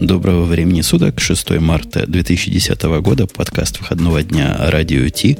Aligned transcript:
Доброго 0.00 0.44
времени 0.44 0.80
суток, 0.80 1.20
6 1.20 1.50
марта 1.60 2.04
2010 2.06 2.82
года, 3.00 3.26
подкаст 3.26 3.78
выходного 3.78 4.22
дня 4.22 4.56
«Радио 4.58 5.08
Ти» 5.08 5.38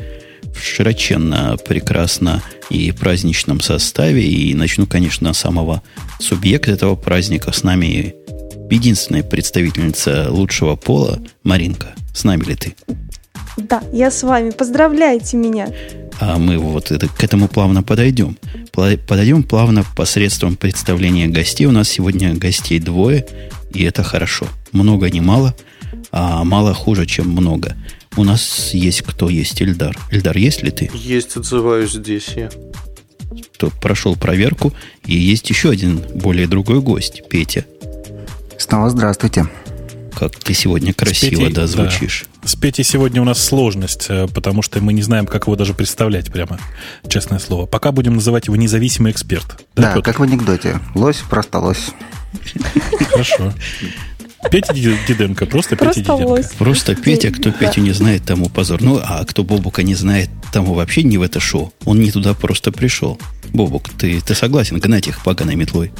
в 0.54 0.62
широченно, 0.62 1.56
прекрасно 1.66 2.42
и 2.70 2.92
праздничном 2.92 3.60
составе. 3.60 4.22
И 4.22 4.54
начну, 4.54 4.86
конечно, 4.86 5.32
с 5.32 5.38
самого 5.38 5.82
субъекта 6.20 6.70
этого 6.70 6.94
праздника. 6.94 7.52
С 7.52 7.64
нами 7.64 8.14
единственная 8.70 9.24
представительница 9.24 10.30
лучшего 10.30 10.76
пола, 10.76 11.20
Маринка. 11.42 11.94
С 12.14 12.22
нами 12.24 12.44
ли 12.44 12.54
ты? 12.54 12.74
Да, 13.56 13.82
я 13.92 14.10
с 14.10 14.22
вами. 14.22 14.50
Поздравляйте 14.50 15.36
меня. 15.36 15.68
А 16.20 16.38
мы 16.38 16.58
вот 16.58 16.90
это, 16.90 17.08
к 17.08 17.22
этому 17.22 17.48
плавно 17.48 17.82
подойдем. 17.82 18.36
Подойдем 18.72 19.42
плавно 19.42 19.84
посредством 19.96 20.56
представления 20.56 21.28
гостей. 21.28 21.66
У 21.66 21.72
нас 21.72 21.88
сегодня 21.88 22.34
гостей 22.34 22.78
двое, 22.80 23.26
и 23.72 23.84
это 23.84 24.02
хорошо. 24.02 24.46
Много 24.72 25.10
не 25.10 25.20
мало, 25.20 25.54
а 26.10 26.44
мало 26.44 26.74
хуже, 26.74 27.06
чем 27.06 27.30
много. 27.30 27.76
У 28.16 28.24
нас 28.24 28.72
есть 28.74 29.02
кто? 29.02 29.28
Есть 29.28 29.60
Эльдар. 29.62 29.96
Эльдар, 30.10 30.36
есть 30.36 30.62
ли 30.62 30.70
ты? 30.70 30.90
Есть, 30.94 31.36
отзываюсь 31.36 31.92
здесь 31.92 32.28
я. 32.36 32.50
То 33.58 33.70
прошел 33.82 34.16
проверку, 34.16 34.72
и 35.04 35.16
есть 35.16 35.50
еще 35.50 35.70
один 35.70 36.00
более 36.14 36.46
другой 36.46 36.80
гость, 36.80 37.22
Петя. 37.28 37.64
Снова 38.58 38.90
здравствуйте. 38.90 39.46
Как 40.14 40.36
ты 40.36 40.54
сегодня 40.54 40.92
красиво, 40.92 41.42
Петей, 41.42 41.52
да, 41.52 41.66
звучишь. 41.66 42.26
Да. 42.42 42.48
С 42.48 42.54
Петей 42.56 42.84
сегодня 42.84 43.20
у 43.20 43.24
нас 43.24 43.42
сложность, 43.42 44.06
э, 44.08 44.28
потому 44.32 44.62
что 44.62 44.80
мы 44.80 44.92
не 44.92 45.02
знаем, 45.02 45.26
как 45.26 45.44
его 45.44 45.56
даже 45.56 45.74
представлять 45.74 46.32
прямо, 46.32 46.58
честное 47.08 47.38
слово. 47.38 47.66
Пока 47.66 47.92
будем 47.92 48.14
называть 48.14 48.46
его 48.46 48.56
независимый 48.56 49.12
эксперт. 49.12 49.64
Да, 49.74 49.94
да 49.94 50.02
как 50.02 50.20
в 50.20 50.22
анекдоте. 50.22 50.78
Лось, 50.94 51.22
просто 51.28 51.58
лось. 51.58 51.90
Хорошо. 53.10 53.52
Петя 54.50 54.74
Диденко, 54.74 55.46
просто, 55.46 55.76
просто 55.76 56.00
Петя 56.00 56.12
Диденко. 56.12 56.30
Лось. 56.30 56.46
Просто 56.58 56.94
Петя, 56.94 57.30
кто 57.30 57.50
да. 57.50 57.56
Петю 57.56 57.80
не 57.80 57.92
знает, 57.92 58.24
тому 58.24 58.48
позор. 58.48 58.82
Ну, 58.82 59.00
а 59.02 59.24
кто 59.24 59.42
Бобука 59.42 59.82
не 59.82 59.94
знает, 59.94 60.28
тому 60.52 60.74
вообще 60.74 61.02
не 61.02 61.18
в 61.18 61.22
это 61.22 61.40
шоу. 61.40 61.72
Он 61.84 62.00
не 62.00 62.10
туда 62.10 62.34
просто 62.34 62.70
пришел. 62.70 63.18
Бобук, 63.52 63.88
ты, 63.88 64.20
ты 64.20 64.34
согласен 64.34 64.78
гнать 64.78 65.08
их 65.08 65.22
поганой 65.22 65.56
метлой? 65.56 65.92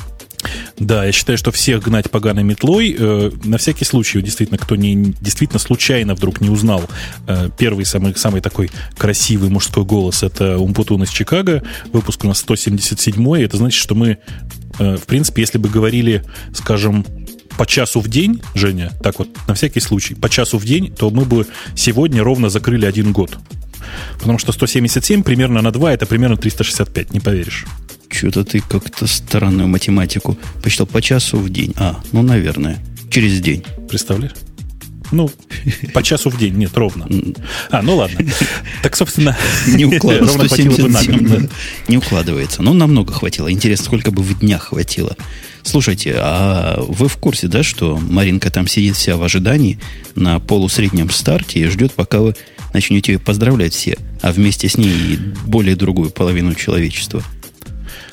Да, 0.78 1.05
я 1.05 1.12
считаю, 1.12 1.39
что 1.39 1.50
всех 1.53 1.83
гнать 1.83 2.11
поганой 2.11 2.42
метлой. 2.42 2.95
Э, 2.98 3.31
на 3.45 3.59
всякий 3.59 3.84
случай, 3.84 4.20
действительно, 4.20 4.59
кто 4.59 4.77
не, 4.77 5.14
действительно 5.20 5.59
случайно 5.59 6.14
вдруг 6.14 6.41
не 6.41 6.50
узнал, 6.50 6.84
э, 7.27 7.48
первый 7.59 7.84
самый, 7.84 8.14
самый 8.17 8.41
такой 8.41 8.70
красивый 8.97 9.50
мужской 9.50 9.84
голос 9.84 10.22
это 10.22 10.59
Умпутун 10.59 11.03
из 11.03 11.11
Чикаго. 11.11 11.62
Выпуск 11.92 12.25
у 12.25 12.28
нас 12.28 12.39
177 12.39 13.42
Это 13.42 13.56
значит, 13.56 13.81
что 13.81 13.95
мы, 13.95 14.19
э, 14.78 14.97
в 14.97 15.06
принципе, 15.06 15.42
если 15.42 15.59
бы 15.59 15.69
говорили, 15.69 16.25
скажем, 16.55 17.06
по 17.56 17.67
часу 17.67 18.00
в 18.00 18.09
день, 18.09 18.42
Женя, 18.55 18.91
так 19.03 19.19
вот, 19.19 19.28
на 19.47 19.55
всякий 19.55 19.81
случай, 19.81 20.15
по 20.15 20.28
часу 20.28 20.59
в 20.59 20.65
день, 20.65 20.92
то 20.92 21.11
мы 21.11 21.25
бы 21.25 21.47
сегодня 21.77 22.22
ровно 22.22 22.48
закрыли 22.48 22.87
один 22.87 23.12
год. 23.12 23.39
Потому 24.19 24.39
что 24.39 24.53
177 24.53 25.22
примерно 25.22 25.62
на 25.62 25.70
2 25.70 25.92
это 25.92 26.06
примерно 26.06 26.37
365, 26.37 27.12
не 27.12 27.20
поверишь. 27.20 27.65
Что-то 28.14 28.44
ты 28.44 28.60
как-то 28.60 29.08
странную 29.08 29.66
математику 29.66 30.38
посчитал 30.62 30.86
по 30.86 31.02
часу 31.02 31.38
в 31.38 31.50
день. 31.50 31.74
А, 31.76 32.00
ну, 32.12 32.22
наверное, 32.22 32.78
через 33.10 33.40
день. 33.40 33.64
Представляешь? 33.88 34.34
Ну, 35.10 35.30
по 35.92 36.02
часу 36.02 36.30
в 36.30 36.38
день, 36.38 36.54
нет, 36.54 36.76
ровно. 36.76 37.08
А, 37.70 37.82
ну 37.82 37.96
ладно. 37.96 38.24
Так, 38.82 38.94
собственно, 38.94 39.36
не 39.66 39.84
укладывается. 39.84 40.62
Не 41.88 41.96
укладывается. 41.96 42.62
Ну, 42.62 42.72
намного 42.72 43.12
хватило. 43.12 43.50
Интересно, 43.50 43.86
сколько 43.86 44.12
бы 44.12 44.22
в 44.22 44.38
днях 44.38 44.68
хватило. 44.68 45.16
Слушайте, 45.64 46.14
а 46.16 46.80
вы 46.86 47.08
в 47.08 47.16
курсе, 47.16 47.48
да, 47.48 47.64
что 47.64 47.98
Маринка 47.98 48.50
там 48.50 48.68
сидит 48.68 48.94
вся 48.94 49.16
в 49.16 49.24
ожидании 49.24 49.80
на 50.14 50.38
полусреднем 50.38 51.10
старте 51.10 51.60
и 51.60 51.66
ждет, 51.66 51.92
пока 51.92 52.20
вы 52.20 52.36
начнете 52.72 53.12
ее 53.12 53.18
поздравлять 53.18 53.74
все, 53.74 53.98
а 54.20 54.30
вместе 54.30 54.69
с 54.69 54.76
ней 54.76 55.19
более 55.47 55.74
другую 55.74 56.10
половину 56.10 56.54
человечества– 56.54 57.24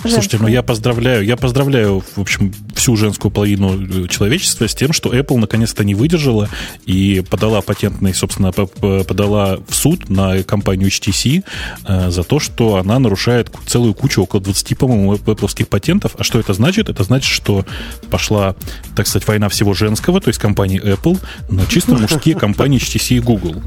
Слушайте, 0.02 0.38
ну 0.40 0.48
я 0.48 0.64
поздравляю, 0.64 1.24
я 1.24 1.38
поздравляю, 1.38 2.04
в 2.16 2.20
общем, 2.20 2.54
всю 2.76 2.96
женскую 2.96 3.32
половину 3.32 4.08
человечества 4.08 4.68
с 4.68 4.74
тем, 4.74 4.94
что 4.94 5.14
Apple 5.14 5.38
наконец-то 5.38 5.84
не 5.84 5.94
выдержала 5.94 6.50
и 6.86 7.24
подала 7.30 7.62
патентный, 7.62 8.14
собственно, 8.14 8.52
подала 8.52 9.60
в 9.68 9.76
суд 9.76 10.10
на 10.10 10.42
компанию 10.44 10.90
HTC 10.90 11.44
э, 11.86 12.10
за 12.10 12.24
то, 12.24 12.40
что 12.40 12.78
она 12.78 12.98
нарушает 13.00 13.52
целую 13.68 13.94
кучу, 13.94 14.24
около 14.24 14.42
20, 14.42 14.78
по-моему, 14.78 15.14
Apple 15.14 15.66
патентов. 15.66 16.16
А 16.18 16.24
что 16.24 16.40
это 16.40 16.54
значит? 16.54 16.90
Это 16.90 17.04
значит, 17.04 17.32
что 17.32 17.66
пошла, 18.10 18.56
так 18.96 19.08
сказать, 19.08 19.28
война 19.28 19.50
всего 19.50 19.74
женского, 19.74 20.20
то 20.20 20.30
есть 20.30 20.40
компании 20.40 20.82
Apple, 20.82 21.20
на 21.50 21.66
чисто 21.68 21.94
мужские 21.94 22.36
компании 22.36 22.80
HTC 22.80 23.18
и 23.18 23.20
Google. 23.20 23.62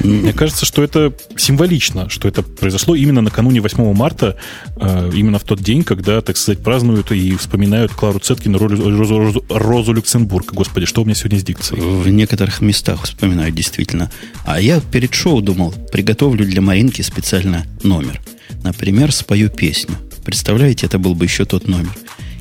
Мне 0.00 0.32
кажется, 0.32 0.64
что 0.64 0.82
это 0.82 1.12
символично, 1.36 2.08
что 2.08 2.28
это 2.28 2.42
произошло 2.42 2.94
именно 2.94 3.20
накануне 3.20 3.60
8 3.60 3.92
марта, 3.94 4.36
э, 4.76 5.10
именно 5.14 5.38
в 5.38 5.44
тот 5.44 5.60
день, 5.60 5.79
день, 5.80 5.84
когда, 5.84 6.20
так 6.20 6.36
сказать, 6.36 6.62
празднуют 6.62 7.10
и 7.12 7.36
вспоминают 7.36 7.92
Клару 7.92 8.18
Цеткину, 8.18 8.58
Розу, 8.58 9.16
Розу, 9.16 9.44
Розу 9.48 9.92
Люксембург. 9.92 10.52
Господи, 10.52 10.86
что 10.86 11.02
у 11.02 11.04
меня 11.04 11.14
сегодня 11.14 11.38
с 11.38 11.42
дикцией? 11.42 11.80
В 11.80 12.08
некоторых 12.08 12.60
местах 12.60 13.04
вспоминают, 13.04 13.54
действительно. 13.54 14.10
А 14.44 14.60
я 14.60 14.80
перед 14.80 15.14
шоу 15.14 15.40
думал, 15.40 15.74
приготовлю 15.92 16.44
для 16.44 16.60
Маринки 16.60 17.02
специально 17.02 17.66
номер. 17.82 18.20
Например, 18.62 19.12
спою 19.12 19.48
песню. 19.50 19.96
Представляете, 20.24 20.86
это 20.86 20.98
был 20.98 21.14
бы 21.14 21.24
еще 21.24 21.44
тот 21.44 21.66
номер. 21.66 21.92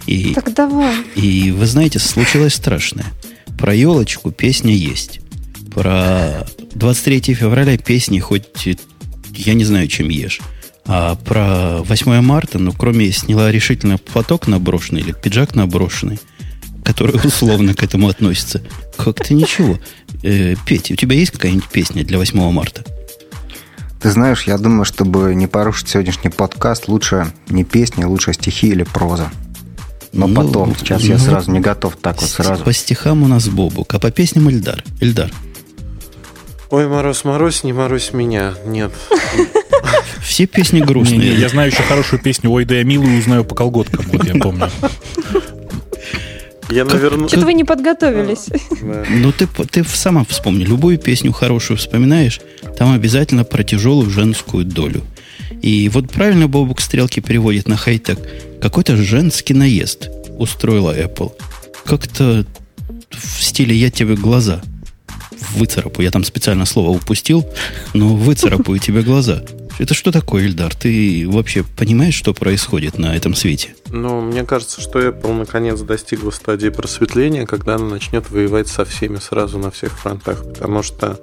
И, 0.05 0.33
так 0.33 0.53
давай. 0.53 0.95
И 1.15 1.51
вы 1.51 1.65
знаете, 1.65 1.99
случилось 1.99 2.55
страшное. 2.55 3.05
Про 3.57 3.73
елочку 3.73 4.31
песня 4.31 4.73
есть. 4.73 5.21
Про 5.73 6.47
23 6.75 7.33
февраля 7.33 7.77
песни 7.77 8.19
хоть 8.19 8.45
я 9.33 9.53
не 9.53 9.63
знаю, 9.63 9.87
чем 9.87 10.09
ешь. 10.09 10.39
А 10.91 11.15
про 11.15 11.83
8 11.83 12.19
марта, 12.21 12.57
ну, 12.57 12.73
кроме 12.73 13.11
сняла 13.11 13.51
решительно 13.51 13.99
платок 13.99 14.47
наброшенный 14.47 15.01
или 15.01 15.11
пиджак 15.11 15.53
наброшенный, 15.53 16.19
который 16.83 17.21
условно 17.23 17.75
к 17.75 17.83
этому 17.83 18.09
относится, 18.09 18.63
как-то 18.97 19.35
ничего. 19.35 19.77
Э, 20.23 20.55
Петя, 20.65 20.93
у 20.93 20.97
тебя 20.97 21.15
есть 21.15 21.29
какая-нибудь 21.29 21.69
песня 21.69 22.03
для 22.03 22.17
8 22.17 22.51
марта? 22.51 22.83
Ты 24.01 24.09
знаешь, 24.09 24.45
я 24.47 24.57
думаю, 24.57 24.83
чтобы 24.83 25.35
не 25.35 25.45
порушить 25.45 25.89
сегодняшний 25.89 26.31
подкаст, 26.31 26.87
лучше 26.87 27.31
не 27.49 27.63
песни, 27.63 28.03
лучше 28.03 28.33
стихи 28.33 28.69
или 28.69 28.81
проза. 28.81 29.29
Но 30.11 30.25
ну, 30.25 30.41
потом, 30.41 30.75
сейчас 30.75 31.03
ну, 31.03 31.09
я 31.09 31.19
сразу 31.19 31.51
не 31.51 31.59
готов 31.59 31.97
так 31.97 32.19
вот 32.19 32.31
сразу. 32.31 32.63
По 32.63 32.73
стихам 32.73 33.21
у 33.21 33.27
нас 33.27 33.47
Бобук, 33.47 33.93
а 33.93 33.99
по 33.99 34.09
песням 34.09 34.49
Эльдар. 34.49 34.83
Эльдар. 35.01 35.29
Ой, 36.71 36.87
мороз, 36.87 37.25
мороз, 37.25 37.63
не 37.63 37.73
мороз 37.73 38.11
меня. 38.11 38.55
Нет. 38.65 38.91
Все 40.39 40.47
песни 40.47 40.79
грустные. 40.79 41.19
Не, 41.19 41.29
не, 41.31 41.35
я 41.35 41.49
знаю 41.49 41.69
еще 41.69 41.83
хорошую 41.83 42.21
песню 42.21 42.49
«Ой, 42.49 42.63
да 42.63 42.75
я 42.75 42.85
милую 42.85 43.19
узнаю 43.19 43.43
по 43.43 43.55
колготкам», 43.55 44.05
вот 44.09 44.25
я 44.25 44.35
помню. 44.35 44.69
Я, 46.69 46.85
наверное... 46.85 47.27
Что-то 47.27 47.45
вы 47.45 47.53
не 47.53 47.63
подготовились. 47.65 48.47
Ну, 48.79 49.33
ты, 49.33 49.49
ты 49.69 49.83
сама 49.83 50.23
вспомни. 50.23 50.63
Любую 50.63 50.97
песню 50.97 51.33
хорошую 51.33 51.75
вспоминаешь, 51.75 52.39
там 52.77 52.93
обязательно 52.93 53.43
про 53.43 53.65
тяжелую 53.65 54.09
женскую 54.09 54.63
долю. 54.63 55.03
И 55.61 55.89
вот 55.89 56.09
правильно 56.09 56.47
Бобук 56.47 56.79
Стрелки 56.79 57.19
переводит 57.19 57.67
на 57.67 57.75
хай-тек. 57.75 58.17
Какой-то 58.61 58.95
женский 58.95 59.53
наезд 59.53 60.09
устроила 60.37 60.97
Apple. 60.97 61.33
Как-то 61.83 62.45
в 63.09 63.43
стиле 63.43 63.75
«я 63.75 63.91
тебе 63.91 64.15
глаза» 64.15 64.61
выцарапаю. 65.51 66.05
Я 66.05 66.11
там 66.11 66.23
специально 66.23 66.65
слово 66.65 66.91
упустил, 66.91 67.45
но 67.93 68.15
выцарапаю 68.15 68.79
тебе 68.79 69.01
глаза. 69.01 69.43
Это 69.79 69.93
что 69.93 70.11
такое, 70.11 70.43
Ильдар? 70.43 70.75
Ты 70.75 71.25
вообще 71.27 71.63
понимаешь, 71.63 72.13
что 72.13 72.33
происходит 72.33 72.99
на 72.99 73.15
этом 73.15 73.33
свете? 73.33 73.75
Ну, 73.87 74.19
мне 74.19 74.43
кажется, 74.43 74.81
что 74.81 74.99
Apple 74.99 75.33
наконец 75.33 75.79
достигла 75.79 76.31
стадии 76.31 76.67
просветления, 76.67 77.45
когда 77.45 77.75
она 77.75 77.85
начнет 77.85 78.29
воевать 78.29 78.67
со 78.67 78.83
всеми 78.83 79.17
сразу 79.17 79.57
на 79.57 79.71
всех 79.71 79.97
фронтах. 79.97 80.43
Потому 80.43 80.83
что 80.83 81.17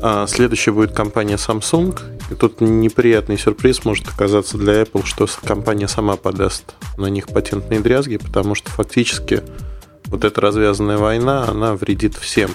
а, 0.00 0.26
следующая 0.26 0.72
будет 0.72 0.92
компания 0.92 1.36
Samsung. 1.36 2.00
И 2.30 2.34
тут 2.34 2.62
неприятный 2.62 3.38
сюрприз 3.38 3.84
может 3.84 4.08
оказаться 4.08 4.56
для 4.56 4.80
Apple, 4.80 5.04
что 5.04 5.28
компания 5.44 5.88
сама 5.88 6.16
подаст 6.16 6.74
на 6.96 7.06
них 7.06 7.28
патентные 7.28 7.80
дрязги, 7.80 8.16
потому 8.16 8.54
что 8.54 8.70
фактически 8.70 9.42
вот 10.06 10.24
эта 10.24 10.40
развязанная 10.40 10.96
война, 10.96 11.44
она 11.46 11.74
вредит 11.74 12.16
всем. 12.16 12.50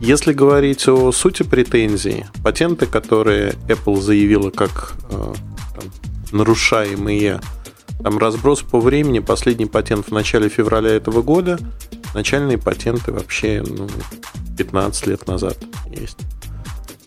Если 0.00 0.32
говорить 0.32 0.86
о 0.88 1.10
сути 1.10 1.42
претензий, 1.42 2.26
патенты, 2.44 2.86
которые 2.86 3.54
Apple 3.66 4.00
заявила 4.00 4.50
как 4.50 4.94
э, 5.10 5.34
там, 5.74 5.84
нарушаемые, 6.30 7.40
там 8.02 8.16
разброс 8.18 8.62
по 8.62 8.78
времени, 8.78 9.18
последний 9.18 9.66
патент 9.66 10.06
в 10.06 10.12
начале 10.12 10.48
февраля 10.48 10.90
этого 10.90 11.22
года, 11.22 11.58
начальные 12.14 12.58
патенты 12.58 13.12
вообще 13.12 13.62
ну, 13.66 13.88
15 14.56 15.06
лет 15.08 15.26
назад 15.26 15.58
есть. 15.90 16.18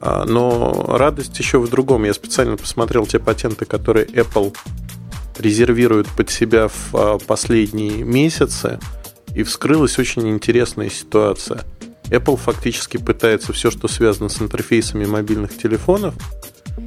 А, 0.02 0.26
но 0.26 0.86
радость 0.88 1.38
еще 1.40 1.60
в 1.60 1.70
другом. 1.70 2.04
Я 2.04 2.14
специально 2.14 2.58
посмотрел 2.58 3.06
те 3.06 3.20
патенты, 3.20 3.66
которые 3.66 4.06
Apple 4.06 4.56
резервирует 5.38 6.08
под 6.08 6.30
себя 6.30 6.68
в 6.68 6.94
а, 6.94 7.18
последние 7.20 8.04
месяцы. 8.04 8.80
И 9.34 9.44
вскрылась 9.44 9.98
очень 9.98 10.28
интересная 10.28 10.90
ситуация. 10.90 11.64
Apple 12.12 12.38
фактически 12.38 12.98
пытается 12.98 13.54
все, 13.54 13.72
что 13.72 13.88
связано 13.88 14.30
с 14.30 14.42
интерфейсами 14.42 15.06
мобильных 15.06 15.58
телефонов, 15.58 16.14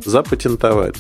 запатентовать 0.05 0.97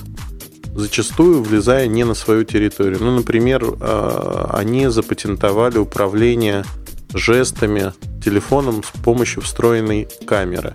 зачастую 0.74 1.42
влезая 1.42 1.86
не 1.86 2.04
на 2.04 2.14
свою 2.14 2.44
территорию. 2.44 2.98
Ну, 3.00 3.14
например, 3.14 3.62
а, 3.80 4.50
они 4.54 4.88
запатентовали 4.88 5.78
управление 5.78 6.64
жестами 7.12 7.92
телефоном 8.22 8.82
с 8.82 8.90
помощью 9.02 9.42
встроенной 9.42 10.08
камеры. 10.26 10.74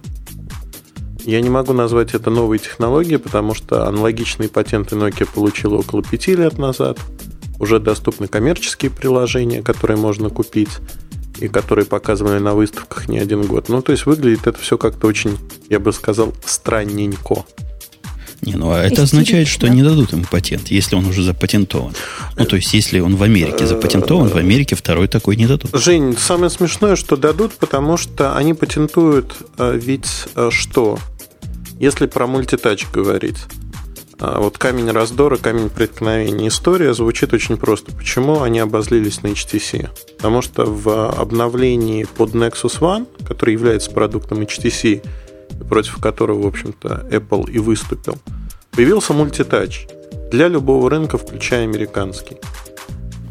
Я 1.25 1.41
не 1.41 1.49
могу 1.49 1.73
назвать 1.73 2.13
это 2.13 2.29
новой 2.29 2.59
технологией, 2.59 3.19
потому 3.19 3.53
что 3.53 3.87
аналогичные 3.87 4.47
патенты 4.47 4.95
Nokia 4.95 5.27
получила 5.31 5.75
около 5.75 6.01
пяти 6.01 6.33
лет 6.35 6.57
назад. 6.57 6.97
Уже 7.59 7.79
доступны 7.79 8.27
коммерческие 8.27 8.89
приложения, 8.89 9.61
которые 9.61 9.97
можно 9.97 10.29
купить 10.29 10.69
и 11.39 11.47
которые 11.47 11.85
показывали 11.85 12.39
на 12.39 12.53
выставках 12.53 13.07
не 13.07 13.19
один 13.19 13.43
год. 13.43 13.69
Ну, 13.69 13.81
то 13.81 13.91
есть 13.91 14.05
выглядит 14.05 14.47
это 14.47 14.59
все 14.59 14.77
как-то 14.77 15.07
очень, 15.07 15.37
я 15.69 15.79
бы 15.79 15.93
сказал, 15.93 16.33
странненько. 16.45 17.45
Не, 18.41 18.55
ну 18.55 18.71
а 18.71 18.79
это 18.79 19.03
означает, 19.03 19.47
что 19.47 19.67
не 19.67 19.83
дадут 19.83 20.13
ему 20.13 20.23
патент, 20.29 20.69
если 20.69 20.95
он 20.95 21.05
уже 21.05 21.23
запатентован. 21.23 21.93
Ну, 22.37 22.45
то 22.45 22.55
есть, 22.55 22.73
если 22.73 22.99
он 22.99 23.15
в 23.15 23.23
Америке 23.23 23.67
запатентован, 23.67 24.29
в 24.29 24.37
Америке 24.37 24.75
второй 24.75 25.07
такой 25.07 25.35
не 25.35 25.45
дадут. 25.45 25.71
Жень, 25.73 26.15
самое 26.17 26.49
смешное, 26.49 26.95
что 26.95 27.17
дадут, 27.17 27.53
потому 27.53 27.97
что 27.97 28.35
они 28.37 28.53
патентуют 28.53 29.35
э, 29.57 29.77
ведь 29.81 30.27
э, 30.35 30.49
что? 30.51 30.99
Если 31.79 32.05
про 32.07 32.27
мультитач 32.27 32.85
говорить. 32.93 33.37
А 34.19 34.41
вот 34.41 34.57
камень 34.57 34.91
раздора, 34.91 35.37
камень 35.37 35.69
преткновения. 35.69 36.49
История 36.49 36.93
звучит 36.93 37.33
очень 37.33 37.55
просто. 37.57 37.95
Почему 37.95 38.41
они 38.41 38.59
обозлились 38.59 39.23
на 39.23 39.27
HTC? 39.27 39.89
Потому 40.17 40.41
что 40.41 40.65
в 40.65 41.09
обновлении 41.11 42.03
под 42.03 42.31
Nexus 42.31 42.79
One, 42.79 43.07
который 43.25 43.53
является 43.53 43.91
продуктом 43.91 44.41
HTC, 44.41 45.05
против 45.69 45.97
которого, 46.01 46.43
в 46.43 46.47
общем-то, 46.47 47.07
Apple 47.09 47.49
и 47.49 47.59
выступил, 47.59 48.17
появился 48.71 49.13
мультитач 49.13 49.87
для 50.31 50.49
любого 50.49 50.89
рынка, 50.89 51.17
включая 51.17 51.63
американский. 51.63 52.37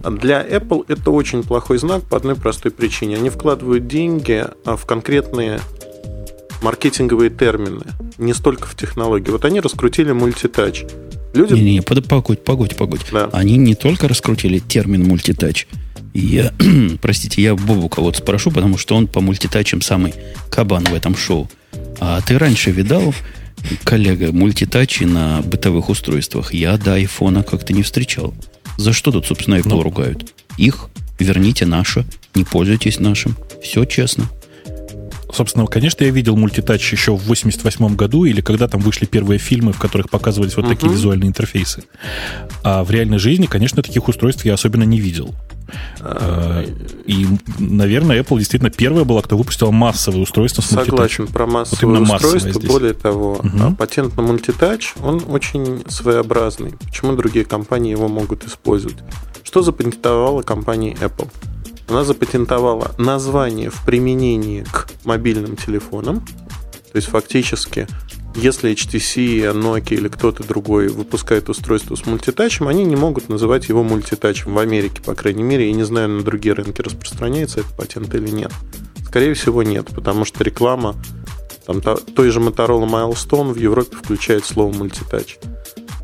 А 0.02 0.10
для 0.10 0.42
Apple 0.46 0.86
это 0.88 1.10
очень 1.10 1.42
плохой 1.42 1.76
знак 1.78 2.02
по 2.04 2.16
одной 2.16 2.34
простой 2.34 2.72
причине. 2.72 3.16
Они 3.16 3.28
вкладывают 3.28 3.86
деньги 3.88 4.46
а, 4.64 4.76
в 4.76 4.86
конкретные 4.86 5.60
маркетинговые 6.62 7.30
термины, 7.30 7.84
не 8.18 8.34
столько 8.34 8.66
в 8.66 8.74
технологии. 8.74 9.30
Вот 9.30 9.44
они 9.44 9.60
раскрутили 9.60 10.12
мультитач. 10.12 10.84
Люди... 11.34 11.54
Не-не, 11.54 11.82
погодь, 11.82 12.42
погодь, 12.44 12.76
погодь. 12.76 13.00
Да. 13.12 13.28
Они 13.32 13.56
не 13.56 13.74
только 13.74 14.08
раскрутили 14.08 14.58
термин 14.58 15.04
мультитач. 15.04 15.66
Я, 16.14 16.52
простите, 17.02 17.42
я 17.42 17.54
Бобука 17.54 18.00
вот 18.00 18.16
спрошу, 18.16 18.50
потому 18.50 18.78
что 18.78 18.96
он 18.96 19.06
по 19.06 19.20
мультитачам 19.20 19.80
самый 19.80 20.14
кабан 20.50 20.84
в 20.84 20.94
этом 20.94 21.16
шоу. 21.16 21.48
А 22.00 22.20
ты 22.22 22.38
раньше 22.38 22.70
видал, 22.70 23.14
коллега, 23.84 24.32
мультитачи 24.32 25.04
на 25.04 25.42
бытовых 25.42 25.90
устройствах? 25.90 26.54
Я 26.54 26.76
до 26.76 26.94
айфона 26.94 27.42
как-то 27.42 27.72
не 27.72 27.82
встречал. 27.82 28.34
За 28.78 28.92
что 28.92 29.12
тут, 29.12 29.26
собственно, 29.26 29.56
Apple 29.56 29.68
ну, 29.68 29.82
ругают? 29.82 30.32
Их 30.56 30.88
верните 31.18 31.66
наше, 31.66 32.04
не 32.34 32.44
пользуйтесь 32.44 33.00
нашим. 33.00 33.36
Все 33.62 33.84
честно. 33.84 34.30
Собственно, 35.32 35.66
конечно, 35.66 36.04
я 36.04 36.10
видел 36.10 36.36
мультитач 36.36 36.92
еще 36.92 37.16
в 37.16 37.24
88 37.24 37.96
году, 37.96 38.24
или 38.24 38.40
когда 38.40 38.66
там 38.68 38.80
вышли 38.80 39.04
первые 39.04 39.38
фильмы, 39.38 39.72
в 39.72 39.78
которых 39.78 40.08
показывались 40.10 40.56
вот 40.56 40.64
uh-huh. 40.64 40.70
такие 40.70 40.92
визуальные 40.92 41.28
интерфейсы. 41.28 41.84
А 42.62 42.82
в 42.82 42.90
реальной 42.90 43.18
жизни, 43.18 43.46
конечно, 43.46 43.82
таких 43.82 44.08
устройств 44.08 44.44
я 44.44 44.54
особенно 44.54 44.84
не 44.84 45.00
видел. 45.00 45.34
А, 46.00 46.64
и, 47.06 47.26
наверное, 47.58 48.22
Apple 48.22 48.38
действительно 48.38 48.70
первая 48.70 49.04
была, 49.04 49.22
кто 49.22 49.36
выпустила 49.36 49.70
массовое 49.70 50.20
устройство 50.20 50.62
с 50.62 50.66
Согласен, 50.66 51.26
про 51.26 51.46
массовое 51.46 52.00
вот 52.00 52.10
устройство. 52.10 52.60
Более 52.60 52.94
того, 52.94 53.32
угу. 53.34 53.74
патент 53.76 54.16
на 54.16 54.22
мультитач, 54.22 54.94
он 55.02 55.22
очень 55.28 55.84
своеобразный. 55.88 56.72
Почему 56.86 57.14
другие 57.16 57.44
компании 57.44 57.90
его 57.90 58.08
могут 58.08 58.46
использовать? 58.46 58.96
Что 59.42 59.62
запатентовала 59.62 60.42
компания 60.42 60.96
Apple? 61.00 61.28
Она 61.88 62.04
запатентовала 62.04 62.94
название 62.98 63.70
в 63.70 63.84
применении 63.84 64.64
к 64.70 64.88
мобильным 65.04 65.56
телефонам, 65.56 66.20
то 66.20 66.96
есть 66.96 67.08
фактически 67.08 67.86
если 68.34 68.70
HTC, 68.72 69.52
Nokia 69.52 69.96
или 69.96 70.08
кто-то 70.08 70.44
другой 70.44 70.88
выпускает 70.88 71.48
устройство 71.48 71.96
с 71.96 72.06
мультитачем, 72.06 72.68
они 72.68 72.84
не 72.84 72.94
могут 72.94 73.28
называть 73.28 73.68
его 73.68 73.82
мультитачем 73.82 74.54
в 74.54 74.58
Америке, 74.58 75.02
по 75.02 75.14
крайней 75.14 75.42
мере. 75.42 75.68
Я 75.68 75.74
не 75.74 75.82
знаю, 75.82 76.08
на 76.08 76.22
другие 76.22 76.54
рынки 76.54 76.80
распространяется 76.80 77.60
этот 77.60 77.76
патент 77.76 78.14
или 78.14 78.28
нет. 78.28 78.52
Скорее 79.06 79.34
всего, 79.34 79.62
нет, 79.62 79.88
потому 79.92 80.24
что 80.24 80.44
реклама 80.44 80.94
там, 81.66 81.80
той 81.80 82.30
же 82.30 82.40
Motorola 82.40 82.88
Milestone 82.88 83.52
в 83.52 83.56
Европе 83.56 83.96
включает 83.96 84.44
слово 84.44 84.72
мультитач. 84.72 85.38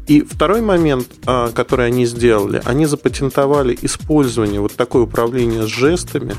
И 0.06 0.20
второй 0.22 0.60
момент, 0.60 1.08
а, 1.26 1.50
который 1.50 1.86
они 1.86 2.04
сделали, 2.04 2.60
они 2.64 2.86
запатентовали 2.86 3.76
использование 3.80 4.60
вот 4.60 4.74
такое 4.74 5.02
управление 5.04 5.62
с 5.62 5.70
жестами 5.70 6.34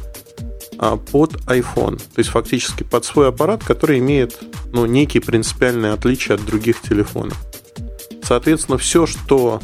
а, 0.78 0.98
под 0.98 1.34
iPhone. 1.48 1.98
То 1.98 2.20
есть 2.20 2.30
фактически 2.30 2.84
под 2.84 3.06
свой 3.06 3.30
аппарат, 3.30 3.64
который 3.64 4.00
имеет 4.00 4.38
ну, 4.72 4.86
некие 4.86 5.22
принципиальные 5.22 5.94
отличия 5.94 6.36
от 6.36 6.46
других 6.46 6.82
телефонов. 6.82 7.38
Соответственно, 8.22 8.78
все, 8.78 9.08
что 9.08 9.62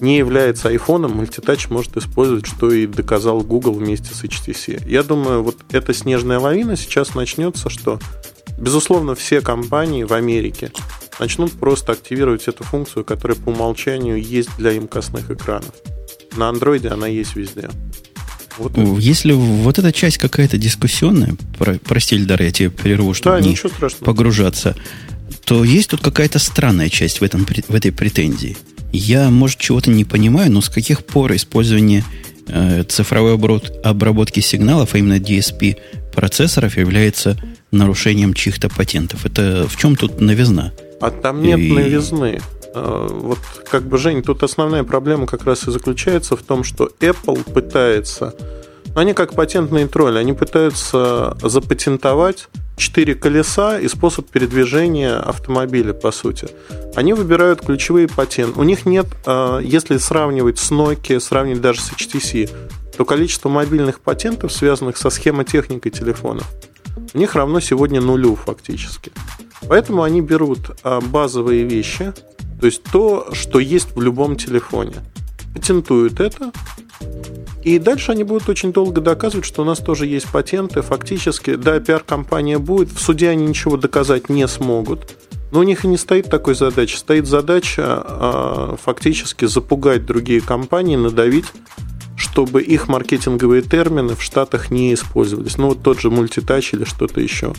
не 0.00 0.16
является 0.18 0.72
iPhone, 0.72 1.08
мультитач 1.08 1.68
может 1.68 1.96
использовать, 1.96 2.46
что 2.46 2.70
и 2.70 2.86
доказал 2.86 3.40
Google 3.40 3.72
вместе 3.72 4.14
с 4.14 4.24
HTC. 4.24 4.88
Я 4.88 5.02
думаю, 5.02 5.42
вот 5.42 5.56
эта 5.72 5.92
снежная 5.92 6.38
лавина 6.38 6.76
сейчас 6.76 7.14
начнется, 7.14 7.68
что, 7.68 7.98
безусловно, 8.58 9.14
все 9.14 9.40
компании 9.40 10.04
в 10.04 10.12
Америке 10.12 10.70
начнут 11.18 11.52
просто 11.52 11.92
активировать 11.92 12.46
эту 12.48 12.64
функцию, 12.64 13.04
которая 13.04 13.36
по 13.36 13.50
умолчанию 13.50 14.22
есть 14.22 14.50
для 14.58 14.76
имкостных 14.76 15.30
экранов. 15.30 15.74
На 16.36 16.48
андроиде 16.48 16.88
она 16.88 17.06
есть 17.06 17.36
везде. 17.36 17.70
Вот 18.58 18.76
Если 18.98 19.32
вот 19.32 19.78
эта 19.78 19.92
часть 19.92 20.18
какая-то 20.18 20.58
дискуссионная, 20.58 21.36
про, 21.58 21.74
прости, 21.74 22.16
Эльдар, 22.16 22.42
я 22.42 22.50
тебе 22.50 22.70
прерву, 22.70 23.14
чтобы 23.14 23.40
да, 23.40 23.46
не 23.46 23.56
погружаться, 24.00 24.76
то 25.44 25.64
есть 25.64 25.90
тут 25.90 26.00
какая-то 26.00 26.38
странная 26.38 26.88
часть 26.88 27.20
в, 27.20 27.24
этом, 27.24 27.46
в 27.46 27.74
этой 27.74 27.92
претензии. 27.92 28.56
Я, 28.92 29.30
может, 29.30 29.58
чего-то 29.58 29.90
не 29.90 30.04
понимаю, 30.04 30.50
но 30.50 30.60
с 30.60 30.68
каких 30.68 31.04
пор 31.04 31.34
использование 31.36 32.04
э, 32.48 32.82
цифровой 32.84 33.34
оборот, 33.34 33.80
обработки 33.84 34.40
сигналов, 34.40 34.94
а 34.94 34.98
именно 34.98 35.18
DSP 35.18 35.76
процессоров, 36.12 36.76
является 36.76 37.38
нарушением 37.70 38.34
чьих-то 38.34 38.68
патентов? 38.68 39.24
Это 39.24 39.68
в 39.68 39.76
чем 39.76 39.94
тут 39.94 40.20
новизна? 40.20 40.72
А 41.00 41.10
там 41.10 41.42
нет 41.42 41.58
и... 41.58 41.72
новизны. 41.72 42.40
Э, 42.74 43.08
вот 43.10 43.38
как 43.70 43.84
бы, 43.84 43.98
Жень, 43.98 44.22
тут 44.22 44.42
основная 44.42 44.84
проблема 44.84 45.26
как 45.26 45.44
раз 45.44 45.66
и 45.68 45.70
заключается 45.70 46.36
в 46.36 46.42
том, 46.42 46.64
что 46.64 46.90
Apple 47.00 47.50
пытается, 47.52 48.34
они 48.94 49.14
как 49.14 49.34
патентные 49.34 49.86
тролли, 49.86 50.18
они 50.18 50.32
пытаются 50.32 51.36
запатентовать 51.42 52.48
четыре 52.76 53.14
колеса 53.14 53.78
и 53.78 53.88
способ 53.88 54.28
передвижения 54.28 55.16
автомобиля, 55.16 55.92
по 55.92 56.10
сути. 56.10 56.48
Они 56.94 57.12
выбирают 57.12 57.60
ключевые 57.60 58.08
патенты. 58.08 58.58
У 58.58 58.62
них 58.62 58.86
нет, 58.86 59.06
э, 59.26 59.60
если 59.62 59.98
сравнивать 59.98 60.58
с 60.58 60.70
Nokia, 60.70 61.20
сравнивать 61.20 61.60
даже 61.60 61.80
с 61.80 61.92
HTC, 61.92 62.50
то 62.96 63.04
количество 63.04 63.48
мобильных 63.48 64.00
патентов, 64.00 64.52
связанных 64.52 64.96
со 64.96 65.10
схемотехникой 65.10 65.92
телефонов, 65.92 66.48
у 67.14 67.18
них 67.18 67.34
равно 67.34 67.60
сегодня 67.60 68.00
нулю 68.00 68.34
фактически. 68.34 69.12
Поэтому 69.66 70.02
они 70.02 70.20
берут 70.20 70.70
э, 70.84 71.00
базовые 71.00 71.64
вещи, 71.64 72.12
то 72.60 72.66
есть 72.66 72.82
то, 72.84 73.28
что 73.32 73.58
есть 73.58 73.96
в 73.96 74.00
любом 74.00 74.36
телефоне. 74.36 74.94
Патентуют 75.54 76.20
это, 76.20 76.52
и 77.62 77.78
дальше 77.78 78.12
они 78.12 78.24
будут 78.24 78.48
очень 78.48 78.72
долго 78.72 79.00
доказывать, 79.00 79.44
что 79.44 79.62
у 79.62 79.64
нас 79.64 79.78
тоже 79.78 80.06
есть 80.06 80.26
патенты. 80.28 80.80
Фактически, 80.80 81.56
да, 81.56 81.80
пиар-компания 81.80 82.58
будет, 82.58 82.90
в 82.90 83.00
суде 83.00 83.28
они 83.28 83.46
ничего 83.46 83.76
доказать 83.76 84.28
не 84.28 84.46
смогут. 84.48 85.14
Но 85.50 85.60
у 85.60 85.62
них 85.62 85.84
и 85.84 85.88
не 85.88 85.96
стоит 85.96 86.30
такой 86.30 86.54
задачи. 86.54 86.96
Стоит 86.96 87.26
задача 87.26 87.84
а, 87.86 88.76
фактически 88.82 89.46
запугать 89.46 90.06
другие 90.06 90.40
компании, 90.40 90.96
надавить, 90.96 91.46
чтобы 92.16 92.62
их 92.62 92.88
маркетинговые 92.88 93.62
термины 93.62 94.14
в 94.14 94.22
Штатах 94.22 94.70
не 94.70 94.94
использовались. 94.94 95.56
Ну, 95.56 95.68
вот 95.68 95.82
тот 95.82 96.00
же 96.00 96.10
мультитач 96.10 96.74
или 96.74 96.84
что-то 96.84 97.20
еще. 97.20 97.54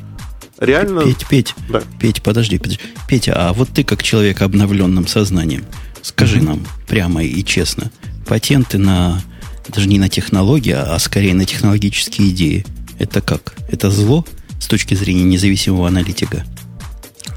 Реально... 0.59 1.03
Петь, 1.03 1.25
Петь, 1.27 1.55
да. 1.69 1.81
Петь, 1.99 2.21
подожди, 2.21 2.57
подожди. 2.57 2.79
Петя, 3.07 3.33
а 3.35 3.53
вот 3.53 3.69
ты 3.69 3.83
как 3.83 4.03
человек 4.03 4.41
обновленным 4.41 5.07
сознанием, 5.07 5.65
скажи 6.01 6.39
mm-hmm. 6.39 6.45
нам 6.45 6.67
прямо 6.85 7.23
и 7.23 7.43
честно, 7.45 7.91
патенты 8.27 8.77
на, 8.77 9.21
даже 9.69 9.87
не 9.87 9.97
на 9.99 10.09
технологии, 10.09 10.73
а 10.73 10.99
скорее 10.99 11.33
на 11.33 11.45
технологические 11.45 12.29
идеи, 12.29 12.65
это 12.99 13.21
как? 13.21 13.53
Это 13.69 13.89
зло 13.89 14.25
с 14.59 14.67
точки 14.67 14.95
зрения 14.95 15.23
независимого 15.23 15.87
аналитика? 15.87 16.45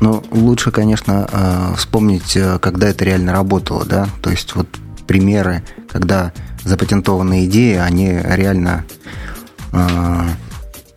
Ну, 0.00 0.24
лучше, 0.32 0.72
конечно, 0.72 1.28
э, 1.30 1.74
вспомнить, 1.76 2.36
э, 2.36 2.58
когда 2.58 2.88
это 2.88 3.04
реально 3.04 3.32
работало, 3.32 3.84
да, 3.84 4.08
то 4.20 4.30
есть 4.30 4.56
вот 4.56 4.66
примеры, 5.06 5.62
когда 5.88 6.32
запатентованные 6.64 7.46
идеи, 7.46 7.76
они 7.76 8.08
реально 8.08 8.84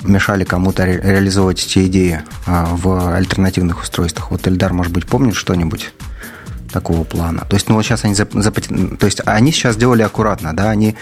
мешали 0.08 0.44
кому-то 0.44 0.86
ре- 0.86 1.02
реализовывать 1.02 1.66
эти 1.66 1.86
идеи 1.88 2.22
в 2.46 3.16
альтернативных 3.16 3.82
устройствах. 3.82 4.32
Вот 4.32 4.48
Эльдар, 4.48 4.74
может 4.74 4.92
быть, 4.94 5.06
помнит 5.06 5.36
что-нибудь? 5.36 5.92
такого 6.76 7.06
плана. 7.06 7.46
То 7.50 7.56
есть, 7.56 7.70
ну 7.70 7.76
вот 7.76 7.84
сейчас 7.84 8.04
они 8.04 8.16
запатен... 8.16 8.98
то 8.98 9.06
есть 9.06 9.22
они 9.26 9.54
сейчас 9.54 9.76
сделали 9.76 10.02
аккуратно, 10.02 10.54
да, 10.54 10.70
они 10.72 10.96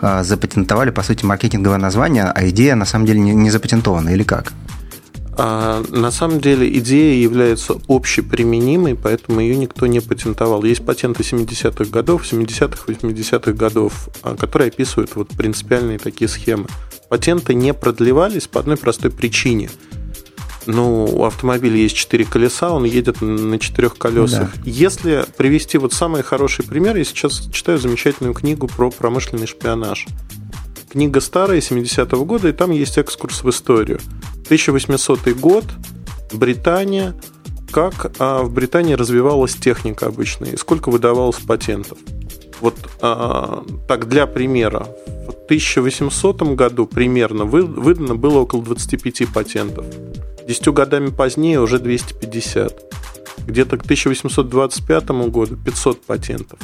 э, 0.00 0.22
запатентовали 0.24 0.90
по 0.90 1.02
сути 1.02 1.22
маркетинговое 1.26 1.76
название, 1.76 2.32
а 2.34 2.48
идея 2.48 2.74
на 2.76 2.86
самом 2.86 3.04
деле 3.04 3.20
не, 3.20 3.34
не 3.34 3.50
запатентована 3.50 4.08
или 4.08 4.22
как? 4.22 4.54
А, 5.40 5.84
на 5.90 6.10
самом 6.10 6.40
деле 6.40 6.66
идея 6.78 7.14
является 7.22 7.74
общеприменимой, 7.88 8.96
поэтому 8.96 9.40
ее 9.40 9.56
никто 9.56 9.86
не 9.86 10.00
патентовал. 10.00 10.64
Есть 10.64 10.84
патенты 10.84 11.22
70-х 11.22 11.84
годов, 11.84 12.24
70-х, 12.24 12.82
80-х 12.86 13.52
годов, 13.52 14.08
а, 14.22 14.34
которые 14.34 14.68
описывают 14.68 15.14
вот 15.14 15.28
принципиальные 15.28 15.98
такие 15.98 16.28
схемы. 16.28 16.66
Патенты 17.08 17.54
не 17.54 17.72
продлевались 17.72 18.46
по 18.46 18.60
одной 18.60 18.76
простой 18.76 19.10
причине. 19.10 19.70
Ну, 20.66 21.06
у 21.06 21.24
автомобиля 21.24 21.76
есть 21.76 21.96
четыре 21.96 22.26
колеса, 22.26 22.70
он 22.70 22.84
едет 22.84 23.22
на 23.22 23.58
четырех 23.58 23.96
колесах. 23.96 24.54
Да. 24.54 24.62
Если 24.64 25.24
привести 25.38 25.78
вот 25.78 25.94
самый 25.94 26.22
хороший 26.22 26.64
пример, 26.66 26.96
я 26.96 27.04
сейчас 27.04 27.48
читаю 27.50 27.78
замечательную 27.78 28.34
книгу 28.34 28.68
про 28.68 28.90
промышленный 28.90 29.46
шпионаж. 29.46 30.06
Книга 30.90 31.22
старая, 31.22 31.60
70-го 31.60 32.22
года, 32.26 32.48
и 32.48 32.52
там 32.52 32.70
есть 32.70 32.98
экскурс 32.98 33.42
в 33.44 33.48
историю. 33.48 34.00
1800 34.44 35.28
год, 35.38 35.64
Британия, 36.32 37.14
как 37.70 38.12
а, 38.18 38.42
в 38.42 38.52
Британии 38.52 38.94
развивалась 38.94 39.54
техника 39.54 40.06
обычная 40.06 40.52
и 40.52 40.56
сколько 40.56 40.90
выдавалось 40.90 41.36
патентов. 41.36 41.98
Вот 42.60 42.74
а, 43.00 43.64
так 43.86 44.08
для 44.08 44.26
примера, 44.26 44.86
в 45.06 45.44
1800 45.44 46.42
году 46.54 46.86
примерно 46.86 47.44
вы, 47.44 47.62
выдано 47.62 48.14
было 48.14 48.38
около 48.38 48.62
25 48.62 49.32
патентов. 49.32 49.86
Десятью 50.46 50.72
годами 50.72 51.10
позднее 51.10 51.60
уже 51.60 51.78
250 51.78 52.88
где-то 53.46 53.78
к 53.78 53.82
1825 53.82 55.08
году 55.30 55.56
500 55.56 56.02
патентов. 56.02 56.58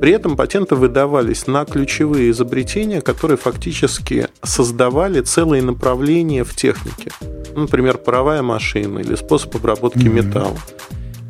При 0.00 0.12
этом 0.12 0.36
патенты 0.36 0.74
выдавались 0.74 1.46
на 1.46 1.64
ключевые 1.64 2.30
изобретения, 2.30 3.00
которые 3.02 3.36
фактически 3.36 4.28
создавали 4.42 5.20
целые 5.20 5.62
направления 5.62 6.44
в 6.44 6.54
технике. 6.54 7.10
Например, 7.54 7.98
паровая 7.98 8.42
машина 8.42 9.00
или 9.00 9.14
способ 9.14 9.54
обработки 9.56 9.98
mm-hmm. 9.98 10.26
металла. 10.26 10.58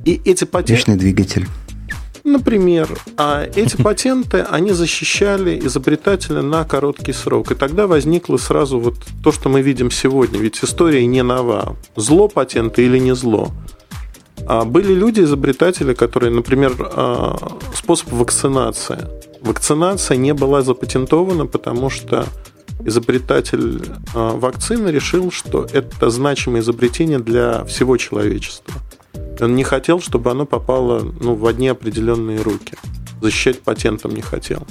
И 0.05 0.21
эти 0.25 0.45
патенты... 0.45 0.75
Вечный 0.75 0.97
двигатель. 0.97 1.47
Например, 2.25 2.89
а 3.19 3.47
эти 3.55 3.77
патенты, 3.77 4.39
они 4.41 4.73
защищали 4.73 5.59
изобретателя 5.67 6.41
на 6.41 6.65
короткий 6.65 7.13
срок. 7.13 7.53
И 7.53 7.55
тогда 7.55 7.87
возникло 7.87 8.39
сразу 8.39 8.81
вот 8.81 8.95
то, 9.23 9.31
что 9.31 9.51
мы 9.51 9.61
видим 9.61 9.91
сегодня. 9.91 10.39
Ведь 10.39 10.65
история 10.65 11.05
не 11.05 11.23
нова. 11.23 11.77
Зло 11.97 12.29
патенты 12.29 12.83
или 12.83 12.99
не 12.99 13.15
зло. 13.15 13.51
А 14.47 14.65
были 14.65 14.95
люди, 14.95 15.21
изобретатели, 15.21 15.93
которые, 15.93 16.33
например, 16.33 16.75
а, 16.81 17.59
способ 17.75 18.11
вакцинации. 18.13 19.07
Вакцинация 19.43 20.17
не 20.17 20.33
была 20.33 20.63
запатентована, 20.63 21.45
потому 21.45 21.91
что 21.91 22.27
изобретатель 22.87 23.83
а, 24.15 24.35
вакцины 24.35 24.89
решил, 24.89 25.31
что 25.31 25.67
это 25.71 26.09
значимое 26.09 26.63
изобретение 26.63 27.19
для 27.19 27.65
всего 27.65 27.99
человечества. 27.99 28.75
Он 29.41 29.57
не 29.57 29.65
хотел, 29.65 30.01
чтобы 30.01 30.31
оно 30.31 30.47
попало 30.47 31.13
ну, 31.21 31.35
в 31.35 31.47
одни 31.47 31.69
определенные 31.69 32.41
руки. 32.41 32.75
Защищать 33.21 33.63
патентом 33.63 34.15
не 34.15 34.23
хотел. 34.23 34.67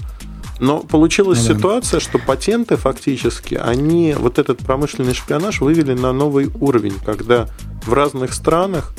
Но 0.59 0.79
получилась 0.79 1.45
ну, 1.47 1.55
ситуация, 1.55 1.99
что 1.99 2.19
патенты 2.19 2.77
фактически, 2.77 3.55
они 3.55 4.15
вот 4.17 4.39
этот 4.39 4.59
промышленный 4.59 5.13
шпионаж 5.13 5.61
вывели 5.61 5.93
на 5.93 6.13
новый 6.13 6.49
уровень, 6.59 6.95
когда 7.05 7.49
в 7.85 7.93
разных 7.93 8.33
странах 8.33 8.93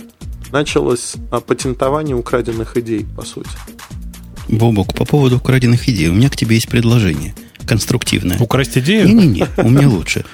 началось 0.52 1.14
а, 1.30 1.40
патентование 1.40 2.16
украденных 2.16 2.76
идей, 2.76 3.06
по 3.16 3.24
сути. 3.24 3.50
Бобок, 4.48 4.94
по 4.94 5.04
поводу 5.04 5.36
украденных 5.36 5.88
идей, 5.88 6.08
у 6.08 6.12
меня 6.12 6.28
к 6.28 6.36
тебе 6.36 6.56
есть 6.56 6.68
предложение. 6.68 7.34
Конструктивное. 7.66 8.38
Украсть 8.38 8.76
идею? 8.76 9.08
Не-не-не, 9.08 9.48
у 9.56 9.70
меня 9.70 9.88
лучше. 9.88 10.24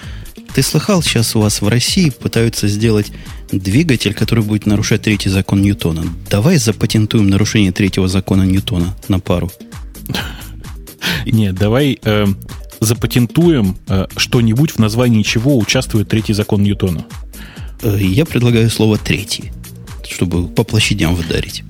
Ты 0.53 0.63
слыхал, 0.63 1.01
сейчас 1.03 1.37
у 1.37 1.41
вас 1.41 1.63
в 1.63 1.69
России 1.69 2.11
пытаются 2.11 2.67
сделать 2.67 3.13
двигатель, 3.53 4.15
который 4.15 4.45
будет 4.45 4.67
нарушать 4.67 5.03
третий 5.03 5.29
закон 5.29 5.63
Ньютона. 5.63 6.05
Давай 6.31 6.57
запатентуем 6.57 7.29
нарушение 7.29 7.73
третьего 7.73 8.09
закона 8.09 8.43
Ньютона 8.43 8.97
на 9.09 9.21
пару. 9.21 9.51
Нет, 11.27 11.55
давай 11.55 11.99
э, 12.03 12.27
запатентуем 12.81 13.77
э, 13.89 14.07
что-нибудь, 14.17 14.73
в 14.73 14.79
названии 14.79 15.23
чего 15.23 15.57
участвует 15.59 16.09
третий 16.09 16.33
закон 16.33 16.63
Ньютона. 16.63 17.05
Э, 17.83 17.99
я 18.01 18.25
предлагаю 18.25 18.71
слово 18.71 18.99
«третий» 18.99 19.53
чтобы 20.11 20.49
по 20.49 20.65
площадям 20.65 21.15
выдарить. 21.15 21.63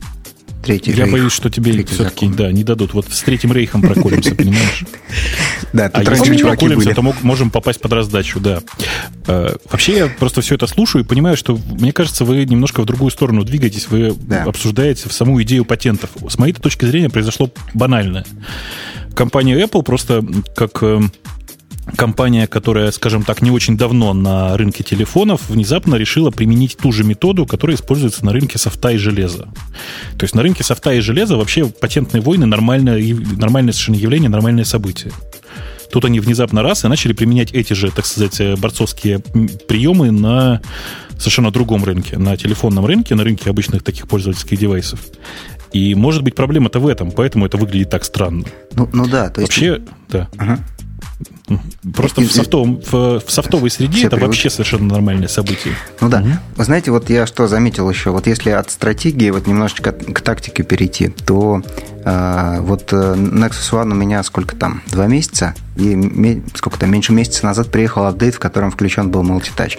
Третий 0.63 0.91
Я 0.91 1.05
рейх. 1.05 1.13
боюсь, 1.13 1.33
что 1.33 1.49
тебе 1.49 1.85
все-таки 1.85 2.29
да, 2.29 2.53
не 2.53 2.65
дадут. 2.65 2.93
Вот 2.93 3.07
с 3.11 3.23
Третьим 3.23 3.53
Рейхом 3.53 3.81
проколемся, 3.81 4.35
понимаешь? 4.37 4.85
Да, 5.73 5.91
а 5.93 6.03
если 6.03 6.43
проколемся, 6.43 6.95
то 6.95 7.15
можем 7.23 7.51
попасть 7.51 7.81
под 7.81 7.93
раздачу, 7.93 8.41
да. 8.41 8.61
Э, 9.27 9.57
вообще, 9.71 9.97
я 9.97 10.07
просто 10.07 10.43
все 10.43 10.57
это 10.57 10.67
слушаю 10.67 11.05
и 11.05 11.07
понимаю, 11.07 11.37
что, 11.37 11.59
мне 11.71 11.93
кажется, 11.93 12.25
вы 12.25 12.45
немножко 12.45 12.83
в 12.83 12.85
другую 12.85 13.11
сторону 13.11 13.45
двигаетесь, 13.45 13.89
вы 13.89 14.15
обсуждаете 14.47 15.09
в 15.09 15.13
саму 15.13 15.41
идею 15.43 15.65
патентов. 15.65 16.11
С 16.29 16.39
моей 16.39 16.53
точки 16.53 16.85
зрения 16.85 17.09
произошло 17.09 17.51
банальное. 17.73 18.27
Компания 19.15 19.59
Apple 19.61 19.83
просто 19.83 20.25
как 20.55 20.83
э, 20.83 21.01
компания, 21.97 22.47
которая, 22.47 22.91
скажем 22.91 23.23
так, 23.23 23.43
не 23.43 23.51
очень 23.51 23.77
давно 23.77 24.13
на 24.15 24.57
рынке 24.57 24.83
телефонов, 24.83 25.49
внезапно 25.49 25.97
решила 25.97 26.31
применить 26.31 26.77
ту 26.77 26.93
же 26.93 27.05
методу, 27.05 27.47
которая 27.47 27.77
используется 27.77 28.25
на 28.25 28.33
рынке 28.33 28.59
софта 28.59 28.91
и 28.91 28.97
железа. 28.97 29.49
То 30.17 30.25
есть 30.25 30.35
на 30.35 30.43
рынке 30.43 30.65
софта 30.65 30.93
и 30.93 31.01
железа 31.01 31.37
вообще 31.37 31.67
патентные 31.67 32.21
войны 32.21 32.47
нормальное, 32.47 33.03
нормальное 33.37 33.73
совершенно 33.73 33.97
явление, 33.97 34.31
нормальное 34.31 34.65
событие. 34.65 35.13
Тут 35.91 36.05
они 36.05 36.21
внезапно 36.21 36.63
раз 36.63 36.85
и 36.85 36.89
начали 36.89 37.13
применять 37.13 37.53
эти 37.53 37.73
же, 37.73 37.91
так 37.91 38.07
сказать, 38.07 38.41
борцовские 38.61 39.19
приемы 39.19 40.13
на 40.13 40.61
совершенно 41.19 41.51
другом 41.51 41.85
рынке, 41.85 42.17
на 42.17 42.37
телефонном 42.37 42.87
рынке, 42.87 43.15
на 43.15 43.25
рынке 43.25 43.51
обычных 43.51 43.83
таких 43.83 44.07
пользовательских 44.07 44.59
девайсов. 44.59 45.01
И 45.73 45.95
может 45.95 46.23
быть 46.23 46.35
проблема-то 46.35 46.81
в 46.81 46.87
этом, 46.87 47.11
поэтому 47.11 47.47
это 47.47 47.57
выглядит 47.57 47.91
так 47.91 48.05
странно. 48.05 48.45
Ну, 48.75 48.89
ну 48.93 49.07
да, 49.07 49.29
то 49.31 49.41
есть... 49.41 49.53
Вообще, 49.53 49.81
да. 50.09 50.29
Ага. 50.37 50.61
Просто 51.95 52.21
в, 52.23 52.33
софтовом, 52.33 52.81
в, 52.81 53.21
в 53.21 53.31
софтовой 53.31 53.71
среде 53.71 53.93
Все 53.97 54.07
это 54.07 54.17
привык. 54.17 54.29
вообще 54.29 54.51
совершенно 54.51 54.87
нормальное 54.87 55.29
событие. 55.29 55.75
Ну 56.01 56.09
да. 56.09 56.21
Угу. 56.21 56.29
Вы 56.57 56.65
знаете, 56.65 56.91
вот 56.91 57.11
я 57.11 57.27
что 57.27 57.49
заметил 57.49 57.89
еще, 57.91 58.11
вот 58.11 58.27
если 58.27 58.51
от 58.51 58.71
стратегии 58.71 59.31
вот 59.31 59.47
немножечко 59.47 59.93
к 59.93 60.21
тактике 60.21 60.63
перейти, 60.63 61.09
то 61.09 61.63
э, 62.05 62.59
вот 62.61 62.93
Nexus 62.93 63.73
One 63.73 63.93
у 63.93 63.95
меня 63.95 64.23
сколько 64.23 64.57
там, 64.57 64.83
два 64.89 65.07
месяца, 65.07 65.55
и 65.77 66.43
сколько 66.55 66.79
там, 66.79 66.91
меньше 66.91 67.13
месяца 67.13 67.47
назад 67.47 67.71
приехал 67.71 68.07
апдейт, 68.07 68.35
в 68.35 68.39
котором 68.39 68.71
включен 68.71 69.11
был 69.11 69.23
multitouch. 69.23 69.77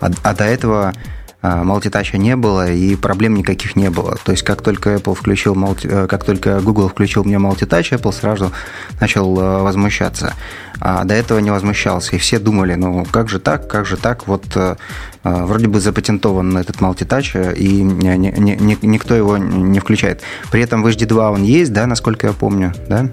А, 0.00 0.10
а 0.22 0.34
до 0.34 0.44
этого 0.44 0.92
мультитача 1.42 2.18
не 2.18 2.36
было 2.36 2.70
и 2.70 2.94
проблем 2.94 3.34
никаких 3.34 3.74
не 3.76 3.90
было. 3.90 4.16
То 4.24 4.32
есть 4.32 4.44
как 4.44 4.62
только 4.62 4.94
Apple 4.94 5.14
включил, 5.14 5.56
э, 5.82 6.06
как 6.06 6.24
только 6.24 6.60
Google 6.60 6.88
включил 6.88 7.24
мне 7.24 7.36
multitouch, 7.36 7.98
Apple 7.98 8.12
сразу 8.12 8.52
начал 9.00 9.38
э, 9.38 9.62
возмущаться. 9.62 10.34
А 10.80 11.04
до 11.04 11.14
этого 11.14 11.38
не 11.40 11.50
возмущался. 11.50 12.16
И 12.16 12.18
все 12.18 12.38
думали, 12.38 12.74
ну 12.74 13.04
как 13.10 13.28
же 13.28 13.40
так, 13.40 13.68
как 13.68 13.86
же 13.86 13.96
так, 13.96 14.26
вот 14.26 14.44
э, 14.56 14.76
вроде 15.24 15.66
бы 15.66 15.80
запатентован 15.80 16.56
этот 16.56 16.76
multitouch, 16.76 17.56
и 17.56 17.82
ни, 17.82 18.08
ни, 18.16 18.54
ни, 18.54 18.86
никто 18.86 19.14
его 19.14 19.36
не 19.36 19.80
включает. 19.80 20.22
При 20.50 20.62
этом 20.62 20.82
в 20.82 20.86
HD2 20.86 21.32
он 21.32 21.42
есть, 21.42 21.72
да, 21.72 21.86
насколько 21.86 22.28
я 22.28 22.32
помню, 22.32 22.72
да? 22.88 23.08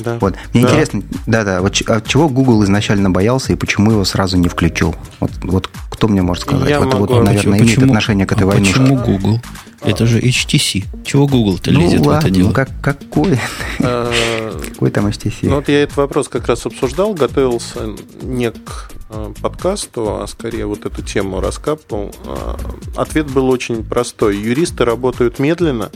Да. 0.00 0.18
Вот. 0.20 0.34
Мне 0.52 0.62
да. 0.62 0.68
интересно, 0.68 1.02
да-да, 1.26 1.60
вот 1.60 1.80
от 1.86 2.06
чего 2.06 2.28
Google 2.28 2.64
изначально 2.64 3.10
боялся 3.10 3.52
и 3.52 3.56
почему 3.56 3.92
его 3.92 4.04
сразу 4.04 4.36
не 4.36 4.48
включил? 4.48 4.94
Вот, 5.20 5.30
вот 5.42 5.70
кто 5.90 6.08
мне 6.08 6.22
может 6.22 6.44
сказать? 6.44 6.68
Я 6.68 6.80
вот, 6.80 6.94
могу. 6.94 7.06
вот, 7.06 7.24
наверное, 7.24 7.58
почему, 7.58 7.58
имеет 7.58 7.82
отношение 7.82 8.26
к 8.26 8.32
этой 8.32 8.44
а 8.44 8.46
войне. 8.46 8.70
Почему 8.70 8.96
Google? 8.96 9.40
Это 9.82 10.06
же 10.06 10.20
HTC. 10.20 10.84
Чего 11.04 11.26
Google-то 11.26 11.70
ну, 11.70 11.80
лезет 11.80 12.00
ладно, 12.00 12.20
в 12.20 12.24
это 12.24 12.30
дело? 12.30 12.48
Ну, 12.48 12.54
как, 12.54 12.68
какой? 12.82 13.38
А, 13.78 14.58
какой 14.72 14.90
там 14.90 15.06
HTC? 15.06 15.34
Ну, 15.42 15.56
вот 15.56 15.68
я 15.68 15.82
этот 15.82 15.96
вопрос 15.96 16.28
как 16.28 16.46
раз 16.48 16.66
обсуждал, 16.66 17.14
готовился 17.14 17.94
не 18.20 18.50
к 18.50 18.90
а, 19.08 19.32
подкасту, 19.40 20.20
а 20.20 20.26
скорее 20.26 20.66
вот 20.66 20.84
эту 20.84 21.02
тему 21.02 21.40
раскапывал. 21.40 22.14
А, 22.26 22.58
ответ 22.96 23.30
был 23.30 23.48
очень 23.48 23.82
простой. 23.84 24.36
Юристы 24.36 24.84
работают 24.84 25.38
медленно. 25.38 25.90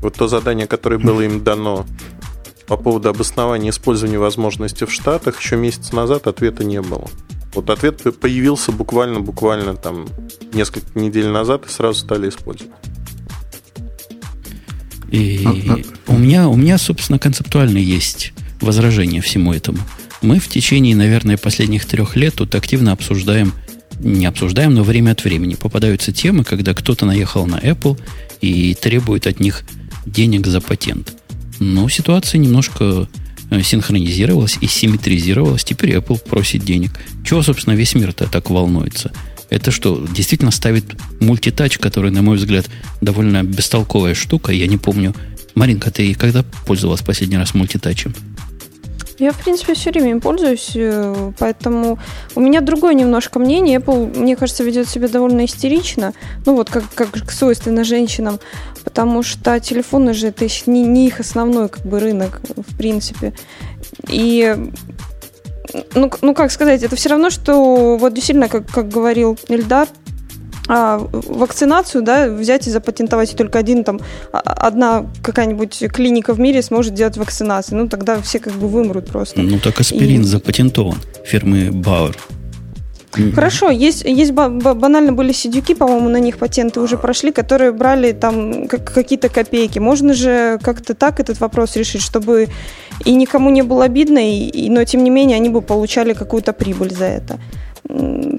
Вот 0.00 0.14
то 0.14 0.28
задание, 0.28 0.66
которое 0.66 0.98
было 0.98 1.20
им 1.20 1.44
дано 1.44 1.84
по 2.70 2.76
поводу 2.76 3.08
обоснования 3.08 3.70
использования 3.70 4.20
возможности 4.20 4.84
в 4.84 4.92
Штатах 4.92 5.40
еще 5.40 5.56
месяц 5.56 5.90
назад 5.90 6.28
ответа 6.28 6.62
не 6.62 6.80
было. 6.80 7.10
Вот 7.52 7.68
ответ 7.68 8.00
появился 8.20 8.70
буквально-буквально 8.70 9.74
там 9.74 10.06
несколько 10.52 10.96
недель 10.96 11.26
назад 11.26 11.66
и 11.66 11.68
сразу 11.68 11.98
стали 11.98 12.28
использовать. 12.28 12.70
И 15.10 15.44
у 16.06 16.16
меня, 16.16 16.48
у 16.48 16.54
меня, 16.54 16.78
собственно, 16.78 17.18
концептуально 17.18 17.78
есть 17.78 18.32
возражение 18.60 19.20
всему 19.20 19.52
этому. 19.52 19.78
Мы 20.22 20.38
в 20.38 20.46
течение, 20.46 20.94
наверное, 20.94 21.38
последних 21.38 21.86
трех 21.86 22.14
лет 22.14 22.36
тут 22.36 22.54
активно 22.54 22.92
обсуждаем, 22.92 23.52
не 23.98 24.26
обсуждаем, 24.26 24.74
но 24.74 24.84
время 24.84 25.10
от 25.10 25.24
времени 25.24 25.56
попадаются 25.56 26.12
темы, 26.12 26.44
когда 26.44 26.72
кто-то 26.72 27.04
наехал 27.04 27.48
на 27.48 27.58
Apple 27.58 28.00
и 28.40 28.74
требует 28.74 29.26
от 29.26 29.40
них 29.40 29.64
денег 30.06 30.46
за 30.46 30.60
патент. 30.60 31.19
Но 31.60 31.88
ситуация 31.88 32.38
немножко 32.38 33.06
э, 33.50 33.62
синхронизировалась 33.62 34.58
и 34.60 34.66
симметризировалась. 34.66 35.62
Теперь 35.62 35.94
Apple 35.94 36.18
просит 36.18 36.64
денег. 36.64 36.90
Чего, 37.24 37.42
собственно, 37.42 37.74
весь 37.74 37.94
мир-то 37.94 38.26
так 38.26 38.50
волнуется? 38.50 39.12
Это 39.50 39.70
что, 39.70 40.06
действительно 40.12 40.52
ставит 40.52 40.84
мультитач, 41.20 41.78
который, 41.78 42.10
на 42.10 42.22
мой 42.22 42.36
взгляд, 42.36 42.70
довольно 43.00 43.42
бестолковая 43.42 44.14
штука. 44.14 44.52
Я 44.52 44.66
не 44.66 44.78
помню. 44.78 45.14
Маринка, 45.54 45.90
ты 45.90 46.14
когда 46.14 46.44
пользовалась 46.64 47.02
последний 47.02 47.36
раз 47.36 47.54
мультитачем? 47.54 48.14
Я, 49.20 49.32
в 49.32 49.38
принципе, 49.38 49.74
все 49.74 49.90
время 49.90 50.12
им 50.12 50.20
пользуюсь, 50.22 50.72
э, 50.74 51.32
поэтому 51.38 51.98
у 52.34 52.40
меня 52.40 52.62
другое 52.62 52.94
немножко 52.94 53.38
мнение. 53.38 53.78
Apple, 53.78 54.18
мне 54.18 54.34
кажется, 54.34 54.64
ведет 54.64 54.88
себя 54.88 55.08
довольно 55.08 55.44
истерично, 55.44 56.14
ну 56.46 56.56
вот 56.56 56.70
как, 56.70 56.84
как 56.94 57.30
свойственно 57.30 57.84
женщинам, 57.84 58.40
потому 58.82 59.22
что 59.22 59.60
телефоны 59.60 60.14
же 60.14 60.28
это 60.28 60.46
не, 60.64 60.84
не 60.84 61.06
их 61.06 61.20
основной 61.20 61.68
как 61.68 61.84
бы 61.84 62.00
рынок, 62.00 62.40
в 62.56 62.78
принципе. 62.78 63.34
И 64.08 64.56
ну, 65.94 66.10
ну, 66.22 66.34
как 66.34 66.50
сказать, 66.50 66.82
это 66.82 66.96
все 66.96 67.10
равно, 67.10 67.28
что 67.28 67.98
вот 67.98 68.14
действительно, 68.14 68.48
как, 68.48 68.70
как 68.70 68.88
говорил 68.88 69.38
Эльдар, 69.48 69.86
а, 70.72 70.98
вакцинацию, 71.12 72.02
да, 72.02 72.28
взять 72.28 72.68
и 72.68 72.70
запатентовать, 72.70 73.32
и 73.32 73.36
только 73.36 73.58
один 73.58 73.82
там, 73.82 74.00
а, 74.32 74.38
одна 74.38 75.06
какая-нибудь 75.20 75.82
клиника 75.92 76.32
в 76.32 76.38
мире 76.38 76.62
сможет 76.62 76.94
делать 76.94 77.16
вакцинацию. 77.16 77.76
Ну, 77.76 77.88
тогда 77.88 78.20
все 78.22 78.38
как 78.38 78.52
бы 78.52 78.68
вымрут 78.68 79.06
просто. 79.06 79.40
Ну, 79.40 79.58
так 79.58 79.80
аспирин 79.80 80.20
и... 80.20 80.24
запатентован 80.24 80.98
фирмы 81.24 81.72
Бауэр. 81.72 82.16
Хорошо, 83.34 83.70
есть, 83.70 84.04
есть 84.04 84.30
банально 84.30 85.12
были 85.12 85.32
сидюки, 85.32 85.74
по-моему, 85.74 86.08
на 86.08 86.20
них 86.20 86.38
патенты 86.38 86.78
уже 86.78 86.96
прошли, 86.96 87.32
которые 87.32 87.72
брали 87.72 88.12
там 88.12 88.68
какие-то 88.68 89.28
копейки. 89.28 89.80
Можно 89.80 90.14
же 90.14 90.60
как-то 90.62 90.94
так 90.94 91.18
этот 91.18 91.40
вопрос 91.40 91.74
решить, 91.74 92.02
чтобы 92.02 92.48
и 93.04 93.14
никому 93.16 93.50
не 93.50 93.62
было 93.62 93.86
обидно, 93.86 94.18
и, 94.18 94.44
и, 94.46 94.70
но 94.70 94.84
тем 94.84 95.02
не 95.02 95.10
менее 95.10 95.34
они 95.34 95.48
бы 95.48 95.60
получали 95.60 96.12
какую-то 96.12 96.52
прибыль 96.52 96.94
за 96.94 97.06
это 97.06 97.40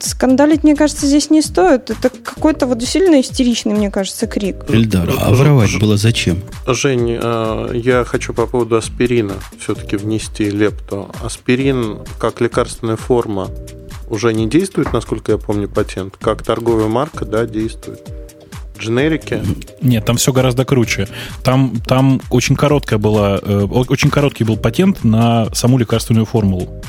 скандалить, 0.01 0.63
мне 0.63 0.75
кажется, 0.75 1.05
здесь 1.05 1.29
не 1.29 1.41
стоит. 1.41 1.89
Это 1.89 2.09
какой-то 2.09 2.67
вот 2.67 2.81
сильно 2.83 3.19
истеричный, 3.21 3.73
мне 3.73 3.91
кажется, 3.91 4.27
крик. 4.27 4.65
Эльдар, 4.69 5.09
а 5.19 5.31
воровать 5.33 5.79
было 5.79 5.97
зачем? 5.97 6.41
Жень, 6.67 7.17
э, 7.21 7.71
я 7.73 8.03
хочу 8.03 8.33
по 8.33 8.47
поводу 8.47 8.75
аспирина 8.77 9.33
все-таки 9.59 9.95
внести 9.97 10.49
лепту. 10.49 11.09
Аспирин 11.23 11.99
как 12.19 12.41
лекарственная 12.41 12.97
форма 12.97 13.49
уже 14.09 14.33
не 14.33 14.47
действует, 14.47 14.91
насколько 14.93 15.31
я 15.31 15.37
помню, 15.37 15.69
патент. 15.69 16.15
Как 16.19 16.43
торговая 16.43 16.87
марка, 16.87 17.25
да, 17.25 17.45
действует 17.45 18.01
дженерики? 18.81 19.41
Нет, 19.81 20.05
там 20.05 20.17
все 20.17 20.33
гораздо 20.33 20.65
круче. 20.65 21.07
Там, 21.43 21.79
там 21.85 22.19
очень 22.29 22.55
короткая 22.55 22.99
была, 22.99 23.39
э, 23.41 23.63
очень 23.63 24.09
короткий 24.09 24.43
был 24.43 24.57
патент 24.57 25.03
на 25.03 25.53
саму 25.53 25.77
лекарственную 25.77 26.25
формулу. 26.25 26.81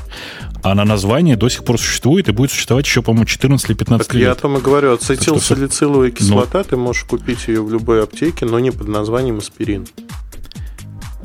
А 0.62 0.74
на 0.74 0.84
название 0.84 1.36
до 1.36 1.48
сих 1.48 1.64
пор 1.64 1.78
существует 1.78 2.28
и 2.28 2.32
будет 2.32 2.52
существовать 2.52 2.86
еще, 2.86 3.02
по-моему, 3.02 3.24
14 3.24 3.68
или 3.68 3.76
15 3.76 4.06
так 4.06 4.14
лет. 4.14 4.22
Я 4.22 4.32
о 4.32 4.34
том 4.36 4.56
и 4.58 4.60
говорю. 4.60 4.92
Ацетилсалициловая 4.92 6.10
кислота, 6.10 6.58
но... 6.58 6.64
ты 6.64 6.76
можешь 6.76 7.04
купить 7.04 7.48
ее 7.48 7.62
в 7.62 7.72
любой 7.72 8.02
аптеке, 8.02 8.46
но 8.46 8.60
не 8.60 8.70
под 8.70 8.88
названием 8.88 9.38
аспирин. 9.38 9.86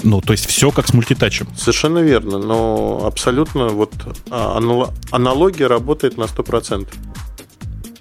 Ну, 0.03 0.21
то 0.21 0.33
есть 0.33 0.45
все 0.47 0.71
как 0.71 0.87
с 0.87 0.93
мультитачем. 0.93 1.47
Совершенно 1.55 1.99
верно, 1.99 2.39
но 2.39 3.03
абсолютно 3.05 3.69
вот 3.69 3.93
а, 4.29 4.59
аналогия 5.11 5.67
работает 5.67 6.17
на 6.17 6.23
100%. 6.23 6.87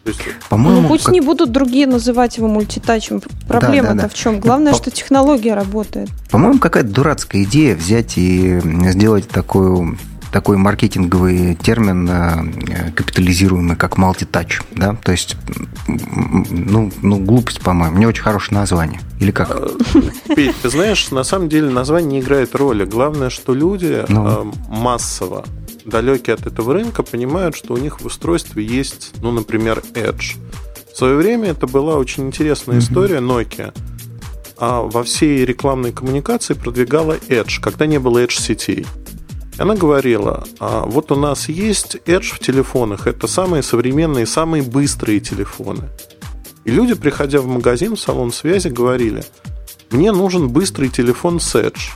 Есть... 0.05 0.21
По-моему, 0.49 0.83
ну, 0.83 0.89
пусть 0.89 1.05
как... 1.05 1.15
не 1.15 1.21
будут 1.21 1.51
другие 1.53 1.87
называть 1.87 2.37
его 2.37 2.49
мультитачем. 2.49 3.21
Проблема-то 3.49 3.95
да, 3.95 3.95
да, 3.95 4.03
да. 4.03 4.09
в 4.09 4.15
чем? 4.15 4.41
Главное, 4.41 4.73
По... 4.73 4.79
что 4.79 4.91
технология 4.91 5.55
работает. 5.55 6.09
По-моему, 6.31 6.59
какая-то 6.59 6.91
дурацкая 6.91 7.43
идея 7.43 7.75
взять 7.75 8.17
и 8.17 8.61
сделать 8.91 9.29
такую 9.29 9.99
такой 10.37 10.59
маркетинговый 10.59 11.55
термин, 11.55 12.07
э, 12.11 12.91
капитализируемый 12.95 13.75
как 13.75 13.97
multi-touch, 13.97 14.65
да, 14.73 14.95
то 14.95 15.11
есть, 15.11 15.35
ну, 15.87 16.93
ну 17.01 17.17
глупость, 17.21 17.63
по-моему, 17.63 17.97
не 17.97 18.05
очень 18.05 18.23
хорошее 18.23 18.59
название, 18.59 19.01
или 19.19 19.31
как? 19.31 19.49
Петь, 20.37 20.55
ты 20.61 20.69
знаешь, 20.69 21.11
на 21.11 21.25
самом 21.25 21.49
деле 21.49 21.71
название 21.71 22.11
не 22.11 22.21
играет 22.21 22.55
роли, 22.55 22.85
главное, 22.85 23.31
что 23.31 23.55
люди 23.55 24.05
ну. 24.09 24.29
Э, 24.29 24.45
массово 24.69 25.47
далекие 25.87 26.35
от 26.35 26.47
этого 26.47 26.75
рынка 26.75 27.03
понимают, 27.03 27.57
что 27.57 27.73
у 27.73 27.79
них 27.79 28.03
в 28.03 28.05
устройстве 28.05 28.63
есть, 28.63 29.13
ну, 29.23 29.33
например, 29.33 29.83
Edge. 29.95 30.37
В 30.93 30.99
свое 30.99 31.17
время 31.17 31.53
это 31.53 31.67
была 31.67 31.97
очень 31.97 32.27
интересная 32.27 32.81
история 32.81 33.21
Nokia. 33.21 33.73
А 34.59 34.83
во 34.83 35.03
всей 35.03 35.47
рекламной 35.47 35.93
коммуникации 35.93 36.53
продвигала 36.53 37.17
Edge, 37.29 37.59
когда 37.63 37.87
не 37.87 37.99
было 37.99 38.23
Edge 38.23 38.39
сетей. 38.39 38.85
Она 39.59 39.75
говорила, 39.75 40.47
а 40.61 40.85
вот 40.85 41.11
у 41.13 41.17
нас 41.17 41.49
есть 41.49 41.97
Edge 42.05 42.35
в 42.35 42.39
телефонах, 42.41 43.07
это 43.07 43.27
самые 43.27 43.63
современные, 43.63 44.27
самые 44.27 44.63
быстрые 44.63 45.21
телефоны. 45.21 45.89
И 46.65 46.71
люди, 46.71 46.95
приходя 46.95 47.41
в 47.41 47.47
магазин, 47.47 47.97
в 47.97 48.01
салон 48.01 48.33
связи, 48.33 48.69
говорили, 48.69 49.25
мне 49.91 50.13
нужен 50.13 50.49
быстрый 50.49 50.89
телефон 50.89 51.41
с 51.41 51.55
Edge. 51.55 51.93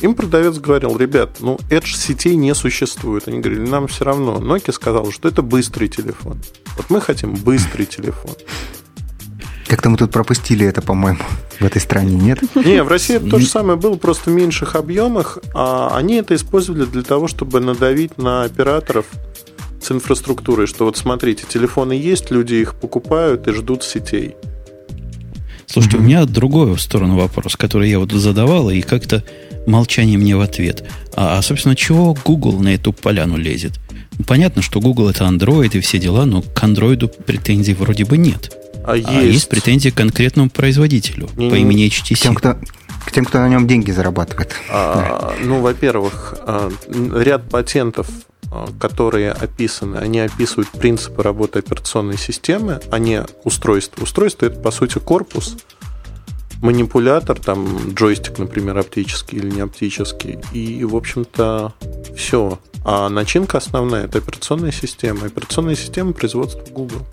Им 0.00 0.14
продавец 0.14 0.58
говорил, 0.58 0.96
ребят, 0.96 1.38
ну 1.40 1.58
Edge 1.70 1.96
сетей 1.96 2.36
не 2.36 2.54
существует. 2.54 3.26
Они 3.26 3.40
говорили, 3.40 3.66
нам 3.66 3.86
все 3.88 4.04
равно. 4.04 4.36
Nokia 4.36 4.72
сказала, 4.72 5.10
что 5.10 5.28
это 5.28 5.42
быстрый 5.42 5.88
телефон. 5.88 6.40
Вот 6.76 6.90
мы 6.90 7.00
хотим 7.00 7.34
быстрый 7.34 7.86
телефон. 7.86 8.34
Как-то 9.68 9.90
мы 9.90 9.98
тут 9.98 10.10
пропустили 10.10 10.66
это, 10.66 10.80
по-моему, 10.80 11.18
в 11.60 11.64
этой 11.64 11.80
стране, 11.80 12.16
нет? 12.16 12.40
Не, 12.54 12.82
в 12.82 12.88
России 12.88 13.16
это 13.16 13.28
то 13.28 13.38
же 13.38 13.46
самое 13.46 13.78
было, 13.78 13.96
просто 13.96 14.30
в 14.30 14.32
меньших 14.32 14.76
объемах. 14.76 15.38
А 15.54 15.94
они 15.94 16.14
это 16.14 16.34
использовали 16.34 16.86
для 16.86 17.02
того, 17.02 17.28
чтобы 17.28 17.60
надавить 17.60 18.16
на 18.16 18.44
операторов 18.44 19.06
с 19.82 19.92
инфраструктурой, 19.92 20.66
что 20.66 20.86
вот 20.86 20.96
смотрите, 20.96 21.44
телефоны 21.46 21.92
есть, 21.92 22.30
люди 22.30 22.54
их 22.54 22.74
покупают 22.74 23.46
и 23.46 23.52
ждут 23.52 23.84
сетей. 23.84 24.36
Слушайте, 25.66 25.98
mm-hmm. 25.98 26.00
у 26.00 26.04
меня 26.04 26.24
другой 26.24 26.74
в 26.74 26.80
сторону 26.80 27.18
вопрос, 27.18 27.54
который 27.54 27.90
я 27.90 27.98
вот 27.98 28.10
задавал, 28.10 28.70
и 28.70 28.80
как-то 28.80 29.22
молчание 29.66 30.16
мне 30.16 30.34
в 30.34 30.40
ответ. 30.40 30.82
А, 31.14 31.36
а 31.36 31.42
собственно, 31.42 31.76
чего 31.76 32.16
Google 32.24 32.58
на 32.58 32.74
эту 32.74 32.94
поляну 32.94 33.36
лезет? 33.36 33.72
Понятно, 34.26 34.62
что 34.62 34.80
Google 34.80 35.10
это 35.10 35.24
Android 35.24 35.76
и 35.76 35.80
все 35.80 35.98
дела, 35.98 36.24
но 36.24 36.40
к 36.40 36.64
Android 36.64 37.06
претензий 37.24 37.74
вроде 37.74 38.06
бы 38.06 38.16
нет. 38.16 38.56
А, 38.88 38.92
а 38.92 38.96
есть. 38.96 39.34
есть 39.34 39.48
претензии 39.50 39.90
к 39.90 39.94
конкретному 39.94 40.48
производителю 40.48 41.28
не, 41.36 41.50
по 41.50 41.56
имени 41.56 41.86
HTC. 41.88 42.14
К 42.14 42.18
тем, 42.18 42.34
кто, 42.34 42.56
к 43.04 43.12
тем, 43.12 43.26
кто 43.26 43.38
на 43.38 43.48
нем 43.50 43.66
деньги 43.66 43.90
зарабатывает. 43.90 44.56
А, 44.70 45.34
ну, 45.42 45.60
во-первых, 45.60 46.34
а, 46.40 46.72
ряд 47.14 47.50
патентов, 47.50 48.08
а, 48.50 48.66
которые 48.80 49.32
описаны, 49.32 49.98
они 49.98 50.20
описывают 50.20 50.70
принципы 50.70 51.22
работы 51.22 51.58
операционной 51.58 52.16
системы, 52.16 52.80
а 52.90 52.98
не 52.98 53.26
устройство. 53.44 54.04
Устройство 54.04 54.46
это, 54.46 54.58
по 54.58 54.70
сути, 54.70 54.98
корпус, 54.98 55.58
манипулятор, 56.62 57.38
там 57.38 57.92
джойстик, 57.92 58.38
например, 58.38 58.78
оптический 58.78 59.36
или 59.36 59.50
не 59.50 59.60
оптический. 59.60 60.38
И, 60.54 60.82
в 60.82 60.96
общем-то, 60.96 61.74
все. 62.16 62.58
А 62.86 63.10
начинка 63.10 63.58
основная 63.58 64.04
это 64.04 64.16
операционная 64.16 64.72
система. 64.72 65.26
Операционная 65.26 65.76
система 65.76 66.14
производства 66.14 66.64
Google. 66.72 67.06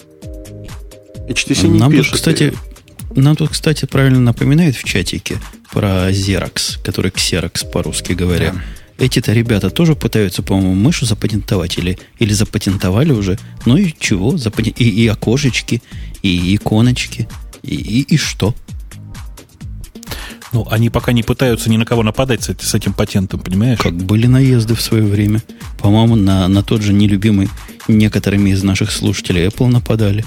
HTC 1.29 1.67
не 1.67 1.79
нам 1.79 1.91
пишет. 1.91 2.11
Тут, 2.11 2.15
кстати, 2.15 2.53
нам 3.15 3.35
тут, 3.35 3.51
кстати, 3.51 3.85
правильно 3.85 4.19
напоминает 4.19 4.75
в 4.75 4.83
чатике 4.83 5.37
про 5.71 6.09
Xerox, 6.11 6.81
который 6.83 7.11
Xerox 7.11 7.69
по-русски 7.71 8.13
говоря. 8.13 8.53
Да. 8.53 8.61
Эти-то 8.97 9.33
ребята 9.33 9.69
тоже 9.69 9.95
пытаются, 9.95 10.41
по-моему, 10.41 10.73
мышу 10.73 11.05
запатентовать 11.05 11.77
или, 11.77 11.99
или 12.19 12.31
запатентовали 12.31 13.11
уже. 13.11 13.37
Ну 13.65 13.75
и 13.75 13.93
чего? 13.99 14.37
Запатен... 14.37 14.73
И, 14.77 14.85
и 14.85 15.07
окошечки, 15.07 15.81
и 16.21 16.55
иконочки, 16.55 17.27
и, 17.61 17.75
и, 17.75 18.01
и 18.01 18.17
что? 18.17 18.55
Ну, 20.53 20.65
они 20.69 20.89
пока 20.89 21.11
не 21.11 21.23
пытаются 21.23 21.69
ни 21.69 21.75
на 21.75 21.85
кого 21.85 22.03
нападать 22.03 22.43
с, 22.43 22.55
с 22.57 22.73
этим 22.73 22.93
патентом, 22.93 23.41
понимаешь? 23.41 23.79
Как 23.79 23.93
были 23.93 24.27
наезды 24.27 24.75
в 24.75 24.81
свое 24.81 25.03
время. 25.03 25.41
По-моему, 25.79 26.15
на, 26.15 26.47
на 26.47 26.63
тот 26.63 26.81
же 26.81 26.93
нелюбимый 26.93 27.49
некоторыми 27.89 28.51
из 28.51 28.63
наших 28.63 28.91
слушателей 28.91 29.47
Apple 29.47 29.67
нападали. 29.67 30.23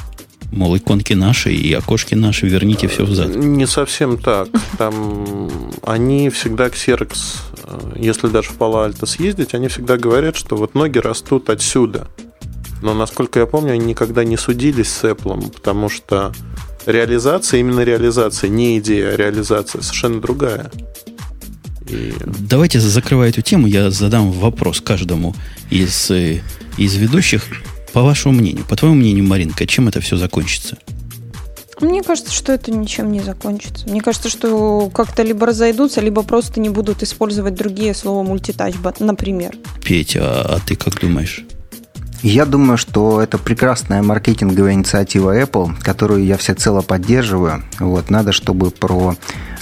Мол, 0.50 0.76
иконки 0.76 1.12
наши 1.12 1.52
и 1.52 1.72
окошки 1.74 2.14
наши, 2.14 2.46
верните 2.46 2.88
все 2.88 3.04
взад. 3.04 3.34
Не 3.34 3.66
совсем 3.66 4.16
так. 4.16 4.48
Там 4.78 5.50
они 5.82 6.30
всегда 6.30 6.68
Xerox, 6.68 7.16
э, 7.64 7.92
если 7.96 8.28
даже 8.28 8.48
в 8.48 8.56
Пало-Альто 8.56 9.06
съездить, 9.06 9.54
они 9.54 9.68
всегда 9.68 9.98
говорят, 9.98 10.36
что 10.36 10.56
вот 10.56 10.74
ноги 10.74 10.98
растут 10.98 11.50
отсюда. 11.50 12.08
Но, 12.80 12.94
насколько 12.94 13.40
я 13.40 13.46
помню, 13.46 13.72
они 13.72 13.86
никогда 13.86 14.24
не 14.24 14.36
судились 14.36 14.88
с 14.88 15.04
Apple, 15.04 15.52
потому 15.52 15.88
что 15.88 16.32
реализация, 16.86 17.60
именно 17.60 17.80
реализация, 17.80 18.48
не 18.48 18.78
идея, 18.78 19.10
а 19.12 19.16
реализация 19.16 19.82
совершенно 19.82 20.20
другая. 20.20 20.70
И... 21.88 22.14
Давайте, 22.24 22.80
закрывая 22.80 23.30
эту 23.30 23.42
тему, 23.42 23.66
я 23.66 23.90
задам 23.90 24.30
вопрос 24.30 24.80
каждому 24.80 25.34
из, 25.70 26.10
э, 26.10 26.40
из 26.76 26.94
ведущих. 26.96 27.44
По 27.92 28.02
вашему 28.02 28.34
мнению, 28.34 28.64
по 28.64 28.76
твоему 28.76 28.96
мнению, 28.96 29.24
Маринка, 29.24 29.66
чем 29.66 29.88
это 29.88 30.00
все 30.00 30.16
закончится? 30.16 30.78
Мне 31.80 32.02
кажется, 32.02 32.32
что 32.32 32.52
это 32.52 32.72
ничем 32.72 33.12
не 33.12 33.20
закончится. 33.20 33.88
Мне 33.88 34.00
кажется, 34.00 34.28
что 34.28 34.90
как-то 34.92 35.22
либо 35.22 35.46
разойдутся, 35.46 36.00
либо 36.00 36.22
просто 36.22 36.60
не 36.60 36.68
будут 36.68 37.02
использовать 37.02 37.54
другие 37.54 37.94
слова 37.94 38.24
мультитач, 38.24 38.74
например. 38.98 39.54
Петя, 39.84 40.20
а, 40.22 40.56
а 40.56 40.60
ты 40.66 40.74
как 40.74 41.00
думаешь? 41.00 41.44
Я 42.22 42.46
думаю, 42.46 42.78
что 42.78 43.22
это 43.22 43.38
прекрасная 43.38 44.02
маркетинговая 44.02 44.72
инициатива 44.72 45.40
Apple, 45.40 45.80
которую 45.80 46.24
я 46.24 46.36
всецело 46.36 46.80
поддерживаю. 46.80 47.62
Вот, 47.78 48.10
надо, 48.10 48.32
чтобы 48.32 48.72
про 48.72 49.14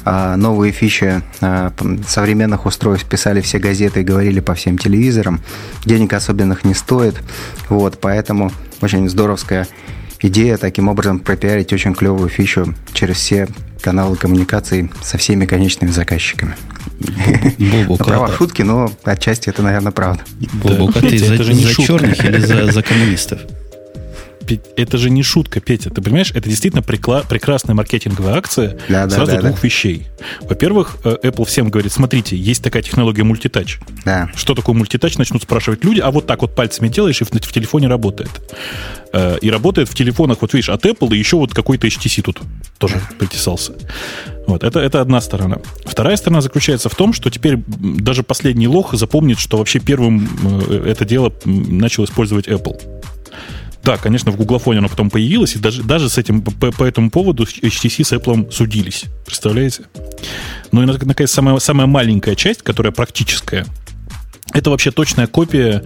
новые 0.07 0.73
фичи 0.73 1.23
а, 1.41 1.73
современных 2.07 2.67
устройств 2.67 3.09
писали 3.09 3.41
все 3.41 3.59
газеты 3.59 4.01
и 4.01 4.05
говорили 4.05 4.41
по 4.41 4.55
всем 4.55 4.79
телевизорам. 4.79 5.41
Денег 5.85 6.13
особенных 6.13 6.65
не 6.65 6.75
стоит. 6.75 7.17
Вот, 7.69 7.99
поэтому 8.01 8.53
очень 8.81 9.09
здоровская 9.09 9.67
идея 10.21 10.57
таким 10.57 10.89
образом 10.89 11.19
пропиарить 11.19 11.73
очень 11.73 11.95
клевую 11.95 12.29
фичу 12.29 12.75
через 12.93 13.17
все 13.17 13.49
каналы 13.81 14.17
коммуникации 14.17 14.91
со 15.03 15.19
всеми 15.19 15.47
конечными 15.47 15.91
заказчиками. 15.91 16.57
Бобук, 17.59 18.05
Права 18.05 18.33
шутки, 18.33 18.63
но 18.63 18.91
отчасти 19.05 19.51
это, 19.51 19.63
наверное, 19.63 19.93
правда. 19.93 20.23
Бобук, 20.55 20.97
а 20.97 21.01
ты 21.01 21.19
за, 21.19 21.37
за 21.37 21.83
черных 21.83 22.25
или 22.25 22.39
за, 22.39 22.73
за 22.73 22.83
коммунистов? 22.83 23.41
Это 24.77 24.99
же 24.99 25.11
не 25.11 25.23
шутка, 25.23 25.61
Петя. 25.61 25.91
Ты 25.91 26.01
понимаешь, 26.03 26.31
это 26.33 26.49
действительно 26.49 26.83
прикла- 26.83 27.27
прекрасная 27.29 27.75
маркетинговая 27.75 28.35
акция 28.35 28.79
да, 28.89 29.09
сразу 29.09 29.33
да, 29.33 29.41
двух 29.41 29.61
да. 29.61 29.61
вещей. 29.63 30.07
Во-первых, 30.43 30.99
э, 31.05 31.17
Apple 31.23 31.45
всем 31.45 31.69
говорит, 31.71 31.93
смотрите, 31.93 32.37
есть 32.37 32.63
такая 32.63 32.83
технология 32.83 33.25
мультитач. 33.25 33.79
Да. 34.05 34.31
Что 34.35 34.55
такое 34.55 34.75
мультитач, 34.75 35.19
начнут 35.19 35.43
спрашивать 35.43 35.85
люди, 35.85 36.01
а 36.01 36.11
вот 36.11 36.27
так 36.27 36.43
вот 36.43 36.55
пальцами 36.55 36.89
делаешь, 36.89 37.21
и 37.21 37.25
в, 37.25 37.31
в 37.31 37.53
телефоне 37.53 37.89
работает. 37.89 38.31
Э, 39.13 39.39
и 39.41 39.51
работает 39.51 39.89
в 39.89 39.95
телефонах, 39.95 40.39
вот 40.41 40.53
видишь, 40.53 40.69
от 40.69 40.85
Apple, 40.85 41.15
и 41.15 41.19
еще 41.19 41.37
вот 41.37 41.55
какой-то 41.55 41.87
HTC 41.87 42.23
тут 42.23 42.41
тоже 42.79 43.01
притесался. 43.19 43.73
Вот, 44.47 44.63
это, 44.63 44.81
это 44.81 45.01
одна 45.01 45.21
сторона. 45.21 45.59
Вторая 45.85 46.17
сторона 46.17 46.41
заключается 46.41 46.89
в 46.89 46.95
том, 46.95 47.13
что 47.13 47.31
теперь 47.31 47.59
даже 47.67 48.23
последний 48.23 48.69
лох 48.69 48.95
запомнит, 48.95 49.39
что 49.39 49.57
вообще 49.57 49.79
первым 49.79 50.29
э, 50.69 50.91
это 50.91 51.05
дело 51.05 51.33
начал 51.45 52.05
использовать 52.05 52.47
Apple. 52.47 52.81
Да, 53.87 53.97
конечно, 53.99 54.33
в 54.33 54.37
гуглофоне 54.37 54.81
оно 54.81 54.89
потом 54.89 55.11
появилось, 55.11 55.55
и 55.55 55.61
даже, 55.61 55.85
даже 55.85 56.09
с 56.09 56.19
этим, 56.19 56.43
по, 56.43 56.73
по 56.73 56.83
этому 56.83 57.09
поводу 57.09 57.45
HTC 57.45 58.03
с 58.03 58.13
Apple 58.13 58.51
судились. 58.51 59.05
Представляете? 59.25 59.85
Ну 60.73 60.83
и, 60.83 60.87
наконец, 60.87 61.31
самая, 61.31 61.57
самая 61.61 61.87
маленькая 61.87 62.35
часть, 62.35 62.63
которая 62.63 62.93
практическая, 62.93 63.65
это 64.53 64.71
вообще 64.71 64.91
точная 64.91 65.29
копия 65.29 65.85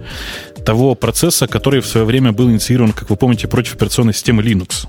того 0.65 0.95
процесса, 0.95 1.45
который 1.45 1.81
в 1.81 1.85
свое 1.85 2.03
время 2.07 2.31
был 2.31 2.49
инициирован, 2.49 2.91
как 2.91 3.11
вы 3.11 3.17
помните, 3.17 3.47
против 3.47 3.75
операционной 3.75 4.15
системы 4.15 4.41
Linux 4.41 4.87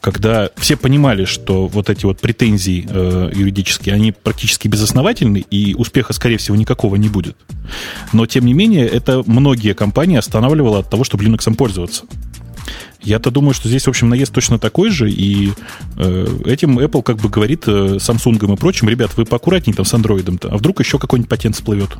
когда 0.00 0.50
все 0.56 0.76
понимали, 0.76 1.24
что 1.24 1.66
вот 1.68 1.90
эти 1.90 2.04
вот 2.04 2.20
претензии 2.20 2.86
э, 2.88 3.30
юридические, 3.34 3.94
они 3.94 4.12
практически 4.12 4.68
безосновательны, 4.68 5.44
и 5.50 5.74
успеха, 5.74 6.12
скорее 6.12 6.38
всего, 6.38 6.56
никакого 6.56 6.96
не 6.96 7.08
будет. 7.08 7.36
Но, 8.12 8.26
тем 8.26 8.46
не 8.46 8.54
менее, 8.54 8.86
это 8.86 9.22
многие 9.26 9.74
компании 9.74 10.16
останавливало 10.16 10.80
от 10.80 10.90
того, 10.90 11.04
чтобы 11.04 11.24
Linux 11.24 11.54
пользоваться. 11.54 12.04
Я-то 13.00 13.30
думаю, 13.30 13.54
что 13.54 13.68
здесь, 13.68 13.86
в 13.86 13.88
общем, 13.88 14.08
наезд 14.08 14.32
точно 14.32 14.58
такой 14.58 14.90
же, 14.90 15.10
и 15.10 15.52
э, 15.96 16.26
этим 16.44 16.78
Apple 16.78 17.02
как 17.02 17.16
бы 17.16 17.28
говорит 17.28 17.64
э, 17.66 17.96
Samsung 17.96 18.52
и 18.52 18.56
прочим, 18.56 18.88
ребят, 18.88 19.16
вы 19.16 19.24
поаккуратнее 19.24 19.74
там 19.74 19.84
с 19.84 19.92
Android-то, 19.92 20.50
а 20.50 20.56
вдруг 20.56 20.80
еще 20.80 20.98
какой-нибудь 20.98 21.28
патент 21.28 21.56
всплывет? 21.56 21.90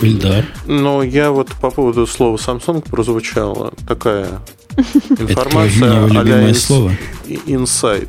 Ильдар. 0.00 0.44
Ну, 0.66 1.02
я 1.02 1.30
вот 1.30 1.52
по 1.60 1.70
поводу 1.70 2.06
слова 2.06 2.36
Samsung 2.36 2.88
прозвучала 2.88 3.72
такая 3.86 4.40
информация 4.76 6.50
а 6.50 6.54
слово. 6.54 6.92
Insight. 7.26 8.08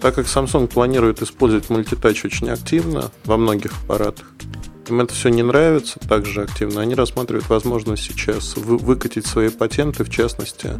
Так 0.00 0.14
как 0.14 0.26
Samsung 0.26 0.68
планирует 0.68 1.22
использовать 1.22 1.70
мультитач 1.70 2.24
очень 2.24 2.50
активно 2.50 3.10
во 3.24 3.36
многих 3.36 3.72
аппаратах, 3.82 4.26
им 4.88 5.00
это 5.00 5.14
все 5.14 5.28
не 5.28 5.42
нравится 5.42 5.98
так 6.08 6.24
же 6.24 6.42
активно, 6.42 6.80
они 6.80 6.94
рассматривают 6.94 7.48
возможность 7.48 8.04
сейчас 8.04 8.56
вы, 8.56 8.78
выкатить 8.78 9.26
свои 9.26 9.48
патенты, 9.48 10.04
в 10.04 10.10
частности, 10.10 10.70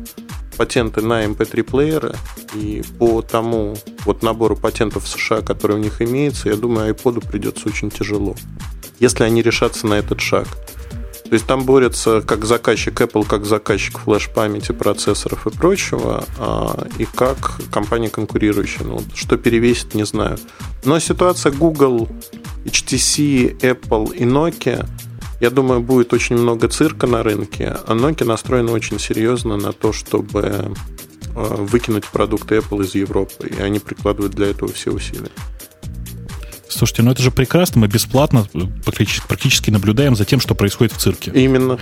патенты 0.56 1.02
на 1.02 1.24
MP3-плееры, 1.24 2.16
и 2.54 2.82
по 2.98 3.22
тому 3.22 3.76
вот 4.04 4.22
набору 4.22 4.56
патентов 4.56 5.04
в 5.04 5.08
США, 5.08 5.40
который 5.40 5.76
у 5.76 5.80
них 5.80 6.00
имеется, 6.00 6.48
я 6.48 6.56
думаю, 6.56 6.94
iPod 6.94 7.28
придется 7.28 7.68
очень 7.68 7.90
тяжело, 7.90 8.34
если 8.98 9.24
они 9.24 9.42
решатся 9.42 9.86
на 9.86 9.94
этот 9.94 10.20
шаг. 10.20 10.46
То 11.28 11.34
есть 11.34 11.46
там 11.46 11.64
борются 11.64 12.22
как 12.22 12.46
заказчик 12.46 12.98
Apple, 13.02 13.26
как 13.26 13.44
заказчик 13.44 13.98
флеш-памяти, 13.98 14.72
процессоров 14.72 15.46
и 15.46 15.50
прочего, 15.50 16.24
а, 16.38 16.86
и 16.96 17.04
как 17.04 17.60
компания 17.70 18.08
конкурирующая. 18.08 18.86
Ну, 18.86 19.02
что 19.14 19.36
перевесит, 19.36 19.94
не 19.94 20.06
знаю. 20.06 20.38
Но 20.84 20.98
ситуация 20.98 21.52
Google, 21.52 22.08
HTC, 22.64 23.60
Apple 23.60 24.16
и 24.16 24.24
Nokia, 24.24 24.88
я 25.40 25.50
думаю, 25.50 25.80
будет 25.80 26.14
очень 26.14 26.36
много 26.36 26.66
цирка 26.68 27.06
на 27.06 27.22
рынке, 27.22 27.76
а 27.86 27.94
Nokia 27.94 28.24
настроена 28.24 28.72
очень 28.72 28.98
серьезно 28.98 29.58
на 29.58 29.72
то, 29.72 29.92
чтобы 29.92 30.72
а, 31.36 31.56
выкинуть 31.56 32.06
продукты 32.06 32.56
Apple 32.56 32.84
из 32.84 32.94
Европы, 32.94 33.48
и 33.48 33.60
они 33.60 33.80
прикладывают 33.80 34.34
для 34.34 34.46
этого 34.46 34.72
все 34.72 34.90
усилия. 34.90 35.30
Слушайте, 36.68 37.02
ну 37.02 37.10
это 37.12 37.22
же 37.22 37.30
прекрасно, 37.30 37.80
мы 37.80 37.88
бесплатно 37.88 38.46
практически 38.84 39.70
наблюдаем 39.70 40.16
за 40.16 40.24
тем, 40.24 40.40
что 40.40 40.54
происходит 40.54 40.92
в 40.92 40.98
цирке. 40.98 41.30
Именно. 41.34 41.78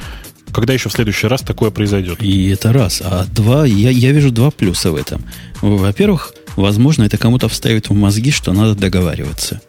Когда 0.53 0.73
еще 0.73 0.89
в 0.89 0.93
следующий 0.93 1.27
раз 1.27 1.43
такое 1.43 1.71
произойдет? 1.71 2.23
И 2.23 2.49
это 2.49 2.73
раз. 2.73 3.03
А 3.05 3.27
два, 3.27 3.67
я, 3.67 3.91
я 3.91 4.13
вижу 4.13 4.31
два 4.31 4.51
плюса 4.51 4.93
в 4.93 4.97
этом. 4.97 5.25
Во-первых, 5.61 6.33
возможно, 6.55 7.03
это 7.03 7.19
кому-то 7.19 7.49
вставит 7.49 7.89
в 7.89 7.95
мозги, 7.95 8.31
что 8.31 8.53
надо 8.53 8.75
договариваться. 8.75 9.61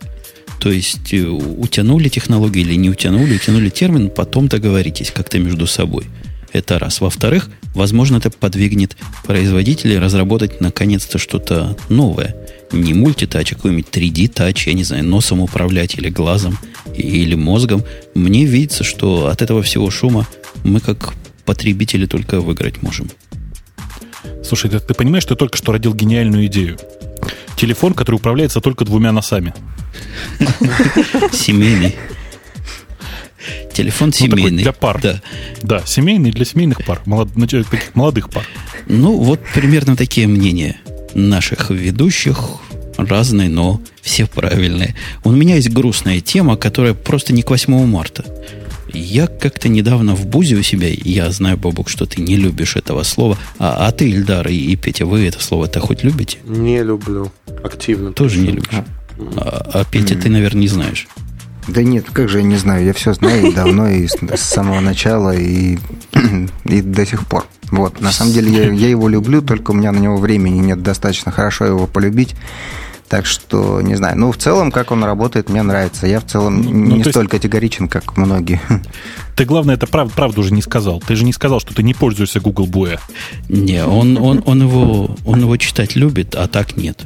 То 0.59 0.71
есть 0.71 1.13
э, 1.13 1.25
утянули 1.25 2.09
технологию 2.09 2.65
или 2.65 2.75
не 2.75 2.89
утянули, 2.89 3.35
утянули 3.35 3.69
термин, 3.69 4.09
потом 4.09 4.47
договоритесь 4.47 5.11
как-то 5.11 5.39
между 5.39 5.67
собой. 5.67 6.05
Это 6.57 6.79
раз. 6.79 7.01
Во-вторых, 7.01 7.49
возможно, 7.75 8.17
это 8.17 8.29
подвигнет 8.31 8.97
производителей 9.23 9.99
разработать 9.99 10.59
наконец-то 10.59 11.17
что-то 11.17 11.77
новое– 11.89 12.35
не 12.71 12.93
мультитач, 12.93 13.53
а 13.53 13.55
какой-нибудь 13.55 13.87
3D-тач, 13.91 14.67
я 14.67 14.73
не 14.73 14.83
знаю, 14.83 15.05
носом 15.05 15.41
управлять 15.41 15.95
или 15.95 16.09
глазом, 16.09 16.57
или 16.95 17.35
мозгом, 17.35 17.83
мне 18.13 18.45
видится, 18.45 18.83
что 18.83 19.27
от 19.27 19.41
этого 19.41 19.63
всего 19.63 19.89
шума 19.89 20.27
мы 20.63 20.79
как 20.79 21.13
потребители 21.45 22.05
только 22.05 22.41
выиграть 22.41 22.81
можем. 22.81 23.09
Слушай, 24.43 24.69
ты, 24.69 24.79
ты 24.79 24.93
понимаешь, 24.93 25.23
что 25.23 25.35
ты 25.35 25.39
только 25.39 25.57
что 25.57 25.71
родил 25.71 25.93
гениальную 25.93 26.47
идею? 26.47 26.77
Телефон, 27.55 27.93
который 27.93 28.15
управляется 28.15 28.61
только 28.61 28.85
двумя 28.85 29.11
носами. 29.11 29.53
Семейный. 31.31 31.95
Телефон 33.73 34.13
семейный. 34.13 34.51
Ну, 34.51 34.57
для 34.57 34.73
пар. 34.73 34.99
Да. 35.01 35.21
да, 35.61 35.81
семейный 35.85 36.31
для 36.31 36.45
семейных 36.45 36.85
пар, 36.85 37.01
молод, 37.05 37.29
молодых 37.93 38.29
пар. 38.29 38.45
Ну, 38.87 39.17
вот 39.17 39.39
примерно 39.53 39.95
такие 39.95 40.27
мнения 40.27 40.77
наших 41.13 41.69
ведущих 41.69 42.59
разные, 42.97 43.49
но 43.49 43.81
все 44.01 44.25
правильные. 44.25 44.95
У 45.23 45.31
меня 45.31 45.55
есть 45.55 45.69
грустная 45.69 46.19
тема, 46.21 46.57
которая 46.57 46.93
просто 46.93 47.33
не 47.33 47.43
к 47.43 47.49
8 47.49 47.85
марта. 47.85 48.25
Я 48.93 49.27
как-то 49.27 49.67
недавно 49.67 50.15
в 50.15 50.25
Бузе 50.25 50.55
у 50.55 50.63
себя, 50.63 50.87
я 50.89 51.29
знаю, 51.31 51.57
Бобок, 51.57 51.89
что 51.89 52.05
ты 52.05 52.21
не 52.21 52.37
любишь 52.37 52.75
этого 52.75 53.03
слова, 53.03 53.37
а, 53.59 53.87
а 53.87 53.91
ты, 53.91 54.09
Ильдар 54.09 54.47
и, 54.47 54.55
и 54.55 54.75
Петя, 54.75 55.05
вы 55.05 55.25
это 55.27 55.43
слово-то 55.43 55.79
хоть 55.81 56.03
любите? 56.03 56.37
Не 56.45 56.81
люблю. 56.83 57.31
Активно. 57.63 58.13
Тоже 58.13 58.39
не 58.39 58.51
любишь? 58.51 58.69
А, 58.71 59.69
а 59.73 59.85
Петя, 59.85 60.15
ты, 60.15 60.29
наверное, 60.29 60.61
не 60.61 60.67
знаешь. 60.67 61.07
Да 61.67 61.83
нет, 61.83 62.05
как 62.11 62.29
же 62.29 62.39
я 62.39 62.43
не 62.43 62.55
знаю, 62.55 62.85
я 62.85 62.93
все 62.93 63.13
знаю 63.13 63.47
и 63.47 63.53
давно, 63.53 63.89
и 63.89 64.07
с, 64.07 64.15
с 64.15 64.41
самого 64.41 64.79
начала, 64.79 65.35
и, 65.35 65.77
и 66.65 66.81
до 66.81 67.05
сих 67.05 67.25
пор. 67.27 67.45
Вот, 67.71 67.99
на 67.99 68.11
самом 68.11 68.31
деле 68.31 68.51
я, 68.51 68.71
я 68.71 68.87
его 68.87 69.09
люблю, 69.09 69.41
только 69.41 69.71
у 69.71 69.73
меня 69.73 69.91
на 69.91 69.97
него 69.97 70.17
времени 70.17 70.59
нет 70.59 70.81
достаточно 70.81 71.31
хорошо 71.31 71.65
его 71.65 71.87
полюбить. 71.87 72.35
Так 73.09 73.25
что, 73.25 73.81
не 73.81 73.95
знаю. 73.95 74.17
Ну, 74.17 74.31
в 74.33 74.37
целом, 74.37 74.69
как 74.69 74.91
он 74.91 75.03
работает, 75.03 75.47
мне 75.49 75.61
нравится. 75.63 76.07
Я 76.07 76.19
в 76.19 76.25
целом 76.25 76.61
ну, 76.61 76.97
не 76.97 77.03
столь 77.05 77.23
есть... 77.23 77.31
категоричен, 77.31 77.87
как 77.87 78.17
многие. 78.17 78.59
Ты, 79.37 79.45
главное, 79.45 79.75
это 79.75 79.87
прав, 79.87 80.11
правду 80.11 80.41
уже 80.41 80.53
не 80.53 80.61
сказал. 80.61 80.99
Ты 80.99 81.15
же 81.15 81.23
не 81.23 81.31
сказал, 81.31 81.61
что 81.61 81.73
ты 81.73 81.83
не 81.83 81.93
пользуешься 81.93 82.39
Google 82.39 82.67
Buoy. 82.67 82.99
Не, 83.49 83.85
он, 83.85 84.17
он, 84.17 84.41
он, 84.45 84.61
его, 84.63 85.15
он 85.25 85.41
его 85.41 85.55
читать 85.57 85.95
любит, 85.95 86.35
а 86.35 86.47
так 86.47 86.75
нет. 86.75 87.05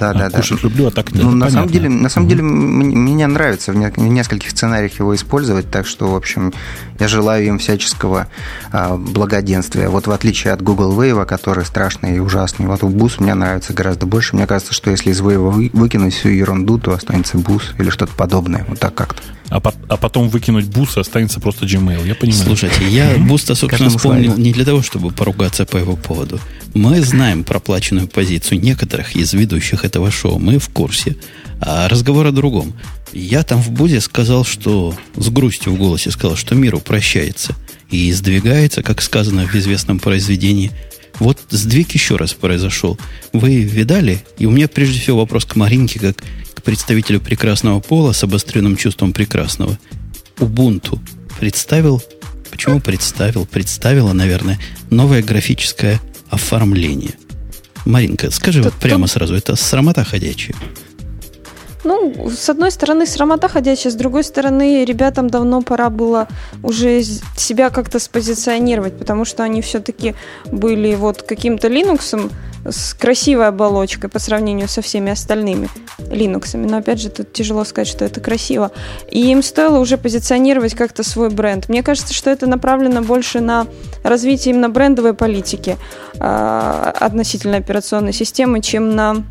Да, 0.00 0.14
да, 0.14 0.30
кушать 0.30 0.62
да. 0.62 0.68
люблю, 0.68 0.86
а 0.88 0.90
так 0.90 1.12
нет. 1.12 1.22
Ну, 1.22 1.30
на 1.30 1.46
Понятно. 1.46 1.50
самом 1.50 1.68
деле, 1.70 1.88
на 1.88 2.08
самом 2.08 2.28
деле, 2.28 2.40
м- 2.40 2.78
мне 3.04 3.26
нравится 3.26 3.72
в 3.72 3.76
не- 3.76 3.90
в 3.90 3.98
нескольких 3.98 4.50
сценариях 4.50 4.98
его 4.98 5.14
использовать, 5.14 5.70
так 5.70 5.86
что, 5.86 6.10
в 6.10 6.14
общем, 6.16 6.52
я 6.98 7.06
желаю 7.08 7.46
им 7.46 7.58
всяческого 7.58 8.26
а, 8.72 8.96
благоденствия. 8.96 9.88
Вот 9.88 10.06
в 10.06 10.10
отличие 10.10 10.52
от 10.52 10.62
Google 10.62 10.92
Wave, 11.00 11.24
который 11.26 11.64
страшный 11.64 12.16
и 12.16 12.18
ужасный, 12.18 12.66
вот 12.66 12.80
Boost 12.82 13.16
мне 13.22 13.34
нравится 13.34 13.72
гораздо 13.72 14.06
больше. 14.06 14.34
Мне 14.36 14.46
кажется, 14.46 14.72
что 14.74 14.90
если 14.90 15.10
из 15.10 15.20
Wave 15.20 15.50
вы- 15.50 15.70
выкинуть 15.72 16.14
всю 16.14 16.28
ерунду, 16.30 16.78
то 16.78 16.92
останется 16.92 17.36
Boost 17.38 17.74
или 17.78 17.90
что-то 17.90 18.12
подобное. 18.16 18.64
Вот 18.68 18.78
так 18.80 18.94
как-то. 18.94 19.22
А, 19.50 19.58
по- 19.60 19.74
а 19.88 19.96
потом 19.96 20.28
выкинуть 20.28 20.66
бус, 20.66 20.96
и 20.96 21.00
останется 21.00 21.40
просто 21.40 21.66
Gmail. 21.66 22.06
Я 22.06 22.14
понимаю. 22.14 22.44
Слушайте, 22.44 22.88
я 22.88 23.16
Буста, 23.18 23.54
собственно, 23.56 23.90
вспомнил 23.90 24.36
не 24.36 24.52
для 24.52 24.64
того, 24.64 24.80
чтобы 24.80 25.10
поругаться 25.10 25.66
по 25.66 25.76
его 25.76 25.96
поводу. 25.96 26.38
Мы 26.72 27.00
знаем 27.02 27.42
проплаченную 27.42 28.06
позицию 28.06 28.60
некоторых 28.60 29.16
из 29.16 29.32
ведущих 29.32 29.84
этого 29.84 30.10
шоу. 30.12 30.38
Мы 30.38 30.58
в 30.60 30.68
курсе. 30.68 31.16
А 31.60 31.88
разговор 31.88 32.26
о 32.28 32.32
другом. 32.32 32.74
Я 33.12 33.42
там 33.42 33.60
в 33.60 33.70
Бузе 33.72 34.00
сказал, 34.00 34.44
что 34.44 34.94
с 35.16 35.28
грустью 35.30 35.72
в 35.74 35.78
голосе 35.78 36.12
сказал, 36.12 36.36
что 36.36 36.54
мир 36.54 36.76
упрощается 36.76 37.56
и 37.90 38.12
сдвигается, 38.12 38.84
как 38.84 39.02
сказано 39.02 39.46
в 39.48 39.54
известном 39.56 39.98
произведении. 39.98 40.70
Вот 41.18 41.38
сдвиг 41.50 41.90
еще 41.90 42.14
раз 42.16 42.34
произошел. 42.34 42.98
Вы 43.32 43.62
видали? 43.62 44.22
И 44.38 44.46
у 44.46 44.50
меня 44.52 44.68
прежде 44.68 45.00
всего 45.00 45.18
вопрос 45.18 45.44
к 45.44 45.56
Маринке, 45.56 45.98
как 45.98 46.22
представителю 46.60 47.20
прекрасного 47.20 47.80
пола 47.80 48.12
с 48.12 48.22
обостренным 48.24 48.76
чувством 48.76 49.12
прекрасного. 49.12 49.78
Ubuntu 50.38 50.98
представил, 51.38 52.02
почему 52.50 52.80
представил, 52.80 53.46
представила, 53.46 54.12
наверное, 54.12 54.58
новое 54.90 55.22
графическое 55.22 56.00
оформление. 56.30 57.12
Маринка, 57.84 58.30
скажи 58.30 58.62
вот 58.62 58.72
Тут- 58.72 58.80
прямо 58.82 59.04
тут- 59.04 59.12
сразу, 59.12 59.34
это 59.34 59.56
срамота 59.56 60.04
ходячая. 60.04 60.56
Ну, 61.82 62.30
с 62.30 62.50
одной 62.50 62.70
стороны, 62.70 63.06
срамота 63.06 63.48
ходячая, 63.48 63.90
с 63.90 63.96
другой 63.96 64.22
стороны, 64.22 64.84
ребятам 64.84 65.30
давно 65.30 65.62
пора 65.62 65.88
было 65.88 66.28
уже 66.62 67.02
себя 67.36 67.70
как-то 67.70 67.98
спозиционировать, 67.98 68.98
потому 68.98 69.24
что 69.24 69.44
они 69.44 69.62
все-таки 69.62 70.14
были 70.52 70.94
вот 70.94 71.22
каким-то 71.22 71.68
Linux 71.68 72.30
с 72.64 72.94
красивой 72.94 73.48
оболочкой 73.48 74.10
по 74.10 74.18
сравнению 74.18 74.68
со 74.68 74.82
всеми 74.82 75.12
остальными 75.12 75.68
Linux. 75.98 76.56
Но 76.56 76.78
опять 76.78 77.00
же, 77.00 77.10
тут 77.10 77.32
тяжело 77.32 77.64
сказать, 77.64 77.88
что 77.88 78.04
это 78.04 78.20
красиво. 78.20 78.70
И 79.10 79.30
им 79.30 79.42
стоило 79.42 79.78
уже 79.78 79.96
позиционировать 79.98 80.74
как-то 80.74 81.02
свой 81.02 81.30
бренд. 81.30 81.68
Мне 81.68 81.82
кажется, 81.82 82.14
что 82.14 82.30
это 82.30 82.46
направлено 82.46 83.02
больше 83.02 83.40
на 83.40 83.66
развитие 84.02 84.54
именно 84.54 84.68
брендовой 84.68 85.14
политики 85.14 85.76
а, 86.18 86.94
относительно 86.98 87.56
операционной 87.56 88.12
системы, 88.12 88.60
чем 88.60 88.94
на 88.94 89.24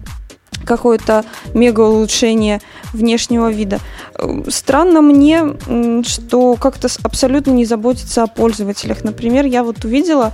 какое-то 0.66 1.26
мега 1.54 1.82
улучшение 1.82 2.62
внешнего 2.94 3.52
вида. 3.52 3.80
Э, 4.16 4.44
Странно 4.50 5.02
мне, 5.02 5.56
что 6.04 6.56
как-то 6.56 6.88
абсолютно 7.04 7.52
не 7.52 7.66
заботится 7.66 8.24
о 8.24 8.28
пользователях. 8.28 9.04
Например, 9.04 9.46
я 9.46 9.64
вот 9.64 9.84
увидела 9.86 10.34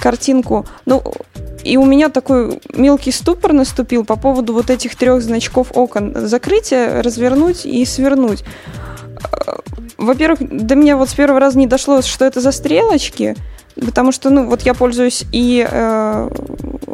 картинку, 0.00 0.66
ну, 0.86 1.02
и 1.64 1.76
у 1.76 1.84
меня 1.84 2.08
такой 2.08 2.60
мелкий 2.74 3.12
ступор 3.12 3.52
наступил 3.52 4.04
по 4.04 4.16
поводу 4.16 4.52
вот 4.52 4.70
этих 4.70 4.96
трех 4.96 5.22
значков 5.22 5.68
окон. 5.74 6.12
Закрытие, 6.14 7.00
развернуть 7.00 7.64
и 7.64 7.84
свернуть. 7.84 8.44
Э, 9.46 9.52
Во-первых, 9.98 10.40
до 10.40 10.74
меня 10.74 10.96
вот 10.96 11.10
с 11.10 11.14
первого 11.14 11.40
раза 11.40 11.58
не 11.58 11.66
дошло, 11.66 12.02
что 12.02 12.24
это 12.24 12.40
за 12.40 12.52
стрелочки, 12.52 13.36
потому 13.76 14.12
что, 14.12 14.30
ну, 14.30 14.46
вот 14.48 14.62
я 14.62 14.74
пользуюсь 14.74 15.24
и 15.32 15.66
э, 15.68 16.28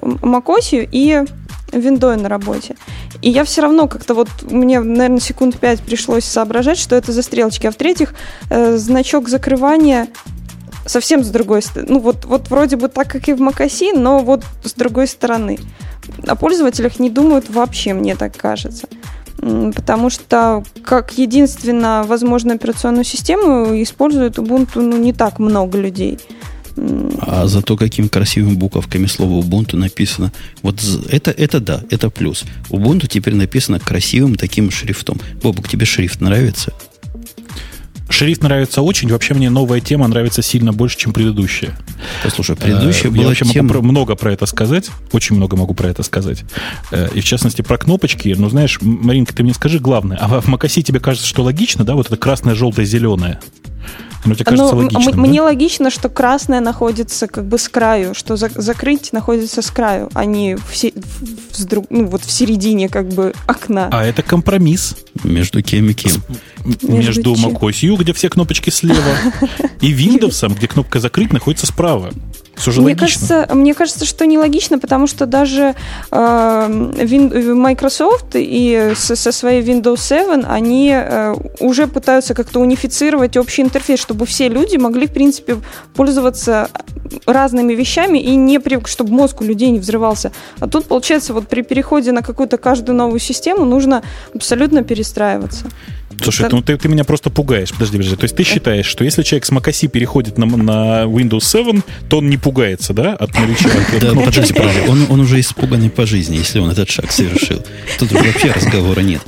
macOS, 0.03 0.89
и 0.91 1.25
виндой 1.73 2.17
на 2.17 2.29
работе. 2.29 2.77
И 3.23 3.31
я 3.31 3.45
все 3.45 3.63
равно 3.63 3.89
как-то 3.89 4.15
вот, 4.15 4.29
мне, 4.43 4.81
наверное, 4.81 5.21
секунд 5.21 5.59
пять 5.59 5.81
пришлось 5.81 6.25
соображать, 6.25 6.79
что 6.79 6.97
это 6.97 7.13
за 7.13 7.23
стрелочки. 7.23 7.67
А 7.67 7.71
в-третьих, 7.71 8.15
э, 8.51 8.77
значок 8.77 9.29
закрывания 9.29 10.09
совсем 10.87 11.23
с 11.23 11.29
другой 11.29 11.63
стороны. 11.63 11.93
Ну 11.93 11.99
вот, 12.01 12.25
вот 12.25 12.51
вроде 12.51 12.77
бы 12.77 12.89
так, 12.89 13.09
как 13.09 13.29
и 13.29 13.33
в 13.33 13.41
Макаси, 13.41 13.93
но 13.93 14.21
вот 14.21 14.45
с 14.65 14.73
другой 14.73 15.07
стороны. 15.07 15.59
О 16.27 16.35
пользователях 16.35 16.99
не 16.99 17.11
думают 17.11 17.51
вообще, 17.51 17.93
мне 17.93 18.17
так 18.17 18.37
кажется. 18.37 18.89
Потому 19.39 20.11
что 20.11 20.65
как 20.83 21.13
единственно 21.13 22.05
возможную 22.07 22.57
операционную 22.57 23.05
систему 23.05 23.81
использует 23.83 24.39
Ubuntu 24.39 24.81
ну, 24.81 24.97
не 24.97 25.13
так 25.13 25.39
много 25.39 25.79
людей. 25.79 26.19
А 27.21 27.47
зато 27.47 27.77
какими 27.77 28.09
красивыми 28.09 28.55
буковками 28.55 29.07
слово 29.07 29.43
Ubuntu 29.43 29.77
написано. 29.77 30.33
Вот 30.63 30.81
это, 31.11 31.31
это 31.31 31.61
да, 31.61 31.83
это 31.91 32.11
плюс. 32.11 32.45
Ubuntu 32.71 33.07
теперь 33.09 33.35
написано 33.35 33.79
красивым 33.81 34.37
таким 34.37 34.71
шрифтом. 34.71 35.21
Бобук, 35.43 35.69
тебе 35.69 35.85
шрифт 35.87 36.21
нравится? 36.21 36.73
Шрифт 38.11 38.43
нравится 38.43 38.81
очень. 38.81 39.11
Вообще 39.11 39.35
мне 39.35 39.51
новая 39.51 39.81
тема 39.81 40.09
нравится 40.09 40.41
сильно 40.41 40.73
больше, 40.73 40.97
чем 40.97 41.13
предыдущая. 41.13 41.77
Послушай, 42.25 42.57
предыдущая 42.57 43.09
Э, 43.09 43.11
была 43.11 43.23
Я 43.23 43.29
вообще 43.29 43.45
тема... 43.45 43.69
могу 43.69 43.69
про- 43.81 43.83
много 43.83 44.15
про 44.17 44.33
это 44.33 44.47
сказать. 44.47 44.89
Очень 45.13 45.37
много 45.37 45.57
могу 45.59 45.75
про 45.75 45.89
это 45.89 46.03
сказать. 46.03 46.43
Э, 46.91 47.09
И 47.15 47.21
в 47.21 47.25
частности 47.25 47.61
про 47.61 47.77
кнопочки. 47.77 48.35
Ну, 48.39 48.49
знаешь, 48.49 48.79
Маринка, 48.81 49.35
ты 49.35 49.43
мне 49.43 49.53
скажи 49.53 49.79
главное. 49.79 50.17
А 50.19 50.41
в 50.41 50.47
Макаси 50.47 50.83
тебе 50.83 51.01
кажется, 51.01 51.29
что 51.29 51.43
логично, 51.43 51.85
да? 51.85 51.95
Вот 51.97 52.07
это 52.07 52.17
красное, 52.17 52.55
желтое, 52.55 52.87
зеленое. 52.87 53.41
Ну, 54.25 54.35
тебе 54.35 54.45
кажется 54.47 54.75
Ну, 54.75 54.81
м- 54.83 54.87
логичным, 54.87 55.15
да? 55.15 55.21
Мне 55.23 55.41
логично, 55.43 55.91
что 55.91 56.09
красное 56.09 56.61
находится 56.61 57.29
как 57.29 57.45
бы 57.47 57.57
с 57.57 57.69
краю, 57.69 58.15
что 58.15 58.37
за- 58.37 58.51
закрыть 58.55 59.13
находится 59.13 59.63
с 59.63 59.71
краю, 59.71 60.11
а 60.13 60.25
не 60.25 60.57
в, 60.57 60.77
се- 60.77 60.93
в- 60.93 61.57
с 61.57 61.65
друг- 61.65 61.87
ну, 61.89 62.07
вот 62.07 62.25
в 62.25 62.31
середине 62.31 62.89
как 62.89 63.09
бы 63.09 63.33
окна. 63.47 63.89
А 63.93 64.05
это 64.05 64.23
компромисс 64.23 64.97
Между 65.23 65.63
кем 65.63 65.89
и 65.91 65.95
кем. 65.95 66.17
м- 66.65 66.77
Между 66.83 67.31
между 67.31 67.35
macOS, 67.35 67.97
где 67.97 68.13
все 68.13 68.29
кнопочки 68.29 68.71
слева, 68.71 69.01
и 69.81 69.93
Windows, 69.95 70.53
где 70.55 70.67
кнопка 70.67 70.99
закрыть 71.01 71.33
находится 71.33 71.67
справа. 71.67 72.11
Все 72.59 72.71
же 72.71 72.81
Мне 72.81 72.95
логично. 72.95 73.07
кажется, 73.07 73.55
мне 73.55 73.75
кажется, 73.75 74.05
что 74.05 74.27
нелогично, 74.27 74.79
потому 74.79 75.07
что 75.07 75.27
даже 75.27 75.75
э, 76.11 76.67
Microsoft 77.55 78.31
и 78.35 78.93
со, 78.97 79.17
со 79.17 79.33
своей 79.33 79.63
Windows 79.63 80.01
7 80.01 80.45
они 80.47 80.93
э, 80.93 81.35
уже 81.61 81.87
пытаются 81.87 82.35
как-то 82.35 82.61
унифицировать 82.61 83.37
общий 83.37 83.63
интерфейс, 83.63 84.01
чтобы 84.01 84.27
все 84.27 84.49
люди 84.49 84.77
могли, 84.77 85.07
в 85.07 85.13
принципе, 85.13 85.57
пользоваться 85.95 86.69
разными 87.27 87.75
вещами 87.75 88.19
и 88.19 88.35
не 88.37 88.59
при, 88.59 88.81
чтобы 88.87 89.13
мозг 89.13 89.41
у 89.41 89.45
людей 89.45 89.71
не 89.71 89.81
взрывался. 89.81 90.33
А 90.61 90.69
тут, 90.69 90.87
получается, 90.87 91.35
вот 91.35 91.49
при 91.49 91.63
переходе 91.63 92.13
на 92.13 92.23
какую-то 92.23 92.59
каждую 92.59 92.97
новую 92.97 93.21
систему 93.21 93.65
нужно 93.65 94.03
абсолютно 94.35 94.83
перестраиваться. 94.83 95.67
Слушай, 96.23 96.43
Так- 96.43 96.53
ну 96.53 96.63
ты, 96.63 96.77
ты 96.77 96.89
меня 96.89 97.05
просто 97.05 97.31
пугаешь. 97.31 97.71
Подожди, 97.71 97.97
подожди. 97.97 98.17
То 98.17 98.25
есть 98.25 98.37
ты 98.37 98.43
считаешь, 98.43 98.87
что 98.87 99.05
если 99.05 99.23
человек 99.23 99.45
с 99.45 99.53
macOS 99.53 99.89
переходит 99.89 100.39
на, 100.39 100.47
на 100.47 101.03
Windows 101.05 101.45
7, 101.45 101.83
то 102.09 102.19
он 102.19 102.29
не 102.29 102.37
пугается, 102.37 102.93
да, 102.93 103.15
от 103.15 103.35
наличия 103.35 103.71
Да, 104.01 104.15
подожди, 104.15 104.53
подожди. 104.53 104.81
Он, 104.89 105.07
он 105.11 105.21
уже 105.21 105.39
испуганный 105.41 105.91
по 105.91 106.07
жизни, 106.07 106.37
если 106.37 106.61
он 106.61 106.71
этот 106.71 106.89
шаг 106.89 107.13
совершил. 107.13 107.63
Тут 107.99 108.13
уже 108.13 108.23
вообще 108.23 108.53
разговора 108.53 109.01
нет. 109.01 109.21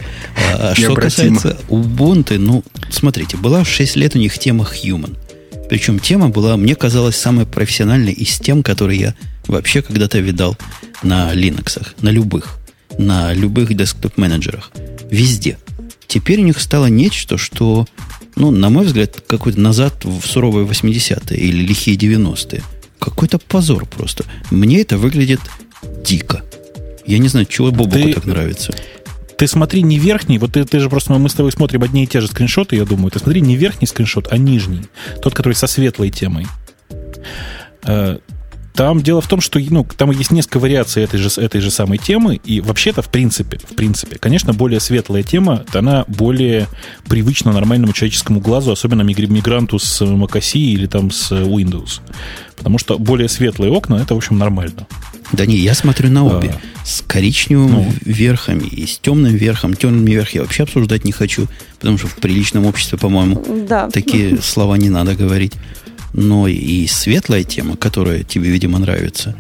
А, 0.55 0.71
а 0.71 0.75
что 0.75 0.95
касается 0.95 1.59
Ubuntu, 1.69 2.38
ну, 2.38 2.64
смотрите, 2.90 3.37
была 3.37 3.64
6 3.64 3.97
лет 3.97 4.16
у 4.16 4.19
них 4.19 4.38
тема 4.38 4.64
Human. 4.64 5.16
Причем 5.70 6.00
тема 6.00 6.30
была, 6.30 6.56
мне 6.56 6.74
казалось, 6.74 7.14
самой 7.14 7.46
профессиональной 7.46 8.12
из 8.12 8.40
тем, 8.40 8.64
которые 8.64 9.00
я 9.00 9.14
вообще 9.46 9.83
когда-то 9.83 10.18
видал 10.18 10.59
на 11.04 11.33
Linux, 11.33 11.87
на 12.00 12.09
любых, 12.09 12.59
на 12.98 13.33
любых 13.33 13.72
десктоп-менеджерах. 13.72 14.72
Везде. 15.12 15.59
Теперь 16.09 16.40
у 16.40 16.44
них 16.44 16.61
стало 16.61 16.87
нечто, 16.87 17.38
что, 17.38 17.87
ну, 18.35 18.50
на 18.50 18.68
мой 18.68 18.85
взгляд, 18.85 19.22
какой-то 19.24 19.61
назад 19.61 20.04
в 20.04 20.26
суровые 20.26 20.66
80-е 20.66 21.38
или 21.38 21.62
лихие 21.62 21.96
90-е. 21.96 22.64
Какой-то 22.98 23.38
позор 23.38 23.87
просто. 23.87 24.24
Мне 24.50 24.80
это 24.80 24.98
выглядит 24.98 25.40
дико. 26.04 26.42
Я 27.06 27.18
не 27.18 27.28
знаю, 27.28 27.46
чего 27.46 27.70
Бобуку 27.70 28.09
Ты- 28.09 28.12
так 28.14 28.26
нравится. 28.26 28.74
Ты 29.40 29.46
смотри 29.46 29.81
не 29.81 29.98
верхний, 29.98 30.37
вот 30.37 30.53
ты, 30.53 30.66
ты 30.66 30.81
же 30.81 30.90
просто, 30.90 31.14
мы 31.14 31.31
с 31.31 31.33
тобой 31.33 31.50
смотрим 31.50 31.83
одни 31.83 32.05
и 32.05 32.07
те 32.07 32.20
же 32.20 32.26
скриншоты, 32.26 32.76
я 32.76 32.85
думаю. 32.85 33.11
Ты 33.11 33.20
смотри 33.20 33.40
не 33.40 33.57
верхний 33.57 33.87
скриншот, 33.87 34.31
а 34.31 34.37
нижний. 34.37 34.83
Тот, 35.22 35.33
который 35.33 35.55
со 35.55 35.66
светлой 35.66 36.11
темой. 36.11 36.46
Там 38.74 39.02
дело 39.02 39.20
в 39.20 39.26
том, 39.28 39.40
что 39.40 39.59
ну, 39.59 39.85
там 39.96 40.11
есть 40.12 40.30
несколько 40.30 40.59
вариаций 40.59 41.02
этой 41.02 41.18
же, 41.18 41.28
этой 41.40 41.61
же 41.61 41.70
самой 41.70 41.98
темы, 41.98 42.40
и 42.44 42.61
вообще-то, 42.61 43.02
в 43.02 43.09
принципе, 43.09 43.59
в 43.59 43.74
принципе, 43.74 44.16
конечно, 44.18 44.52
более 44.54 44.80
светлая 44.80 45.22
тема, 45.22 45.64
она 45.74 46.04
более 46.09 46.68
привычна 47.09 47.52
нормальному 47.52 47.92
человеческому 47.92 48.40
глазу, 48.40 48.70
особенно 48.72 49.02
мигр- 49.02 49.26
мигранту 49.30 49.78
с 49.78 50.00
macOS 50.02 50.56
или 50.59 50.87
там 50.87 51.11
с 51.11 51.33
Windows. 51.33 52.00
Потому 52.56 52.78
что 52.78 52.98
более 52.98 53.28
светлые 53.28 53.72
окна, 53.72 53.96
это, 53.96 54.14
в 54.14 54.18
общем, 54.18 54.38
нормально. 54.38 54.87
Да 55.33 55.46
не, 55.46 55.56
я 55.56 55.74
смотрю 55.74 56.11
на 56.11 56.24
обе. 56.26 56.54
А. 56.56 56.87
С 56.87 57.02
коричневым 57.06 57.70
Ну. 57.72 57.92
верхом 58.04 58.59
и 58.59 58.85
с 58.87 58.98
темным 58.98 59.35
верхом. 59.35 59.74
Темным 59.74 60.04
верх 60.04 60.30
я 60.35 60.42
вообще 60.42 60.64
обсуждать 60.64 61.04
не 61.04 61.12
хочу, 61.12 61.46
потому 61.78 61.98
что 61.98 62.09
в 62.09 62.16
приличном 62.16 62.66
обществе, 62.66 62.98
по-моему, 62.98 63.42
Да. 63.68 63.88
такие 63.90 64.38
слова 64.42 64.74
не 64.74 64.90
надо 64.90 65.14
говорить. 65.14 65.52
Но 66.12 66.49
и 66.49 66.87
светлая 66.87 67.44
тема, 67.44 67.77
которая 67.77 68.23
тебе, 68.25 68.51
видимо, 68.51 68.79
нравится, 68.79 69.37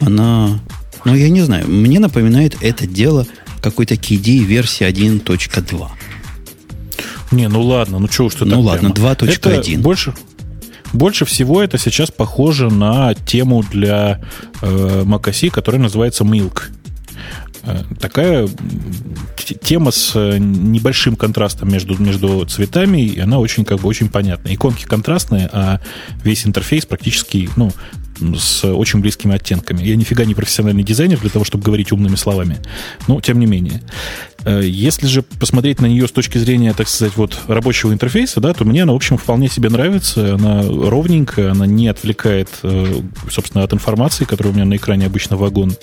она 0.00 0.60
Ну, 1.04 1.14
я 1.14 1.28
не 1.30 1.42
знаю. 1.42 1.68
Мне 1.68 1.98
напоминает 1.98 2.56
это 2.60 2.86
дело 2.86 3.26
какой-то 3.62 3.94
KDE 3.94 4.38
версии 4.44 4.86
1.2. 4.86 5.88
Не, 7.32 7.48
ну 7.48 7.62
ладно, 7.62 7.98
ну 7.98 8.08
что 8.08 8.24
уж 8.24 8.34
ты 8.34 8.44
Ну 8.44 8.60
ладно, 8.60 8.88
2.1. 8.88 9.78
Больше, 9.78 10.14
больше 10.92 11.24
всего 11.24 11.62
это 11.62 11.78
сейчас 11.78 12.10
похоже 12.10 12.68
на 12.70 13.14
тему 13.14 13.64
для 13.70 14.20
э, 14.60 15.02
macOS, 15.04 15.50
которая 15.50 15.80
называется 15.80 16.24
Milk. 16.24 16.64
Э, 17.62 17.82
такая 17.98 18.48
тема 19.62 19.90
с 19.90 20.12
э, 20.14 20.38
небольшим 20.38 21.16
контрастом 21.16 21.70
между, 21.70 22.00
между 22.00 22.44
цветами, 22.46 23.02
и 23.02 23.18
она 23.20 23.38
очень, 23.38 23.64
как 23.64 23.80
бы, 23.80 23.88
очень 23.88 24.08
понятна. 24.08 24.54
Иконки 24.54 24.84
контрастные, 24.84 25.48
а 25.52 25.80
весь 26.22 26.46
интерфейс 26.46 26.86
практически, 26.86 27.48
ну, 27.56 27.70
с 28.36 28.64
очень 28.64 29.00
близкими 29.00 29.34
оттенками. 29.34 29.82
Я 29.82 29.96
нифига 29.96 30.24
не 30.24 30.34
профессиональный 30.34 30.82
дизайнер 30.82 31.18
для 31.18 31.30
того, 31.30 31.44
чтобы 31.44 31.64
говорить 31.64 31.92
умными 31.92 32.16
словами. 32.16 32.58
Но, 33.08 33.20
тем 33.20 33.38
не 33.38 33.46
менее. 33.46 33.82
Э, 34.44 34.62
если 34.64 35.06
же 35.06 35.22
посмотреть 35.22 35.80
на 35.80 35.86
нее 35.86 36.08
с 36.08 36.12
точки 36.12 36.38
зрения, 36.38 36.72
так 36.72 36.88
сказать, 36.88 37.16
вот 37.16 37.38
рабочего 37.46 37.92
интерфейса, 37.92 38.40
да, 38.40 38.54
то 38.54 38.64
мне 38.64 38.82
она, 38.82 38.92
в 38.92 38.96
общем, 38.96 39.18
вполне 39.18 39.48
себе 39.48 39.68
нравится. 39.68 40.34
Она 40.34 40.62
ровненькая, 40.62 41.52
она 41.52 41.66
не 41.66 41.88
отвлекает, 41.88 42.48
э, 42.62 43.02
собственно, 43.30 43.64
от 43.64 43.72
информации, 43.72 44.24
которая 44.24 44.52
у 44.52 44.56
меня 44.56 44.64
на 44.64 44.76
экране 44.76 45.06
обычно 45.06 45.36
вагон. 45.36 45.74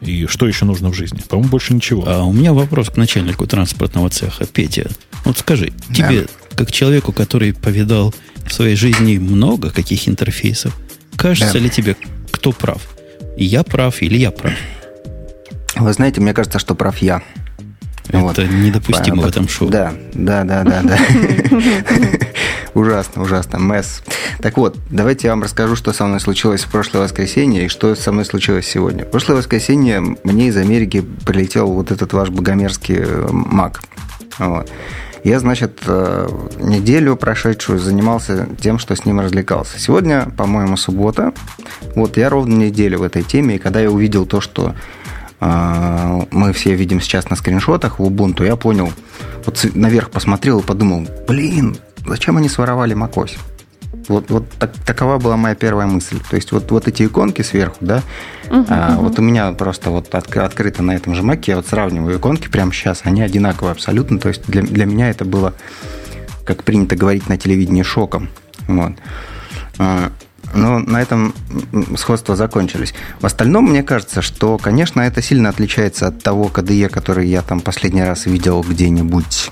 И 0.00 0.26
что 0.26 0.46
еще 0.46 0.64
нужно 0.64 0.90
в 0.90 0.94
жизни? 0.94 1.20
По-моему, 1.28 1.50
больше 1.50 1.74
ничего. 1.74 2.04
А 2.06 2.24
у 2.24 2.32
меня 2.32 2.52
вопрос 2.52 2.90
к 2.90 2.96
начальнику 2.96 3.46
транспортного 3.46 4.10
цеха. 4.10 4.46
Петя, 4.46 4.88
вот 5.24 5.38
скажи, 5.38 5.72
да. 5.88 5.94
тебе, 5.94 6.26
как 6.54 6.70
человеку, 6.70 7.12
который 7.12 7.52
повидал 7.52 8.14
в 8.46 8.52
своей 8.52 8.76
жизни 8.76 9.18
много 9.18 9.70
каких 9.70 10.08
интерфейсов, 10.08 10.76
кажется 11.16 11.54
да. 11.54 11.58
ли 11.60 11.70
тебе, 11.70 11.96
кто 12.30 12.52
прав? 12.52 12.82
Я 13.36 13.64
прав 13.64 14.00
или 14.02 14.16
я 14.16 14.30
прав? 14.30 14.54
Вы 15.74 15.92
знаете, 15.92 16.20
мне 16.20 16.32
кажется, 16.32 16.58
что 16.58 16.74
прав 16.74 16.98
я. 16.98 17.22
Это 18.08 18.18
вот. 18.18 18.38
недопустимо 18.38 19.22
в 19.22 19.26
этом 19.26 19.48
шоу. 19.48 19.68
Да, 19.68 19.92
да, 20.14 20.44
да, 20.44 20.64
да, 20.64 20.82
да. 20.82 20.98
Ужасно, 22.74 23.22
ужасно. 23.22 23.56
Месс. 23.56 24.02
Так 24.40 24.58
вот, 24.58 24.76
давайте 24.90 25.28
я 25.28 25.32
вам 25.32 25.42
расскажу, 25.42 25.76
что 25.76 25.94
со 25.94 26.04
мной 26.04 26.20
случилось 26.20 26.64
в 26.64 26.70
прошлое 26.70 27.04
воскресенье 27.04 27.64
и 27.64 27.68
что 27.68 27.94
со 27.94 28.12
мной 28.12 28.26
случилось 28.26 28.66
сегодня. 28.66 29.06
В 29.06 29.10
прошлое 29.10 29.38
воскресенье 29.38 30.00
мне 30.24 30.48
из 30.48 30.56
Америки 30.58 31.02
прилетел 31.24 31.68
вот 31.68 31.90
этот 31.90 32.12
ваш 32.12 32.28
богомерзкий. 32.28 32.96
Э, 32.98 33.28
вот. 34.38 34.70
Я, 35.24 35.40
значит, 35.40 35.80
э, 35.86 36.28
неделю 36.60 37.16
прошедшую 37.16 37.78
занимался 37.78 38.46
тем, 38.60 38.78
что 38.78 38.94
с 38.94 39.06
ним 39.06 39.20
развлекался. 39.20 39.80
Сегодня, 39.80 40.28
по-моему, 40.36 40.76
суббота. 40.76 41.32
Вот 41.94 42.16
я 42.16 42.28
ровно 42.28 42.54
неделю 42.54 42.98
в 42.98 43.02
этой 43.02 43.22
теме, 43.22 43.56
и 43.56 43.58
когда 43.58 43.80
я 43.80 43.90
увидел 43.90 44.26
то, 44.26 44.40
что 44.40 44.74
мы 45.40 46.52
все 46.54 46.74
видим 46.74 47.00
сейчас 47.00 47.28
на 47.30 47.36
скриншотах 47.36 47.98
в 47.98 48.02
Ubuntu, 48.02 48.46
я 48.46 48.56
понял, 48.56 48.92
вот 49.44 49.64
наверх 49.74 50.10
посмотрел 50.10 50.60
и 50.60 50.62
подумал, 50.62 51.06
блин, 51.28 51.76
зачем 52.06 52.36
они 52.36 52.48
своровали 52.48 52.96
macOS? 52.96 53.32
Вот, 54.08 54.30
вот 54.30 54.48
так, 54.58 54.72
такова 54.84 55.18
была 55.18 55.36
моя 55.36 55.54
первая 55.54 55.86
мысль. 55.86 56.18
То 56.30 56.36
есть 56.36 56.52
вот, 56.52 56.70
вот 56.70 56.86
эти 56.86 57.04
иконки 57.04 57.42
сверху, 57.42 57.78
да, 57.80 58.02
uh-huh, 58.48 58.66
а, 58.68 58.90
uh-huh. 58.90 58.96
вот 58.98 59.18
у 59.18 59.22
меня 59.22 59.50
просто 59.52 59.90
вот 59.90 60.14
от, 60.14 60.36
открыто 60.36 60.82
на 60.82 60.92
этом 60.92 61.14
же 61.14 61.22
маке, 61.22 61.52
я 61.52 61.56
вот 61.56 61.66
сравниваю 61.66 62.18
иконки 62.18 62.48
прямо 62.48 62.72
сейчас, 62.72 63.02
они 63.04 63.22
одинаковые 63.22 63.72
абсолютно. 63.72 64.18
То 64.18 64.28
есть 64.28 64.42
для, 64.46 64.62
для 64.62 64.86
меня 64.86 65.10
это 65.10 65.24
было, 65.24 65.54
как 66.44 66.62
принято 66.62 66.94
говорить 66.94 67.28
на 67.28 67.36
телевидении, 67.36 67.82
шоком. 67.82 68.28
Вот. 68.68 68.92
Но 70.54 70.78
на 70.78 71.02
этом 71.02 71.34
сходства 71.96 72.36
закончились. 72.36 72.94
В 73.20 73.26
остальном, 73.26 73.66
мне 73.66 73.82
кажется, 73.82 74.22
что, 74.22 74.58
конечно, 74.58 75.00
это 75.00 75.22
сильно 75.22 75.48
отличается 75.48 76.06
от 76.06 76.22
того 76.22 76.48
КДЕ, 76.48 76.88
который 76.88 77.28
я 77.28 77.42
там 77.42 77.60
последний 77.60 78.02
раз 78.02 78.26
видел 78.26 78.62
где-нибудь 78.62 79.50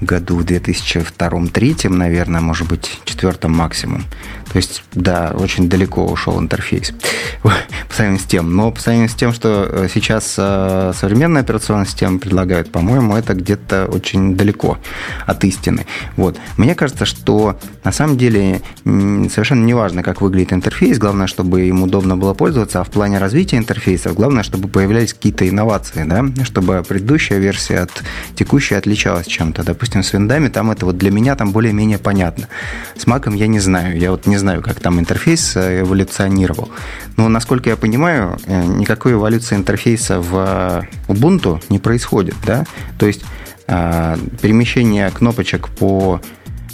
году 0.00 0.36
в 0.36 0.44
2002-2003, 0.44 1.88
наверное, 1.88 2.40
может 2.40 2.68
быть, 2.68 3.00
четвертом 3.04 3.52
максимум. 3.52 4.04
То 4.52 4.56
есть, 4.56 4.82
да, 4.94 5.32
очень 5.34 5.68
далеко 5.68 6.06
ушел 6.06 6.40
интерфейс 6.40 6.92
по 7.42 7.52
сравнению 7.90 8.20
с 8.20 8.24
тем. 8.26 8.54
Но 8.56 8.70
по 8.70 8.80
сравнению 8.80 9.10
с 9.10 9.14
тем, 9.14 9.32
что 9.32 9.68
э, 9.68 9.88
сейчас 9.92 10.36
э, 10.38 10.92
современная 10.98 11.42
операционная 11.42 11.84
система 11.84 12.18
предлагает, 12.18 12.72
по-моему, 12.72 13.14
это 13.16 13.34
где-то 13.34 13.86
очень 13.86 14.36
далеко 14.36 14.78
от 15.26 15.44
истины. 15.44 15.86
Вот. 16.16 16.38
Мне 16.56 16.74
кажется, 16.74 17.04
что 17.04 17.58
на 17.84 17.92
самом 17.92 18.16
деле 18.16 18.62
совершенно 18.84 19.64
не 19.64 19.74
важно, 19.74 20.02
как 20.02 20.20
выглядит 20.22 20.52
интерфейс, 20.52 20.98
главное, 20.98 21.26
чтобы 21.26 21.68
им 21.68 21.82
удобно 21.82 22.16
было 22.16 22.32
пользоваться, 22.34 22.80
а 22.80 22.84
в 22.84 22.90
плане 22.90 23.18
развития 23.18 23.58
интерфейсов 23.58 24.14
главное, 24.14 24.42
чтобы 24.42 24.68
появлялись 24.68 25.12
какие-то 25.12 25.48
инновации, 25.48 26.04
да, 26.04 26.24
чтобы 26.44 26.82
предыдущая 26.88 27.38
версия 27.38 27.80
от 27.80 28.02
текущей 28.34 28.76
отличалась 28.76 29.26
чем-то. 29.26 29.62
Допустим, 29.62 29.87
с 29.92 30.12
виндами 30.12 30.48
там 30.48 30.70
это 30.70 30.86
вот 30.86 30.98
для 30.98 31.10
меня 31.10 31.34
там 31.34 31.52
более-менее 31.52 31.98
понятно. 31.98 32.48
С 32.96 33.06
маком 33.06 33.34
я 33.34 33.46
не 33.46 33.60
знаю, 33.60 33.98
я 33.98 34.10
вот 34.10 34.26
не 34.26 34.36
знаю, 34.36 34.62
как 34.62 34.80
там 34.80 34.98
интерфейс 34.98 35.56
э, 35.56 35.80
эволюционировал. 35.80 36.70
Но, 37.16 37.28
насколько 37.28 37.70
я 37.70 37.76
понимаю, 37.76 38.38
э, 38.46 38.64
никакой 38.64 39.12
эволюции 39.12 39.56
интерфейса 39.56 40.20
в 40.20 40.86
Ubuntu 41.08 41.62
не 41.68 41.78
происходит, 41.78 42.36
да? 42.44 42.64
То 42.98 43.06
есть 43.06 43.24
э, 43.66 44.16
перемещение 44.40 45.10
кнопочек 45.10 45.68
по 45.68 46.20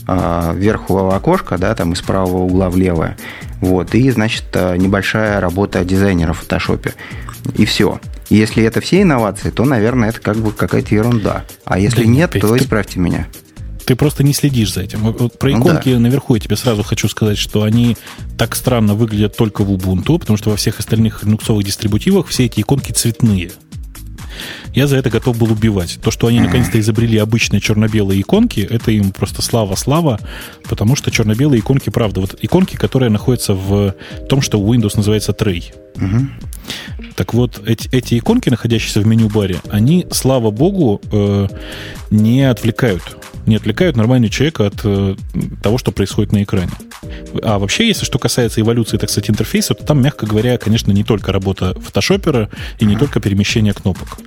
верху 0.06 1.08
окошка, 1.08 1.56
да, 1.56 1.74
там 1.74 1.94
из 1.94 2.02
правого 2.02 2.42
угла 2.42 2.68
в 2.68 2.76
левое, 2.76 3.16
вот, 3.62 3.94
и, 3.94 4.10
значит, 4.10 4.44
небольшая 4.54 5.40
работа 5.40 5.82
дизайнера 5.82 6.34
в 6.34 6.40
фотошопе, 6.40 6.92
и 7.56 7.64
все. 7.64 8.00
Если 8.30 8.64
это 8.64 8.80
все 8.80 9.02
инновации, 9.02 9.50
то, 9.50 9.64
наверное, 9.64 10.08
это 10.10 10.20
как 10.20 10.36
бы 10.36 10.52
какая-то 10.52 10.94
ерунда. 10.94 11.44
А 11.64 11.78
если 11.78 12.04
да, 12.04 12.08
нет, 12.08 12.30
то 12.40 12.56
исправьте 12.56 12.98
меня. 12.98 13.28
Ты 13.84 13.96
просто 13.96 14.24
не 14.24 14.32
следишь 14.32 14.72
за 14.72 14.82
этим. 14.82 15.00
Вот 15.00 15.38
про 15.38 15.50
иконки 15.50 15.90
ну, 15.90 15.96
да. 15.96 16.00
наверху 16.00 16.34
я 16.34 16.40
тебе 16.40 16.56
сразу 16.56 16.82
хочу 16.82 17.06
сказать, 17.08 17.36
что 17.36 17.64
они 17.64 17.98
так 18.38 18.54
странно 18.54 18.94
выглядят 18.94 19.36
только 19.36 19.62
в 19.62 19.70
Ubuntu, 19.70 20.18
потому 20.18 20.38
что 20.38 20.50
во 20.50 20.56
всех 20.56 20.78
остальных 20.78 21.22
линуксовых 21.22 21.64
дистрибутивах 21.64 22.28
все 22.28 22.46
эти 22.46 22.60
иконки 22.60 22.92
цветные. 22.92 23.52
Я 24.74 24.86
за 24.86 24.96
это 24.96 25.10
готов 25.10 25.38
был 25.38 25.52
убивать. 25.52 25.98
То, 26.02 26.10
что 26.10 26.26
они 26.26 26.40
наконец-то 26.40 26.78
изобрели 26.80 27.18
обычные 27.18 27.60
черно-белые 27.60 28.20
иконки, 28.20 28.60
это 28.60 28.90
им 28.90 29.12
просто 29.12 29.42
слава-слава, 29.42 30.18
потому 30.68 30.96
что 30.96 31.10
черно-белые 31.10 31.60
иконки, 31.60 31.90
правда, 31.90 32.20
вот 32.20 32.36
иконки, 32.40 32.76
которые 32.76 33.10
находятся 33.10 33.54
в 33.54 33.94
том, 34.28 34.40
что 34.40 34.58
Windows 34.58 34.96
называется 34.96 35.32
Tray. 35.32 35.72
Угу. 35.96 36.28
Так 37.16 37.34
вот, 37.34 37.60
эти, 37.66 37.88
эти 37.94 38.18
иконки, 38.18 38.48
находящиеся 38.48 39.00
в 39.00 39.06
меню-баре, 39.06 39.60
они, 39.70 40.06
слава 40.10 40.50
богу, 40.50 41.00
э, 41.12 41.48
не 42.10 42.42
отвлекают 42.42 43.16
не 43.46 43.56
отвлекают 43.56 43.96
нормального 43.96 44.30
человека 44.30 44.66
от 44.66 44.80
э, 44.84 45.16
того, 45.62 45.78
что 45.78 45.92
происходит 45.92 46.32
на 46.32 46.42
экране. 46.42 46.72
А 47.42 47.58
вообще, 47.58 47.86
если 47.86 48.04
что 48.04 48.18
касается 48.18 48.60
эволюции, 48.60 48.96
так 48.96 49.10
сказать, 49.10 49.30
интерфейса, 49.30 49.74
то 49.74 49.84
там, 49.84 50.02
мягко 50.02 50.26
говоря, 50.26 50.58
конечно, 50.58 50.92
не 50.92 51.04
только 51.04 51.32
работа 51.32 51.74
фотошопера 51.80 52.50
и 52.78 52.84
не 52.84 52.96
только 52.96 53.20
перемещение 53.20 53.72
кнопок 53.72 54.18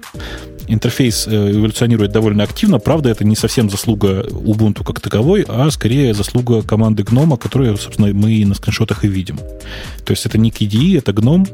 интерфейс 0.67 1.27
э, 1.27 1.51
эволюционирует 1.51 2.12
довольно 2.12 2.43
активно. 2.43 2.80
Правда, 2.80 3.10
это 3.10 3.23
не 3.23 3.36
совсем 3.36 3.69
заслуга 3.69 4.21
Ubuntu 4.21 4.84
как 4.84 4.99
таковой, 4.99 5.45
а 5.47 5.69
скорее 5.71 6.13
заслуга 6.13 6.62
команды 6.62 7.03
Gnome, 7.03 7.38
которую, 7.38 7.77
собственно, 7.77 8.13
мы 8.13 8.45
на 8.45 8.56
скриншотах 8.56 9.06
и 9.06 9.08
видим. 9.08 9.38
То 10.06 10.12
есть 10.12 10.25
это 10.25 10.38
не 10.38 10.49
KDE, 10.49 10.97
это 10.97 11.12
Gnome, 11.12 11.49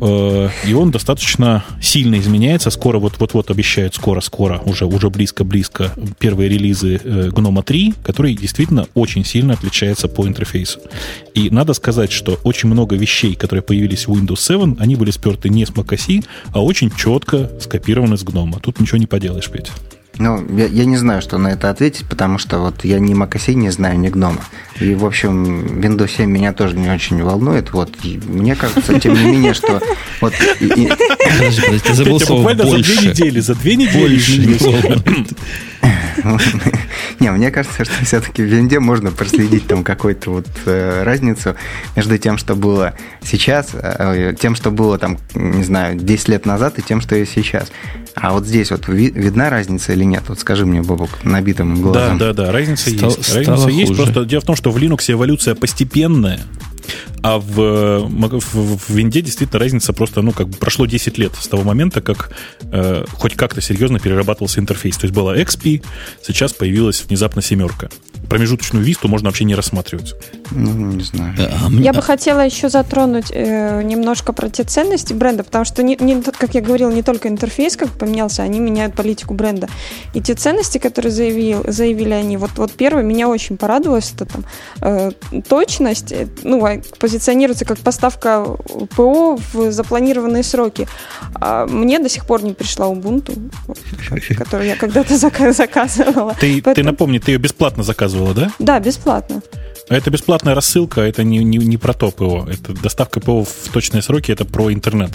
uh-huh. 0.00 0.50
и 0.66 0.72
он 0.74 0.90
достаточно 0.90 1.64
сильно 1.80 2.18
изменяется. 2.18 2.70
Скоро, 2.70 2.98
вот-вот-вот 2.98 3.50
обещают, 3.50 3.94
скоро-скоро, 3.94 4.60
уже, 4.64 4.86
уже 4.86 5.10
близко-близко 5.10 5.92
первые 6.18 6.48
релизы 6.48 7.00
э, 7.02 7.28
Gnome 7.28 7.62
3, 7.62 7.94
который 8.02 8.34
действительно 8.34 8.86
очень 8.94 9.24
сильно 9.24 9.54
отличается 9.54 10.08
по 10.08 10.26
интерфейсу. 10.26 10.80
И 11.34 11.50
надо 11.50 11.74
сказать, 11.74 12.12
что 12.12 12.38
очень 12.44 12.68
много 12.68 12.96
вещей, 12.96 13.34
которые 13.34 13.62
появились 13.62 14.06
в 14.06 14.12
Windows 14.12 14.40
7, 14.40 14.76
они 14.78 14.96
были 14.96 15.10
сперты 15.10 15.48
не 15.48 15.66
с 15.66 15.70
macOS, 15.70 16.24
а 16.52 16.62
очень 16.62 16.90
четко 16.90 17.50
скопированы 17.60 18.16
с 18.16 18.25
гнома. 18.26 18.58
Тут 18.60 18.80
ничего 18.80 18.98
не 18.98 19.06
поделаешь, 19.06 19.50
Петя. 19.50 19.72
Ну, 20.18 20.44
я, 20.56 20.66
я 20.66 20.84
не 20.86 20.96
знаю, 20.96 21.20
что 21.20 21.36
на 21.38 21.48
это 21.48 21.68
ответить, 21.68 22.06
потому 22.08 22.38
что 22.38 22.58
вот 22.58 22.84
я 22.84 22.98
ни 22.98 23.14
macOS 23.14 23.52
не 23.54 23.70
знаю, 23.70 23.98
ни 23.98 24.08
гнома. 24.08 24.40
И, 24.80 24.94
в 24.94 25.04
общем, 25.04 25.80
Windows 25.80 26.16
7 26.16 26.30
меня 26.30 26.52
тоже 26.52 26.76
не 26.76 26.88
очень 26.88 27.22
волнует. 27.22 27.72
Вот. 27.72 27.90
Мне 28.04 28.56
кажется, 28.56 28.98
тем 28.98 29.14
не 29.14 29.24
менее, 29.24 29.54
что... 29.54 29.80
Вот, 30.20 30.32
и, 30.60 30.66
и... 30.66 30.92
Подожди, 31.32 31.60
подожди, 31.62 31.88
ты 31.88 31.94
забыл 31.94 32.20
слово 32.20 32.40
буквально 32.40 32.64
больше. 32.64 32.94
за 32.94 33.00
две 33.00 33.10
недели, 33.10 33.40
за 33.40 33.54
две 33.54 33.76
недели 33.76 34.16
Не, 37.20 37.30
мне 37.30 37.50
кажется, 37.50 37.84
что 37.84 38.04
все-таки 38.04 38.42
в 38.42 38.46
винде 38.46 38.80
можно 38.80 39.10
проследить 39.10 39.66
там 39.66 39.84
какую-то 39.84 40.30
вот 40.30 40.46
э, 40.66 41.02
разницу 41.04 41.54
между 41.94 42.18
тем, 42.18 42.38
что 42.38 42.54
было 42.54 42.94
сейчас, 43.22 43.70
э, 43.74 44.34
тем, 44.38 44.54
что 44.54 44.70
было 44.70 44.98
там, 44.98 45.18
не 45.34 45.64
знаю, 45.64 45.96
10 45.96 46.28
лет 46.28 46.46
назад 46.46 46.78
и 46.78 46.82
тем, 46.82 47.00
что 47.00 47.16
есть 47.16 47.32
сейчас. 47.32 47.70
А 48.14 48.32
вот 48.32 48.46
здесь 48.46 48.70
вот 48.70 48.88
видна 48.88 49.50
разница 49.50 49.92
или 49.92 50.04
нет? 50.04 50.24
Вот 50.28 50.40
скажи 50.40 50.66
мне, 50.66 50.82
Бобок, 50.82 51.10
набитым 51.22 51.80
глазом. 51.80 52.18
Да, 52.18 52.32
да, 52.32 52.44
да, 52.44 52.52
разница 52.52 52.90
есть. 52.90 53.34
Разница 53.34 53.68
есть, 53.68 53.94
просто 53.96 54.24
дело 54.24 54.40
в 54.40 54.44
том, 54.44 54.56
что 54.56 54.70
в 54.70 54.76
Linux 54.76 55.10
эволюция 55.12 55.54
постепенная, 55.54 56.40
А 57.26 57.40
в, 57.40 58.06
в, 58.06 58.78
в 58.78 58.90
винде 58.90 59.20
действительно 59.20 59.58
разница 59.58 59.92
просто, 59.92 60.22
ну, 60.22 60.30
как 60.30 60.48
бы 60.48 60.56
прошло 60.58 60.86
10 60.86 61.18
лет 61.18 61.32
с 61.34 61.48
того 61.48 61.64
момента, 61.64 62.00
как 62.00 62.30
э, 62.70 63.04
хоть 63.14 63.34
как-то 63.34 63.60
серьезно 63.60 63.98
перерабатывался 63.98 64.60
интерфейс. 64.60 64.96
То 64.96 65.06
есть 65.06 65.14
была 65.14 65.36
XP, 65.36 65.84
сейчас 66.22 66.52
появилась 66.52 67.02
внезапно 67.02 67.42
семерка 67.42 67.88
промежуточную 68.28 68.84
висту 68.84 69.08
можно 69.08 69.28
вообще 69.28 69.44
не 69.44 69.54
рассматривать. 69.54 70.14
Ну, 70.50 70.92
не 70.92 71.02
знаю. 71.02 71.34
А, 71.38 71.70
Я 71.70 71.92
бы 71.92 72.02
хотела 72.02 72.40
еще 72.40 72.68
затронуть 72.68 73.30
э, 73.30 73.82
немножко 73.82 74.32
про 74.32 74.48
те 74.48 74.64
ценности 74.64 75.12
бренда, 75.12 75.44
потому 75.44 75.64
что, 75.64 75.82
не, 75.82 75.96
не, 76.00 76.22
как 76.22 76.54
я 76.54 76.60
говорила, 76.60 76.90
не 76.90 77.02
только 77.02 77.28
интерфейс 77.28 77.76
как 77.76 77.90
поменялся, 77.90 78.42
они 78.42 78.58
меняют 78.58 78.94
политику 78.94 79.34
бренда. 79.34 79.68
И 80.14 80.20
те 80.20 80.34
ценности, 80.34 80.78
которые 80.78 81.12
заявил, 81.12 81.64
заявили 81.68 82.12
они, 82.12 82.36
вот, 82.36 82.50
вот 82.56 82.72
первое, 82.72 83.02
меня 83.02 83.28
очень 83.28 83.56
порадовалось, 83.56 84.12
это 84.14 84.26
там 84.26 84.44
э, 84.80 85.12
точность, 85.48 86.12
э, 86.12 86.28
ну, 86.42 86.64
а, 86.64 86.80
позиционируется 87.16 87.64
как 87.64 87.78
поставка 87.78 88.44
ПО 88.94 89.38
в 89.52 89.72
запланированные 89.72 90.42
сроки. 90.42 90.86
А 91.34 91.66
мне 91.66 91.98
до 91.98 92.10
сих 92.10 92.26
пор 92.26 92.42
не 92.42 92.52
пришла 92.52 92.88
Ubuntu, 92.88 93.50
которую 94.36 94.68
я 94.68 94.76
когда-то 94.76 95.16
заказывала. 95.52 96.36
Ты, 96.38 96.60
Поэтому... 96.62 96.74
ты 96.74 96.82
напомни, 96.82 97.18
ты 97.18 97.32
ее 97.32 97.38
бесплатно 97.38 97.82
заказывала 97.82 98.34
да? 98.34 98.52
Да, 98.58 98.80
бесплатно. 98.80 99.40
Это 99.88 100.10
бесплатная 100.10 100.54
рассылка, 100.54 101.00
это 101.00 101.24
не, 101.24 101.38
не, 101.38 101.58
не 101.58 101.78
про 101.78 101.94
то 101.94 102.10
ПО. 102.10 102.46
Это 102.50 102.74
доставка 102.74 103.20
ПО 103.20 103.44
в 103.44 103.72
точные 103.72 104.02
сроки, 104.02 104.30
это 104.32 104.44
про 104.44 104.70
интернет, 104.70 105.12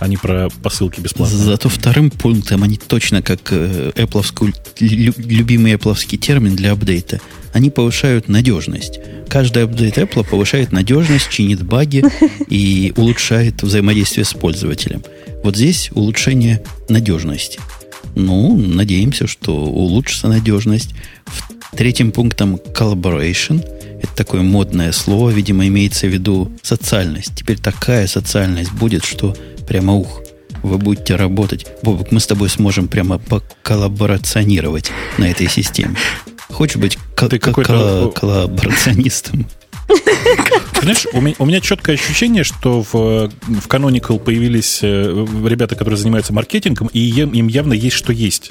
а 0.00 0.08
не 0.08 0.16
про 0.16 0.48
посылки 0.62 1.00
бесплатно. 1.00 1.36
Зато 1.36 1.68
вторым 1.68 2.10
пунктом 2.10 2.62
они 2.62 2.78
точно 2.78 3.20
как 3.20 3.52
э, 3.52 3.90
Apple, 3.96 4.54
любимый 4.78 5.74
Apple 5.74 6.16
термин 6.16 6.56
для 6.56 6.72
апдейта. 6.72 7.20
Они 7.54 7.70
повышают 7.70 8.28
надежность. 8.28 8.98
Каждый 9.28 9.62
апдейт 9.62 9.96
Apple 9.96 10.28
повышает 10.28 10.72
надежность, 10.72 11.30
чинит 11.30 11.62
баги 11.62 12.04
и 12.50 12.92
улучшает 12.96 13.62
взаимодействие 13.62 14.24
с 14.24 14.34
пользователем. 14.34 15.04
Вот 15.44 15.56
здесь 15.56 15.90
улучшение 15.94 16.64
надежности. 16.88 17.60
Ну, 18.16 18.56
надеемся, 18.56 19.28
что 19.28 19.54
улучшится 19.54 20.26
надежность. 20.26 20.96
Третьим 21.76 22.10
пунктом 22.10 22.56
collaboration. 22.56 23.64
Это 24.02 24.14
такое 24.16 24.42
модное 24.42 24.90
слово, 24.90 25.30
видимо, 25.30 25.68
имеется 25.68 26.08
в 26.08 26.10
виду 26.10 26.50
социальность. 26.60 27.36
Теперь 27.36 27.58
такая 27.58 28.08
социальность 28.08 28.72
будет, 28.72 29.04
что 29.04 29.36
прямо 29.68 29.94
ух, 29.94 30.22
вы 30.64 30.78
будете 30.78 31.14
работать. 31.14 31.66
Бобок, 31.82 32.10
мы 32.10 32.18
с 32.18 32.26
тобой 32.26 32.48
сможем 32.48 32.88
прямо 32.88 33.18
поколлаборационировать 33.18 34.90
на 35.18 35.30
этой 35.30 35.48
системе. 35.48 35.94
Хочешь 36.54 36.76
быть 36.76 36.98
Ты 37.16 37.38
какой-то... 37.38 38.12
коллаборационистом? 38.14 39.46
Знаешь, 40.80 41.06
у 41.12 41.20
меня, 41.20 41.34
у 41.38 41.46
меня 41.46 41.60
четкое 41.60 41.96
ощущение, 41.96 42.44
что 42.44 42.82
в, 42.82 42.92
в 42.92 43.66
Canonical 43.68 44.18
появились 44.18 44.80
э, 44.82 45.26
ребята, 45.46 45.74
которые 45.76 45.98
занимаются 45.98 46.32
маркетингом, 46.32 46.88
и 46.92 47.00
им, 47.00 47.30
им 47.30 47.48
явно 47.48 47.72
есть 47.72 47.96
что 47.96 48.12
есть. 48.12 48.50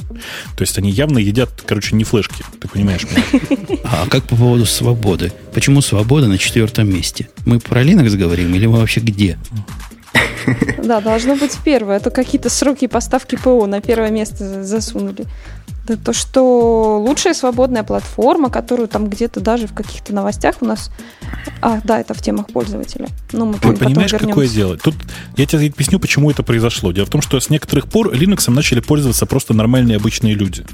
То 0.57 0.61
есть 0.61 0.77
они 0.77 0.89
явно 0.91 1.19
едят, 1.19 1.49
короче, 1.65 1.95
не 1.95 2.03
флешки. 2.03 2.43
Ты 2.59 2.67
понимаешь 2.67 3.03
меня? 3.03 3.77
А 3.83 4.07
как 4.09 4.23
по 4.23 4.35
поводу 4.35 4.65
свободы? 4.65 5.31
Почему 5.53 5.81
свобода 5.81 6.27
на 6.27 6.37
четвертом 6.37 6.89
месте? 6.89 7.29
Мы 7.45 7.59
про 7.59 7.83
Linux 7.83 8.15
говорим 8.17 8.53
или 8.53 8.65
мы 8.65 8.79
вообще 8.79 8.99
где? 8.99 9.37
Да, 10.83 10.99
должно 10.99 11.35
быть 11.35 11.57
первое. 11.63 11.97
А 11.97 11.99
то 11.99 12.09
какие-то 12.09 12.49
сроки 12.49 12.87
поставки 12.87 13.35
ПО 13.35 13.65
на 13.67 13.81
первое 13.81 14.09
место 14.09 14.63
засунули. 14.63 15.25
Да 15.85 15.97
то, 15.97 16.13
что 16.13 16.97
лучшая 17.05 17.33
свободная 17.33 17.83
платформа, 17.83 18.49
которую 18.49 18.87
там 18.87 19.09
где-то 19.09 19.41
даже 19.41 19.67
в 19.67 19.73
каких-то 19.73 20.13
новостях 20.13 20.61
у 20.61 20.65
нас... 20.65 20.89
А, 21.61 21.81
да, 21.83 21.99
это 21.99 22.13
в 22.13 22.21
темах 22.21 22.47
пользователя. 22.47 23.07
Ну, 23.33 23.45
мы 23.45 23.53
Вы 23.61 23.75
понимаешь, 23.75 24.13
вернемся. 24.13 24.27
какое 24.27 24.47
дело? 24.47 24.77
Тут 24.77 24.95
я 25.35 25.45
тебе 25.45 25.67
объясню, 25.67 25.99
почему 25.99 26.31
это 26.31 26.41
произошло. 26.41 26.93
Дело 26.93 27.05
в 27.05 27.09
том, 27.09 27.21
что 27.21 27.37
с 27.37 27.49
некоторых 27.49 27.87
пор 27.87 28.13
Linux 28.13 28.49
начали 28.49 28.79
пользоваться 28.79 29.25
просто 29.25 29.53
нормальные 29.53 29.97
обычные 29.97 30.35
люди. 30.35 30.65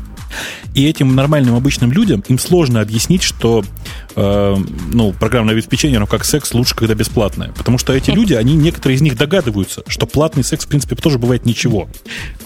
И 0.76 0.88
этим 0.88 1.16
нормальным 1.16 1.55
обычным 1.55 1.91
людям 1.91 2.24
им 2.28 2.38
сложно 2.38 2.82
объяснить, 2.82 3.24
что 3.24 3.64
э, 4.16 4.55
ну, 4.91 5.14
программное 5.14 5.55
обеспечение, 5.55 5.97
оно 5.97 6.05
как 6.05 6.24
секс, 6.24 6.53
лучше, 6.53 6.76
когда 6.76 6.93
бесплатное. 6.93 7.51
Потому 7.57 7.80
что 7.80 7.93
эти 7.93 8.12
люди, 8.12 8.34
они, 8.34 8.55
некоторые 8.55 8.97
из 8.97 9.01
них 9.01 9.18
догадываются, 9.18 9.84
что 9.88 10.05
платный 10.05 10.43
секс, 10.43 10.66
в 10.66 10.68
принципе, 10.68 10.95
тоже 10.95 11.18
бывает 11.18 11.45
ничего. 11.47 11.89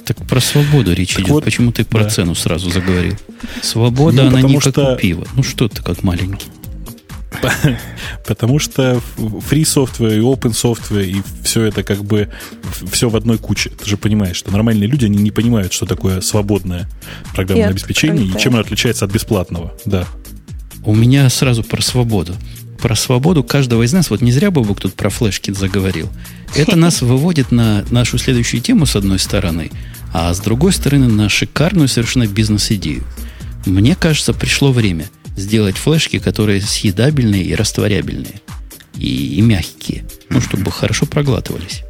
Так 0.06 0.18
про 0.28 0.39
свободу 0.39 0.93
речь 0.93 1.14
так 1.14 1.22
идет. 1.22 1.32
Вот, 1.32 1.43
Почему 1.45 1.72
ты 1.72 1.86
про 1.86 2.04
да. 2.04 2.10
цену 2.10 2.36
сразу 2.36 2.70
заговорил? 2.70 3.18
Свобода, 3.62 4.24
ну, 4.24 4.28
она 4.30 4.41
не 4.41 4.60
что... 4.60 4.72
как 4.72 4.97
у 4.97 5.01
пива. 5.01 5.26
Ну 5.36 5.43
что 5.43 5.68
ты 5.70 5.82
как 5.82 6.04
маленький? 6.04 6.47
Потому 8.28 8.60
что 8.60 9.01
free 9.18 9.64
software 9.64 10.16
и 10.16 10.20
open 10.20 10.51
software 10.51 11.06
и 11.06 11.22
все 11.43 11.64
это 11.64 11.84
как 11.84 12.04
бы 12.04 12.30
все 12.91 13.10
в 13.10 13.16
одной 13.16 13.38
куче. 13.38 13.70
Ты 13.70 13.89
же 13.89 13.97
понимаешь, 13.97 14.38
что 14.38 14.51
нормальные 14.51 14.88
люди, 14.88 15.06
они 15.06 15.18
не 15.18 15.32
понимают, 15.32 15.74
что 15.74 15.86
такое 15.86 16.22
свободное 16.22 16.89
программное 17.34 17.68
и 17.68 17.72
обеспечение 17.72 18.26
и 18.26 18.39
чем 18.39 18.54
оно 18.54 18.62
отличается 18.62 19.06
от 19.06 19.12
бесплатного. 19.12 19.74
Да. 19.86 20.08
У 20.86 20.95
меня 20.95 21.30
сразу 21.30 21.64
про 21.64 21.82
свободу. 21.82 22.36
Про 22.84 22.95
свободу 22.95 23.45
каждого 23.45 23.84
из 23.84 23.93
нас, 23.93 24.09
вот 24.09 24.19
не 24.19 24.34
зря 24.34 24.51
Бобук 24.51 24.81
тут 24.81 24.93
про 24.93 25.09
флешки 25.09 25.51
заговорил. 25.51 26.09
Это 26.53 26.75
нас 26.75 27.01
выводит 27.01 27.49
на 27.49 27.86
нашу 27.91 28.17
следующую 28.17 28.59
тему, 28.59 28.86
с 28.86 28.97
одной 28.97 29.19
стороны, 29.19 29.71
а 30.11 30.34
с 30.34 30.39
другой 30.41 30.73
стороны, 30.73 31.07
на 31.07 31.29
шикарную 31.29 31.88
совершенно 31.88 32.27
бизнес-идею. 32.27 33.05
Мне 33.65 33.95
кажется, 33.95 34.34
пришло 34.34 34.73
время– 34.73 35.07
сделать 35.38 35.77
флешки, 35.77 36.19
которые 36.19 36.59
съедабельные 36.59 37.45
и 37.45 37.55
растворябельные. 37.55 38.41
И, 38.95 39.36
и 39.36 39.41
мягкие. 39.41 40.03
Ну, 40.27 40.41
чтобы 40.41 40.69
хорошо 40.69 41.05
проглатывались. 41.05 41.84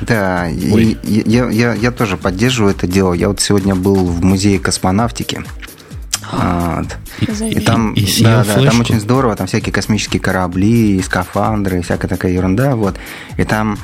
Да, 0.00 0.48
и, 0.48 0.96
я, 1.04 1.50
я, 1.50 1.74
я 1.74 1.90
тоже 1.90 2.16
поддерживаю 2.16 2.74
это 2.74 2.86
дело. 2.86 3.12
Я 3.12 3.28
вот 3.28 3.38
сегодня 3.38 3.74
был 3.74 3.96
в 3.96 4.24
музее 4.24 4.58
космонавтики. 4.58 5.44
Вот. 6.30 6.86
И 7.42 7.60
там, 7.60 7.92
и, 7.94 8.00
и 8.00 8.24
да, 8.24 8.44
да, 8.44 8.62
там 8.62 8.80
очень 8.80 9.00
здорово, 9.00 9.36
там 9.36 9.46
всякие 9.46 9.72
космические 9.72 10.20
корабли, 10.20 10.98
и 10.98 11.02
скафандры, 11.02 11.80
и 11.80 11.82
всякая 11.82 12.08
такая 12.08 12.32
ерунда, 12.32 12.76
вот. 12.76 12.96
И 13.36 13.44
там 13.44 13.78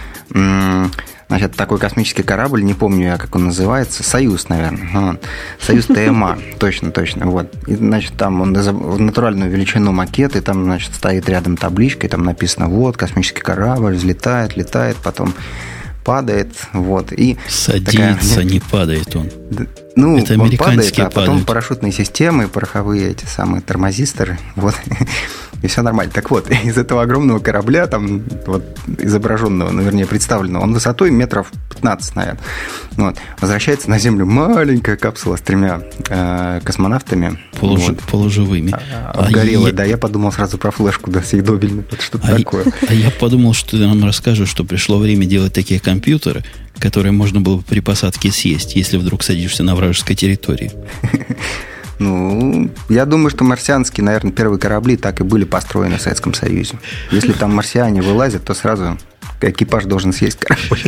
Значит, 1.29 1.57
такой 1.57 1.79
космический 1.79 2.23
корабль, 2.23 2.65
не 2.65 2.73
помню 2.73 3.09
я, 3.09 3.19
как 3.19 3.37
он 3.37 3.45
называется, 3.45 4.03
Союз, 4.03 4.49
наверное. 4.49 5.13
Вот. 5.13 5.21
Союз 5.61 5.85
ТМА, 5.85 6.39
точно, 6.59 6.91
точно. 6.91 7.27
Вот. 7.27 7.53
И, 7.67 7.75
значит, 7.75 8.15
там 8.17 8.41
он 8.41 8.55
в 8.55 9.01
натуральную 9.01 9.51
величину 9.51 9.93
макет, 9.93 10.37
и 10.37 10.41
там, 10.41 10.65
значит, 10.65 10.95
стоит 10.95 11.29
рядом 11.29 11.59
табличка, 11.59 12.07
и 12.07 12.09
там 12.11 12.25
написано, 12.25 12.69
вот, 12.69 12.97
космический 12.97 13.43
корабль 13.43 13.95
взлетает, 13.95 14.57
летает, 14.57 14.97
потом 14.97 15.35
падает, 16.03 16.51
вот, 16.73 17.13
и... 17.13 17.37
Садится, 17.47 18.37
такая... 18.37 18.45
не 18.45 18.61
падает 18.61 19.15
он. 19.15 19.29
Ну, 19.99 20.19
это 20.19 20.41
он 20.41 20.57
падает, 20.57 20.99
а 20.99 21.11
потом 21.11 21.45
парашютные 21.45 21.93
системы, 21.93 22.49
пороховые 22.49 23.11
эти 23.11 23.25
самые 23.25 23.61
тормозисторы, 23.63 24.39
вот, 24.55 24.75
и 25.63 25.67
все 25.67 25.83
нормально. 25.83 26.13
Так 26.13 26.31
вот, 26.31 26.51
из 26.65 26.77
этого 26.77 27.03
огромного 27.03 27.39
корабля, 27.39 27.87
там, 27.87 28.23
вот, 28.47 28.65
изображенного, 28.99 29.71
ну, 29.71 29.83
вернее, 29.83 30.07
представленного, 30.07 30.63
он 30.63 30.75
высотой 30.75 31.11
метров 31.11 31.51
15, 31.71 32.17
наверное, 32.17 32.41
вот, 32.97 33.17
возвращается 33.41 33.91
на 33.91 33.99
Землю 33.99 34.27
маленькая 34.27 34.97
капсула 34.97 35.37
с 35.37 35.41
тремя 35.41 35.83
э, 36.09 36.61
космонавтами. 36.65 37.39
Полуж... 37.59 37.81
Вот, 37.89 38.01
Полуживыми. 38.03 38.73
А, 38.73 39.13
обгорела, 39.13 39.69
а 39.69 39.73
да, 39.73 39.85
я... 39.85 39.91
я 39.91 39.99
подумал 39.99 40.33
сразу 40.33 40.59
про 40.59 40.71
флешку, 40.71 41.11
да, 41.11 41.23
съедобельную, 41.23 41.85
вот 41.91 42.01
что-то 42.01 42.29
а 42.29 42.37
такое. 42.37 42.65
А 42.89 42.95
я 42.95 43.11
подумал, 43.11 43.55
что 43.55 43.73
ты 43.73 43.87
нам 43.87 44.05
расскажешь, 44.05 44.49
что 44.49 44.65
пришло 44.65 44.99
время 44.99 45.27
делать 45.27 45.53
такие 45.53 45.81
компьютеры, 45.81 46.45
которые 46.79 47.13
можно 47.13 47.41
было 47.41 47.57
бы 47.57 47.63
при 47.63 47.81
посадке 47.81 48.31
съесть, 48.31 48.77
если 48.77 48.99
вдруг 48.99 49.23
садишься 49.23 49.63
на 49.63 49.75
вражеской 49.75 50.15
территории. 50.15 50.73
Ну, 51.99 52.71
я 52.89 53.07
думаю, 53.07 53.31
что 53.31 53.45
марсианские, 53.45 54.05
наверное, 54.05 54.33
первые 54.33 54.59
корабли 54.59 54.97
так 54.97 55.21
и 55.21 55.25
были 55.25 55.45
построены 55.45 55.97
в 55.97 56.01
Советском 56.01 56.33
Союзе. 56.35 56.79
Если 57.11 57.33
там 57.33 57.55
марсиане 57.55 58.03
вылазят, 58.03 58.45
то 58.45 58.55
сразу 58.55 58.99
экипаж 59.41 59.85
должен 59.85 60.13
съесть 60.13 60.39
корабль. 60.39 60.81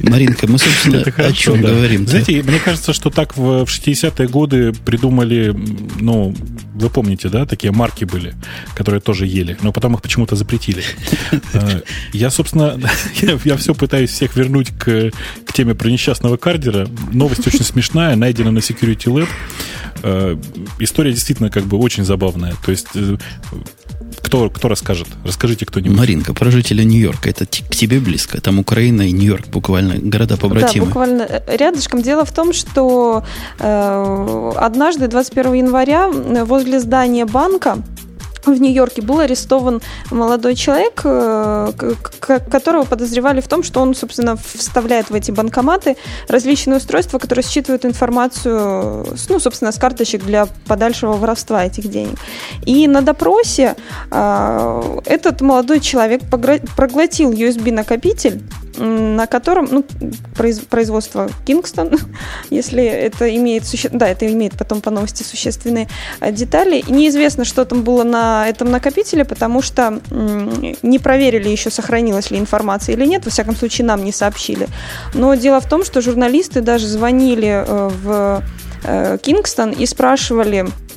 Маринка, 0.00 0.46
мы, 0.46 0.58
собственно, 0.58 0.96
Это 0.96 1.12
хорошо, 1.12 1.32
о 1.32 1.36
чем 1.36 1.62
да. 1.62 1.68
говорим? 1.68 2.06
Знаете, 2.06 2.42
мне 2.42 2.58
кажется, 2.58 2.92
что 2.92 3.10
так 3.10 3.36
в 3.36 3.64
60-е 3.64 4.28
годы 4.28 4.72
придумали, 4.72 5.54
ну, 6.00 6.34
вы 6.74 6.90
помните, 6.90 7.28
да, 7.28 7.46
такие 7.46 7.72
марки 7.72 8.04
были, 8.04 8.34
которые 8.74 9.00
тоже 9.00 9.26
ели, 9.26 9.56
но 9.62 9.72
потом 9.72 9.94
их 9.94 10.02
почему-то 10.02 10.36
запретили. 10.36 10.82
Э, 11.52 11.82
я, 12.12 12.30
собственно, 12.30 12.78
я, 13.44 13.56
все 13.56 13.74
пытаюсь 13.74 14.10
всех 14.10 14.36
вернуть 14.36 14.70
к, 14.70 15.10
к 15.44 15.52
теме 15.52 15.74
про 15.74 15.88
несчастного 15.88 16.36
кардера. 16.36 16.88
Новость 17.12 17.46
очень 17.46 17.64
смешная, 17.64 18.16
найдена 18.16 18.50
на 18.50 18.58
Security 18.58 19.06
Lab. 19.06 19.28
Э, 20.02 20.36
история 20.78 21.12
действительно 21.12 21.50
как 21.50 21.64
бы 21.64 21.78
очень 21.78 22.04
забавная. 22.04 22.54
То 22.64 22.70
есть 22.70 22.88
э, 22.94 23.16
кто, 24.22 24.50
кто 24.50 24.68
расскажет? 24.68 25.08
Расскажите 25.24 25.66
кто-нибудь. 25.66 25.96
Маринка, 25.96 26.34
про 26.34 26.50
жителя 26.50 26.84
Нью-Йорка. 26.84 27.30
Это 27.30 27.46
к 27.46 27.74
тебе 27.76 28.00
близко. 28.00 28.40
Там 28.40 28.58
Украина 28.58 29.02
и 29.02 29.12
Нью-Йорк 29.12 29.48
буквально 29.48 29.96
города 29.96 30.36
побратимы. 30.36 30.86
Да, 30.86 30.88
буквально 30.90 31.22
э, 31.22 31.56
рядышком. 31.56 32.02
Дело 32.02 32.24
в 32.24 32.32
том, 32.32 32.52
что 32.52 33.24
э, 33.58 34.52
однажды, 34.56 35.08
21 35.08 35.54
января, 35.54 36.08
возле 36.08 36.80
здания 36.80 37.26
банка 37.26 37.78
в 38.50 38.60
Нью-Йорке 38.60 39.02
был 39.02 39.20
арестован 39.20 39.80
молодой 40.10 40.54
человек, 40.54 41.00
э, 41.04 41.72
которого 42.50 42.84
подозревали 42.84 43.40
в 43.40 43.48
том, 43.48 43.62
что 43.62 43.80
он, 43.80 43.94
собственно, 43.94 44.36
вставляет 44.36 45.10
в 45.10 45.14
эти 45.14 45.30
банкоматы 45.30 45.96
различные 46.28 46.78
устройства, 46.78 47.18
которые 47.18 47.44
считывают 47.44 47.84
информацию, 47.84 49.06
ну, 49.28 49.40
собственно, 49.40 49.72
с 49.72 49.78
карточек 49.78 50.24
для 50.24 50.46
подальшего 50.66 51.12
воровства 51.12 51.64
этих 51.64 51.88
денег. 51.88 52.18
И 52.66 52.86
на 52.88 53.02
допросе 53.02 53.76
э, 54.10 55.00
этот 55.06 55.40
молодой 55.40 55.80
человек 55.80 56.22
проглотил 56.28 57.32
USB-накопитель, 57.32 58.42
на 58.78 59.26
котором, 59.26 59.68
ну, 59.70 59.84
производство 60.70 61.28
Kingston, 61.46 62.00
если 62.50 62.84
это 62.84 63.34
имеет, 63.36 63.66
суще... 63.66 63.88
да, 63.90 64.08
это 64.08 64.30
имеет 64.32 64.56
потом 64.56 64.80
по 64.80 64.90
новости 64.90 65.22
существенные 65.22 65.88
э, 66.20 66.32
детали. 66.32 66.82
Неизвестно, 66.88 67.44
что 67.44 67.64
там 67.64 67.82
было 67.82 68.02
на 68.02 68.31
этом 68.46 68.70
накопителе, 68.70 69.24
потому 69.24 69.62
что 69.62 70.00
не 70.10 70.98
проверили 70.98 71.48
еще, 71.48 71.70
сохранилась 71.70 72.30
ли 72.30 72.38
информация 72.38 72.94
или 72.94 73.06
нет, 73.06 73.24
во 73.24 73.30
всяком 73.30 73.56
случае, 73.56 73.86
нам 73.86 74.04
не 74.04 74.12
сообщили. 74.12 74.68
Но 75.14 75.34
дело 75.34 75.60
в 75.60 75.68
том, 75.68 75.84
что 75.84 76.00
журналисты 76.00 76.60
даже 76.60 76.86
звонили 76.86 77.64
э, 77.66 77.90
в 78.02 78.42
Кингстон 79.22 79.70
и 79.70 79.86
спрашивали, 79.86 80.66
Э, 80.66 80.91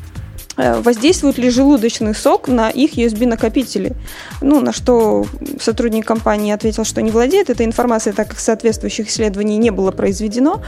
воздействует 0.57 1.37
ли 1.37 1.49
желудочный 1.49 2.15
сок 2.15 2.47
на 2.47 2.69
их 2.69 2.97
USB-накопители. 2.97 3.93
Ну, 4.41 4.61
на 4.61 4.71
что 4.71 5.25
сотрудник 5.59 6.05
компании 6.05 6.53
ответил, 6.53 6.85
что 6.85 7.01
не 7.01 7.11
владеет 7.11 7.49
этой 7.49 7.65
информацией, 7.65 8.15
так 8.15 8.29
как 8.29 8.39
соответствующих 8.39 9.09
исследований 9.09 9.57
не 9.57 9.71
было 9.71 9.91
произведено. 9.91 10.61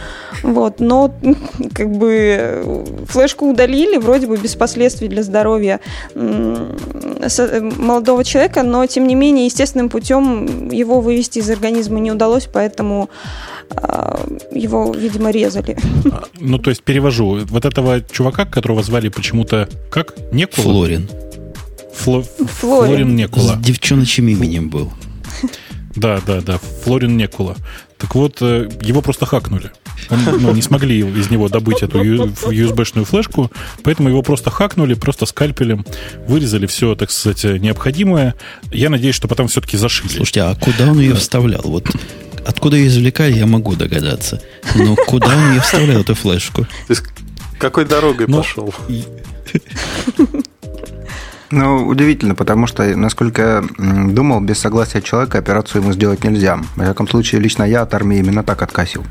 Вот. 0.44 0.80
Но 0.80 1.14
как 1.74 1.92
бы 1.92 2.86
флешку 3.08 3.50
удалили, 3.50 3.98
вроде 3.98 4.28
бы 4.28 4.38
без 4.38 4.56
последствий 4.56 5.08
для 5.08 5.24
здоровья 5.24 5.80
молодого 6.16 8.24
человека, 8.24 8.64
но 8.64 8.86
тем 8.86 9.08
не 9.08 9.16
менее 9.16 9.46
естественным 9.46 9.90
путем 9.90 10.70
его 10.70 11.02
вывести 11.02 11.40
из 11.40 11.50
организма 11.50 12.00
не 12.00 12.12
удалось, 12.12 12.48
поэтому 12.52 13.10
а, 13.70 14.20
его, 14.52 14.94
видимо, 14.94 15.32
резали. 15.32 15.78
Ну, 16.40 16.58
то 16.58 16.70
есть 16.70 16.84
перевожу. 16.84 17.40
Вот 17.46 17.66
этого 17.66 18.02
чувака, 18.02 18.46
которого 18.46 18.84
звали 18.84 19.10
почему-то 19.10 19.68
как? 19.90 20.16
Некула? 20.32 20.64
Флорин. 20.64 21.10
Фло... 21.94 22.24
Флорин. 22.24 22.48
Флорин 22.48 23.16
Некула. 23.16 23.56
С 23.56 23.60
девчоночьим 23.60 24.28
именем 24.28 24.70
был. 24.70 24.92
Да, 25.96 26.22
да, 26.26 26.42
да. 26.42 26.60
Флорин 26.84 27.18
Некула. 27.18 27.56
Так 27.98 28.14
вот, 28.14 28.38
э, 28.42 28.70
его 28.82 29.02
просто 29.02 29.26
хакнули. 29.26 29.72
Он, 30.10 30.20
ну, 30.40 30.54
не 30.54 30.62
смогли 30.62 31.00
из 31.00 31.32
него 31.32 31.50
добыть 31.50 31.82
эту 31.82 32.04
USB-шную 32.04 33.06
флешку, 33.06 33.52
поэтому 33.84 34.10
его 34.10 34.22
просто 34.22 34.52
хакнули, 34.52 34.94
просто 34.94 35.26
скальпелем, 35.26 35.86
вырезали 36.28 36.68
все, 36.68 36.96
так 36.96 37.10
сказать, 37.10 37.60
необходимое. 37.60 38.36
Я 38.72 38.90
надеюсь, 38.90 39.16
что 39.16 39.28
потом 39.28 39.48
все-таки 39.48 39.76
зашили. 39.76 40.10
Слушайте, 40.10 40.44
а 40.44 40.56
куда 40.56 40.92
он 40.92 41.00
ее 41.00 41.16
вставлял? 41.16 41.64
Вот 41.64 41.88
откуда 42.46 42.78
ее 42.78 42.88
извлекали, 42.88 43.34
я 43.34 43.46
могу 43.46 43.76
догадаться. 43.76 44.42
Но 44.76 44.96
куда 44.96 45.28
он 45.36 45.54
ее 45.54 45.62
вставлял, 45.62 46.02
эту 46.02 46.16
флешку? 46.16 46.64
То 46.64 46.90
есть, 46.90 47.04
какой 47.60 47.86
дорогой 47.86 48.28
Но... 48.28 48.38
пошел? 48.38 48.74
Ну, 51.50 51.88
удивительно, 51.88 52.36
потому 52.36 52.68
что, 52.68 52.84
насколько 52.96 53.42
я 53.42 54.12
думал, 54.12 54.42
без 54.42 54.60
согласия 54.60 55.02
человека 55.02 55.38
операцию 55.38 55.82
ему 55.82 55.94
сделать 55.94 56.24
нельзя. 56.24 56.58
В 56.76 56.84
всяком 56.84 57.08
случае, 57.08 57.40
лично 57.40 57.64
я 57.64 57.84
от 57.84 57.94
армии 57.94 58.20
именно 58.20 58.44
так 58.44 58.62
откосил. 58.62 59.06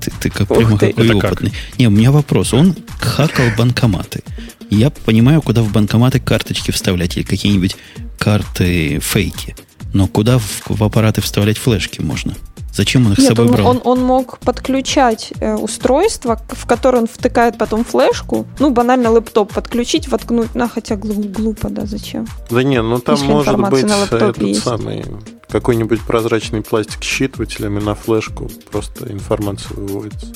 Ты, 0.00 0.12
ты 0.20 0.30
как, 0.30 0.46
прямо 0.46 0.78
ты. 0.78 0.92
какой 0.92 1.06
Это 1.06 1.16
опытный. 1.16 1.50
Как? 1.50 1.78
Не, 1.78 1.88
у 1.88 1.90
меня 1.90 2.12
вопрос. 2.12 2.54
Он 2.54 2.76
хакал 3.00 3.46
банкоматы. 3.58 4.22
Я 4.70 4.90
понимаю, 4.90 5.42
куда 5.42 5.62
в 5.62 5.72
банкоматы 5.72 6.20
карточки 6.20 6.70
вставлять 6.70 7.16
или 7.16 7.24
какие-нибудь 7.24 7.76
карты 8.18 9.00
фейки. 9.00 9.56
Но 9.92 10.06
куда 10.06 10.38
в, 10.38 10.62
в 10.66 10.84
аппараты 10.84 11.22
вставлять 11.22 11.58
флешки 11.58 12.00
можно? 12.00 12.34
Зачем 12.76 13.06
он 13.06 13.12
их 13.12 13.18
Нет, 13.18 13.26
с 13.26 13.28
собой 13.28 13.46
он, 13.46 13.52
брал? 13.52 13.66
Он, 13.68 13.80
он 13.84 14.02
мог 14.02 14.38
подключать 14.40 15.32
э, 15.40 15.54
устройство, 15.54 16.38
в 16.50 16.66
которое 16.66 16.98
он 16.98 17.06
втыкает 17.06 17.56
потом 17.56 17.84
флешку, 17.84 18.46
ну, 18.58 18.70
банально 18.70 19.10
лэптоп 19.12 19.50
подключить, 19.54 20.08
воткнуть, 20.08 20.54
на, 20.54 20.68
хотя 20.68 20.96
глупо, 20.96 21.70
да, 21.70 21.86
зачем? 21.86 22.26
Да 22.50 22.62
не, 22.62 22.82
ну 22.82 22.98
там 22.98 23.14
Если 23.14 23.28
может 23.28 23.58
быть 23.70 23.84
этот 23.84 24.42
есть. 24.42 24.62
самый 24.62 25.06
какой-нибудь 25.48 26.02
прозрачный 26.02 26.60
пластик 26.60 27.02
с 27.02 27.06
считывателями 27.06 27.80
на 27.82 27.94
флешку, 27.94 28.50
просто 28.70 29.10
информация 29.10 29.74
выводится. 29.74 30.34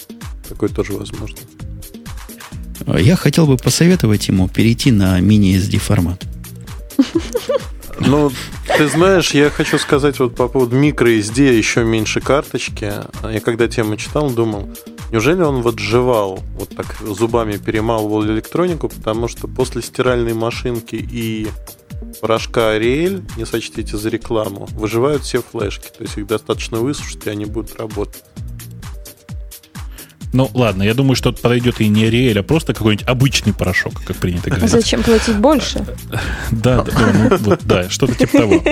Такое 0.48 0.70
тоже 0.70 0.94
возможно. 0.94 1.36
Я 2.98 3.16
хотел 3.16 3.46
бы 3.46 3.58
посоветовать 3.58 4.28
ему 4.28 4.48
перейти 4.48 4.92
на 4.92 5.20
мини-SD 5.20 5.76
формат. 5.76 6.24
Ну, 8.00 8.30
ты 8.76 8.88
знаешь, 8.88 9.32
я 9.32 9.50
хочу 9.50 9.78
сказать 9.78 10.18
вот 10.18 10.34
по 10.34 10.48
поводу 10.48 10.76
microSD 10.76 11.56
еще 11.56 11.84
меньше 11.84 12.20
карточки. 12.20 12.92
Я 13.22 13.40
когда 13.40 13.68
тему 13.68 13.96
читал, 13.96 14.30
думал, 14.30 14.68
неужели 15.12 15.42
он 15.42 15.62
вот 15.62 15.78
жевал, 15.78 16.40
вот 16.54 16.70
так 16.74 16.96
зубами 17.00 17.56
перемалывал 17.56 18.24
электронику, 18.24 18.88
потому 18.88 19.28
что 19.28 19.48
после 19.48 19.82
стиральной 19.82 20.34
машинки 20.34 20.96
и 20.96 21.48
порошка 22.20 22.76
Ariel, 22.76 23.22
не 23.36 23.44
сочтите 23.44 23.96
за 23.96 24.08
рекламу, 24.08 24.66
выживают 24.72 25.22
все 25.22 25.42
флешки. 25.42 25.88
То 25.96 26.02
есть 26.02 26.16
их 26.16 26.26
достаточно 26.26 26.78
высушить, 26.78 27.26
и 27.26 27.30
они 27.30 27.44
будут 27.44 27.78
работать. 27.78 28.24
Ну, 30.32 30.48
ладно, 30.54 30.84
я 30.84 30.94
думаю, 30.94 31.16
что 31.16 31.32
подойдет 31.32 31.80
и 31.80 31.88
не 31.88 32.04
Ариэль, 32.04 32.38
а 32.38 32.42
просто 32.42 32.72
какой-нибудь 32.72 33.06
обычный 33.08 33.52
порошок, 33.52 33.94
как 34.06 34.16
принято 34.16 34.50
говорить. 34.50 34.72
А 34.72 34.76
зачем 34.76 35.02
платить 35.02 35.36
больше? 35.36 35.84
Да, 36.50 36.82
да, 36.82 36.92
ну, 37.40 37.56
да, 37.62 37.90
что-то 37.90 38.14
типа 38.14 38.38
того. 38.38 38.62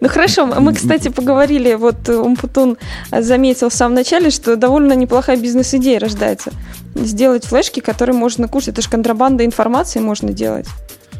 Ну 0.00 0.08
хорошо, 0.08 0.46
мы, 0.46 0.74
кстати, 0.74 1.08
поговорили, 1.08 1.74
вот 1.74 2.08
Умпутун 2.08 2.78
заметил 3.10 3.68
в 3.68 3.74
самом 3.74 3.96
начале, 3.96 4.30
что 4.30 4.54
довольно 4.54 4.92
неплохая 4.92 5.36
бизнес-идея 5.36 5.98
рождается. 5.98 6.52
Сделать 6.94 7.44
флешки, 7.44 7.80
которые 7.80 8.14
можно 8.14 8.46
кушать. 8.46 8.68
Это 8.68 8.82
же 8.82 8.88
контрабанда 8.88 9.44
информации 9.44 9.98
можно 9.98 10.32
делать. 10.32 10.66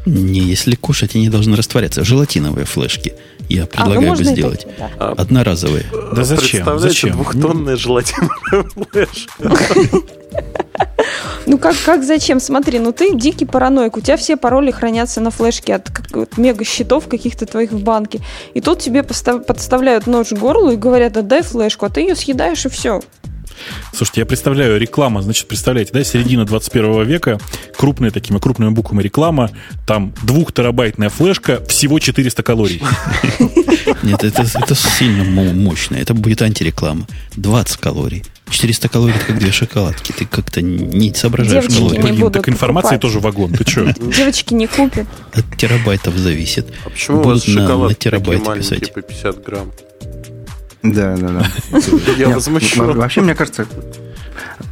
Не, 0.09 0.39
если 0.39 0.75
кушать, 0.75 1.15
они 1.15 1.29
должны 1.29 1.55
растворяться. 1.55 2.03
Желатиновые 2.03 2.65
флешки. 2.65 3.13
Я 3.47 3.67
предлагаю 3.67 4.11
а, 4.11 4.13
ну, 4.13 4.17
бы 4.17 4.23
сделать. 4.23 4.61
Такие, 4.65 4.89
да. 4.97 5.11
Одноразовые. 5.11 5.85
Да 6.13 6.23
зачем? 6.23 6.79
Зачем? 6.79 7.11
двухтонная 7.11 7.75
желатиновая 7.75 8.63
флешка. 8.91 9.51
Ну 11.45 11.57
как, 11.57 11.75
как 11.85 12.03
зачем? 12.03 12.39
Смотри, 12.39 12.79
ну 12.79 12.91
ты 12.91 13.15
дикий 13.15 13.45
параноик, 13.45 13.97
у 13.97 14.01
тебя 14.01 14.17
все 14.17 14.37
пароли 14.37 14.71
хранятся 14.71 15.21
на 15.21 15.31
флешке 15.31 15.75
от, 15.75 15.89
от 16.13 16.37
мега 16.37 16.63
счетов 16.63 17.07
каких-то 17.07 17.45
твоих 17.45 17.71
в 17.71 17.81
банке. 17.81 18.19
И 18.53 18.61
тут 18.61 18.79
тебе 18.79 19.03
подставляют 19.03 20.07
нож 20.07 20.29
к 20.29 20.33
горлу 20.33 20.71
и 20.71 20.75
говорят, 20.75 21.17
отдай 21.17 21.41
флешку, 21.41 21.85
а 21.85 21.89
ты 21.89 22.01
ее 22.01 22.15
съедаешь 22.15 22.65
и 22.65 22.69
все. 22.69 23.01
Слушайте, 23.93 24.21
я 24.21 24.25
представляю, 24.25 24.79
реклама, 24.79 25.21
значит, 25.21 25.47
представляете, 25.47 25.91
да, 25.93 26.03
середина 26.03 26.45
21 26.45 27.03
века, 27.03 27.39
крупная 27.77 28.11
такими 28.11 28.39
крупными 28.39 28.69
буквами 28.69 29.01
реклама, 29.03 29.51
там 29.85 30.13
двухтерабайтная 30.23 31.09
флешка, 31.09 31.63
всего 31.67 31.99
400 31.99 32.43
калорий. 32.43 32.81
Нет, 34.03 34.23
это, 34.23 34.43
это 34.43 34.75
сильно 34.75 35.23
мощно. 35.23 35.95
Это 35.95 36.13
будет 36.13 36.41
антиреклама. 36.41 37.05
20 37.35 37.77
калорий. 37.77 38.23
400 38.49 38.89
калорий 38.89 39.15
это 39.15 39.25
как 39.25 39.39
две 39.39 39.51
шоколадки. 39.51 40.11
Ты 40.11 40.25
как-то 40.25 40.61
не 40.61 41.13
соображаешь 41.13 41.67
Девочки. 41.67 41.97
Не 41.97 42.11
Блин, 42.13 42.31
так 42.31 42.49
информации 42.49 42.95
покупать. 42.95 43.01
тоже 43.01 43.19
вагон. 43.19 43.53
Ты 43.53 43.69
что? 43.69 43.93
Девочки 43.93 44.53
не 44.53 44.67
купят. 44.67 45.07
От 45.33 45.57
терабайтов 45.57 46.15
зависит. 46.15 46.67
А 46.85 46.89
почему 46.89 47.21
Будут 47.21 47.47
у 47.47 47.53
вас 47.53 47.69
на, 47.69 47.77
на 47.77 47.93
терабайты 47.93 48.51
писать? 48.55 48.93
по 48.93 49.01
50 49.01 49.43
грамм? 49.43 49.71
Да, 50.81 51.17
да, 51.17 51.27
да. 51.27 51.79
Я 52.17 52.29
возмущен. 52.29 52.93
Вообще, 52.93 53.21
мне 53.21 53.35
кажется, 53.35 53.67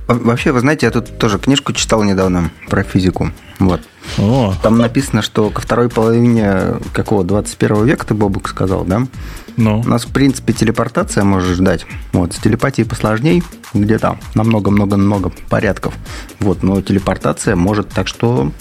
Вообще, 0.08 0.54
вы 0.54 0.62
знаете, 0.62 0.86
я 0.86 0.92
тут 0.92 1.18
тоже 1.18 1.38
книжку 1.38 1.74
читал 1.74 2.02
недавно 2.02 2.50
про 2.70 2.84
физику. 2.84 3.32
Вот. 3.60 3.82
О. 4.18 4.54
Там 4.64 4.78
написано, 4.78 5.22
что 5.22 5.50
ко 5.50 5.62
второй 5.62 5.90
половине 5.90 6.76
какого 6.94 7.26
21 7.26 7.86
века, 7.86 8.06
ты, 8.06 8.14
Бобук, 8.14 8.48
сказал, 8.48 8.86
да? 8.86 9.06
Ну. 9.58 9.80
У 9.80 9.88
нас, 9.88 10.06
в 10.06 10.12
принципе, 10.12 10.54
телепортация 10.54 11.24
может 11.24 11.58
ждать. 11.58 11.86
Вот, 12.14 12.34
с 12.34 12.38
телепатией 12.38 12.88
посложней, 12.88 13.44
где-то 13.74 14.18
намного-много-много 14.36 15.32
порядков. 15.50 15.96
Вот, 16.40 16.62
но 16.64 16.80
телепортация 16.82 17.56
может, 17.56 17.90
так 17.90 18.08
что, 18.08 18.52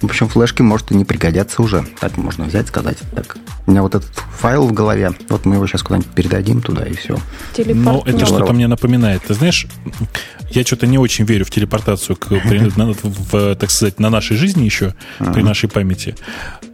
в 0.00 0.04
общем, 0.04 0.28
флешки 0.28 0.60
может 0.62 0.92
и 0.92 0.94
не 0.94 1.06
пригодятся 1.06 1.62
уже. 1.62 1.84
Так 2.00 2.18
можно 2.18 2.44
взять, 2.44 2.68
сказать. 2.68 2.98
Так, 3.14 3.38
у 3.66 3.70
меня 3.70 3.82
вот 3.82 3.94
этот 3.94 4.10
файл 4.38 4.66
в 4.66 4.72
голове, 4.72 5.12
вот 5.30 5.46
мы 5.46 5.54
его 5.54 5.66
сейчас 5.66 5.82
куда-нибудь 5.82 6.10
передадим 6.10 6.60
туда, 6.60 6.84
и 6.84 6.94
все. 6.94 7.16
Ну, 7.56 8.02
это 8.04 8.26
что-то 8.26 8.52
мне 8.52 8.66
напоминает. 8.66 9.22
Ты 9.22 9.34
знаешь, 9.34 9.66
я 10.54 10.64
что-то 10.64 10.86
не 10.86 10.98
очень 10.98 11.24
верю 11.24 11.44
в 11.44 11.50
телепортацию, 11.50 12.16
к, 12.16 12.30
в, 12.30 13.54
так 13.56 13.70
сказать, 13.70 13.98
на 13.98 14.10
нашей 14.10 14.36
жизни 14.36 14.64
еще, 14.64 14.94
uh-huh. 15.18 15.32
при 15.32 15.42
нашей 15.42 15.68
памяти. 15.68 16.14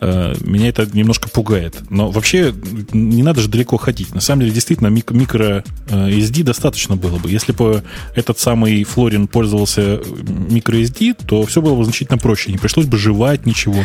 Э, 0.01 0.35
меня 0.41 0.68
это 0.68 0.87
немножко 0.93 1.29
пугает. 1.29 1.76
Но 1.91 2.11
вообще 2.11 2.55
не 2.93 3.22
надо 3.22 3.41
же 3.41 3.49
далеко 3.49 3.76
ходить. 3.76 4.14
На 4.14 4.20
самом 4.20 4.41
деле, 4.41 4.53
действительно, 4.53 4.89
мик- 4.89 5.11
микро 5.11 5.64
SD 5.89 6.43
достаточно 6.43 6.97
было 6.97 7.18
бы. 7.18 7.31
Если 7.31 7.53
бы 7.53 7.83
этот 8.14 8.39
самый 8.39 8.85
Флорин 8.85 9.26
пользовался 9.26 10.01
микро 10.49 10.76
SD, 10.76 11.16
то 11.26 11.45
все 11.47 11.61
было 11.61 11.74
бы 11.74 11.85
значительно 11.85 12.18
проще. 12.18 12.53
Не 12.53 12.59
пришлось 12.59 12.87
бы 12.87 12.97
жевать 12.99 13.47
ничего. 13.47 13.85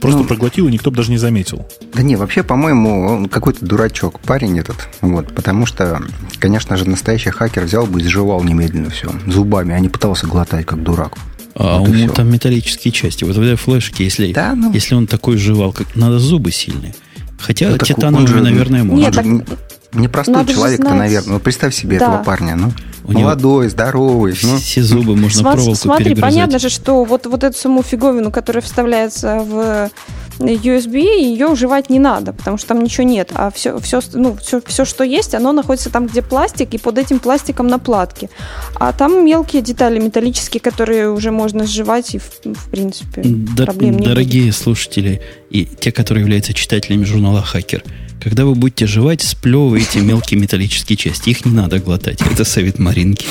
Просто 0.00 0.20
ну, 0.20 0.26
проглотил, 0.26 0.68
и 0.68 0.72
никто 0.72 0.90
бы 0.90 0.96
даже 0.96 1.10
не 1.10 1.18
заметил. 1.18 1.66
Да 1.94 2.02
не, 2.02 2.16
вообще, 2.16 2.42
по-моему, 2.42 3.06
он 3.06 3.28
какой-то 3.28 3.64
дурачок, 3.64 4.20
парень 4.20 4.58
этот. 4.58 4.76
Вот, 5.00 5.34
потому 5.34 5.66
что, 5.66 6.02
конечно 6.38 6.76
же, 6.76 6.88
настоящий 6.88 7.30
хакер 7.30 7.64
взял 7.64 7.86
бы 7.86 8.00
и 8.00 8.04
сживал 8.04 8.42
немедленно 8.44 8.90
все 8.90 9.10
зубами, 9.34 9.74
а 9.74 9.80
не 9.80 9.88
пытался 9.88 10.26
глотать, 10.26 10.64
как 10.64 10.82
дурак. 10.82 11.18
А 11.54 11.78
вот 11.78 11.88
у 11.88 11.92
него 11.92 12.12
там 12.12 12.30
металлические 12.30 12.92
части. 12.92 13.24
Вот 13.24 13.36
в 13.36 13.40
этой 13.40 13.56
флешке, 13.56 14.04
если, 14.04 14.32
да, 14.32 14.54
ну... 14.54 14.72
если 14.72 14.94
он 14.94 15.06
такой 15.06 15.36
жевал, 15.36 15.72
как 15.72 15.94
надо 15.94 16.18
зубы 16.18 16.50
сильные. 16.50 16.94
Хотя 17.38 17.70
ну, 17.70 17.78
титановые, 17.78 18.26
же, 18.26 18.40
наверное, 18.40 18.84
можно. 18.84 19.02
Нет, 19.02 19.14
так... 19.14 19.58
Непростой 19.92 20.46
человек-то, 20.46 20.94
наверное. 20.94 21.34
Ну, 21.34 21.40
представь 21.40 21.74
себе 21.74 21.98
да. 21.98 22.06
этого 22.06 22.24
парня. 22.24 22.56
Ну, 22.56 22.72
молодой, 23.04 23.68
здоровый. 23.68 24.34
Ну. 24.42 24.56
Все 24.56 24.82
зубы 24.82 25.16
можно 25.16 25.40
Смотри, 25.40 25.56
проволоку 25.56 25.80
Смотри, 25.80 26.04
перегрызать. 26.04 26.34
понятно 26.34 26.58
же, 26.58 26.68
что 26.68 27.04
вот, 27.04 27.26
вот 27.26 27.44
эту 27.44 27.56
саму 27.56 27.82
фиговину, 27.82 28.30
которая 28.30 28.62
вставляется 28.62 29.40
в 29.40 29.90
USB 30.38 30.98
ее 30.98 31.46
уживать 31.46 31.90
не 31.90 31.98
надо, 31.98 32.32
потому 32.32 32.58
что 32.58 32.68
там 32.68 32.82
ничего 32.82 33.06
нет, 33.06 33.30
а 33.34 33.50
все, 33.50 33.78
все, 33.78 34.00
ну, 34.14 34.36
все, 34.36 34.60
все, 34.66 34.84
что 34.84 35.04
есть, 35.04 35.34
оно 35.34 35.52
находится 35.52 35.90
там, 35.90 36.06
где 36.06 36.22
пластик, 36.22 36.74
и 36.74 36.78
под 36.78 36.98
этим 36.98 37.18
пластиком 37.18 37.66
на 37.66 37.78
платке. 37.78 38.30
А 38.74 38.92
там 38.92 39.24
мелкие 39.24 39.62
детали 39.62 39.98
металлические, 39.98 40.60
которые 40.60 41.10
уже 41.10 41.30
можно 41.30 41.66
сживать, 41.66 42.14
и 42.14 42.18
в, 42.18 42.30
в 42.44 42.70
принципе 42.70 43.22
да, 43.24 43.64
проблем 43.64 43.98
не 43.98 44.06
Дорогие 44.06 44.46
будет. 44.46 44.56
слушатели 44.56 45.22
и 45.50 45.64
те, 45.64 45.92
которые 45.92 46.22
являются 46.22 46.52
читателями 46.52 47.04
журнала 47.04 47.42
«Хакер», 47.42 47.84
когда 48.24 48.46
вы 48.46 48.54
будете 48.54 48.86
жевать, 48.86 49.20
сплевывайте 49.20 50.00
мелкие 50.00 50.40
металлические 50.40 50.96
части. 50.96 51.28
Их 51.28 51.44
не 51.44 51.52
надо 51.52 51.78
глотать. 51.78 52.22
Это 52.22 52.44
совет 52.44 52.78
Маринки. 52.78 53.26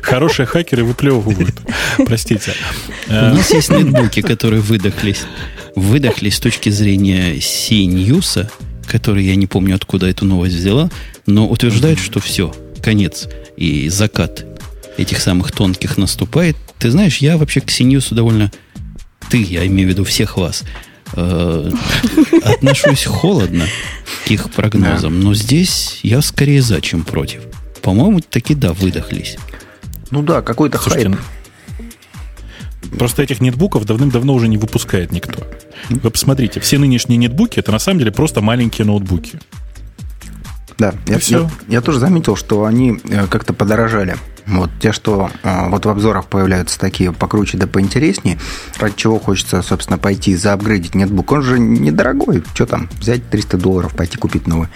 Хорошие 0.00 0.46
хакеры 0.46 0.84
выплевывают. 0.84 1.56
Простите. 2.06 2.54
У 3.08 3.12
нас 3.12 3.52
есть 3.52 3.68
нетбуки, 3.70 4.22
которые 4.22 4.62
выдохлись 4.62 5.24
выдохли 5.74 6.28
с 6.28 6.38
точки 6.38 6.68
зрения 6.68 7.34
CNews, 7.34 8.48
который 8.86 9.24
я 9.24 9.34
не 9.34 9.48
помню, 9.48 9.74
откуда 9.74 10.06
эту 10.06 10.24
новость 10.24 10.54
взяла, 10.54 10.90
но 11.26 11.48
утверждают, 11.48 11.98
что 11.98 12.20
все, 12.20 12.54
конец 12.82 13.26
и 13.56 13.88
закат 13.88 14.44
этих 14.98 15.18
самых 15.20 15.50
тонких 15.50 15.96
наступает. 15.96 16.56
Ты 16.78 16.90
знаешь, 16.90 17.18
я 17.18 17.38
вообще 17.38 17.60
к 17.60 17.70
CNews 17.70 18.14
довольно... 18.14 18.52
Ты, 19.30 19.42
я 19.42 19.66
имею 19.66 19.88
в 19.88 19.92
виду 19.92 20.04
всех 20.04 20.36
вас, 20.36 20.62
э, 20.62 20.91
отношусь 21.12 23.04
холодно 23.04 23.66
к 24.24 24.30
их 24.30 24.50
прогнозам, 24.50 25.20
но 25.20 25.34
здесь 25.34 26.00
я 26.02 26.22
скорее 26.22 26.62
за, 26.62 26.80
чем 26.80 27.04
против. 27.04 27.42
По-моему, 27.82 28.20
таки 28.20 28.54
да, 28.54 28.72
выдохлись. 28.72 29.36
Ну 30.10 30.22
да, 30.22 30.42
какой-то 30.42 30.78
хайп. 30.78 31.16
Просто 32.98 33.22
этих 33.22 33.40
нетбуков 33.40 33.84
давным-давно 33.84 34.34
уже 34.34 34.48
не 34.48 34.56
выпускает 34.56 35.12
никто. 35.12 35.46
Вы 35.88 36.10
посмотрите, 36.10 36.60
все 36.60 36.78
нынешние 36.78 37.16
нетбуки 37.16 37.58
это 37.58 37.72
на 37.72 37.78
самом 37.78 38.00
деле 38.00 38.12
просто 38.12 38.40
маленькие 38.40 38.86
ноутбуки. 38.86 39.40
Да, 40.78 40.94
я, 41.06 41.18
я, 41.22 41.50
я 41.68 41.80
тоже 41.80 41.98
заметил, 41.98 42.36
что 42.36 42.64
они 42.64 43.00
э, 43.08 43.26
как-то 43.26 43.52
подорожали. 43.52 44.16
Вот 44.46 44.70
те, 44.80 44.92
что 44.92 45.30
э, 45.42 45.68
вот 45.68 45.86
в 45.86 45.88
обзорах 45.88 46.26
появляются 46.26 46.78
такие 46.78 47.12
покруче 47.12 47.58
да 47.58 47.66
поинтереснее, 47.66 48.38
ради 48.78 48.96
чего 48.96 49.18
хочется, 49.18 49.62
собственно, 49.62 49.98
пойти 49.98 50.34
заапгрейдить 50.34 50.94
нетбук. 50.94 51.30
Он 51.32 51.42
же 51.42 51.58
недорогой. 51.58 52.42
Что 52.54 52.66
там, 52.66 52.88
взять 52.98 53.28
300 53.30 53.58
долларов, 53.58 53.94
пойти 53.94 54.18
купить 54.18 54.46
новый. 54.46 54.68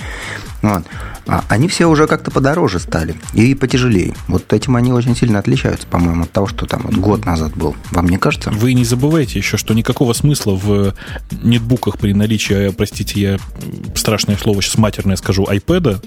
Вот. 0.66 0.82
А 1.28 1.44
они 1.48 1.68
все 1.68 1.86
уже 1.86 2.08
как-то 2.08 2.30
подороже 2.32 2.80
стали 2.80 3.14
и 3.34 3.54
потяжелее. 3.54 4.14
Вот 4.26 4.52
этим 4.52 4.74
они 4.74 4.92
очень 4.92 5.14
сильно 5.16 5.38
отличаются, 5.38 5.86
по-моему, 5.86 6.24
от 6.24 6.32
того, 6.32 6.48
что 6.48 6.66
там 6.66 6.82
вот 6.82 6.94
год 6.94 7.24
назад 7.24 7.56
был. 7.56 7.76
Вам 7.92 8.08
не 8.08 8.18
кажется? 8.18 8.50
Вы 8.50 8.74
не 8.74 8.84
забывайте 8.84 9.38
еще, 9.38 9.56
что 9.56 9.74
никакого 9.74 10.12
смысла 10.12 10.56
в 10.56 10.94
нетбуках 11.42 11.98
при 11.98 12.12
наличии, 12.12 12.70
простите, 12.70 13.20
я 13.20 13.38
страшное 13.94 14.36
слово 14.36 14.60
сейчас 14.60 14.78
матерное 14.78 15.16
скажу, 15.16 15.44
iPad. 15.44 16.04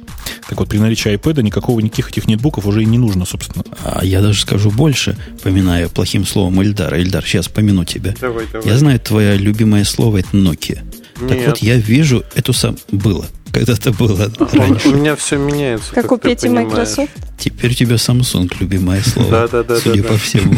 Так 0.49 0.59
вот, 0.59 0.67
при 0.67 0.77
наличии 0.77 1.13
iPad 1.13 1.41
никакого 1.41 1.79
никаких 1.79 2.09
этих 2.09 2.27
нетбуков 2.27 2.65
уже 2.65 2.83
и 2.83 2.85
не 2.85 2.97
нужно, 2.97 3.25
собственно. 3.25 3.63
А 3.83 4.03
я 4.03 4.21
даже 4.21 4.41
скажу 4.41 4.71
больше, 4.71 5.17
поминая 5.41 5.87
плохим 5.87 6.25
словом 6.25 6.61
Эльдара. 6.61 6.97
Эльдар, 6.99 7.23
сейчас 7.25 7.47
помяну 7.47 7.85
тебя. 7.85 8.13
Давай, 8.19 8.45
давай. 8.51 8.67
Я 8.67 8.77
знаю, 8.77 8.99
твое 8.99 9.37
любимое 9.37 9.85
слово 9.85 10.17
это 10.17 10.35
Nokia. 10.35 10.79
Нет. 11.21 11.29
Так 11.29 11.47
вот, 11.47 11.57
я 11.59 11.75
вижу 11.75 12.23
эту 12.35 12.53
сам... 12.53 12.77
Было. 12.91 13.25
Когда-то 13.65 13.91
было 13.91 14.31
раньше. 14.53 14.89
У 14.89 14.95
меня 14.95 15.15
все 15.15 15.37
меняется. 15.37 15.93
Как, 15.93 16.03
как 16.03 16.11
у 16.13 16.17
Пети 16.17 16.47
Microsoft. 16.47 17.11
Теперь 17.37 17.71
у 17.71 17.73
тебя 17.73 17.95
Samsung, 17.95 18.49
любимое 18.59 19.01
слово. 19.05 19.29
Да, 19.29 19.47
да, 19.47 19.63
да. 19.63 19.79
Судя 19.79 20.01
да, 20.03 20.07
по 20.07 20.13
да. 20.13 20.19
всему. 20.19 20.55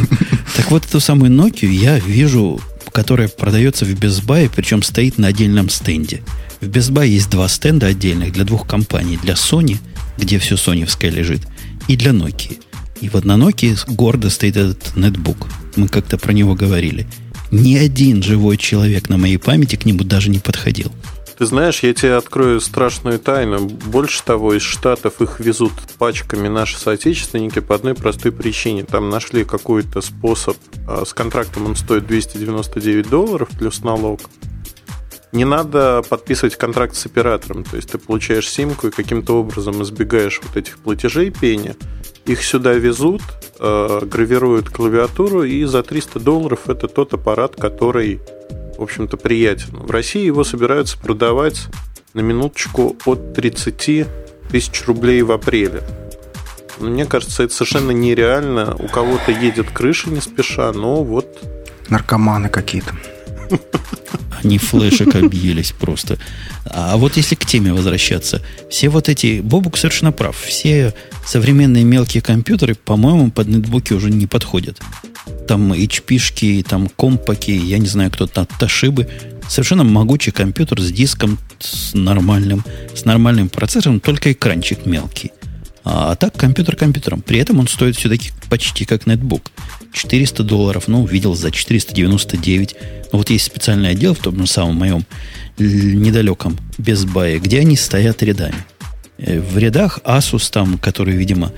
Так 0.55 0.69
вот, 0.69 0.85
эту 0.85 0.99
самую 0.99 1.31
Nokia 1.31 1.67
я 1.67 1.97
вижу, 1.97 2.61
которая 2.91 3.27
продается 3.27 3.85
в 3.85 3.89
Best 3.89 4.25
Buy, 4.25 4.51
причем 4.53 4.83
стоит 4.83 5.17
на 5.17 5.27
отдельном 5.27 5.69
стенде. 5.69 6.21
В 6.59 6.67
Best 6.67 6.91
Buy 6.91 7.07
есть 7.07 7.29
два 7.29 7.47
стенда 7.47 7.87
отдельных 7.87 8.33
для 8.33 8.43
двух 8.43 8.67
компаний. 8.67 9.17
Для 9.21 9.33
Sony, 9.33 9.77
где 10.17 10.37
все 10.37 10.57
соневское 10.57 11.09
лежит, 11.09 11.41
и 11.87 11.95
для 11.95 12.11
Nokia. 12.11 12.59
И 13.01 13.09
вот 13.09 13.25
на 13.25 13.33
Nokia 13.33 13.79
гордо 13.87 14.29
стоит 14.29 14.57
этот 14.57 14.95
нетбук. 14.95 15.47
Мы 15.75 15.87
как-то 15.87 16.19
про 16.19 16.33
него 16.33 16.53
говорили. 16.53 17.07
Ни 17.49 17.75
один 17.75 18.21
живой 18.21 18.57
человек 18.57 19.09
на 19.09 19.17
моей 19.17 19.37
памяти 19.37 19.75
к 19.75 19.85
нему 19.85 20.03
даже 20.03 20.29
не 20.29 20.39
подходил. 20.39 20.91
Ты 21.41 21.47
знаешь, 21.47 21.81
я 21.81 21.91
тебе 21.91 22.17
открою 22.17 22.61
страшную 22.61 23.17
тайну. 23.17 23.61
Больше 23.61 24.23
того, 24.23 24.53
из 24.53 24.61
Штатов 24.61 25.23
их 25.23 25.39
везут 25.39 25.71
пачками 25.97 26.47
наши 26.47 26.77
соотечественники 26.77 27.57
по 27.61 27.73
одной 27.73 27.95
простой 27.95 28.31
причине. 28.31 28.83
Там 28.83 29.09
нашли 29.09 29.43
какой-то 29.43 30.01
способ. 30.01 30.55
А, 30.87 31.03
с 31.03 31.15
контрактом 31.15 31.65
он 31.65 31.75
стоит 31.75 32.05
299 32.05 33.09
долларов 33.09 33.49
плюс 33.57 33.83
налог. 33.83 34.19
Не 35.31 35.43
надо 35.43 36.03
подписывать 36.07 36.57
контракт 36.57 36.95
с 36.95 37.07
оператором. 37.07 37.63
То 37.63 37.75
есть 37.75 37.89
ты 37.89 37.97
получаешь 37.97 38.47
симку 38.47 38.89
и 38.89 38.91
каким-то 38.91 39.39
образом 39.39 39.81
избегаешь 39.81 40.39
вот 40.43 40.55
этих 40.55 40.77
платежей 40.77 41.31
пени. 41.31 41.73
Их 42.25 42.43
сюда 42.43 42.73
везут, 42.73 43.23
э, 43.57 44.01
гравируют 44.05 44.69
клавиатуру, 44.69 45.41
и 45.41 45.63
за 45.63 45.81
300 45.81 46.19
долларов 46.19 46.69
это 46.69 46.87
тот 46.87 47.15
аппарат, 47.15 47.55
который 47.55 48.21
в 48.81 48.83
общем-то, 48.83 49.15
приятен. 49.15 49.77
В 49.77 49.91
России 49.91 50.25
его 50.25 50.43
собираются 50.43 50.97
продавать 50.97 51.67
на 52.15 52.21
минуточку 52.21 52.97
от 53.05 53.35
30 53.35 54.07
тысяч 54.49 54.83
рублей 54.87 55.21
в 55.21 55.31
апреле. 55.31 55.83
Но 56.79 56.89
мне 56.89 57.05
кажется, 57.05 57.43
это 57.43 57.53
совершенно 57.53 57.91
нереально. 57.91 58.75
У 58.75 58.87
кого-то 58.87 59.31
едет 59.31 59.69
крыша 59.69 60.09
не 60.09 60.19
спеша, 60.19 60.73
но 60.73 61.03
вот... 61.03 61.27
Наркоманы 61.89 62.49
какие-то. 62.49 62.95
Они 64.43 64.57
флешек 64.57 65.13
объелись 65.15 65.73
просто. 65.73 66.17
А 66.65 66.97
вот 66.97 67.17
если 67.17 67.35
к 67.35 67.45
теме 67.45 67.73
возвращаться, 67.73 68.41
все 68.67 68.89
вот 68.89 69.09
эти... 69.09 69.41
Бобук 69.41 69.77
совершенно 69.77 70.11
прав. 70.11 70.35
Все 70.35 70.95
современные 71.23 71.83
мелкие 71.83 72.23
компьютеры, 72.23 72.73
по-моему, 72.73 73.29
под 73.29 73.47
нетбуки 73.47 73.93
уже 73.93 74.09
не 74.09 74.25
подходят 74.25 74.81
там 75.47 75.73
HP-шки, 75.73 76.63
там 76.63 76.89
компаки, 76.89 77.51
я 77.51 77.77
не 77.77 77.87
знаю, 77.87 78.11
кто 78.11 78.27
там, 78.27 78.47
Ташибы. 78.59 79.07
Совершенно 79.47 79.83
могучий 79.83 80.31
компьютер 80.31 80.81
с 80.81 80.91
диском, 80.91 81.37
с 81.59 81.93
нормальным, 81.93 82.63
с 82.95 83.05
нормальным 83.05 83.49
процессором, 83.49 83.99
только 83.99 84.31
экранчик 84.31 84.85
мелкий. 84.85 85.31
А, 85.83 86.11
а 86.11 86.15
так 86.15 86.35
компьютер 86.35 86.75
компьютером. 86.75 87.21
При 87.21 87.39
этом 87.39 87.59
он 87.59 87.67
стоит 87.67 87.95
все-таки 87.95 88.31
почти 88.49 88.85
как 88.85 89.07
нетбук. 89.07 89.51
400 89.93 90.43
долларов, 90.43 90.87
ну, 90.87 91.05
видел 91.05 91.35
за 91.35 91.51
499. 91.51 92.75
Но 93.11 93.17
вот 93.17 93.29
есть 93.29 93.45
специальный 93.45 93.89
отдел 93.89 94.13
в 94.13 94.19
том 94.19 94.45
самом 94.45 94.75
моем 94.75 95.05
недалеком 95.57 96.57
Безбае, 96.77 97.39
где 97.39 97.59
они 97.59 97.75
стоят 97.75 98.23
рядами. 98.23 98.55
Э, 99.17 99.39
в 99.39 99.57
рядах 99.57 99.99
Asus 100.05 100.51
там, 100.51 100.77
который, 100.77 101.15
видимо, 101.15 101.51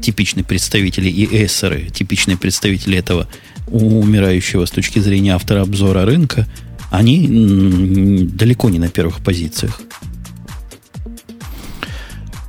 типичные 0.00 0.44
представители 0.44 1.08
и 1.08 1.44
эссеры, 1.44 1.90
типичные 1.90 2.36
представители 2.36 2.98
этого 2.98 3.28
умирающего 3.66 4.66
с 4.66 4.70
точки 4.70 4.98
зрения 4.98 5.34
автора 5.34 5.62
обзора 5.62 6.04
рынка, 6.04 6.46
они 6.90 8.28
далеко 8.32 8.70
не 8.70 8.78
на 8.78 8.88
первых 8.88 9.20
позициях. 9.20 9.80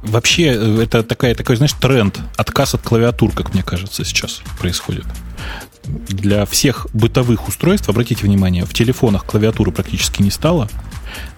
Вообще, 0.04 0.54
э, 0.56 0.84
это 0.84 1.04
такая, 1.04 1.34
такой, 1.34 1.56
знаешь, 1.56 1.74
тренд, 1.74 2.20
отказ 2.38 2.76
от 2.76 2.82
клавиатур, 2.82 3.32
как 3.32 3.54
мне 3.54 3.64
кажется, 3.64 4.06
сейчас 4.06 4.42
происходит. 4.60 5.06
Для 5.86 6.46
всех 6.46 6.88
бытовых 6.94 7.48
устройств, 7.48 7.90
обратите 7.90 8.24
внимание, 8.24 8.66
в 8.66 8.74
телефонах 8.74 9.26
клавиатуры 9.26 9.72
практически 9.72 10.22
не 10.22 10.32
стало. 10.32 10.70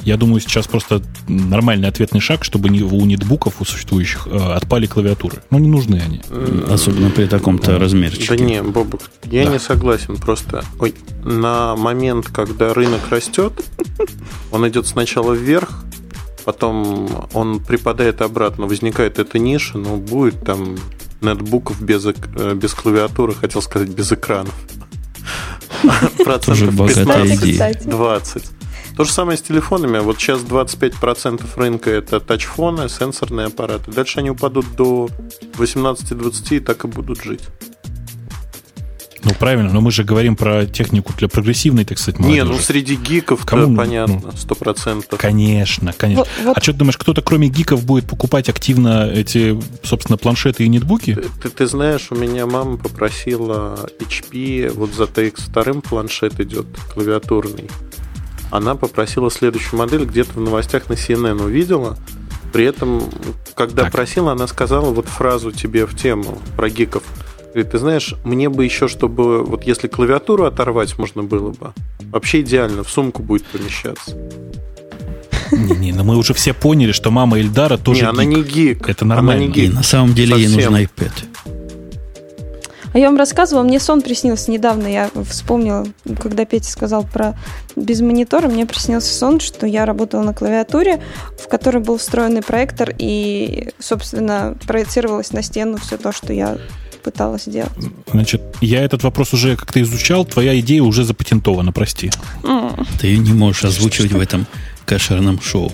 Я 0.01 0.17
думаю, 0.17 0.39
сейчас 0.39 0.67
просто 0.67 1.01
нормальный 1.27 1.87
ответный 1.87 2.21
шаг, 2.21 2.43
чтобы 2.43 2.69
у 2.69 3.05
нетбуков, 3.05 3.61
у 3.61 3.65
существующих, 3.65 4.27
э, 4.27 4.37
отпали 4.37 4.85
клавиатуры. 4.85 5.43
Ну, 5.49 5.59
не 5.59 5.67
нужны 5.67 6.01
они. 6.03 6.21
Особенно 6.69 7.09
при 7.09 7.25
таком-то 7.25 7.77
размерчике. 7.77 8.27
Да 8.29 8.35
не, 8.35 8.61
Бобок, 8.63 9.01
я 9.25 9.45
да. 9.45 9.51
не 9.51 9.59
согласен. 9.59 10.17
Просто 10.17 10.63
ой, 10.79 10.95
на 11.23 11.75
момент, 11.75 12.27
когда 12.27 12.73
рынок 12.73 13.01
растет, 13.09 13.53
он 14.51 14.67
идет 14.67 14.87
сначала 14.87 15.33
вверх, 15.33 15.83
потом 16.45 17.27
он 17.33 17.59
припадает 17.59 18.21
обратно, 18.21 18.67
возникает 18.67 19.19
эта 19.19 19.39
ниша, 19.39 19.77
но 19.77 19.97
будет 19.97 20.39
там 20.45 20.77
нетбуков 21.21 21.81
без, 21.81 22.05
э, 22.05 22.13
без 22.55 22.73
клавиатуры, 22.73 23.33
хотел 23.33 23.61
сказать, 23.61 23.89
без 23.89 24.11
экранов. 24.11 24.53
Процентов 26.23 26.73
15-20. 26.89 28.43
То 28.97 29.03
же 29.03 29.11
самое 29.11 29.37
с 29.37 29.43
телефонами. 29.43 29.99
Вот 29.99 30.17
сейчас 30.17 30.41
25% 30.41 31.43
рынка 31.55 31.91
это 31.91 32.19
тачфоны, 32.19 32.89
сенсорные 32.89 33.45
аппараты. 33.45 33.91
Дальше 33.91 34.19
они 34.19 34.31
упадут 34.31 34.65
до 34.75 35.07
18-20 35.53 36.55
и 36.55 36.59
так 36.59 36.83
и 36.83 36.87
будут 36.87 37.23
жить. 37.23 37.43
Ну, 39.23 39.33
правильно, 39.37 39.71
но 39.71 39.81
мы 39.81 39.91
же 39.91 40.03
говорим 40.03 40.35
про 40.35 40.65
технику 40.65 41.13
для 41.15 41.27
прогрессивной, 41.27 41.85
так 41.85 41.99
сказать, 41.99 42.19
молодежи. 42.19 42.43
Не, 42.43 42.51
ну, 42.51 42.57
среди 42.57 42.95
гиков 42.95 43.45
Кому, 43.45 43.75
понятно, 43.75 44.31
сто 44.35 44.55
процентов. 44.55 45.19
Конечно, 45.19 45.93
конечно. 45.93 46.23
Вот, 46.23 46.45
вот. 46.45 46.57
А 46.57 46.61
что 46.61 46.71
ты 46.71 46.79
думаешь, 46.79 46.97
кто-то 46.97 47.21
кроме 47.21 47.49
гиков 47.49 47.85
будет 47.85 48.07
покупать 48.07 48.49
активно 48.49 49.07
эти, 49.11 49.59
собственно, 49.83 50.17
планшеты 50.17 50.63
и 50.63 50.69
нетбуки? 50.69 51.13
Ты, 51.13 51.29
ты, 51.43 51.49
ты 51.49 51.67
знаешь, 51.67 52.07
у 52.09 52.15
меня 52.15 52.47
мама 52.47 52.77
попросила 52.77 53.89
HP, 53.99 54.71
вот 54.73 54.93
за 54.95 55.03
TX2 55.03 55.81
планшет 55.81 56.39
идет, 56.39 56.65
клавиатурный. 56.93 57.69
Она 58.51 58.75
попросила 58.75 59.29
следующую 59.29 59.79
модель, 59.79 60.05
где-то 60.05 60.33
в 60.33 60.39
новостях 60.39 60.89
на 60.89 60.93
CNN 60.93 61.43
увидела, 61.43 61.97
при 62.53 62.65
этом, 62.65 63.03
когда 63.55 63.83
так. 63.83 63.91
просила, 63.91 64.31
она 64.31 64.47
сказала 64.47 64.89
вот 64.91 65.05
фразу 65.07 65.51
тебе 65.51 65.85
в 65.85 65.95
тему 65.95 66.39
про 66.55 66.69
гиков– 66.69 67.03
Говорит, 67.57 67.71
ты 67.71 67.79
знаешь, 67.79 68.13
мне 68.23 68.49
бы 68.49 68.65
еще, 68.65 68.87
чтобы 68.87 69.43
вот 69.43 69.63
если 69.63 69.87
клавиатуру 69.87 70.45
оторвать 70.45 70.95
можно 70.99 71.23
было 71.23 71.49
бы, 71.49 71.73
вообще 72.11 72.41
идеально, 72.41 72.83
в 72.83 72.89
сумку 72.91 73.23
будет 73.23 73.45
помещаться. 73.45 74.15
Не-не, 75.51 75.91
но 75.91 76.03
мы 76.03 76.17
уже 76.17 76.35
все 76.35 76.53
поняли, 76.53 76.91
что 76.91 77.09
мама 77.09 77.39
Эльдара 77.39 77.77
тоже 77.77 78.01
не, 78.01 78.07
она 78.09 78.25
не 78.25 78.43
гик. 78.43 78.87
Это 78.87 79.05
нормально. 79.05 79.31
Она 79.31 79.41
не 79.41 79.51
гик. 79.51 79.71
И 79.71 79.73
на 79.73 79.81
самом 79.81 80.13
деле 80.13 80.33
Совсем. 80.33 80.51
ей 80.51 80.55
нужен 80.55 80.75
iPad. 80.75 81.11
А 82.97 82.99
я 82.99 83.09
вам 83.09 83.17
рассказывала, 83.17 83.63
мне 83.63 83.79
сон 83.79 84.01
приснился 84.01 84.49
недавно. 84.49 84.87
Я 84.87 85.11
вспомнила, 85.29 85.85
когда 86.19 86.45
Петя 86.45 86.71
сказал 86.71 87.03
про 87.03 87.37
без 87.75 88.01
монитора, 88.01 88.47
мне 88.47 88.65
приснился 88.65 89.13
сон, 89.13 89.39
что 89.39 89.67
я 89.67 89.85
работала 89.85 90.23
на 90.23 90.33
клавиатуре, 90.33 90.99
в 91.39 91.47
которой 91.47 91.77
был 91.77 91.99
встроенный 91.99 92.41
проектор, 92.41 92.91
и, 92.97 93.69
собственно, 93.77 94.57
проецировалось 94.65 95.31
на 95.31 95.43
стену 95.43 95.77
все 95.77 95.97
то, 95.97 96.11
что 96.11 96.33
я 96.33 96.57
пыталась 97.03 97.43
сделать. 97.43 97.69
Значит, 98.11 98.41
я 98.61 98.81
этот 98.81 99.03
вопрос 99.03 99.31
уже 99.31 99.55
как-то 99.57 99.79
изучал, 99.83 100.25
твоя 100.25 100.59
идея 100.59 100.81
уже 100.81 101.03
запатентована, 101.03 101.71
прости. 101.71 102.09
Ты 102.99 103.05
ее 103.05 103.19
не 103.19 103.33
можешь 103.33 103.63
озвучивать 103.63 104.11
в 104.11 104.19
этом 104.19 104.47
кошерном 104.87 105.39
шоу. 105.39 105.71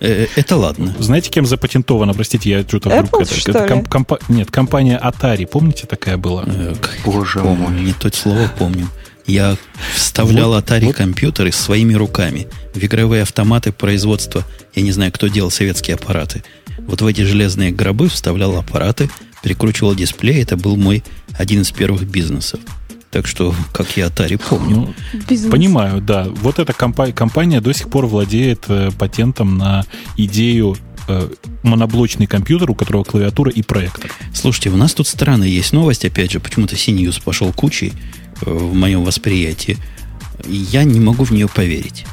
Э, 0.00 0.26
это 0.36 0.56
ладно. 0.56 0.94
Знаете, 0.98 1.30
кем 1.30 1.46
запатентовано? 1.46 2.14
Простите, 2.14 2.50
я 2.50 2.62
что-то 2.62 2.90
вдруг... 2.90 3.12
Apple, 3.12 3.22
это, 3.22 3.34
что 3.34 3.50
это 3.50 3.68
комп, 3.68 3.88
компа, 3.88 4.18
нет, 4.28 4.50
компания 4.50 5.00
Atari. 5.02 5.46
Помните, 5.46 5.86
такая 5.86 6.16
была? 6.16 6.44
Э, 6.46 6.74
Боже 7.04 7.40
мой. 7.40 7.80
Не 7.80 7.92
то 7.92 8.12
слово 8.12 8.50
помню. 8.58 8.88
Я 9.26 9.56
вставлял 9.94 10.50
вот, 10.50 10.64
Atari 10.64 10.86
вот. 10.86 10.96
компьютеры 10.96 11.50
своими 11.52 11.94
руками 11.94 12.46
в 12.74 12.84
игровые 12.84 13.22
автоматы 13.22 13.72
производства. 13.72 14.44
Я 14.74 14.82
не 14.82 14.92
знаю, 14.92 15.12
кто 15.12 15.28
делал 15.28 15.50
советские 15.50 15.94
аппараты. 15.94 16.44
Вот 16.80 17.00
в 17.00 17.06
эти 17.06 17.22
железные 17.22 17.70
гробы 17.70 18.08
вставлял 18.08 18.56
аппараты, 18.58 19.08
перекручивал 19.42 19.94
дисплей. 19.94 20.42
Это 20.42 20.56
был 20.56 20.76
мой 20.76 21.02
один 21.38 21.62
из 21.62 21.70
первых 21.70 22.04
бизнесов. 22.04 22.60
Так 23.14 23.28
что, 23.28 23.54
как 23.72 23.96
я 23.96 24.08
Atari 24.08 24.42
помню. 24.44 24.92
Ну, 25.12 25.50
понимаю, 25.50 26.00
да. 26.00 26.26
Вот 26.42 26.58
эта 26.58 26.72
компания, 26.72 27.12
компания 27.12 27.60
до 27.60 27.72
сих 27.72 27.88
пор 27.88 28.06
владеет 28.06 28.64
э, 28.66 28.90
патентом 28.98 29.56
на 29.56 29.84
идею 30.16 30.76
э, 31.06 31.28
моноблочный 31.62 32.26
компьютер, 32.26 32.72
у 32.72 32.74
которого 32.74 33.04
клавиатура 33.04 33.52
и 33.52 33.62
проектор. 33.62 34.10
Слушайте, 34.34 34.70
у 34.70 34.76
нас 34.76 34.94
тут 34.94 35.06
странная 35.06 35.46
есть 35.46 35.72
новость, 35.72 36.04
опять 36.04 36.32
же, 36.32 36.40
почему-то 36.40 36.74
CNews 36.74 37.22
пошел 37.22 37.52
кучей 37.52 37.92
э, 38.44 38.50
в 38.50 38.74
моем 38.74 39.04
восприятии. 39.04 39.78
Я 40.48 40.82
не 40.82 40.98
могу 40.98 41.22
в 41.22 41.30
нее 41.30 41.46
поверить. 41.46 42.06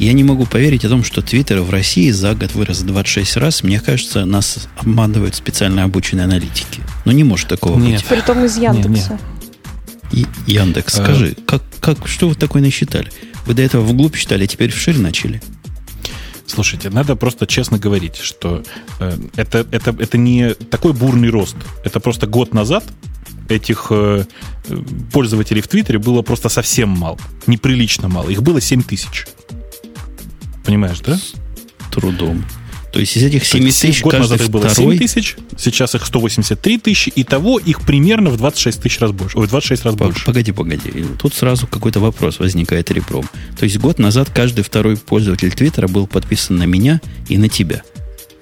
Я 0.00 0.12
не 0.12 0.24
могу 0.24 0.44
поверить 0.44 0.84
о 0.84 0.88
том, 0.88 1.04
что 1.04 1.22
Твиттер 1.22 1.60
в 1.60 1.70
России 1.70 2.10
за 2.10 2.34
год 2.34 2.52
вырос 2.56 2.80
26 2.80 3.36
раз. 3.36 3.62
Мне 3.62 3.78
кажется, 3.78 4.24
нас 4.24 4.66
обманывают 4.76 5.36
специально 5.36 5.84
обученные 5.84 6.24
аналитики. 6.24 6.82
Но 7.04 7.12
не 7.12 7.22
может 7.22 7.46
такого 7.46 7.78
нет. 7.78 8.00
быть. 8.00 8.08
Притом 8.08 8.44
из 8.44 8.58
Яндекса. 8.58 9.20
И, 10.12 10.26
Яндекс, 10.46 10.98
а... 10.98 11.04
скажи, 11.04 11.36
как, 11.46 11.62
как, 11.80 12.06
что 12.06 12.28
вы 12.28 12.34
такое 12.34 12.62
насчитали? 12.62 13.10
Вы 13.46 13.54
до 13.54 13.62
этого 13.62 13.82
вглубь 13.82 14.16
считали, 14.16 14.44
а 14.44 14.46
теперь 14.46 14.70
вширь 14.70 14.98
начали? 14.98 15.42
Слушайте, 16.46 16.88
надо 16.88 17.14
просто 17.14 17.46
честно 17.46 17.78
говорить, 17.78 18.16
что 18.16 18.62
э, 19.00 19.18
это, 19.36 19.66
это, 19.70 19.90
это 19.98 20.16
не 20.16 20.54
такой 20.54 20.94
бурный 20.94 21.28
рост. 21.28 21.56
Это 21.84 22.00
просто 22.00 22.26
год 22.26 22.54
назад 22.54 22.84
этих 23.48 23.88
э, 23.90 24.24
пользователей 25.12 25.60
в 25.60 25.68
Твиттере 25.68 25.98
было 25.98 26.22
просто 26.22 26.48
совсем 26.48 26.88
мало. 26.88 27.18
Неприлично 27.46 28.08
мало. 28.08 28.30
Их 28.30 28.42
было 28.42 28.60
7 28.60 28.82
тысяч. 28.82 29.26
Понимаешь, 30.64 31.00
да? 31.00 31.16
С 31.16 31.34
трудом. 31.90 32.44
То 32.92 33.00
есть 33.00 33.16
из 33.16 33.22
этих 33.22 33.44
7 33.44 33.64
тысяч 33.64 34.02
год 34.02 34.14
назад 34.14 34.40
их 34.40 34.50
было 34.50 34.68
7 34.68 34.98
тысяч, 34.98 35.36
сейчас 35.56 35.94
их 35.94 36.06
183 36.06 36.78
тысячи, 36.78 37.10
и 37.10 37.24
того 37.24 37.58
их 37.58 37.82
примерно 37.82 38.30
в 38.30 38.36
26 38.36 38.82
тысяч 38.82 39.00
раз 39.00 39.12
больше. 39.12 39.38
Ой, 39.38 39.46
в 39.46 39.50
26 39.50 39.84
раз 39.84 39.94
больше. 39.94 40.24
Погоди, 40.24 40.52
погоди. 40.52 40.90
Тут 41.20 41.34
сразу 41.34 41.66
какой-то 41.66 42.00
вопрос 42.00 42.38
возникает 42.38 42.90
репром. 42.90 43.28
То 43.58 43.64
есть 43.64 43.78
год 43.78 43.98
назад 43.98 44.30
каждый 44.30 44.64
второй 44.64 44.96
пользователь 44.96 45.52
Твиттера 45.52 45.88
был 45.88 46.06
подписан 46.06 46.56
на 46.56 46.64
меня 46.64 47.00
и 47.28 47.36
на 47.36 47.48
тебя. 47.48 47.82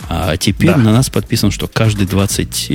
А 0.09 0.37
теперь 0.37 0.71
да. 0.71 0.77
на 0.77 0.93
нас 0.93 1.11
подписан, 1.11 1.51
что 1.51 1.67
каждый 1.67 2.07
20 2.07 2.71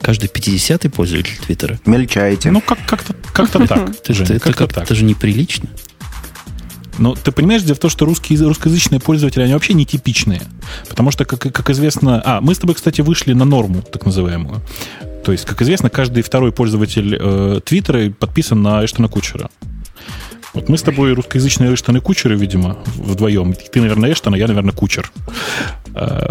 каждый 0.00 0.28
50-й 0.28 0.90
пользователь 0.90 1.38
Твиттера. 1.46 1.80
Мельчаете. 1.86 2.50
Ну, 2.50 2.60
как- 2.60 2.84
как-то, 2.86 3.14
как-то 3.32 3.66
так. 3.66 3.90
Это, 4.06 4.38
как-то 4.38 4.66
так. 4.66 4.84
это 4.84 4.94
же 4.94 5.04
неприлично. 5.04 5.70
Но 6.98 7.14
ты 7.14 7.32
понимаешь, 7.32 7.62
дело 7.62 7.74
в 7.74 7.80
том, 7.80 7.90
что 7.90 8.04
русские, 8.04 8.38
русскоязычные 8.46 9.00
пользователи, 9.00 9.42
они 9.42 9.52
вообще 9.52 9.74
нетипичные. 9.74 10.42
Потому 10.88 11.10
что, 11.10 11.24
как, 11.24 11.40
как 11.40 11.70
известно... 11.70 12.22
А, 12.24 12.40
мы 12.40 12.54
с 12.54 12.58
тобой, 12.58 12.74
кстати, 12.74 13.00
вышли 13.00 13.32
на 13.32 13.44
норму, 13.44 13.82
так 13.82 14.06
называемую. 14.06 14.62
То 15.24 15.32
есть, 15.32 15.44
как 15.44 15.62
известно, 15.62 15.90
каждый 15.90 16.22
второй 16.22 16.52
пользователь 16.52 17.16
э, 17.18 17.60
Твиттера 17.64 18.10
подписан 18.10 18.62
на 18.62 18.84
Эштона 18.84 19.08
Кучера. 19.08 19.50
Вот 20.52 20.68
мы 20.68 20.78
с 20.78 20.82
тобой 20.82 21.14
русскоязычные 21.14 21.74
Эштон 21.74 21.96
и 21.96 22.00
Кучеры, 22.00 22.36
видимо, 22.36 22.78
вдвоем. 22.96 23.54
Ты, 23.54 23.80
наверное, 23.80 24.12
Эштон, 24.12 24.34
а 24.34 24.38
я, 24.38 24.46
наверное, 24.46 24.72
Кучер. 24.72 25.10
Э, 25.94 26.28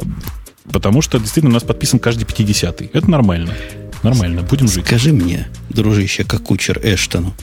потому 0.72 1.02
что, 1.02 1.20
действительно, 1.20 1.52
у 1.52 1.54
нас 1.54 1.64
подписан 1.64 2.00
каждый 2.00 2.24
50-й. 2.24 2.92
Это 2.94 3.10
нормально. 3.10 3.54
Нормально, 4.04 4.44
будем 4.44 4.68
жить. 4.68 4.86
Скажи 4.86 5.12
мне, 5.14 5.48
дружище, 5.70 6.24
как 6.24 6.44
Кучер 6.44 6.80
Эштону, 6.84 7.34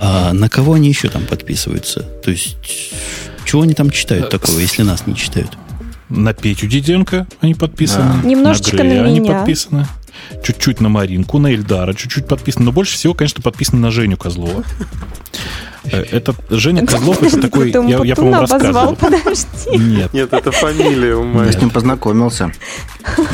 а 0.00 0.32
на 0.32 0.48
кого 0.48 0.74
они 0.74 0.88
еще 0.88 1.08
там 1.08 1.24
подписываются? 1.26 2.00
То 2.00 2.30
есть, 2.30 2.56
чего 3.44 3.62
они 3.62 3.74
там 3.74 3.90
читают 3.90 4.26
э, 4.26 4.28
такого, 4.28 4.58
если 4.58 4.82
нас 4.82 5.06
не 5.06 5.14
читают? 5.14 5.50
На 6.08 6.32
Петю 6.32 6.66
Диденко 6.66 7.26
они 7.40 7.54
подписаны. 7.54 8.20
Да. 8.22 8.28
Немножечко 8.28 8.76
на, 8.76 8.80
Грея 8.82 9.02
на 9.02 9.06
меня. 9.06 9.20
они 9.20 9.20
подписаны. 9.20 9.86
Чуть-чуть 10.42 10.80
на 10.80 10.88
Маринку, 10.88 11.38
на 11.38 11.52
Эльдара, 11.52 11.94
чуть-чуть 11.94 12.26
подписаны. 12.26 12.66
Но 12.66 12.72
больше 12.72 12.94
всего, 12.94 13.14
конечно, 13.14 13.42
подписаны 13.42 13.80
на 13.80 13.90
Женю 13.90 14.16
Козлова. 14.16 14.64
Э, 15.84 16.02
это 16.02 16.34
Женя 16.50 16.86
Козлов, 16.86 17.22
это 17.22 17.40
такой, 17.40 17.70
я, 17.70 18.04
я 18.04 18.14
по-моему, 18.14 18.40
рассказывал. 18.40 18.96
Подожди. 18.96 19.76
Нет. 19.78 20.12
Нет, 20.12 20.32
это 20.32 20.52
фамилия 20.52 21.14
у 21.14 21.24
меня. 21.24 21.44
Я 21.44 21.52
с 21.52 21.60
ним 21.60 21.70
познакомился 21.70 22.52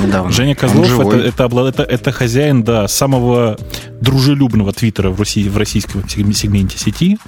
недавно. 0.03 0.31
Женя 0.31 0.55
Козлов 0.55 0.89
это, 0.89 1.17
это, 1.17 1.69
это, 1.69 1.83
это 1.83 2.13
хозяин, 2.13 2.63
да, 2.63 2.89
самого 2.89 3.59
дружелюбного 4.01 4.73
твиттера 4.73 5.11
в, 5.11 5.19
России, 5.19 5.49
в 5.49 5.57
российском 5.57 6.09
сегменте 6.09 6.79
сети. 6.79 7.19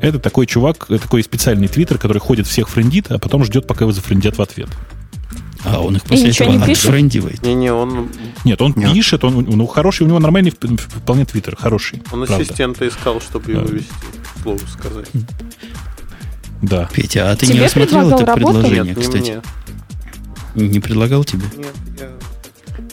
Это 0.00 0.18
такой 0.18 0.46
чувак, 0.46 0.86
такой 0.86 1.22
специальный 1.22 1.68
твиттер, 1.68 1.98
который 1.98 2.18
ходит 2.18 2.46
всех 2.46 2.68
френдит, 2.68 3.10
а 3.10 3.18
потом 3.18 3.44
ждет, 3.44 3.66
пока 3.66 3.84
его 3.84 3.92
зафрендят 3.92 4.38
в 4.38 4.42
ответ. 4.42 4.68
А 5.64 5.80
он 5.80 5.96
их 5.96 6.04
после 6.04 6.30
этого 6.30 6.50
не 6.52 6.72
отфрендивает. 6.72 7.42
Не-не, 7.42 7.72
он... 7.72 8.08
Нет, 8.48 8.62
он 8.62 8.72
Нет. 8.76 8.94
пишет, 8.94 9.24
он, 9.24 9.44
ну, 9.46 9.66
хороший, 9.66 10.04
у 10.04 10.06
него 10.06 10.18
нормальный 10.18 10.50
вполне 10.50 11.26
твиттер, 11.26 11.54
хороший. 11.54 12.02
Он 12.12 12.24
правда. 12.24 12.36
ассистента 12.42 12.88
искал, 12.88 13.20
чтобы 13.20 13.52
его 13.52 13.60
вести, 13.60 13.92
слово 14.42 14.58
сказать. 14.72 15.06
Да. 16.62 16.88
Петя, 16.90 17.30
а 17.30 17.36
ты 17.36 17.44
тебе 17.44 17.58
не 17.58 17.64
рассмотрел 17.66 18.08
это 18.10 18.24
работу? 18.24 18.54
предложение, 18.54 18.94
Нет, 18.94 18.98
кстати? 18.98 19.40
Не, 20.54 20.62
мне. 20.62 20.68
не 20.70 20.80
предлагал 20.80 21.24
тебе? 21.24 21.44
Нет, 21.58 21.74
я 22.00 22.08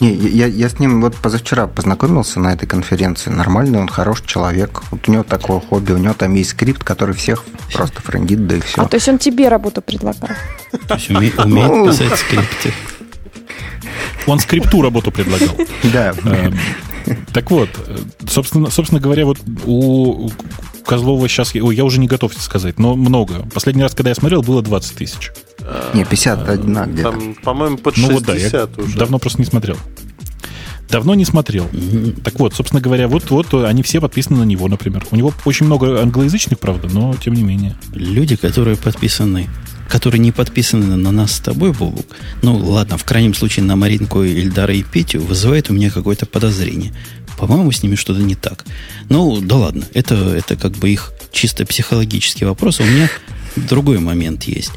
Не, 0.01 0.13
я, 0.13 0.45
я 0.47 0.67
с 0.67 0.77
ним 0.77 0.99
вот 1.01 1.15
позавчера 1.15 1.67
познакомился 1.67 2.41
на 2.41 2.51
этой 2.53 2.65
конференции. 2.67 3.29
Нормальный 3.29 3.79
он, 3.79 3.87
хороший 3.87 4.27
человек. 4.27 4.83
Вот 4.91 5.07
у 5.07 5.11
него 5.13 5.23
такое 5.23 5.61
хобби, 5.61 5.93
у 5.93 5.97
него 5.97 6.13
там 6.13 6.33
есть 6.35 6.49
скрипт, 6.49 6.83
который 6.83 7.15
всех 7.15 7.45
просто 7.73 8.01
френдит, 8.01 8.45
да 8.45 8.57
и 8.57 8.59
все. 8.59 8.81
А 8.81 8.87
то 8.89 8.95
есть 8.95 9.07
он 9.07 9.19
тебе 9.19 9.47
работу 9.47 9.81
предлагал? 9.81 10.29
То 10.89 10.95
есть 10.95 11.09
уме- 11.09 11.41
умеет 11.41 11.71
Ну. 11.71 11.87
писать 11.87 12.19
скрипты. 12.19 12.73
Он 14.27 14.39
скрипту 14.39 14.81
работу 14.81 15.11
предлагал. 15.11 15.55
Да. 15.93 16.13
Э, 16.25 16.51
Так 17.33 17.51
вот, 17.51 17.69
э, 17.87 17.97
собственно, 18.27 18.69
собственно 18.71 18.99
говоря, 18.99 19.25
вот 19.25 19.37
у 19.65 20.29
Козлова 20.85 21.27
сейчас, 21.27 21.53
ой, 21.55 21.75
я 21.75 21.83
уже 21.85 21.99
не 21.99 22.07
готов 22.07 22.33
сказать, 22.33 22.79
но 22.79 22.95
много. 22.95 23.45
Последний 23.53 23.83
раз, 23.83 23.93
когда 23.93 24.09
я 24.09 24.15
смотрел, 24.15 24.41
было 24.41 24.61
20 24.61 24.95
тысяч. 24.95 25.31
Не, 25.93 26.03
51 26.05 26.91
где-то. 26.93 27.11
Там, 27.11 27.35
по-моему, 27.43 27.77
под 27.77 27.97
Ну 27.97 28.07
60 28.07 28.13
вот 28.13 28.25
да, 28.25 28.35
я 28.35 28.67
уже. 28.83 28.97
давно 28.97 29.19
просто 29.19 29.39
не 29.39 29.45
смотрел. 29.45 29.77
Давно 30.89 31.15
не 31.15 31.25
смотрел. 31.25 31.67
Так 32.23 32.39
вот, 32.39 32.53
собственно 32.53 32.79
говоря, 32.81 33.07
вот, 33.07 33.31
вот 33.31 33.51
они 33.53 33.81
все 33.81 33.99
подписаны 33.99 34.39
на 34.39 34.43
него, 34.43 34.67
например. 34.67 35.03
У 35.09 35.15
него 35.15 35.33
очень 35.45 35.65
много 35.65 36.01
англоязычных, 36.01 36.59
правда, 36.59 36.87
но 36.91 37.15
тем 37.15 37.33
не 37.33 37.41
менее. 37.43 37.75
Люди, 37.93 38.35
которые 38.35 38.77
подписаны, 38.77 39.49
которые 39.89 40.19
не 40.19 40.31
подписаны 40.31 40.95
на 40.95 41.11
нас 41.11 41.33
с 41.33 41.39
тобой, 41.39 41.71
Бобук, 41.71 42.05
ну 42.41 42.57
ладно, 42.57 42.97
в 42.97 43.03
крайнем 43.03 43.33
случае 43.33 43.65
на 43.65 43.75
Маринку, 43.75 44.23
Ильдара 44.23 44.73
и 44.73 44.83
Петю, 44.83 45.21
вызывает 45.21 45.69
у 45.69 45.73
меня 45.73 45.89
какое-то 45.89 46.25
подозрение. 46.25 46.93
По-моему, 47.37 47.71
с 47.71 47.83
ними 47.83 47.95
что-то 47.95 48.21
не 48.21 48.35
так. 48.35 48.65
Ну, 49.09 49.41
да 49.41 49.57
ладно, 49.57 49.85
это, 49.93 50.15
это 50.15 50.55
как 50.55 50.73
бы 50.73 50.89
их 50.89 51.11
чисто 51.31 51.65
психологический 51.65 52.45
вопрос. 52.45 52.79
У 52.79 52.83
меня 52.83 53.09
другой 53.55 53.99
момент 53.99 54.45
есть. 54.45 54.71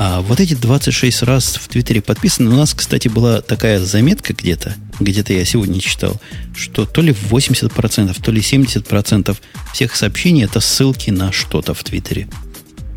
А 0.00 0.20
вот 0.20 0.38
эти 0.38 0.54
26 0.54 1.22
раз 1.24 1.56
в 1.56 1.66
Твиттере 1.66 2.00
подписаны. 2.00 2.50
У 2.50 2.56
нас, 2.56 2.72
кстати, 2.72 3.08
была 3.08 3.40
такая 3.40 3.80
заметка 3.80 4.32
где-то, 4.32 4.76
где-то 5.00 5.32
я 5.32 5.44
сегодня 5.44 5.80
читал, 5.80 6.20
что 6.56 6.86
то 6.86 7.02
ли 7.02 7.12
80%, 7.12 8.16
то 8.22 8.30
ли 8.30 8.40
70% 8.40 9.36
всех 9.74 9.96
сообщений 9.96 10.44
это 10.44 10.60
ссылки 10.60 11.10
на 11.10 11.32
что-то 11.32 11.74
в 11.74 11.82
Твиттере. 11.82 12.28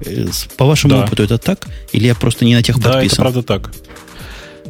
Э, 0.06 0.26
По 0.58 0.66
вашему 0.66 0.93
Да. 0.95 1.04
опыту 1.06 1.24
это 1.24 1.38
так? 1.38 1.68
Или 1.91 2.08
я 2.08 2.16
просто 2.16 2.45
не 2.45 2.56
на 2.56 2.64
тех 2.64 2.78
Да, 2.80 2.89
это 2.89 2.97
подписан? 2.99 3.18
правда 3.18 3.43
так. 3.43 3.72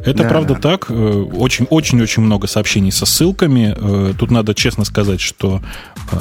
Это 0.04 0.22
Да. 0.24 0.28
правда 0.28 0.54
так. 0.56 0.86
Э, 0.90 0.94
Очень, 1.34 1.66
очень, 1.70 2.00
очень 2.02 2.22
много 2.22 2.46
сообщений 2.46 2.90
со 2.92 3.06
ссылками. 3.06 3.74
Э, 3.76 4.14
Тут 4.18 4.30
надо 4.30 4.54
честно 4.54 4.84
сказать, 4.84 5.20
что 5.20 5.60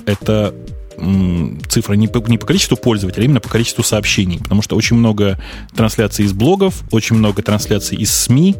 это 0.05 0.53
цифра 1.70 1.93
не 1.93 2.07
по, 2.07 2.20
не 2.30 2.38
по 2.38 2.45
количеству 2.45 2.78
пользователей, 2.78 3.24
а 3.24 3.26
именно 3.26 3.39
по 3.39 3.49
количеству 3.49 3.84
сообщений. 3.84 4.38
Потому 4.39 4.62
что 4.62 4.76
очень 4.76 4.97
много 4.97 5.39
трансляций 5.76 6.26
из 6.26 6.34
блогов, 6.34 6.84
очень 6.91 7.16
много 7.16 7.41
трансляций 7.41 7.97
из 7.97 8.14
СМИ, 8.14 8.55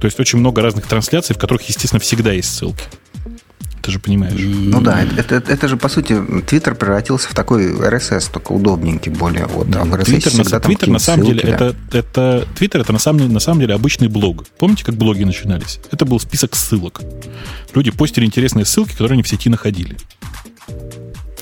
то 0.00 0.06
есть 0.06 0.18
очень 0.18 0.40
много 0.40 0.60
разных 0.62 0.86
трансляций, 0.86 1.34
в 1.36 1.38
которых, 1.38 1.62
естественно, 1.68 2.00
всегда 2.00 2.32
есть 2.32 2.52
ссылки. 2.52 2.82
Ты 3.84 3.90
же 3.90 3.98
понимаешь. 3.98 4.40
Ну 4.40 4.80
да, 4.80 5.02
это, 5.02 5.34
это, 5.34 5.52
это 5.52 5.68
же, 5.68 5.76
по 5.76 5.90
сути, 5.90 6.18
Твиттер 6.46 6.74
превратился 6.74 7.28
в 7.28 7.34
такой 7.34 7.70
RSS, 7.70 8.32
только 8.32 8.52
удобненький 8.52 9.12
более. 9.12 9.44
Вот, 9.44 9.66
а 9.76 9.84
в 9.84 9.94
RSS 9.94 10.04
Твиттер, 10.04 10.34
на, 10.38 10.44
там 10.44 10.60
Твиттер, 10.62 10.88
на 10.88 10.98
самом 10.98 11.26
деле, 11.26 11.40
ссылки, 11.42 11.58
да. 11.58 11.66
это, 11.66 11.98
это, 11.98 12.48
Твиттер 12.56 12.80
это 12.80 12.92
на 12.94 12.98
самом, 12.98 13.30
на 13.30 13.40
самом 13.40 13.60
деле 13.60 13.74
обычный 13.74 14.08
блог. 14.08 14.46
Помните, 14.58 14.84
как 14.84 14.94
блоги 14.94 15.24
начинались? 15.24 15.80
Это 15.90 16.06
был 16.06 16.18
список 16.18 16.56
ссылок. 16.56 17.02
Люди 17.74 17.90
постили 17.90 18.24
интересные 18.24 18.64
ссылки, 18.64 18.92
которые 18.92 19.16
они 19.16 19.22
в 19.22 19.28
сети 19.28 19.50
находили. 19.50 19.98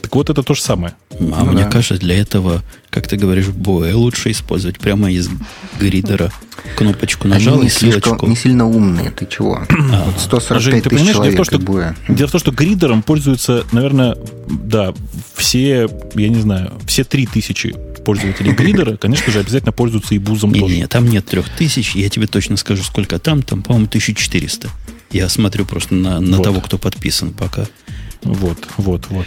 Так 0.02 0.12
вот, 0.16 0.28
это 0.28 0.42
то 0.42 0.54
же 0.54 0.62
самое. 0.62 0.94
А 1.12 1.16
Ну 1.20 1.52
мне 1.52 1.62
да. 1.62 1.70
кажется, 1.70 1.94
для 1.96 2.18
этого, 2.20 2.62
как 2.92 3.08
ты 3.08 3.16
говоришь, 3.16 3.48
боя 3.48 3.96
лучше 3.96 4.30
использовать 4.30 4.78
прямо 4.78 5.10
из 5.10 5.28
гридера. 5.80 6.30
Кнопочку 6.76 7.24
Они 7.24 7.32
нажал 7.34 7.58
не, 7.60 7.66
и 7.66 7.70
слишком, 7.70 8.02
ссылочку. 8.02 8.26
не 8.26 8.36
сильно 8.36 8.66
умные, 8.68 9.10
ты 9.10 9.26
чего? 9.26 9.62
Вот 9.70 10.20
145 10.20 10.62
Жень, 10.62 10.82
ты 10.82 10.90
тысяч 10.90 11.02
дело 11.04 11.12
в 11.12 11.16
человек 11.16 11.36
том, 11.36 11.44
что- 11.46 11.58
боя. 11.58 11.96
Дело 12.08 12.28
в 12.28 12.30
том, 12.32 12.40
что 12.40 12.50
гридером 12.52 13.02
пользуются, 13.02 13.64
наверное, 13.72 14.16
да, 14.48 14.92
все, 15.34 15.88
я 16.14 16.28
не 16.28 16.40
знаю, 16.40 16.74
все 16.86 17.04
три 17.04 17.26
тысячи 17.26 17.74
пользователей 18.04 18.52
гридера, 18.52 18.96
конечно 19.00 19.32
же, 19.32 19.40
обязательно 19.40 19.72
пользуются 19.72 20.14
и 20.14 20.18
бузом 20.18 20.52
тоже. 20.52 20.74
Не-не, 20.74 20.86
там 20.86 21.08
нет 21.08 21.24
трех 21.24 21.48
тысяч. 21.48 21.94
Я 21.94 22.10
тебе 22.10 22.26
точно 22.26 22.58
скажу, 22.58 22.82
сколько 22.82 23.18
там. 23.18 23.42
Там, 23.42 23.62
по-моему, 23.62 23.86
1400. 23.86 24.68
Я 25.10 25.28
смотрю 25.30 25.64
просто 25.64 25.94
на, 25.94 26.20
на 26.20 26.36
Вот. 26.36 26.44
того, 26.44 26.60
кто 26.60 26.76
подписан 26.76 27.32
пока. 27.32 27.66
Вот, 28.22 28.58
вот, 28.76 29.06
вот. 29.08 29.26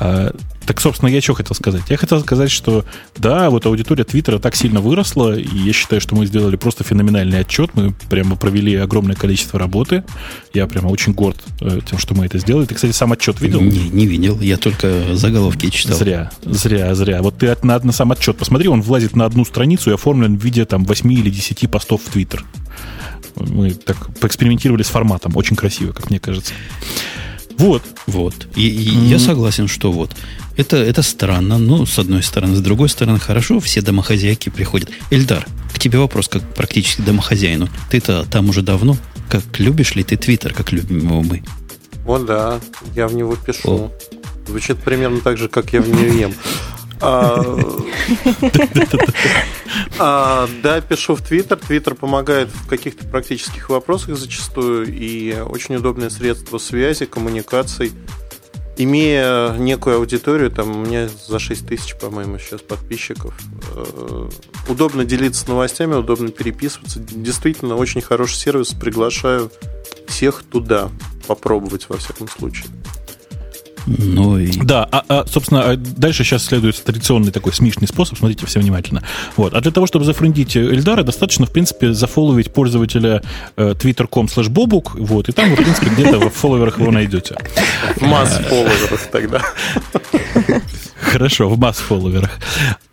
А, 0.00 0.34
так, 0.66 0.80
собственно, 0.80 1.08
я 1.08 1.20
что 1.20 1.34
хотел 1.34 1.54
сказать? 1.54 1.82
Я 1.88 1.96
хотел 1.96 2.20
сказать, 2.20 2.50
что 2.50 2.84
да, 3.16 3.50
вот 3.50 3.66
аудитория 3.66 4.04
Твиттера 4.04 4.38
так 4.38 4.56
сильно 4.56 4.80
выросла, 4.80 5.38
и 5.38 5.58
я 5.58 5.72
считаю, 5.72 6.00
что 6.00 6.16
мы 6.16 6.26
сделали 6.26 6.56
просто 6.56 6.84
феноменальный 6.84 7.40
отчет. 7.40 7.70
Мы 7.74 7.94
прямо 8.10 8.36
провели 8.36 8.74
огромное 8.74 9.16
количество 9.16 9.58
работы. 9.58 10.04
Я 10.52 10.66
прямо 10.66 10.88
очень 10.88 11.12
горд 11.12 11.42
э, 11.60 11.80
тем, 11.88 11.98
что 11.98 12.14
мы 12.14 12.26
это 12.26 12.38
сделали. 12.38 12.66
Ты, 12.66 12.74
кстати, 12.74 12.92
сам 12.92 13.12
отчет 13.12 13.40
видел? 13.40 13.60
Не, 13.60 13.88
не 13.88 14.06
видел. 14.06 14.40
Я 14.40 14.56
только 14.56 15.14
заголовки 15.14 15.70
читал. 15.70 15.96
Зря, 15.96 16.30
зря, 16.42 16.94
зря. 16.94 17.22
Вот 17.22 17.38
ты 17.38 17.56
на, 17.62 17.78
на 17.78 17.92
сам 17.92 18.12
отчет 18.12 18.36
посмотри, 18.36 18.68
он 18.68 18.82
влазит 18.82 19.14
на 19.16 19.24
одну 19.24 19.44
страницу 19.44 19.90
и 19.90 19.94
оформлен 19.94 20.36
в 20.36 20.44
виде 20.44 20.64
там 20.64 20.84
8 20.84 21.12
или 21.12 21.30
10 21.30 21.70
постов 21.70 22.02
в 22.02 22.10
Твиттер. 22.10 22.44
Мы 23.36 23.70
так 23.70 24.08
поэкспериментировали 24.18 24.82
с 24.82 24.88
форматом. 24.88 25.36
Очень 25.36 25.56
красиво, 25.56 25.92
как 25.92 26.10
мне 26.10 26.18
кажется. 26.18 26.52
Вот. 27.58 27.82
Вот. 28.06 28.48
И, 28.54 28.68
и 28.68 29.06
я 29.06 29.18
согласен, 29.18 29.68
что 29.68 29.92
вот. 29.92 30.14
Это, 30.56 30.76
это 30.76 31.02
странно, 31.02 31.58
но 31.58 31.86
с 31.86 31.98
одной 31.98 32.22
стороны. 32.22 32.56
С 32.56 32.60
другой 32.60 32.88
стороны, 32.88 33.18
хорошо, 33.18 33.60
все 33.60 33.82
домохозяйки 33.82 34.48
приходят. 34.48 34.90
Эльдар, 35.10 35.46
к 35.74 35.78
тебе 35.78 35.98
вопрос, 35.98 36.28
как 36.28 36.42
практически 36.54 37.02
домохозяину. 37.02 37.68
Ты-то 37.90 38.24
там 38.30 38.48
уже 38.48 38.62
давно. 38.62 38.96
Как 39.28 39.42
любишь 39.58 39.94
ли 39.94 40.04
ты 40.04 40.16
Твиттер, 40.16 40.54
как 40.54 40.72
любим 40.72 40.98
его 40.98 41.22
мы? 41.22 41.42
О, 42.06 42.18
да, 42.18 42.60
я 42.94 43.08
в 43.08 43.14
него 43.14 43.36
пишу. 43.36 43.68
О. 43.68 43.92
Звучит 44.46 44.78
примерно 44.78 45.20
так 45.20 45.36
же, 45.36 45.48
как 45.48 45.72
я 45.72 45.80
в 45.82 45.88
него 45.88 46.14
ем. 46.14 46.34
А, 47.00 47.58
а, 49.98 50.48
Да, 50.62 50.80
пишу 50.80 51.14
в 51.14 51.22
Твиттер. 51.22 51.58
Твиттер 51.58 51.94
помогает 51.94 52.48
в 52.48 52.66
каких-то 52.66 53.06
практических 53.06 53.68
вопросах 53.68 54.16
зачастую 54.16 54.86
и 54.92 55.34
очень 55.40 55.76
удобное 55.76 56.10
средство 56.10 56.58
связи, 56.58 57.06
коммуникаций. 57.06 57.92
Имея 58.78 59.56
некую 59.56 59.96
аудиторию, 59.96 60.50
там 60.50 60.70
у 60.70 60.84
меня 60.84 61.08
за 61.08 61.38
6 61.38 61.66
тысяч, 61.66 61.96
по-моему, 61.96 62.38
сейчас 62.38 62.60
подписчиков, 62.60 63.34
э, 63.74 64.28
удобно 64.68 65.06
делиться 65.06 65.48
новостями, 65.48 65.94
удобно 65.94 66.28
переписываться. 66.28 67.00
Действительно, 67.00 67.76
очень 67.76 68.02
хороший 68.02 68.36
сервис. 68.36 68.74
Приглашаю 68.74 69.50
всех 70.08 70.42
туда 70.42 70.90
попробовать, 71.26 71.88
во 71.88 71.96
всяком 71.96 72.28
случае. 72.28 72.66
Ну 73.86 74.38
и... 74.38 74.50
Да, 74.58 74.88
а, 74.90 75.04
а, 75.08 75.24
собственно, 75.26 75.70
а 75.70 75.76
дальше 75.76 76.24
сейчас 76.24 76.44
следует 76.44 76.82
традиционный 76.82 77.32
такой 77.32 77.52
смешный 77.52 77.88
способ, 77.88 78.18
смотрите 78.18 78.46
все 78.46 78.60
внимательно. 78.60 79.02
Вот. 79.36 79.54
А 79.54 79.60
для 79.60 79.70
того, 79.70 79.86
чтобы 79.86 80.04
зафрендить 80.04 80.56
Эльдара, 80.56 81.02
достаточно, 81.02 81.46
в 81.46 81.52
принципе, 81.52 81.92
зафоловить 81.92 82.52
пользователя 82.52 83.22
э, 83.56 83.74
twitter.com 83.78 84.26
slash 84.26 84.48
bobuk, 84.48 84.90
вот, 84.94 85.28
и 85.28 85.32
там 85.32 85.50
вы, 85.50 85.56
в 85.56 85.58
принципе, 85.58 85.90
где-то 85.90 86.18
в 86.18 86.30
фолловерах 86.30 86.78
его 86.78 86.90
найдете. 86.90 87.36
В 87.96 88.02
масс 88.02 88.38
фолловерах 88.48 89.06
тогда. 89.10 89.42
Хорошо, 91.00 91.48
в 91.48 91.58
масс 91.58 91.78
фолловерах. 91.78 92.30
А, 92.70 92.85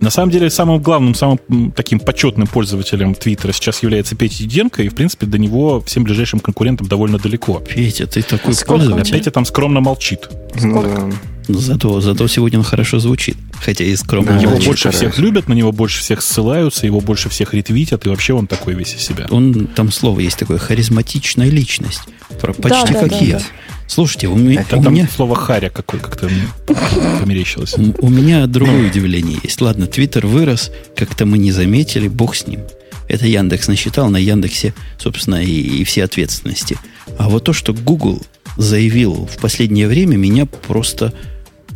на 0.00 0.10
самом 0.10 0.30
деле, 0.30 0.50
самым 0.50 0.80
главным, 0.80 1.14
самым 1.14 1.38
таким 1.74 1.98
почетным 1.98 2.46
пользователем 2.46 3.14
Твиттера 3.14 3.52
сейчас 3.52 3.82
является 3.82 4.14
Петя 4.14 4.38
Диденко, 4.38 4.82
и, 4.84 4.88
в 4.88 4.94
принципе, 4.94 5.26
до 5.26 5.36
него 5.38 5.80
всем 5.80 6.04
ближайшим 6.04 6.38
конкурентам 6.38 6.86
довольно 6.86 7.18
далеко. 7.18 7.58
Петя, 7.60 8.06
ты 8.06 8.22
такой 8.22 8.54
Сколько? 8.54 8.74
А 8.74 8.76
пользователь. 8.86 9.12
Петя 9.12 9.30
там 9.32 9.44
скромно 9.44 9.80
молчит. 9.80 10.28
Ну 10.62 10.82
да. 10.82 11.10
Но 11.48 11.58
Зато, 11.60 12.00
зато 12.00 12.26
сегодня 12.26 12.58
он 12.58 12.64
хорошо 12.64 12.98
звучит. 12.98 13.36
Хотя 13.64 13.84
и 13.84 13.94
скромно 13.96 14.32
Да, 14.32 14.38
Его 14.40 14.50
молчит. 14.50 14.66
больше 14.66 14.90
стараюсь. 14.90 15.12
всех 15.14 15.18
любят, 15.24 15.48
на 15.48 15.52
него 15.54 15.70
больше 15.72 16.00
всех 16.00 16.20
ссылаются, 16.22 16.86
его 16.86 17.00
больше 17.00 17.28
всех 17.28 17.54
ретвитят, 17.54 18.04
и 18.04 18.08
вообще 18.08 18.32
он 18.34 18.46
такой 18.48 18.74
весь 18.74 18.94
из 18.94 19.00
себя. 19.02 19.26
Он, 19.30 19.66
там 19.68 19.92
слово 19.92 20.20
есть 20.20 20.38
такое, 20.38 20.58
харизматичная 20.58 21.48
личность. 21.48 22.02
Про- 22.40 22.52
почти 22.52 22.92
да, 22.94 23.00
как 23.00 23.10
да, 23.10 23.18
я. 23.18 23.38
да. 23.38 23.44
Слушайте, 23.86 24.28
у, 24.28 24.36
меня- 24.36 24.64
Там, 24.68 24.80
у 24.80 24.82
там 24.84 24.94
меня... 24.94 25.08
слово 25.14 25.36
харя 25.36 25.70
какое 25.70 26.00
как-то 26.00 26.28
померещилось. 27.20 27.74
У 27.76 28.08
меня 28.08 28.46
другое 28.46 28.88
удивление 28.88 29.38
есть. 29.42 29.60
Ладно, 29.60 29.86
Твиттер 29.86 30.26
вырос, 30.26 30.70
как-то 30.96 31.24
мы 31.26 31.38
не 31.38 31.52
заметили, 31.52 32.08
бог 32.08 32.34
с 32.34 32.46
ним. 32.46 32.60
Это 33.08 33.26
Яндекс 33.26 33.68
насчитал, 33.68 34.10
на 34.10 34.16
Яндексе, 34.16 34.74
собственно, 34.98 35.42
и, 35.42 35.50
и 35.50 35.84
все 35.84 36.04
ответственности. 36.04 36.76
А 37.18 37.28
вот 37.28 37.44
то, 37.44 37.52
что 37.52 37.72
Google 37.72 38.20
заявил 38.56 39.26
в 39.26 39.38
последнее 39.40 39.86
время, 39.86 40.16
меня 40.16 40.46
просто 40.46 41.12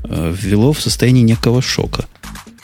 э, 0.04 0.34
ввело 0.36 0.72
в 0.72 0.80
состояние 0.80 1.22
некого 1.22 1.62
шока. 1.62 2.06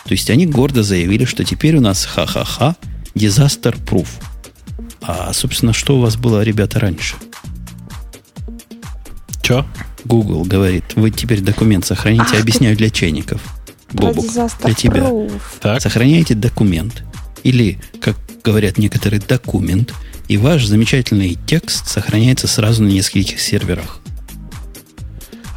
То 0.04 0.12
есть 0.12 0.30
они 0.30 0.46
гордо 0.46 0.82
заявили, 0.82 1.24
что 1.24 1.44
теперь 1.44 1.76
у 1.76 1.80
нас 1.80 2.04
ха-ха-ха, 2.04 2.76
proof. 3.14 4.08
А, 5.00 5.32
собственно, 5.32 5.72
что 5.72 5.98
у 5.98 6.00
вас 6.00 6.16
было, 6.16 6.42
ребята, 6.42 6.80
раньше? 6.80 7.14
Че? 9.46 9.64
Google 10.04 10.44
говорит, 10.44 10.82
вы 10.96 11.12
теперь 11.12 11.40
документ 11.40 11.86
сохраните, 11.86 12.36
объясняю 12.36 12.76
для 12.76 12.90
чайников. 12.90 13.40
Бобук, 13.92 14.26
для 14.64 14.74
тебя. 14.74 15.02
proof. 15.02 15.40
Так. 15.60 15.80
Сохраняете 15.80 16.34
документ. 16.34 17.04
Или, 17.44 17.78
как 18.00 18.16
говорят 18.42 18.76
некоторые, 18.76 19.20
документ. 19.20 19.94
и 20.26 20.36
ваш 20.36 20.66
замечательный 20.66 21.38
текст 21.46 21.86
сохраняется 21.86 22.48
сразу 22.48 22.82
на 22.82 22.88
нескольких 22.88 23.38
серверах. 23.38 24.00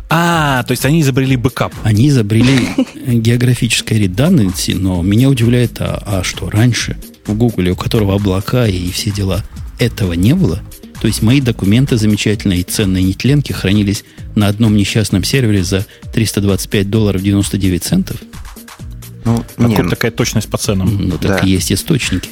А, 0.07 0.61
то 0.63 0.71
есть 0.73 0.85
они 0.85 1.01
изобрели 1.01 1.35
бэкап. 1.35 1.73
Они 1.81 2.09
изобрели 2.09 2.67
географическое 3.07 3.97
редundancy, 3.97 4.77
но 4.77 5.01
меня 5.01 5.29
удивляет, 5.29 5.81
а, 5.81 6.03
а 6.05 6.23
что 6.23 6.51
раньше 6.51 6.95
в 7.25 7.33
Google, 7.33 7.71
у 7.71 7.75
которого 7.75 8.13
облака 8.13 8.67
и 8.67 8.91
все 8.91 9.09
дела, 9.09 9.43
этого 9.79 10.13
не 10.13 10.35
было? 10.35 10.61
То 11.01 11.07
есть 11.07 11.21
мои 11.21 11.39
документы 11.39 11.97
замечательные 11.97 12.59
и 12.59 12.63
ценные 12.63 13.03
нетленки 13.03 13.53
хранились 13.53 14.03
на 14.35 14.47
одном 14.47 14.75
несчастном 14.75 15.23
сервере 15.23 15.63
за 15.63 15.85
325 16.13 16.89
долларов 16.89 17.21
99 17.21 17.83
центов? 17.83 18.17
Ну, 19.25 19.43
Откуда 19.57 19.83
не, 19.83 19.89
такая 19.89 20.11
точность 20.11 20.49
по 20.49 20.57
ценам? 20.57 21.07
Ну, 21.07 21.17
так 21.17 21.41
да. 21.41 21.47
и 21.47 21.51
есть 21.51 21.71
источники. 21.71 22.29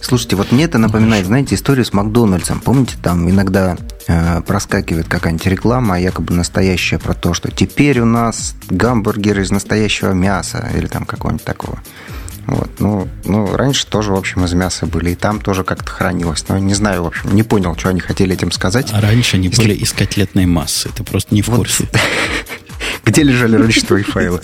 Слушайте, 0.00 0.36
вот 0.36 0.52
мне 0.52 0.64
это 0.64 0.78
напоминает, 0.78 1.26
знаете, 1.26 1.54
историю 1.56 1.84
с 1.84 1.92
Макдональдсом. 1.92 2.60
Помните, 2.60 2.96
там 3.02 3.28
иногда 3.28 3.76
э, 4.06 4.40
проскакивает 4.42 5.08
какая-нибудь 5.08 5.46
реклама, 5.46 5.98
якобы 5.98 6.32
настоящая, 6.32 6.98
про 6.98 7.14
то, 7.14 7.34
что 7.34 7.50
теперь 7.50 7.98
у 8.00 8.04
нас 8.04 8.54
гамбургер 8.68 9.40
из 9.40 9.50
настоящего 9.50 10.12
мяса 10.12 10.70
или 10.76 10.86
там 10.86 11.06
какого-нибудь 11.06 11.44
такого. 11.44 11.80
Вот. 12.46 12.70
Ну, 12.78 13.08
ну, 13.24 13.56
раньше 13.56 13.86
тоже, 13.86 14.12
в 14.12 14.16
общем, 14.16 14.44
из 14.44 14.52
мяса 14.52 14.86
были, 14.86 15.10
и 15.10 15.14
там 15.14 15.40
тоже 15.40 15.64
как-то 15.64 15.90
хранилось. 15.90 16.44
Но 16.48 16.58
не 16.58 16.74
знаю, 16.74 17.02
в 17.02 17.06
общем, 17.06 17.34
не 17.34 17.42
понял, 17.42 17.76
что 17.76 17.88
они 17.88 18.00
хотели 18.00 18.34
этим 18.34 18.52
сказать. 18.52 18.88
А 18.92 19.00
раньше 19.00 19.36
они 19.36 19.48
Если... 19.48 19.62
были 19.62 19.74
из 19.74 19.92
котлетной 19.92 20.46
массы, 20.46 20.90
ты 20.94 21.02
просто 21.02 21.34
не 21.34 21.42
в 21.42 21.48
вот. 21.48 21.56
курсе. 21.58 21.88
Где 23.04 23.22
лежали 23.22 23.56
раньше 23.56 23.84
твои 23.84 24.02
файлы? 24.02 24.40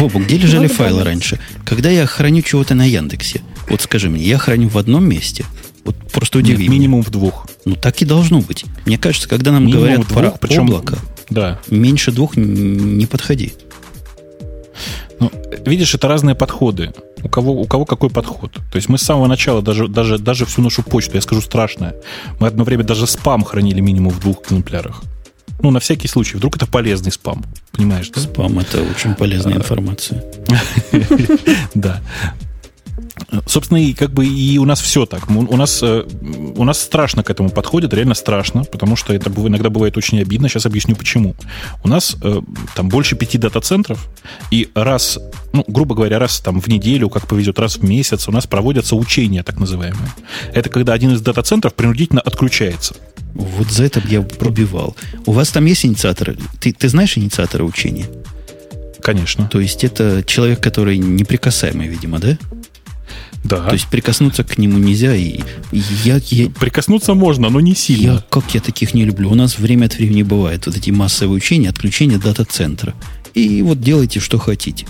Бобу, 0.00 0.18
где 0.18 0.36
лежали 0.36 0.66
файлы 0.66 1.04
раньше? 1.04 1.38
Когда 1.64 1.90
я 1.90 2.06
храню 2.06 2.42
чего-то 2.42 2.74
на 2.74 2.84
Яндексе, 2.84 3.42
вот 3.68 3.80
скажи 3.80 4.10
мне, 4.10 4.24
я 4.24 4.36
храню 4.38 4.68
в 4.68 4.78
одном 4.78 5.08
месте? 5.08 5.44
Вот 5.84 5.96
просто 6.10 6.38
удиви 6.38 6.64
Нет, 6.64 6.70
минимум 6.70 7.02
в 7.02 7.10
двух. 7.10 7.46
Ну, 7.64 7.76
так 7.76 8.02
и 8.02 8.04
должно 8.04 8.40
быть. 8.40 8.64
Мне 8.84 8.98
кажется, 8.98 9.28
когда 9.28 9.52
нам 9.52 9.64
минимум 9.64 9.82
говорят 9.82 10.08
двух, 10.08 10.18
про 10.18 10.30
причем, 10.32 10.62
облако, 10.62 10.98
да. 11.30 11.60
меньше 11.70 12.10
двух 12.10 12.36
не 12.36 13.06
подходи. 13.06 13.52
Ну, 15.20 15.30
видишь, 15.64 15.94
это 15.94 16.08
разные 16.08 16.34
подходы. 16.34 16.92
У 17.22 17.28
кого, 17.28 17.52
у 17.60 17.64
кого 17.64 17.84
какой 17.84 18.10
подход. 18.10 18.52
То 18.52 18.76
есть 18.76 18.88
мы 18.88 18.98
с 18.98 19.02
самого 19.02 19.26
начала, 19.26 19.62
даже, 19.62 19.88
даже, 19.88 20.18
даже 20.18 20.44
всю 20.44 20.62
нашу 20.62 20.82
почту, 20.82 21.14
я 21.14 21.20
скажу 21.20 21.40
страшное, 21.40 21.94
мы 22.38 22.48
одно 22.48 22.64
время 22.64 22.84
даже 22.84 23.06
спам 23.06 23.42
хранили 23.44 23.80
минимум 23.80 24.12
в 24.12 24.20
двух 24.20 24.44
экземплярах. 24.44 25.02
Ну, 25.60 25.70
на 25.70 25.80
всякий 25.80 26.06
случай. 26.06 26.36
Вдруг 26.36 26.56
это 26.56 26.66
полезный 26.66 27.10
спам. 27.10 27.44
Понимаешь, 27.72 28.10
да? 28.10 28.20
Спам– 28.20 28.58
это 28.60 28.82
очень 28.82 29.14
полезная 29.14 29.54
а. 29.54 29.56
информация. 29.56 30.22
Да. 31.74 32.00
Собственно, 33.46 33.78
и 33.78 33.94
как 33.94 34.10
бы 34.10 34.26
и 34.26 34.58
у 34.58 34.64
нас 34.64 34.80
все 34.80 35.06
так. 35.06 35.30
У 35.30 35.56
нас, 35.56 35.82
э, 35.82 36.04
у 36.54 36.64
нас 36.64 36.80
страшно 36.80 37.22
к 37.22 37.30
этому 37.30 37.48
подходит, 37.48 37.94
реально 37.94 38.14
страшно, 38.14 38.64
потому 38.64 38.94
что 38.94 39.14
это 39.14 39.30
иногда 39.30 39.70
бывает 39.70 39.96
очень 39.96 40.20
обидно. 40.20 40.48
Сейчас 40.48 40.66
объясню 40.66 40.94
почему. 40.94 41.34
У 41.82 41.88
нас 41.88 42.16
э, 42.22 42.40
там 42.74 42.88
больше 42.88 43.16
пяти 43.16 43.38
дата-центров, 43.38 44.06
и 44.50 44.68
раз, 44.74 45.18
ну, 45.52 45.64
грубо 45.66 45.94
говоря, 45.94 46.18
раз 46.18 46.40
там 46.40 46.60
в 46.60 46.68
неделю, 46.68 47.08
как 47.08 47.26
повезет, 47.26 47.58
раз 47.58 47.78
в 47.78 47.84
месяц 47.84 48.28
у 48.28 48.32
нас 48.32 48.46
проводятся 48.46 48.96
учения, 48.96 49.42
так 49.42 49.58
называемые. 49.58 50.10
Это 50.52 50.68
когда 50.68 50.92
один 50.92 51.12
из 51.12 51.20
дата-центров 51.22 51.74
принудительно 51.74 52.20
отключается. 52.20 52.96
Вот 53.34 53.70
за 53.70 53.84
это 53.84 54.02
я 54.08 54.22
пробивал. 54.22 54.94
У 55.24 55.32
вас 55.32 55.48
там 55.50 55.64
есть 55.64 55.84
инициаторы? 55.84 56.36
Ты, 56.60 56.72
ты 56.72 56.88
знаешь 56.88 57.16
инициатора 57.16 57.64
учения? 57.64 58.06
Конечно. 59.00 59.46
То 59.46 59.60
есть 59.60 59.84
это 59.84 60.22
человек, 60.26 60.60
который 60.60 60.98
неприкасаемый, 60.98 61.86
видимо, 61.86 62.18
да? 62.18 62.36
Да. 63.48 63.68
То 63.68 63.74
есть 63.74 63.88
прикоснуться 63.88 64.44
к 64.44 64.58
нему 64.58 64.78
нельзя. 64.78 65.14
И 65.14 65.40
я, 66.04 66.20
я, 66.30 66.50
Прикоснуться 66.50 67.14
можно, 67.14 67.48
но 67.48 67.60
не 67.60 67.74
сильно. 67.74 68.12
Я, 68.12 68.24
как 68.28 68.54
я 68.54 68.60
таких 68.60 68.94
не 68.94 69.04
люблю. 69.04 69.30
У 69.30 69.34
нас 69.34 69.58
время 69.58 69.86
от 69.86 69.96
времени 69.96 70.22
бывает 70.22 70.66
вот 70.66 70.76
эти 70.76 70.90
массовые 70.90 71.36
учения, 71.36 71.68
отключение 71.68 72.18
дата-центра. 72.18 72.94
И 73.34 73.62
вот 73.62 73.80
делайте, 73.80 74.20
что 74.20 74.38
хотите. 74.38 74.86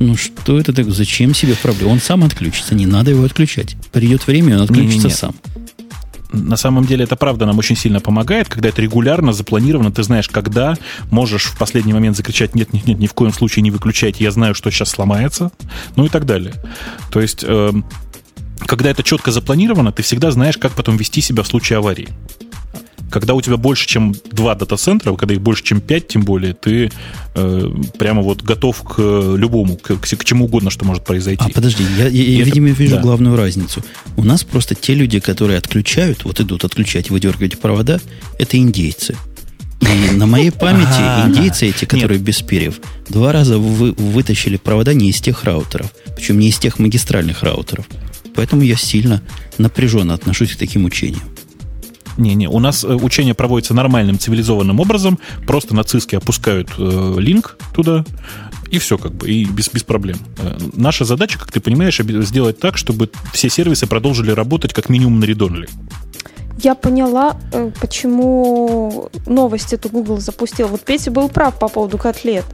Ну 0.00 0.16
что 0.16 0.58
это 0.58 0.72
так? 0.72 0.90
Зачем 0.90 1.34
себе 1.34 1.54
проблема? 1.54 1.92
Он 1.92 2.00
сам 2.00 2.24
отключится, 2.24 2.74
не 2.74 2.86
надо 2.86 3.12
его 3.12 3.24
отключать. 3.24 3.76
Придет 3.92 4.26
время, 4.26 4.56
он 4.56 4.62
отключится 4.62 4.98
не, 4.98 5.04
не, 5.04 5.08
не. 5.08 5.14
сам 5.14 5.34
на 6.34 6.56
самом 6.56 6.84
деле 6.84 7.04
это 7.04 7.16
правда 7.16 7.46
нам 7.46 7.58
очень 7.58 7.76
сильно 7.76 8.00
помогает, 8.00 8.48
когда 8.48 8.68
это 8.68 8.82
регулярно 8.82 9.32
запланировано, 9.32 9.90
ты 9.90 10.02
знаешь, 10.02 10.28
когда 10.28 10.74
можешь 11.10 11.44
в 11.44 11.58
последний 11.58 11.92
момент 11.92 12.16
закричать 12.16 12.54
«нет, 12.54 12.72
нет, 12.72 12.86
нет, 12.86 12.98
ни 12.98 13.06
в 13.06 13.14
коем 13.14 13.32
случае 13.32 13.62
не 13.62 13.70
выключайте, 13.70 14.24
я 14.24 14.30
знаю, 14.30 14.54
что 14.54 14.70
сейчас 14.70 14.90
сломается», 14.90 15.50
ну 15.96 16.04
и 16.04 16.08
так 16.08 16.26
далее. 16.26 16.54
То 17.10 17.20
есть, 17.20 17.44
э, 17.46 17.72
когда 18.58 18.90
это 18.90 19.02
четко 19.02 19.30
запланировано, 19.30 19.92
ты 19.92 20.02
всегда 20.02 20.30
знаешь, 20.30 20.56
как 20.56 20.72
потом 20.72 20.96
вести 20.96 21.20
себя 21.20 21.42
в 21.42 21.46
случае 21.46 21.78
аварии 21.78 22.08
когда 23.14 23.34
у 23.34 23.40
тебя 23.40 23.56
больше, 23.56 23.86
чем 23.86 24.12
два 24.32 24.56
дата-центра, 24.56 25.14
когда 25.14 25.34
их 25.34 25.40
больше, 25.40 25.62
чем 25.62 25.80
пять, 25.80 26.08
тем 26.08 26.22
более, 26.22 26.52
ты 26.52 26.90
э, 27.36 27.70
прямо 27.96 28.22
вот 28.22 28.42
готов 28.42 28.82
к 28.82 28.98
любому, 29.36 29.76
к, 29.76 29.96
к 29.98 30.24
чему 30.24 30.46
угодно, 30.46 30.68
что 30.70 30.84
может 30.84 31.04
произойти. 31.04 31.44
А 31.44 31.48
подожди, 31.48 31.84
я, 31.96 32.08
я, 32.08 32.22
я 32.38 32.44
видимо, 32.44 32.70
вижу 32.70 32.96
да. 32.96 33.02
главную 33.02 33.36
разницу. 33.36 33.84
У 34.16 34.24
нас 34.24 34.42
просто 34.42 34.74
те 34.74 34.94
люди, 34.94 35.20
которые 35.20 35.58
отключают, 35.58 36.24
вот 36.24 36.40
идут 36.40 36.64
отключать, 36.64 37.10
выдергивать 37.10 37.60
провода, 37.60 38.00
это 38.36 38.56
индейцы. 38.56 39.16
И 39.80 40.16
на 40.16 40.26
моей 40.26 40.50
памяти 40.66 41.28
индейцы 41.28 41.68
эти, 41.68 41.84
которые 41.84 42.18
без 42.18 42.42
перьев, 42.42 42.80
два 43.08 43.30
раза 43.30 43.58
вы, 43.58 43.92
вытащили 43.92 44.56
провода 44.56 44.92
не 44.92 45.10
из 45.10 45.20
тех 45.20 45.44
раутеров, 45.44 45.92
причем 46.16 46.40
не 46.40 46.48
из 46.48 46.58
тех 46.58 46.80
магистральных 46.80 47.44
раутеров. 47.44 47.86
Поэтому 48.34 48.62
я 48.62 48.76
сильно 48.76 49.22
напряженно 49.58 50.14
отношусь 50.14 50.52
к 50.54 50.58
таким 50.58 50.84
учениям. 50.84 51.22
Не-не, 52.16 52.48
у 52.48 52.60
нас 52.60 52.84
э, 52.84 52.94
учение 52.94 53.34
проводится 53.34 53.74
нормальным, 53.74 54.18
цивилизованным 54.18 54.78
образом. 54.78 55.18
Просто 55.46 55.74
нацистские 55.74 56.18
опускают 56.18 56.70
э, 56.78 57.14
линк 57.18 57.58
туда, 57.74 58.04
и 58.70 58.78
все 58.78 58.98
как 58.98 59.14
бы, 59.14 59.28
и 59.28 59.44
без, 59.44 59.68
без 59.68 59.82
проблем. 59.82 60.18
Э, 60.38 60.56
наша 60.74 61.04
задача, 61.04 61.38
как 61.38 61.50
ты 61.50 61.60
понимаешь, 61.60 61.98
сделать 61.98 62.58
так, 62.60 62.76
чтобы 62.76 63.10
все 63.32 63.48
сервисы 63.48 63.86
продолжили 63.86 64.30
работать 64.30 64.72
как 64.72 64.88
минимум 64.88 65.20
на 65.20 65.24
редонле. 65.24 65.68
Я 66.62 66.74
поняла, 66.74 67.36
э, 67.52 67.72
почему 67.80 69.10
новость 69.26 69.72
эту 69.72 69.88
Google 69.88 70.20
запустил. 70.20 70.68
Вот 70.68 70.82
Петя 70.82 71.10
был 71.10 71.28
прав 71.28 71.58
по 71.58 71.68
поводу 71.68 71.98
котлет 71.98 72.44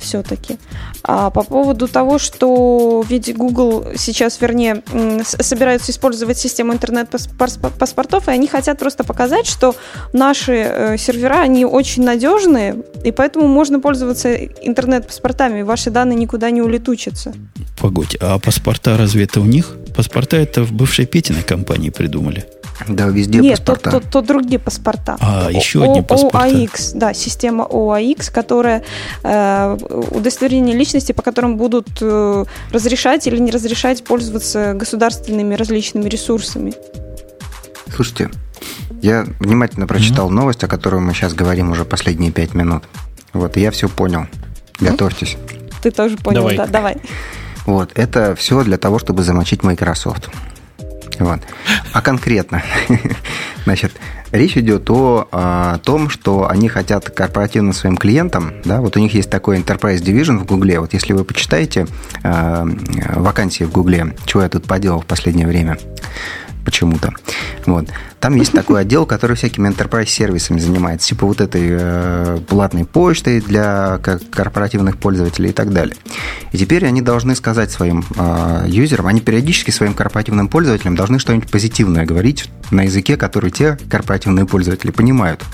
все-таки. 0.00 0.58
А 1.02 1.30
по 1.30 1.42
поводу 1.42 1.88
того, 1.88 2.18
что 2.18 3.04
ведь 3.08 3.34
Google 3.36 3.86
сейчас, 3.96 4.40
вернее, 4.40 4.82
собираются 5.24 5.92
использовать 5.92 6.38
систему 6.38 6.72
интернет-паспортов, 6.72 8.28
и 8.28 8.30
они 8.30 8.48
хотят 8.48 8.78
просто 8.78 9.04
показать, 9.04 9.46
что 9.46 9.74
наши 10.12 10.52
э, 10.52 10.96
сервера, 10.98 11.40
они 11.40 11.64
очень 11.64 12.04
надежные, 12.04 12.76
и 13.04 13.12
поэтому 13.12 13.46
можно 13.46 13.80
пользоваться 13.80 14.34
интернет-паспортами, 14.34 15.62
ваши 15.62 15.90
данные 15.90 16.16
никуда 16.16 16.50
не 16.50 16.62
улетучатся. 16.62 17.34
Погодь, 17.80 18.16
а 18.20 18.38
паспорта 18.38 18.96
разве 18.96 19.24
это 19.24 19.40
у 19.40 19.44
них? 19.44 19.76
Паспорта 19.96 20.36
это 20.36 20.62
в 20.62 20.72
бывшей 20.72 21.06
Петиной 21.06 21.42
компании 21.42 21.90
придумали. 21.90 22.46
Да, 22.88 23.06
везде 23.06 23.40
Нет, 23.40 23.58
паспорта. 23.58 23.90
Нет, 23.90 24.02
то, 24.02 24.08
то, 24.08 24.20
то 24.22 24.26
другие 24.26 24.58
паспорта. 24.58 25.16
А, 25.20 25.50
еще 25.50 25.82
одни 25.82 26.02
паспорта. 26.02 26.48
OAX, 26.48 26.92
да, 26.94 27.14
система 27.14 27.64
OAX, 27.64 28.32
которая 28.32 28.82
э, 29.22 29.78
удостоверение 30.10 30.76
личности, 30.76 31.12
по 31.12 31.22
которым 31.22 31.56
будут 31.56 31.88
э, 32.00 32.44
разрешать 32.72 33.26
или 33.26 33.38
не 33.38 33.50
разрешать 33.50 34.04
пользоваться 34.04 34.74
государственными 34.74 35.54
различными 35.54 36.08
ресурсами. 36.08 36.74
Слушайте, 37.94 38.30
я 39.02 39.26
внимательно 39.38 39.86
прочитал 39.86 40.28
mm-hmm. 40.28 40.34
новость, 40.34 40.64
о 40.64 40.68
которой 40.68 41.00
мы 41.00 41.14
сейчас 41.14 41.34
говорим 41.34 41.70
уже 41.70 41.84
последние 41.84 42.32
пять 42.32 42.54
минут. 42.54 42.84
Вот, 43.32 43.56
и 43.56 43.60
я 43.60 43.70
все 43.70 43.88
понял. 43.88 44.26
Готовьтесь. 44.78 45.36
Ты 45.82 45.90
тоже 45.90 46.16
понял, 46.16 46.42
давай. 46.42 46.56
да, 46.56 46.66
давай. 46.66 46.96
Вот, 47.66 47.90
это 47.94 48.34
все 48.34 48.62
для 48.64 48.78
того, 48.78 48.98
чтобы 48.98 49.22
замочить 49.22 49.62
Microsoft. 49.62 50.30
Вот. 51.20 51.40
А 51.92 52.00
конкретно, 52.00 52.62
значит, 53.64 53.92
речь 54.32 54.56
идет 54.56 54.88
о, 54.90 55.28
о 55.30 55.78
том, 55.78 56.08
что 56.08 56.48
они 56.48 56.68
хотят 56.68 57.10
корпоративным 57.10 57.74
своим 57.74 57.96
клиентам, 57.98 58.54
да, 58.64 58.80
вот 58.80 58.96
у 58.96 59.00
них 59.00 59.14
есть 59.14 59.28
такой 59.28 59.58
Enterprise 59.58 59.98
Division 59.98 60.38
в 60.38 60.46
Гугле, 60.46 60.80
вот 60.80 60.94
если 60.94 61.12
вы 61.12 61.24
почитаете 61.24 61.86
э, 62.22 62.64
вакансии 63.16 63.64
в 63.64 63.70
Гугле, 63.70 64.16
чего 64.24 64.42
я 64.42 64.48
тут 64.48 64.64
поделал 64.64 65.02
в 65.02 65.06
последнее 65.06 65.46
время, 65.46 65.78
почему-то. 66.64 67.12
Вот. 67.70 67.86
Там 68.18 68.34
есть 68.34 68.52
такой 68.52 68.80
отдел, 68.80 69.06
который 69.06 69.36
всякими 69.36 69.68
enterprise 69.68 70.06
сервисами 70.06 70.58
занимается, 70.58 71.08
типа 71.08 71.24
вот 71.24 71.40
этой 71.40 71.68
э, 71.70 72.38
платной 72.48 72.84
почтой 72.84 73.40
для 73.40 73.98
корпоративных 73.98 74.98
пользователей 74.98 75.50
и 75.50 75.52
так 75.52 75.72
далее. 75.72 75.94
И 76.50 76.58
теперь 76.58 76.84
они 76.84 77.00
должны 77.00 77.36
сказать 77.36 77.70
своим 77.70 78.04
э, 78.16 78.64
юзерам, 78.66 79.06
они 79.06 79.20
периодически 79.20 79.70
своим 79.70 79.94
корпоративным 79.94 80.48
пользователям 80.48 80.96
должны 80.96 81.20
что-нибудь 81.20 81.48
позитивное 81.48 82.04
говорить 82.04 82.50
на 82.72 82.82
языке, 82.82 83.16
который 83.16 83.52
те 83.52 83.78
корпоративные 83.88 84.46
пользователи 84.46 84.90
понимают. 84.90 85.44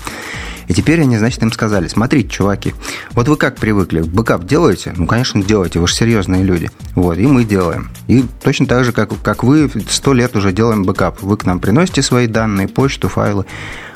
И 0.67 0.73
теперь 0.73 1.01
они, 1.01 1.17
значит, 1.17 1.41
им 1.41 1.51
сказали, 1.51 1.87
смотрите, 1.87 2.29
чуваки, 2.29 2.73
вот 3.11 3.27
вы 3.27 3.37
как 3.37 3.55
привыкли, 3.55 4.01
бэкап 4.01 4.45
делаете? 4.45 4.93
Ну, 4.97 5.07
конечно, 5.07 5.41
делаете, 5.41 5.79
вы 5.79 5.87
же 5.87 5.93
серьезные 5.93 6.43
люди. 6.43 6.69
Вот, 6.93 7.17
и 7.17 7.25
мы 7.25 7.45
делаем. 7.45 7.89
И 8.07 8.25
точно 8.43 8.65
так 8.65 8.83
же, 8.83 8.91
как, 8.91 9.11
как 9.21 9.43
вы, 9.43 9.71
сто 9.89 10.13
лет 10.13 10.35
уже 10.35 10.51
делаем 10.51 10.83
бэкап. 10.83 11.21
Вы 11.21 11.37
к 11.37 11.45
нам 11.45 11.59
приносите 11.59 12.01
свои 12.07 12.27
данные, 12.27 12.67
почту, 12.67 13.09
файлы. 13.09 13.45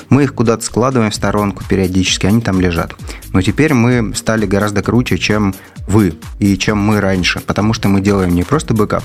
Мы 0.10 0.24
их 0.24 0.36
куда-то 0.36 0.64
складываем 0.64 1.10
в 1.10 1.16
сторонку 1.16 1.64
периодически, 1.68 2.26
они 2.26 2.42
там 2.42 2.60
лежат. 2.60 2.94
Но 3.32 3.42
теперь 3.42 3.74
мы 3.74 4.14
стали 4.14 4.46
гораздо 4.46 4.84
круче, 4.84 5.18
чем 5.18 5.56
вы 5.88 6.16
и 6.38 6.58
чем 6.58 6.80
мы 6.80 7.00
раньше, 7.00 7.40
потому 7.40 7.74
что 7.74 7.88
мы 7.88 8.02
делаем 8.02 8.36
не 8.36 8.44
просто 8.44 8.74
бэкап, 8.74 9.04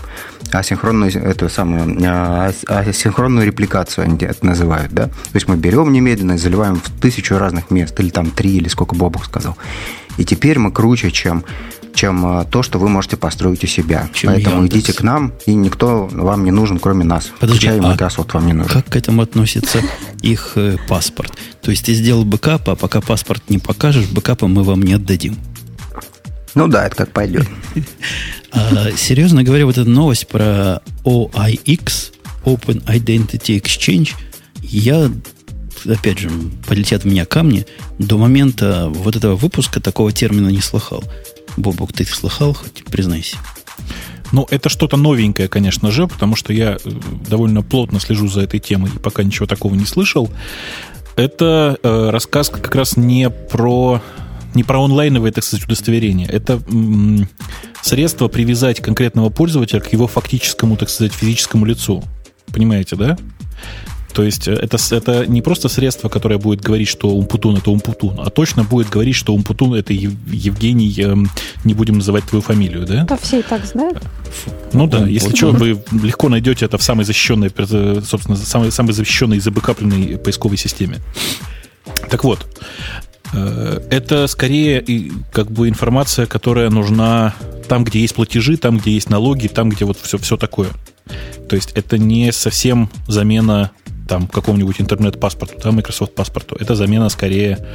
а 0.53 0.63
синхронную, 0.65 1.13
эту 1.13 1.49
самую, 1.49 1.97
а, 2.05 2.53
а 2.67 2.93
синхронную 2.93 3.47
репликацию 3.47 4.05
они 4.05 4.19
это 4.21 4.45
называют, 4.45 4.93
да? 4.93 5.05
То 5.07 5.35
есть 5.35 5.47
мы 5.47 5.57
берем 5.57 5.93
немедленно 5.93 6.33
и 6.33 6.39
заливаем 6.39 6.77
в 6.77 6.91
тысячу 7.01 7.39
разных 7.39 7.71
мест, 7.71 7.99
или 8.01 8.11
там 8.11 8.31
три, 8.31 8.57
или 8.57 8.69
сколько 8.69 8.97
Бобук 8.97 9.25
сказал. 9.25 9.57
И 10.17 10.25
теперь 10.25 10.59
мы 10.59 10.73
круче, 10.73 11.11
чем 11.11 11.45
чем 11.97 12.25
а, 12.27 12.45
то, 12.45 12.63
что 12.63 12.79
вы 12.79 12.89
можете 12.89 13.17
построить 13.17 13.65
у 13.65 13.67
себя. 13.67 14.09
Чем 14.13 14.33
Поэтому 14.33 14.57
Яндекс. 14.63 14.75
идите 14.77 14.93
к 14.93 15.03
нам, 15.03 15.33
и 15.47 15.55
никто 15.55 16.07
вам 16.13 16.45
не 16.45 16.51
нужен, 16.51 16.79
кроме 16.79 17.05
нас. 17.05 17.31
Подожди, 17.41 17.67
Включая 17.67 17.81
а 17.81 17.89
Microsoft 17.89 18.35
вам 18.35 18.47
не 18.47 18.53
нужен. 18.53 18.71
Как 18.71 18.87
к 18.87 18.97
этому 18.97 19.23
относится 19.23 19.81
их 20.23 20.53
э, 20.57 20.77
паспорт? 20.89 21.33
То 21.63 21.71
есть 21.71 21.87
ты 21.87 21.95
сделал 21.95 22.25
бэкап, 22.25 22.69
а 22.69 22.77
пока 22.77 23.01
паспорт 23.01 23.43
не 23.49 23.59
покажешь, 23.59 24.07
бэкапа 24.07 24.47
мы 24.47 24.63
вам 24.63 24.83
не 24.83 24.93
отдадим. 24.93 25.37
Ну 26.55 26.69
да, 26.69 26.87
это 26.87 26.97
как 26.97 27.13
пойдет. 27.13 27.49
А, 28.53 28.91
серьезно 28.97 29.43
говоря, 29.43 29.67
вот 29.67 29.77
эта 29.77 29.91
новость 29.91 30.29
про 30.29 30.81
OIX, 31.05 32.13
Open 32.47 32.83
Identity 32.87 33.61
Exchange, 33.61 34.15
я, 34.63 35.11
опять 35.85 36.21
же, 36.21 36.31
полетят 36.67 37.03
в 37.03 37.07
меня 37.07 37.27
камни, 37.27 37.67
до 37.99 38.17
момента 38.17 38.89
вот 38.89 39.15
этого 39.15 39.37
выпуска 39.37 39.79
такого 39.81 40.11
термина 40.11 40.49
не 40.49 40.63
слыхал. 40.63 41.05
Бобок, 41.57 41.93
ты 41.93 42.05
слыхал, 42.05 42.55
хоть 42.55 42.85
признайся. 42.85 43.39
Ну, 44.33 44.47
это 44.51 44.69
что-то 44.69 44.97
новенькое, 44.97 45.49
конечно 45.49 45.91
же, 45.91 46.09
потому 46.09 46.37
что 46.37 46.53
я 46.53 46.79
э, 46.85 46.91
довольно 47.29 47.63
плотно 47.63 48.01
слежу 48.01 48.29
за 48.29 48.43
этой 48.43 48.61
темой 48.61 48.91
и 48.95 48.99
пока 48.99 49.23
ничего 49.23 49.47
такого 49.47 49.75
не 49.75 49.87
слышал. 49.87 50.31
Это 51.15 51.79
э, 51.83 52.11
рассказ 52.11 52.51
как 52.51 52.75
раз 52.75 52.97
не 52.97 53.31
про 53.31 54.03
не 54.55 54.65
про 54.65 54.83
онлайновое, 54.83 55.33
так 55.33 55.45
сказать, 55.45 55.67
удостоверение. 55.67 56.27
Это 56.29 56.55
м- 56.71 57.29
средство 57.83 58.29
привязать 58.29 58.81
конкретного 58.81 59.29
пользователя 59.29 59.81
к 59.81 59.93
его 59.93 60.07
фактическому, 60.07 60.77
так 60.77 60.89
сказать, 60.89 61.13
физическому 61.13 61.67
лицу. 61.67 62.03
Понимаете, 62.47 62.97
да? 62.97 63.19
То 64.17 64.23
есть 64.23 64.49
э, 64.49 64.55
это, 64.55 64.79
это 64.93 65.27
не 65.27 65.43
просто 65.43 65.69
средство, 65.69 66.09
которое 66.09 66.39
будет 66.39 66.63
говорить, 66.63 66.89
что 66.89 67.11
Умпутун 67.11 67.59
это 67.59 67.71
Умпутун, 67.71 68.19
а 68.19 68.31
точно 68.31 68.65
будет 68.65 68.89
говорить, 68.89 69.15
что 69.15 69.35
Умпутун 69.35 69.75
это 69.75 69.93
Евгений, 69.93 70.91
эм, 71.03 71.29
не 71.65 71.75
будем 71.75 71.97
называть 71.97 72.25
твою 72.25 72.41
фамилию, 72.41 72.87
да? 72.87 73.05
Да 73.05 73.19
все 73.19 73.41
и 73.41 73.43
так 73.43 73.67
знают. 73.67 74.03
Ну 74.73 74.87
да, 74.87 75.07
если 75.07 75.37
что, 75.37 75.51
вы 75.51 75.83
легко 76.03 76.31
найдете 76.31 76.65
это 76.65 76.79
в 76.79 76.83
самой 76.83 77.05
защищенной, 77.05 77.51
собственно, 78.03 78.39
самой, 78.39 78.73
самой 78.73 78.95
защищенной 78.95 79.37
и 79.37 79.41
забэкапленной 79.41 80.17
поисковой 80.17 80.57
системе. 80.57 80.97
Так 82.09 82.25
вот, 82.25 82.47
э, 83.35 83.81
это 83.91 84.29
скорее 84.29 84.83
как 85.31 85.51
бы 85.51 85.69
информация, 85.69 86.25
которая 86.25 86.71
нужна 86.71 87.35
там, 87.69 87.85
где 87.85 88.01
есть 88.01 88.15
платежи, 88.15 88.57
там, 88.57 88.79
где 88.79 88.93
есть 88.93 89.11
налоги, 89.11 89.49
там, 89.49 89.69
где 89.69 89.85
вот 89.85 89.99
все, 90.01 90.17
все 90.17 90.39
такое. 90.39 90.71
То 91.51 91.55
есть 91.55 91.73
это 91.75 91.99
не 91.99 92.33
совсем 92.33 92.91
замена 93.07 93.73
там 94.07 94.27
какому-нибудь 94.27 94.81
интернет-паспорту, 94.81 95.59
да, 95.63 95.71
Microsoft 95.71 96.15
паспорту. 96.15 96.57
Это 96.59 96.75
замена 96.75 97.09
скорее 97.09 97.67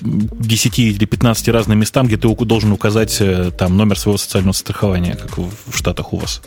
10 0.00 0.78
э, 0.78 0.82
или 0.82 1.04
15 1.04 1.48
разным 1.48 1.78
местам, 1.78 2.06
где 2.06 2.16
ты 2.16 2.28
должен 2.28 2.72
указать 2.72 3.16
э, 3.20 3.50
там 3.56 3.76
номер 3.76 3.98
своего 3.98 4.18
социального 4.18 4.52
страхования, 4.52 5.16
как 5.16 5.38
в 5.38 5.76
Штатах 5.76 6.12
у 6.12 6.18
вас. 6.18 6.42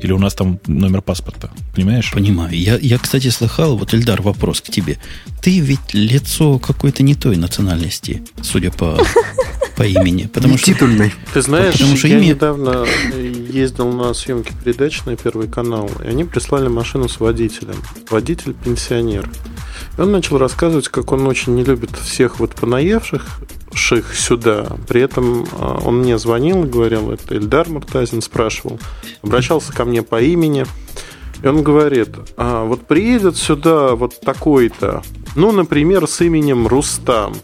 Или 0.00 0.12
у 0.12 0.18
нас 0.18 0.34
там 0.34 0.58
номер 0.66 1.00
паспорта. 1.00 1.50
Понимаешь? 1.74 2.12
Понимаю. 2.12 2.56
Я, 2.56 2.76
я 2.76 2.98
кстати, 2.98 3.28
слыхал, 3.28 3.76
вот, 3.76 3.94
Эльдар, 3.94 4.20
вопрос 4.20 4.60
к 4.60 4.64
тебе. 4.64 4.98
Ты 5.40 5.60
ведь 5.60 5.94
лицо 5.94 6.58
какой-то 6.58 7.02
не 7.02 7.14
той 7.14 7.36
национальности, 7.36 8.22
судя 8.42 8.70
по, 8.70 8.98
по 9.76 9.82
имени. 9.84 10.26
Потому 10.26 10.58
что, 10.58 10.66
титульный. 10.66 11.12
Ты 11.32 11.42
знаешь, 11.42 11.74
потому 11.74 11.96
что 11.96 12.08
я 12.08 12.18
имя... 12.18 12.26
недавно 12.26 12.86
ездил 13.52 13.90
на 13.92 14.12
съемки 14.14 14.52
передач 14.64 15.04
на 15.04 15.16
Первый 15.16 15.48
канал, 15.48 15.90
и 16.04 16.08
они 16.08 16.24
прислали 16.24 16.68
машину 16.68 17.08
с 17.08 17.20
водителем. 17.20 17.76
Водитель 18.10 18.54
пенсионер. 18.54 19.28
И 19.96 20.00
он 20.00 20.12
начал 20.12 20.38
рассказывать, 20.38 20.88
как 20.88 21.12
он 21.12 21.26
очень 21.26 21.54
не 21.54 21.64
любит 21.64 21.90
всех 21.96 22.40
вот 22.40 22.54
понаевших 22.92 23.40
ших 23.74 24.14
сюда. 24.14 24.66
При 24.86 25.00
этом 25.00 25.46
а, 25.52 25.80
он 25.84 26.00
мне 26.00 26.18
звонил 26.18 26.64
и 26.64 26.68
говорил, 26.68 27.10
это 27.10 27.34
Эльдар 27.34 27.68
Муртазин 27.68 28.20
спрашивал, 28.20 28.78
обращался 29.22 29.72
ко 29.72 29.84
мне 29.84 30.02
по 30.02 30.20
имени. 30.20 30.66
И 31.42 31.46
он 31.46 31.62
говорит, 31.62 32.10
а, 32.36 32.64
вот 32.64 32.86
приедет 32.86 33.36
сюда 33.36 33.94
вот 33.94 34.20
такой-то, 34.20 35.02
ну, 35.34 35.52
например, 35.52 36.06
с 36.06 36.20
именем 36.20 36.66
Рустам. 36.66 37.34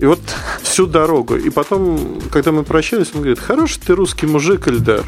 И 0.00 0.06
вот 0.06 0.20
всю 0.62 0.86
дорогу. 0.86 1.36
И 1.36 1.50
потом, 1.50 2.20
когда 2.32 2.50
мы 2.50 2.64
прощались, 2.64 3.08
он 3.14 3.20
говорит, 3.20 3.38
хороший 3.38 3.80
ты 3.86 3.94
русский 3.94 4.26
мужик, 4.26 4.66
Эльдар. 4.66 5.04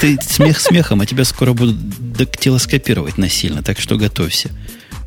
Ты 0.00 0.18
смех 0.22 0.58
смехом, 0.58 1.02
а 1.02 1.06
тебя 1.06 1.24
скоро 1.24 1.52
будут 1.52 1.76
дактилоскопировать 2.14 3.18
насильно, 3.18 3.62
так 3.62 3.78
что 3.78 3.96
готовься. 3.96 4.50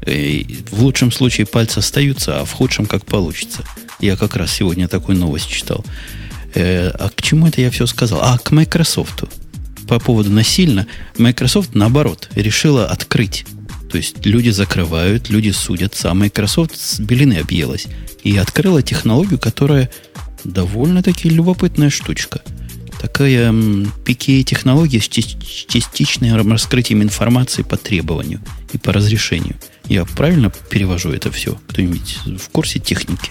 И 0.06 0.64
в 0.72 0.82
лучшем 0.82 1.12
случае 1.12 1.46
пальцы 1.46 1.80
остаются, 1.80 2.42
а 2.42 2.46
в 2.46 2.52
худшем 2.52 2.86
как 2.86 3.06
получится. 3.06 3.64
Я 4.00 4.16
как 4.16 4.36
раз 4.36 4.52
сегодня 4.52 4.88
такую 4.88 5.18
новость 5.18 5.50
читал. 5.50 5.86
Э, 6.56 6.90
а 6.90 7.10
к 7.10 7.22
чему 7.22 7.48
это 7.48 7.62
я 7.62 7.70
все 7.70 7.86
сказал? 7.86 8.22
А, 8.22 8.38
к 8.38 8.52
Microsoft. 8.52 9.24
По 9.88 10.00
поводу 10.00 10.32
насильно. 10.32 10.88
Microsoft, 11.18 11.76
наоборот, 11.76 12.30
решила 12.36 12.88
открыть. 12.88 13.46
То 13.92 13.98
есть 13.98 14.26
люди 14.26 14.50
закрывают, 14.50 15.30
люди 15.30 15.50
судятся, 15.50 16.10
а 16.10 16.14
Microsoft 16.14 16.80
с 16.80 17.00
белины 17.00 17.36
объелась. 17.36 17.88
И 18.24 18.38
открыла 18.38 18.82
технологию, 18.82 19.38
которая 19.38 19.90
довольно-таки 20.44 21.30
любопытная 21.30 21.90
штучка– 21.90 22.42
такая 23.02 23.52
PKA-технология 23.52 25.02
с 25.02 25.08
частичным 25.08 26.52
раскрытием 26.52 27.02
информации 27.02 27.64
по 27.64 27.76
требованию 27.76 28.40
и 28.74 28.78
по 28.78 28.94
разрешению. 28.94 29.56
Я 29.92 30.06
правильно 30.06 30.50
перевожу 30.70 31.12
это 31.12 31.30
все? 31.32 31.60
Кто-нибудь 31.68 32.20
в 32.40 32.48
курсе 32.48 32.80
техники? 32.80 33.30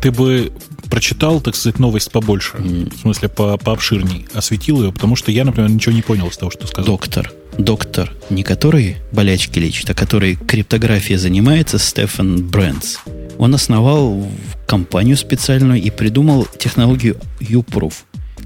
Ты 0.00 0.10
бы 0.10 0.50
прочитал, 0.88 1.42
так 1.42 1.54
сказать, 1.54 1.78
новость 1.78 2.10
побольше, 2.10 2.56
mm. 2.56 2.96
в 2.96 3.00
смысле 3.02 3.28
по 3.28 3.58
пообширней, 3.58 4.26
осветил 4.32 4.82
ее, 4.82 4.92
потому 4.92 5.14
что 5.14 5.30
я, 5.30 5.44
например, 5.44 5.68
ничего 5.68 5.94
не 5.94 6.00
понял 6.00 6.28
из 6.28 6.38
того, 6.38 6.50
что 6.50 6.66
сказал. 6.66 6.86
Доктор, 6.86 7.30
доктор, 7.58 8.14
не 8.30 8.44
который 8.44 8.96
болячки 9.12 9.58
лечит, 9.58 9.90
а 9.90 9.94
который 9.94 10.36
криптографией 10.36 11.18
занимается, 11.18 11.78
Стефан 11.78 12.42
Брэнс. 12.42 13.00
Он 13.36 13.54
основал 13.54 14.26
компанию 14.66 15.18
специальную 15.18 15.82
и 15.82 15.90
придумал 15.90 16.48
технологию 16.58 17.18
UProof 17.40 17.92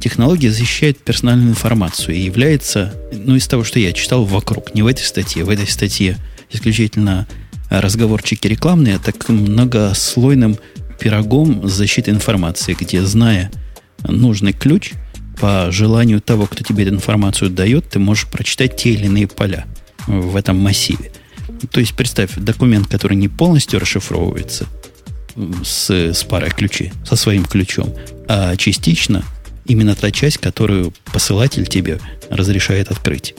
технология 0.01 0.51
защищает 0.51 0.99
персональную 0.99 1.51
информацию 1.51 2.17
и 2.17 2.21
является, 2.21 2.95
ну, 3.13 3.37
из 3.37 3.47
того, 3.47 3.65
что 3.65 3.79
я 3.79 3.93
читал 3.93 4.25
вокруг, 4.25 4.75
не 4.75 4.81
в 4.81 4.87
этой 4.87 5.03
статье, 5.03 5.45
в 5.45 5.51
этой 5.51 5.69
статье 5.69 6.17
исключительно 6.53 7.27
разговорчики 7.69 8.47
рекламные, 8.47 8.99
так 8.99 9.29
многослойным 9.29 10.59
пирогом 10.99 11.67
защиты 11.69 12.11
информации, 12.11 12.77
где, 12.79 13.03
зная 13.03 13.51
нужный 14.03 14.53
ключ, 14.53 14.93
по 15.41 15.71
желанию 15.71 16.21
того, 16.21 16.47
кто 16.47 16.63
тебе 16.63 16.85
эту 16.85 16.95
информацию 16.95 17.51
дает, 17.51 17.89
ты 17.89 17.99
можешь 17.99 18.27
прочитать 18.27 18.77
те 18.77 18.91
или 18.91 19.07
иные 19.07 19.27
поля 19.27 19.67
в 20.07 20.37
этом 20.37 20.59
массиве. 20.59 21.13
То 21.71 21.81
есть, 21.81 21.95
представь, 21.95 22.35
документ, 22.37 22.89
который 22.89 23.17
не 23.17 23.29
полностью 23.29 23.81
расшифровывается 23.81 24.67
с, 25.65 25.91
с 25.91 26.25
парой 26.25 26.51
ключей, 26.51 26.93
со 27.05 27.17
своим 27.17 27.45
ключом, 27.45 27.95
а 28.29 28.57
частично 28.57 29.25
именно 29.65 29.95
та 29.95 30.11
часть, 30.11 30.39
которую 30.39 30.93
посылатель 31.13 31.67
тебе 31.67 32.01
разрешает 32.29 32.91
открыть. 32.91 33.35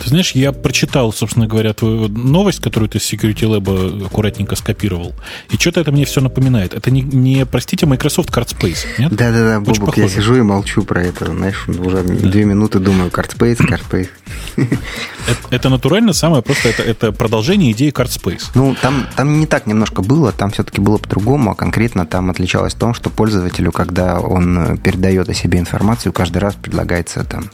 Ты 0.00 0.08
знаешь, 0.08 0.32
я 0.32 0.52
прочитал, 0.52 1.12
собственно 1.12 1.46
говоря, 1.46 1.74
твою 1.74 2.08
новость, 2.08 2.60
которую 2.60 2.88
ты 2.88 2.98
с 2.98 3.12
Security 3.12 3.46
Lab 3.46 4.06
аккуратненько 4.06 4.56
скопировал. 4.56 5.12
И 5.50 5.56
что-то 5.56 5.80
это 5.80 5.92
мне 5.92 6.06
все 6.06 6.22
напоминает. 6.22 6.72
Это 6.72 6.90
не, 6.90 7.02
не 7.02 7.44
простите, 7.44 7.84
Microsoft 7.84 8.30
CardSpace, 8.30 8.86
нет? 8.98 9.14
Да-да-да, 9.14 9.60
Бобук, 9.60 9.98
я 9.98 10.08
сижу 10.08 10.36
и 10.36 10.42
молчу 10.42 10.84
про 10.84 11.02
это. 11.02 11.26
Знаешь, 11.26 11.68
уже 11.68 12.02
да. 12.02 12.14
две 12.14 12.44
минуты 12.44 12.78
думаю, 12.78 13.10
CardSpace, 13.10 13.58
CardSpace. 13.58 14.08
Это, 14.56 15.54
это 15.54 15.68
натурально 15.68 16.14
самое, 16.14 16.42
просто 16.42 16.70
это, 16.70 16.82
это 16.82 17.12
продолжение 17.12 17.72
идеи 17.72 17.92
CardSpace. 17.92 18.44
Ну, 18.54 18.74
там, 18.80 19.06
там 19.16 19.38
не 19.38 19.46
так 19.46 19.66
немножко 19.66 20.00
было, 20.00 20.32
там 20.32 20.50
все-таки 20.50 20.80
было 20.80 20.96
по-другому, 20.96 21.50
а 21.50 21.54
конкретно 21.54 22.06
там 22.06 22.30
отличалось 22.30 22.74
в 22.74 22.78
том, 22.78 22.94
что 22.94 23.10
пользователю, 23.10 23.70
когда 23.70 24.18
он 24.18 24.78
передает 24.78 25.28
о 25.28 25.34
себе 25.34 25.58
информацию, 25.58 26.12
каждый 26.12 26.38
раз 26.38 26.54
предлагается 26.54 27.22
там 27.24 27.50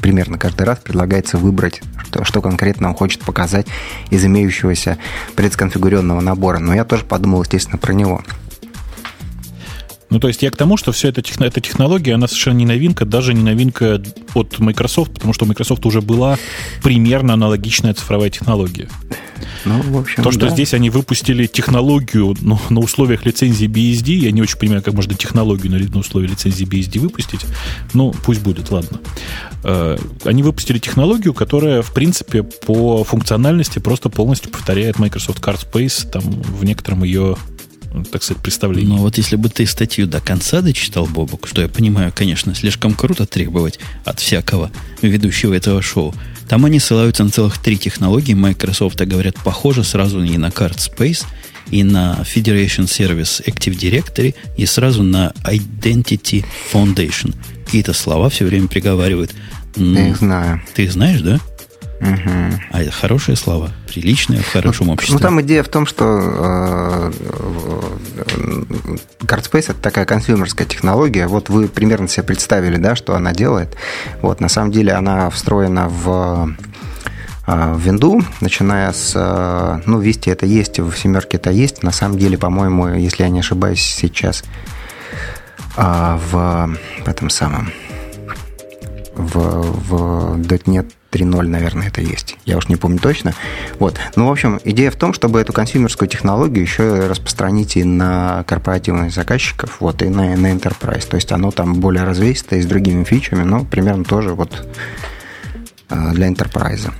примерно 0.00 0.38
каждый 0.38 0.62
раз 0.62 0.78
предлагается 0.78 1.38
выбрать, 1.38 1.82
что, 2.04 2.24
что 2.24 2.42
конкретно 2.42 2.88
он 2.88 2.94
хочет 2.94 3.22
показать 3.22 3.66
из 4.10 4.24
имеющегося 4.24 4.98
предсконфигуренного 5.34 6.20
набора. 6.20 6.58
Но 6.58 6.74
я 6.74 6.84
тоже 6.84 7.04
подумал, 7.04 7.42
естественно, 7.42 7.78
про 7.78 7.92
него. 7.92 8.22
Ну, 10.08 10.20
то 10.20 10.28
есть 10.28 10.42
я 10.42 10.50
к 10.50 10.56
тому, 10.56 10.76
что 10.76 10.92
все 10.92 11.08
это, 11.08 11.22
эта 11.40 11.60
технология, 11.60 12.14
она 12.14 12.28
совершенно 12.28 12.58
не 12.58 12.66
новинка, 12.66 13.04
даже 13.04 13.34
не 13.34 13.42
новинка 13.42 14.00
от 14.34 14.58
Microsoft, 14.58 15.12
потому 15.14 15.32
что 15.32 15.44
у 15.44 15.48
Microsoft 15.48 15.84
уже 15.84 16.00
была 16.00 16.38
примерно 16.82 17.34
аналогичная 17.34 17.92
цифровая 17.94 18.30
технология. 18.30 18.88
Ну, 19.64 19.82
в 19.82 19.98
общем, 19.98 20.22
То, 20.22 20.30
что 20.30 20.42
да. 20.42 20.50
здесь 20.50 20.74
они 20.74 20.90
выпустили 20.90 21.46
технологию 21.46 22.36
ну, 22.40 22.58
на 22.70 22.80
условиях 22.80 23.26
лицензии 23.26 23.66
BSD, 23.66 24.12
я 24.12 24.30
не 24.30 24.40
очень 24.40 24.58
понимаю, 24.58 24.82
как 24.82 24.94
можно 24.94 25.14
технологию 25.14 25.72
на, 25.72 25.78
на 25.78 25.98
условии 25.98 26.28
лицензии 26.28 26.66
BSD 26.66 27.00
выпустить, 27.00 27.40
ну, 27.92 28.14
пусть 28.24 28.42
будет, 28.42 28.70
ладно. 28.70 29.00
Э, 29.64 29.98
они 30.24 30.42
выпустили 30.44 30.78
технологию, 30.78 31.34
которая, 31.34 31.82
в 31.82 31.92
принципе, 31.92 32.44
по 32.44 33.02
функциональности 33.02 33.80
просто 33.80 34.08
полностью 34.08 34.50
повторяет 34.50 34.98
Microsoft 34.98 35.42
Card 35.42 35.66
Space 35.68 36.08
там, 36.08 36.22
в 36.22 36.64
некотором 36.64 37.02
ее 37.02 37.36
так 38.04 38.22
сказать, 38.22 38.42
представлении. 38.42 38.88
Но 38.88 38.96
вот 38.96 39.16
если 39.18 39.36
бы 39.36 39.48
ты 39.48 39.66
статью 39.66 40.06
до 40.06 40.20
конца 40.20 40.60
дочитал, 40.60 41.06
Бобок, 41.06 41.46
что 41.46 41.62
я 41.62 41.68
понимаю, 41.68 42.12
конечно, 42.14 42.54
слишком 42.54 42.94
круто 42.94 43.26
требовать 43.26 43.78
от 44.04 44.20
всякого 44.20 44.70
ведущего 45.02 45.54
этого 45.54 45.82
шоу, 45.82 46.14
там 46.48 46.64
они 46.64 46.78
ссылаются 46.78 47.24
на 47.24 47.30
целых 47.30 47.58
три 47.58 47.76
технологии 47.76 48.34
Microsoft, 48.34 49.00
а 49.00 49.06
говорят, 49.06 49.36
похоже 49.42 49.82
сразу 49.82 50.22
и 50.22 50.38
на 50.38 50.48
Card 50.48 50.76
Space, 50.76 51.24
и 51.70 51.82
на 51.82 52.20
Federation 52.22 52.84
Service 52.84 53.44
Active 53.44 53.76
Directory, 53.76 54.34
и 54.56 54.66
сразу 54.66 55.02
на 55.02 55.32
Identity 55.44 56.44
Foundation. 56.72 57.34
И 57.72 57.80
это 57.80 57.92
слова 57.92 58.28
все 58.28 58.44
время 58.44 58.68
приговаривают. 58.68 59.34
Ну, 59.74 59.98
я 59.98 60.08
их 60.08 60.18
знаю. 60.18 60.62
Ты 60.74 60.84
их 60.84 60.92
знаешь, 60.92 61.20
да? 61.20 61.40
Угу. 62.00 62.60
А 62.72 62.82
это 62.82 62.90
хорошие 62.90 63.36
слова, 63.36 63.70
приличные 63.88 64.40
в 64.40 64.52
хорошем 64.52 64.88
ну, 64.88 64.92
обществе. 64.92 65.14
Ну, 65.14 65.20
там 65.20 65.40
идея 65.40 65.62
в 65.62 65.68
том, 65.68 65.86
что 65.86 66.04
э, 66.04 67.12
CardSpace 69.20 69.70
это 69.70 69.80
такая 69.80 70.04
консюмерская 70.04 70.66
технология. 70.66 71.26
Вот 71.26 71.48
вы 71.48 71.68
примерно 71.68 72.06
себе 72.08 72.24
представили, 72.24 72.76
да, 72.76 72.96
что 72.96 73.14
она 73.14 73.32
делает. 73.32 73.76
Вот, 74.20 74.40
на 74.40 74.48
самом 74.48 74.72
деле 74.72 74.92
она 74.92 75.30
встроена 75.30 75.88
в 75.88 76.54
э, 77.46 77.74
в 77.74 77.80
винду, 77.80 78.22
начиная 78.40 78.92
с... 78.92 79.12
Э, 79.14 79.80
ну, 79.86 79.98
в 79.98 80.02
Висте 80.02 80.32
это 80.32 80.44
есть, 80.44 80.78
в 80.78 80.94
семерке 80.96 81.38
это 81.38 81.50
есть. 81.50 81.82
На 81.82 81.92
самом 81.92 82.18
деле, 82.18 82.36
по-моему, 82.36 82.88
если 82.88 83.22
я 83.22 83.30
не 83.30 83.40
ошибаюсь, 83.40 83.82
сейчас 83.82 84.44
в, 85.76 86.30
в 87.04 87.06
этом 87.08 87.28
самом 87.28 87.70
в, 89.16 89.38
в 89.88 90.38
.NET 90.40 90.92
3.0, 91.16 91.46
наверное, 91.46 91.88
это 91.88 92.00
есть. 92.00 92.36
Я 92.44 92.56
уж 92.58 92.68
не 92.68 92.76
помню 92.76 92.98
точно. 92.98 93.34
Вот. 93.78 93.98
Ну, 94.16 94.28
в 94.28 94.32
общем, 94.32 94.60
идея 94.64 94.90
в 94.90 94.96
том, 94.96 95.14
чтобы 95.14 95.40
эту 95.40 95.52
консюмерскую 95.52 96.08
технологию 96.08 96.62
еще 96.62 97.06
распространить 97.06 97.76
и 97.76 97.84
на 97.84 98.44
корпоративных 98.46 99.12
заказчиков, 99.12 99.76
вот, 99.80 100.02
и 100.02 100.08
на, 100.08 100.36
на 100.36 100.52
Enterprise. 100.52 101.08
То 101.08 101.16
есть 101.16 101.32
оно 101.32 101.50
там 101.50 101.74
более 101.74 102.04
развесистое, 102.04 102.62
с 102.62 102.66
другими 102.66 103.04
фичами, 103.04 103.42
но 103.42 103.64
примерно 103.64 104.04
тоже 104.04 104.34
вот 104.34 104.66
э, 105.88 106.12
для 106.12 106.28
Enterprise. 106.28 106.90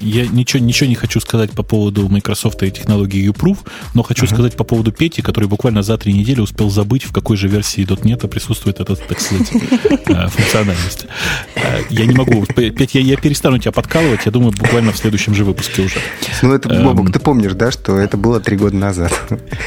Я 0.00 0.26
ничего, 0.26 0.62
ничего 0.62 0.88
не 0.88 0.94
хочу 0.94 1.20
сказать 1.20 1.52
по 1.52 1.62
поводу 1.62 2.08
Microsoft 2.08 2.62
и 2.62 2.70
технологии 2.70 3.30
UProof, 3.30 3.58
но 3.94 4.02
хочу 4.02 4.26
uh-huh. 4.26 4.34
сказать 4.34 4.56
по 4.56 4.64
поводу 4.64 4.92
Пети, 4.92 5.22
который 5.22 5.48
буквально 5.48 5.82
за 5.82 5.96
три 5.96 6.12
недели 6.12 6.40
успел 6.40 6.68
забыть, 6.68 7.04
в 7.04 7.12
какой 7.12 7.36
же 7.36 7.48
версии 7.48 7.84
.NET 7.84 8.26
присутствует 8.28 8.80
эта, 8.80 8.96
так 8.96 9.20
сказать, 9.20 9.50
э, 10.06 10.28
функциональность. 10.28 11.06
Э, 11.54 11.82
я 11.88 12.06
не 12.06 12.14
могу... 12.14 12.44
Петь, 12.44 12.94
я, 12.94 13.00
я 13.00 13.16
перестану 13.16 13.58
тебя 13.58 13.72
подкалывать, 13.72 14.26
я 14.26 14.32
думаю, 14.32 14.52
буквально 14.52 14.92
в 14.92 14.98
следующем 14.98 15.34
же 15.34 15.44
выпуске 15.44 15.82
уже. 15.82 15.98
Ну, 16.42 16.52
это, 16.52 16.68
Бобук, 16.68 17.06
эм. 17.06 17.12
ты 17.12 17.18
помнишь, 17.18 17.52
да, 17.52 17.70
что 17.70 17.98
это 17.98 18.16
было 18.16 18.40
три 18.40 18.56
года 18.56 18.76
назад? 18.76 19.12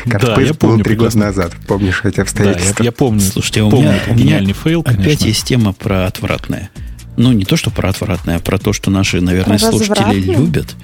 Да, 0.06 0.40
я 0.40 0.54
помню. 0.54 0.84
три 0.84 0.96
года 0.96 1.18
назад. 1.18 1.54
Помнишь 1.68 2.02
эти 2.04 2.20
обстоятельства? 2.20 2.76
Да, 2.78 2.84
я, 2.84 2.86
я 2.86 2.92
помню. 2.92 3.22
Слушайте, 3.22 3.64
у 3.64 3.72
меня, 3.72 4.40
меня 4.40 4.54
фейл, 4.54 4.82
опять 4.86 5.24
есть 5.24 5.46
тема 5.46 5.74
про 5.74 6.06
отвратное 6.06 6.70
ну, 7.18 7.32
не 7.32 7.46
то, 7.46 7.58
что 7.58 7.70
про 7.72 7.90
отвратное, 7.90 8.38
а 8.38 8.40
про 8.40 8.58
то, 8.58 8.74
что 8.74 8.90
наши, 8.92 9.22
наверное, 9.22 9.60
про 9.60 9.72
слушатели 9.72 10.20
любят. 10.20 10.76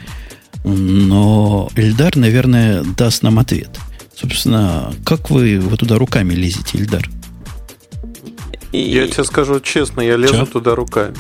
Но 0.64 1.70
Эльдар, 1.76 2.16
наверное, 2.16 2.84
даст 2.84 3.24
нам 3.24 3.40
ответ. 3.40 3.70
Собственно, 4.16 4.94
как 5.06 5.30
вы 5.30 5.60
вы 5.60 5.78
туда 5.78 5.98
руками 5.98 6.34
лезете, 6.34 6.78
Эльдар? 6.78 7.10
Я 8.72 9.08
тебе 9.08 9.24
скажу 9.24 9.60
честно, 9.60 10.02
я 10.02 10.18
лезу 10.18 10.34
Че? 10.34 10.46
туда 10.46 10.76
руками. 10.76 11.16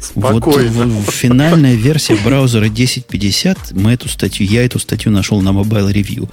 Спокойно. 0.00 0.86
Вот 0.86 1.14
финальная 1.14 1.74
версия 1.74 2.16
браузера 2.16 2.64
1050 2.64 3.72
мы 3.72 3.92
эту 3.92 4.08
статью, 4.08 4.46
я 4.46 4.64
эту 4.64 4.78
статью 4.78 5.12
нашел 5.12 5.40
на 5.40 5.50
Mobile 5.50 5.92
Review. 5.92 6.28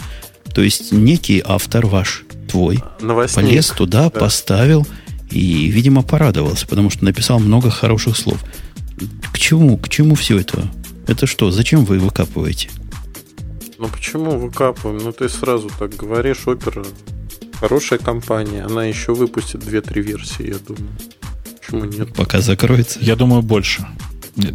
То 0.53 0.61
есть 0.61 0.91
некий 0.91 1.41
автор 1.45 1.85
ваш, 1.85 2.26
твой, 2.49 2.84
Новостник. 2.99 3.45
полез 3.45 3.68
туда, 3.69 4.03
да. 4.03 4.10
поставил, 4.10 4.88
и, 5.31 5.68
видимо, 5.68 6.01
порадовался, 6.01 6.68
потому 6.68 6.89
что 6.89 7.06
написал 7.06 7.39
много 7.39 7.69
хороших 7.69 8.18
слов. 8.18 8.43
К 9.31 9.38
чему, 9.38 9.77
к 9.77 9.89
чему 9.89 10.15
все 10.15 10.39
это? 10.39 10.68
Это 11.07 11.27
что? 11.27 11.51
Зачем 11.51 11.85
вы 11.85 11.99
выкапываете? 11.99 12.69
Ну 13.77 13.88
почему 13.88 14.38
выкапываем? 14.38 15.01
Ну 15.03 15.11
ты 15.11 15.30
сразу 15.30 15.69
так 15.80 15.95
говоришь, 15.95 16.47
опера 16.47 16.85
хорошая 17.60 17.99
компания, 17.99 18.64
она 18.64 18.85
еще 18.85 19.14
выпустит 19.14 19.61
2-3 19.61 20.01
версии, 20.01 20.47
я 20.47 20.57
думаю. 20.60 20.91
Почему 21.60 21.85
нет? 21.85 22.14
Пока 22.14 22.41
закроется. 22.41 22.99
Я 23.01 23.15
думаю, 23.15 23.41
больше. 23.41 23.85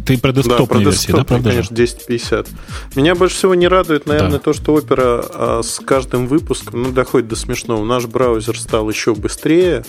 Ты 0.05 0.17
про 0.17 0.31
десктопные 0.31 0.67
да, 0.67 0.73
про 0.73 0.79
версии, 0.79 1.11
да, 1.11 1.23
правда? 1.23 1.49
конечно, 1.49 1.73
1050. 1.73 2.47
Меня 2.95 3.13
больше 3.13 3.35
всего 3.35 3.55
не 3.55 3.67
радует, 3.67 4.07
наверное, 4.07 4.31
да. 4.33 4.39
то, 4.39 4.53
что 4.53 4.77
Opera 4.77 5.25
а, 5.29 5.61
с 5.63 5.79
каждым 5.79 6.27
выпуском, 6.27 6.81
ну, 6.81 6.91
доходит 6.91 7.27
до 7.27 7.35
смешного. 7.35 7.85
Наш 7.85 8.05
браузер 8.05 8.57
стал 8.57 8.89
еще 8.89 9.13
быстрее, 9.13 9.85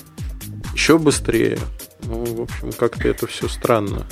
еще 0.77 0.99
быстрее. 0.99 1.59
Ну, 2.05 2.25
в 2.25 2.41
общем, 2.43 2.71
как-то 2.73 3.09
это 3.09 3.27
все 3.27 3.49
странно. 3.49 4.07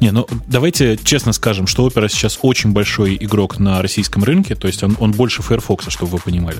Не, 0.00 0.10
ну 0.10 0.26
давайте 0.48 0.98
честно 1.02 1.32
скажем, 1.32 1.68
что 1.68 1.86
Opera 1.86 2.08
сейчас 2.08 2.40
очень 2.42 2.72
большой 2.72 3.16
игрок 3.20 3.60
на 3.60 3.80
российском 3.80 4.24
рынке, 4.24 4.56
то 4.56 4.66
есть 4.66 4.82
он, 4.82 4.96
он 4.98 5.12
больше 5.12 5.42
Firefox, 5.42 5.88
чтобы 5.88 6.12
вы 6.12 6.18
понимали. 6.18 6.58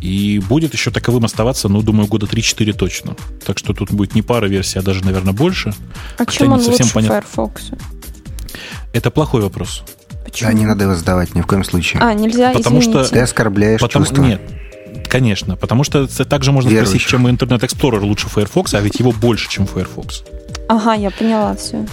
И 0.00 0.40
будет 0.48 0.72
еще 0.72 0.90
таковым 0.90 1.24
оставаться, 1.26 1.68
ну, 1.68 1.82
думаю, 1.82 2.06
года 2.06 2.26
3-4 2.26 2.72
точно. 2.72 3.16
Так 3.44 3.58
что 3.58 3.72
тут 3.72 3.90
будет 3.90 4.14
не 4.14 4.22
пара 4.22 4.46
версий, 4.46 4.78
а 4.78 4.82
даже, 4.82 5.04
наверное, 5.04 5.32
больше. 5.32 5.74
А 6.16 6.18
Хотя 6.24 6.32
чем 6.32 6.52
он 6.52 6.60
совсем 6.60 6.86
лучше 6.86 6.94
понят... 6.94 7.10
Firefox? 7.10 7.70
Это 8.92 9.10
плохой 9.10 9.42
вопрос. 9.42 9.82
Почему? 10.24 10.50
Да, 10.50 10.56
не 10.56 10.66
надо 10.66 10.84
его 10.84 10.94
задавать 10.94 11.34
ни 11.34 11.40
в 11.40 11.46
коем 11.46 11.64
случае. 11.64 12.02
А, 12.02 12.14
нельзя, 12.14 12.52
Потому 12.52 12.80
извините. 12.80 13.04
что 13.04 13.14
ты 13.14 13.20
оскорбляешь 13.20 13.80
Потому... 13.80 14.04
чувства. 14.04 14.22
Нет, 14.22 14.40
Конечно, 15.08 15.56
потому 15.56 15.84
что 15.84 16.06
также 16.24 16.52
можно 16.52 16.68
Верующих. 16.68 17.02
спросить, 17.02 17.08
чем 17.08 17.26
Internet 17.26 17.60
Explorer 17.60 18.00
лучше 18.00 18.28
Firefox, 18.28 18.74
а 18.74 18.80
ведь 18.80 18.98
его 18.98 19.12
больше, 19.12 19.48
чем 19.48 19.66
Firefox. 19.66 20.24
Ага, 20.68 20.94
я 20.94 21.10
поняла 21.10 21.54
все. 21.56 21.86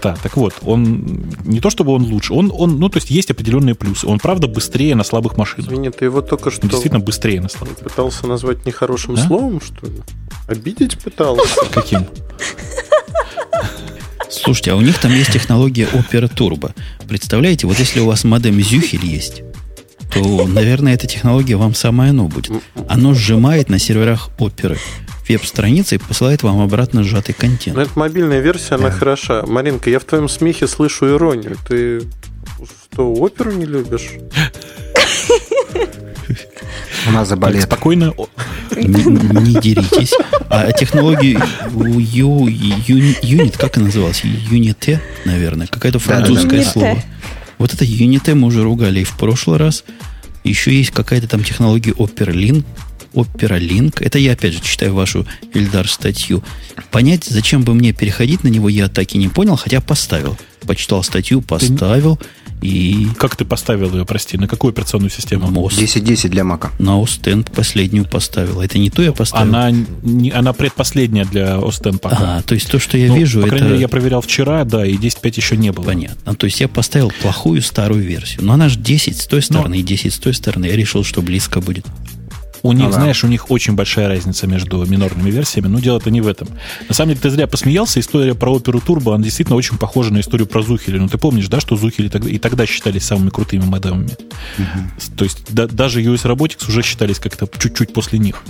Да, 0.00 0.16
так 0.22 0.36
вот, 0.36 0.54
он 0.62 1.24
не 1.44 1.60
то 1.60 1.68
чтобы 1.68 1.92
он 1.92 2.04
лучше, 2.04 2.34
он, 2.34 2.52
он, 2.54 2.78
ну, 2.78 2.88
то 2.88 2.98
есть 2.98 3.10
есть 3.10 3.30
определенные 3.30 3.74
плюсы. 3.74 4.06
Он, 4.06 4.18
правда, 4.18 4.46
быстрее 4.46 4.94
на 4.94 5.02
слабых 5.02 5.36
машинах. 5.36 5.70
Извини, 5.70 5.90
ты 5.90 6.04
его 6.04 6.22
только 6.22 6.50
что... 6.50 6.68
действительно 6.68 7.00
быстрее 7.00 7.40
на 7.40 7.48
слабых. 7.48 7.78
Пытался 7.78 8.26
назвать 8.28 8.64
нехорошим 8.64 9.14
а? 9.14 9.16
словом, 9.16 9.60
что 9.60 9.86
ли? 9.86 10.00
Обидеть 10.46 10.98
пытался? 10.98 11.66
Каким? 11.72 12.06
Слушайте, 14.28 14.72
а 14.72 14.76
у 14.76 14.80
них 14.80 14.98
там 14.98 15.12
есть 15.12 15.32
технология 15.32 15.88
Opera 15.92 16.32
Turbo. 16.32 16.72
Представляете, 17.08 17.66
вот 17.66 17.78
если 17.78 18.00
у 18.00 18.06
вас 18.06 18.24
модем 18.24 18.60
Зюхель 18.60 19.04
есть, 19.04 19.42
то, 20.12 20.46
наверное, 20.46 20.94
эта 20.94 21.06
технология 21.06 21.56
вам 21.56 21.74
самое 21.74 22.10
оно 22.10 22.28
будет. 22.28 22.50
Оно 22.88 23.14
сжимает 23.14 23.68
на 23.68 23.78
серверах 23.78 24.30
оперы 24.38 24.78
веб-страницы 25.28 25.94
и 25.96 25.98
посылает 25.98 26.42
вам 26.42 26.60
обратно 26.60 27.04
сжатый 27.04 27.34
контент. 27.34 27.76
Но 27.76 27.82
это 27.82 27.92
мобильная 27.94 28.40
версия, 28.40 28.74
она 28.74 28.88
да. 28.88 28.96
хороша. 28.96 29.44
Маринка, 29.46 29.88
я 29.88 29.98
в 29.98 30.04
твоем 30.04 30.28
смехе 30.28 30.66
слышу 30.66 31.08
иронию. 31.08 31.56
Ты 31.66 32.02
что, 32.92 33.12
оперу 33.12 33.52
не 33.52 33.64
любишь? 33.64 34.10
Она 37.06 37.24
заболеет. 37.24 37.64
спокойно. 37.64 38.12
Не, 38.76 39.04
не 39.40 39.60
деритесь. 39.60 40.14
А 40.48 40.70
технологию 40.72 41.40
Unit, 41.70 43.56
как 43.58 43.76
она 43.76 43.86
называлась? 43.86 44.22
Unite, 44.24 44.98
наверное. 45.24 45.66
Какое-то 45.66 45.98
французское 45.98 46.62
слово. 46.62 47.02
Вот 47.62 47.72
это 47.72 47.84
Unity 47.84 48.34
мы 48.34 48.48
уже 48.48 48.64
ругали 48.64 49.02
и 49.02 49.04
в 49.04 49.16
прошлый 49.16 49.56
раз. 49.56 49.84
Еще 50.42 50.76
есть 50.76 50.90
какая-то 50.90 51.28
там 51.28 51.44
технология 51.44 51.92
OperaLink. 51.92 52.64
OperaLink. 53.14 54.02
Это 54.02 54.18
я, 54.18 54.32
опять 54.32 54.54
же, 54.54 54.60
читаю 54.60 54.94
вашу, 54.94 55.28
Эльдар, 55.54 55.86
статью. 55.86 56.42
Понять, 56.90 57.22
зачем 57.22 57.62
бы 57.62 57.72
мне 57.74 57.92
переходить 57.92 58.42
на 58.42 58.48
него, 58.48 58.68
я 58.68 58.88
так 58.88 59.14
и 59.14 59.18
не 59.18 59.28
понял, 59.28 59.54
хотя 59.54 59.80
поставил. 59.80 60.36
Почитал 60.62 61.04
статью, 61.04 61.40
поставил. 61.40 62.18
И... 62.62 63.08
Как 63.18 63.36
ты 63.36 63.44
поставил 63.44 63.92
ее, 63.92 64.06
прости, 64.06 64.38
на 64.38 64.48
какую 64.48 64.70
операционную 64.70 65.10
систему? 65.10 65.48
MOS. 65.48 65.78
10.10 65.78 66.28
для 66.28 66.44
Мака. 66.44 66.70
На 66.78 67.00
Остенд 67.02 67.50
последнюю 67.50 68.04
поставил. 68.04 68.60
Это 68.60 68.78
не 68.78 68.90
то 68.90 69.02
я 69.02 69.12
поставил? 69.12 69.48
Она, 69.48 69.70
не, 70.02 70.30
она 70.30 70.52
предпоследняя 70.52 71.24
для 71.24 71.58
Остенд 71.58 72.00
пока. 72.00 72.38
А, 72.38 72.42
то 72.42 72.54
есть 72.54 72.70
то, 72.70 72.78
что 72.78 72.96
я 72.96 73.08
ну, 73.08 73.16
вижу, 73.16 73.40
по 73.40 73.46
это... 73.46 73.56
крайней 73.56 73.68
мере, 73.70 73.80
я 73.80 73.88
проверял 73.88 74.20
вчера, 74.20 74.64
да, 74.64 74.86
и 74.86 74.96
10.5 74.96 75.32
еще 75.36 75.56
не 75.56 75.72
было. 75.72 75.84
Понятно. 75.84 76.34
То 76.34 76.46
есть 76.46 76.60
я 76.60 76.68
поставил 76.68 77.12
плохую 77.20 77.62
старую 77.62 78.02
версию. 78.02 78.44
Но 78.44 78.52
она 78.52 78.68
же 78.68 78.78
10 78.78 79.20
с 79.20 79.26
той 79.26 79.42
стороны 79.42 79.76
Но... 79.76 79.80
и 79.80 79.82
10 79.82 80.14
с 80.14 80.18
той 80.18 80.34
стороны. 80.34 80.66
Я 80.66 80.76
решил, 80.76 81.04
что 81.04 81.20
близко 81.22 81.60
будет. 81.60 81.86
У 82.62 82.72
них, 82.72 82.86
ага. 82.86 82.94
знаешь, 82.94 83.24
у 83.24 83.28
них 83.28 83.50
очень 83.50 83.74
большая 83.74 84.08
разница 84.08 84.46
между 84.46 84.84
минорными 84.84 85.30
версиями, 85.30 85.66
но 85.66 85.80
дело-то 85.80 86.10
не 86.10 86.20
в 86.20 86.28
этом. 86.28 86.48
На 86.88 86.94
самом 86.94 87.10
деле, 87.10 87.20
ты 87.20 87.30
зря 87.30 87.46
посмеялся, 87.46 87.98
история 87.98 88.34
про 88.34 88.52
оперу 88.52 88.80
Турбо, 88.80 89.14
она 89.14 89.24
действительно 89.24 89.56
очень 89.56 89.78
похожа 89.78 90.12
на 90.12 90.20
историю 90.20 90.46
про 90.46 90.62
Зухили. 90.62 90.98
Ну, 90.98 91.08
ты 91.08 91.18
помнишь, 91.18 91.48
да, 91.48 91.60
что 91.60 91.76
Зухили 91.76 92.08
тогда, 92.08 92.30
и 92.30 92.38
тогда 92.38 92.64
считались 92.66 93.04
самыми 93.04 93.30
крутыми 93.30 93.64
модемами. 93.64 94.16
Угу. 94.58 95.16
То 95.16 95.24
есть 95.24 95.44
да, 95.48 95.66
даже 95.66 96.02
US 96.02 96.22
Robotics 96.22 96.68
уже 96.68 96.82
считались 96.82 97.18
как-то 97.18 97.48
чуть-чуть 97.58 97.92
после 97.92 98.18
них. 98.18 98.42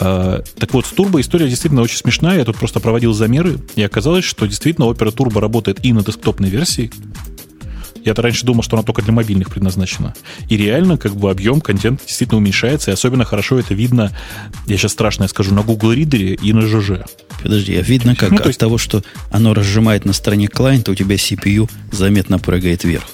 А, 0.00 0.42
так 0.58 0.74
вот, 0.74 0.86
с 0.86 0.90
Турбо 0.90 1.20
история 1.20 1.48
действительно 1.48 1.82
очень 1.82 1.98
смешная. 1.98 2.38
Я 2.38 2.44
тут 2.44 2.56
просто 2.56 2.80
проводил 2.80 3.12
замеры, 3.12 3.58
и 3.76 3.82
оказалось, 3.82 4.24
что 4.24 4.46
действительно 4.46 4.86
опера 4.86 5.10
Турбо 5.10 5.40
работает 5.40 5.84
и 5.84 5.92
на 5.92 6.02
десктопной 6.02 6.48
версии, 6.48 6.90
я-то 8.06 8.22
раньше 8.22 8.46
думал, 8.46 8.62
что 8.62 8.76
она 8.76 8.84
только 8.84 9.02
для 9.02 9.12
мобильных 9.12 9.50
предназначена. 9.50 10.14
И 10.48 10.56
реально, 10.56 10.96
как 10.96 11.14
бы, 11.16 11.30
объем 11.30 11.60
контента 11.60 12.04
действительно 12.06 12.38
уменьшается, 12.38 12.90
и 12.90 12.94
особенно 12.94 13.24
хорошо 13.24 13.58
это 13.58 13.74
видно, 13.74 14.16
я 14.66 14.76
сейчас 14.76 14.92
страшное 14.92 15.28
скажу, 15.28 15.52
на 15.52 15.62
Google 15.62 15.92
Reader 15.92 16.34
и 16.40 16.52
на 16.52 16.62
ЖЖ. 16.62 17.04
Подожди, 17.42 17.76
а 17.76 17.82
видно 17.82 18.14
как? 18.14 18.30
Ну, 18.30 18.38
то 18.38 18.48
есть... 18.48 18.56
От 18.56 18.60
того, 18.60 18.78
что 18.78 19.02
оно 19.30 19.54
разжимает 19.54 20.04
на 20.04 20.12
стороне 20.12 20.46
клиента, 20.46 20.92
у 20.92 20.94
тебя 20.94 21.16
CPU 21.16 21.68
заметно 21.92 22.38
прыгает 22.38 22.84
вверх. 22.84 23.04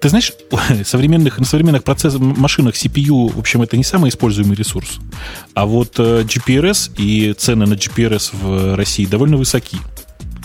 Ты 0.00 0.10
знаешь, 0.10 0.32
современных, 0.84 1.38
на 1.38 1.44
современных 1.44 1.82
процессах, 1.82 2.20
машинах 2.20 2.74
CPU, 2.74 3.32
в 3.32 3.38
общем, 3.38 3.62
это 3.62 3.76
не 3.76 3.84
самый 3.84 4.10
используемый 4.10 4.56
ресурс. 4.56 4.98
А 5.54 5.66
вот 5.66 5.98
э, 5.98 6.22
GPRS 6.22 6.92
и 6.96 7.32
цены 7.32 7.66
на 7.66 7.74
GPRS 7.74 8.30
в 8.32 8.76
России 8.76 9.06
довольно 9.06 9.36
высоки. 9.36 9.78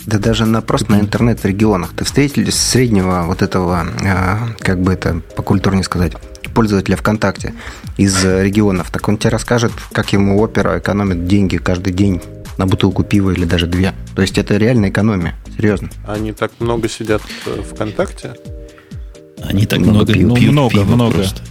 Да 0.06 0.18
даже 0.18 0.44
на 0.44 0.60
просто 0.60 0.92
на 0.92 1.00
интернет 1.00 1.40
в 1.40 1.44
регионах. 1.44 1.94
Ты 1.96 2.04
встретили 2.04 2.50
среднего 2.50 3.24
вот 3.26 3.42
этого, 3.42 3.86
а, 4.04 4.48
как 4.58 4.80
бы 4.80 4.92
это 4.92 5.20
по 5.34 5.42
культуре 5.42 5.78
не 5.78 5.82
сказать, 5.82 6.12
пользователя 6.54 6.96
ВКонтакте 6.96 7.54
из 7.96 8.24
регионов, 8.24 8.90
так 8.90 9.08
он 9.08 9.18
тебе 9.18 9.30
расскажет, 9.30 9.72
как 9.92 10.12
ему 10.12 10.40
опера 10.40 10.78
экономит 10.78 11.26
деньги 11.26 11.56
каждый 11.56 11.92
день 11.92 12.22
на 12.56 12.66
бутылку 12.66 13.02
пива 13.02 13.32
или 13.32 13.44
даже 13.44 13.66
две. 13.66 13.92
То 14.14 14.22
есть 14.22 14.38
это 14.38 14.56
реальная 14.56 14.90
экономия, 14.90 15.34
серьезно. 15.56 15.90
Они 16.06 16.32
так 16.32 16.52
много 16.60 16.88
сидят 16.88 17.22
ВКонтакте? 17.72 18.34
Они 19.42 19.66
так 19.66 19.80
много, 19.80 19.96
много 19.96 20.12
пьют, 20.12 20.34
пьют 20.36 20.52
много, 20.52 20.70
пиво 20.70 20.84
много. 20.84 21.14
Просто. 21.14 21.42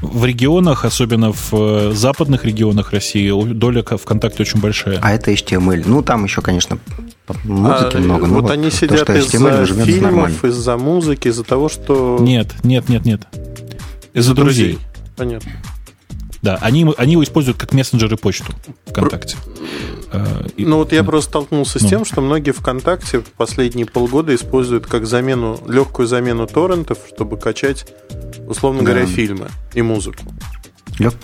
В 0.00 0.24
регионах, 0.24 0.84
особенно 0.84 1.32
в 1.32 1.52
э, 1.52 1.92
западных 1.92 2.44
регионах 2.44 2.92
России, 2.92 3.30
доля 3.52 3.82
ВКонтакте 3.82 4.42
очень 4.42 4.60
большая. 4.60 4.98
А 5.02 5.12
это 5.12 5.32
HTML. 5.32 5.82
Ну, 5.86 6.02
там 6.02 6.24
еще, 6.24 6.40
конечно, 6.40 6.78
музыки 7.44 7.96
а, 7.96 7.98
много. 7.98 8.24
Вот, 8.24 8.42
вот 8.42 8.50
они 8.50 8.70
сидят 8.70 9.06
то, 9.06 9.14
из-за 9.16 9.84
фильмов, 9.84 10.44
из-за 10.44 10.76
музыки, 10.76 11.28
из-за 11.28 11.44
того, 11.44 11.68
что... 11.68 12.18
Нет, 12.20 12.54
нет, 12.62 12.88
нет, 12.88 13.04
нет. 13.04 13.22
Из-за 14.14 14.34
друзей. 14.34 14.72
друзей. 14.72 14.88
Понятно. 15.16 15.50
Да, 16.42 16.56
они, 16.60 16.86
они 16.96 17.12
его 17.12 17.24
используют 17.24 17.58
как 17.58 17.72
мессенджер 17.72 18.12
и 18.12 18.16
почту 18.16 18.52
ВКонтакте. 18.86 19.36
Э, 20.12 20.46
ну 20.56 20.76
вот 20.76 20.92
я 20.92 21.04
просто 21.04 21.30
столкнулся 21.30 21.78
с 21.78 21.82
ну. 21.82 21.88
тем, 21.88 22.04
что 22.04 22.20
многие 22.20 22.52
ВКонтакте 22.52 23.20
в 23.20 23.32
последние 23.32 23.86
полгода 23.86 24.34
используют 24.34 24.86
как 24.86 25.06
замену, 25.06 25.60
легкую 25.66 26.06
замену 26.06 26.46
торрентов, 26.46 26.98
чтобы 27.12 27.36
качать, 27.36 27.86
условно 28.46 28.82
говоря, 28.82 29.06
фильмы 29.06 29.48
и 29.74 29.82
музыку. 29.82 30.22
Лег, 30.98 31.14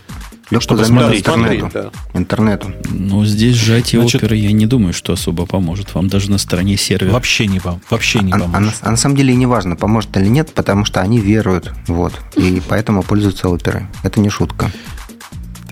Легко 0.50 0.76
посмотреть 0.76 1.20
интернету. 1.20 1.70
Да. 1.72 1.90
интернету. 2.12 2.72
Но 2.90 3.24
здесь 3.24 3.56
сжатие 3.56 4.00
Значит, 4.00 4.22
оперы 4.22 4.36
я 4.36 4.52
не 4.52 4.66
думаю, 4.66 4.92
что 4.92 5.12
особо 5.12 5.46
поможет. 5.46 5.94
Вам 5.94 6.08
даже 6.08 6.30
на 6.30 6.38
стороне 6.38 6.76
сервера. 6.76 7.12
Вообще 7.12 7.46
не 7.46 7.60
вам. 7.60 7.80
Вообще 7.88 8.20
не 8.20 8.32
а, 8.32 8.38
поможет. 8.38 8.56
А, 8.56 8.60
на, 8.60 8.72
а 8.80 8.90
на 8.90 8.96
самом 8.96 9.16
деле 9.16 9.34
не 9.34 9.46
важно, 9.46 9.76
поможет 9.76 10.16
или 10.16 10.28
нет, 10.28 10.52
потому 10.52 10.84
что 10.84 11.00
они 11.00 11.18
веруют. 11.18 11.72
Вот. 11.86 12.12
И 12.36 12.62
поэтому 12.68 13.02
пользуются 13.02 13.48
оперой. 13.48 13.86
Это 14.02 14.20
не 14.20 14.28
шутка. 14.28 14.70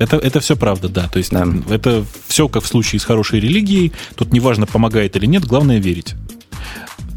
Это, 0.03 0.17
это 0.17 0.41
все 0.41 0.57
правда, 0.57 0.89
да. 0.89 1.09
То 1.09 1.19
есть 1.19 1.31
да. 1.31 1.47
это 1.71 2.05
все 2.27 2.49
как 2.49 2.65
в 2.65 2.67
случае 2.67 3.01
с 3.01 3.05
хорошей 3.05 3.41
религией. 3.41 3.93
Тут 4.15 4.33
неважно, 4.33 4.67
помогает 4.67 5.17
или 5.17 5.27
нет, 5.27 5.45
главное 5.45 5.79
верить. 5.79 6.15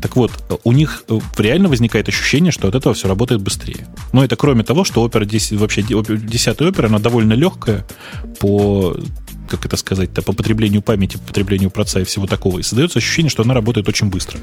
Так 0.01 0.15
вот, 0.15 0.31
у 0.63 0.71
них 0.71 1.03
э, 1.09 1.19
реально 1.37 1.67
возникает 1.67 2.07
ощущение, 2.07 2.51
что 2.51 2.67
от 2.67 2.75
этого 2.75 2.93
все 2.93 3.07
работает 3.07 3.41
быстрее. 3.41 3.87
Но 4.13 4.23
это 4.23 4.35
кроме 4.35 4.63
того, 4.63 4.83
что 4.83 5.01
опера 5.01 5.25
10, 5.25 5.53
вообще 5.53 5.81
10 5.81 6.61
опера, 6.61 6.87
она 6.87 6.99
довольно 6.99 7.33
легкая 7.33 7.85
по 8.39 8.95
как 9.49 9.65
это 9.65 9.77
сказать-то, 9.77 10.21
по 10.21 10.33
потреблению 10.33 10.81
памяти, 10.81 11.17
по 11.17 11.27
потреблению 11.27 11.69
проца 11.69 12.01
и 12.01 12.03
всего 12.03 12.27
такого. 12.27 12.59
И 12.59 12.63
создается 12.63 12.99
ощущение, 12.99 13.29
что 13.29 13.43
она 13.43 13.53
работает 13.53 13.87
очень 13.87 14.07
быстро. 14.07 14.39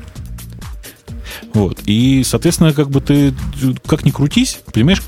Вот. 1.55 1.81
И, 1.87 2.23
соответственно, 2.25 2.73
как 2.73 2.91
бы 2.91 3.01
ты, 3.01 3.35
как 3.87 4.05
ни 4.05 4.11
крутись, 4.11 4.61
понимаешь, 4.73 5.03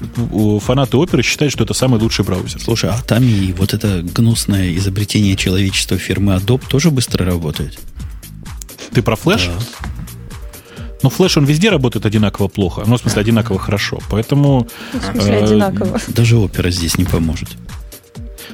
фанаты 0.63 0.97
оперы 0.97 1.23
считают, 1.23 1.53
что 1.53 1.65
это 1.65 1.75
самый 1.75 2.01
лучший 2.01 2.25
браузер. 2.25 2.61
Слушай, 2.61 2.91
а 2.91 3.01
там 3.03 3.23
и 3.23 3.53
вот 3.53 3.75
это 3.75 4.03
гнусное 4.03 4.75
изобретение 4.77 5.37
человечества 5.37 5.99
фирмы 5.99 6.35
Adobe 6.35 6.63
тоже 6.69 6.91
быстро 6.91 7.25
работает? 7.25 7.79
Ты 8.93 9.03
про 9.03 9.17
флеш? 9.17 9.47
Да. 9.47 9.87
Но 11.03 11.11
флеш, 11.11 11.37
он 11.37 11.45
везде 11.45 11.69
работает 11.69 12.07
одинаково 12.07 12.49
плохо. 12.49 12.85
Ну, 12.87 12.97
в 12.97 13.01
смысле, 13.01 13.21
одинаково 13.21 13.59
хорошо. 13.59 13.99
Поэтому... 14.09 14.67
В 14.93 15.13
смысле, 15.13 15.35
э, 15.35 15.45
одинаково. 15.45 16.01
Даже 16.09 16.39
опера 16.39 16.71
здесь 16.71 16.97
не 16.97 17.05
поможет. 17.05 17.51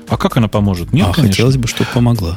А 0.09 0.17
как 0.17 0.37
она 0.37 0.49
поможет? 0.49 0.93
Нет, 0.93 1.07
а 1.09 1.13
конечно. 1.13 1.33
хотелось 1.33 1.57
бы, 1.57 1.69
чтобы 1.69 1.89
помогла. 1.95 2.37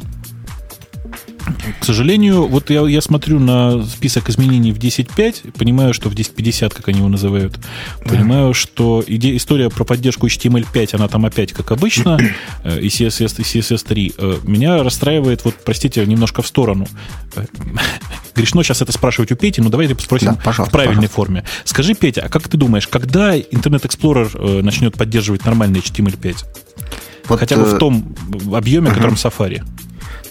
К 1.80 1.86
сожалению, 1.86 2.48
вот 2.48 2.70
я, 2.70 2.82
я 2.88 3.02
смотрю 3.02 3.40
на 3.40 3.84
список 3.84 4.30
изменений 4.30 4.72
в 4.72 4.78
10.5, 4.78 5.58
понимаю, 5.58 5.94
что 5.94 6.10
в 6.10 6.14
10.50, 6.14 6.74
как 6.74 6.88
они 6.88 7.00
его 7.00 7.10
называют, 7.10 7.60
понимаю, 8.06 8.54
что 8.54 9.04
иде, 9.06 9.36
история 9.36 9.70
про 9.70 9.84
поддержку 9.84 10.28
HTML5, 10.28 10.96
она 10.96 11.08
там 11.08 11.26
опять, 11.26 11.54
как 11.54 11.72
обычно, 11.72 12.18
э, 12.64 12.80
и 12.80 12.88
CSS, 12.88 13.42
и 13.42 13.60
CSS3, 13.60 14.16
э, 14.18 14.38
меня 14.44 14.84
расстраивает, 14.84 15.44
вот, 15.46 15.56
простите, 15.64 16.06
немножко 16.06 16.42
в 16.42 16.48
сторону. 16.48 16.88
Э, 17.36 17.46
грешно 18.36 18.64
сейчас 18.64 18.82
это 18.82 18.92
спрашивать 18.92 19.32
у 19.32 19.36
Пети, 19.36 19.62
но 19.62 19.70
давайте 19.70 19.96
спросим 19.96 20.38
да, 20.44 20.52
в 20.52 20.70
правильной 20.70 21.08
пожалуйста. 21.08 21.16
форме. 21.16 21.44
Скажи, 21.66 21.94
Петя, 21.94 22.24
а 22.26 22.30
как 22.30 22.48
ты 22.48 22.58
думаешь, 22.58 22.88
когда 22.88 23.36
Internet 23.38 23.84
Explorer 23.84 24.62
начнет 24.62 24.96
поддерживать 24.96 25.46
нормальный 25.46 25.80
HTML5? 25.80 26.46
Вот, 27.28 27.40
Хотя 27.40 27.56
бы 27.56 27.64
в 27.64 27.78
том 27.78 28.16
объеме, 28.54 28.90
uh-huh. 28.90 28.96
котором 28.96 29.14
Safari. 29.14 29.64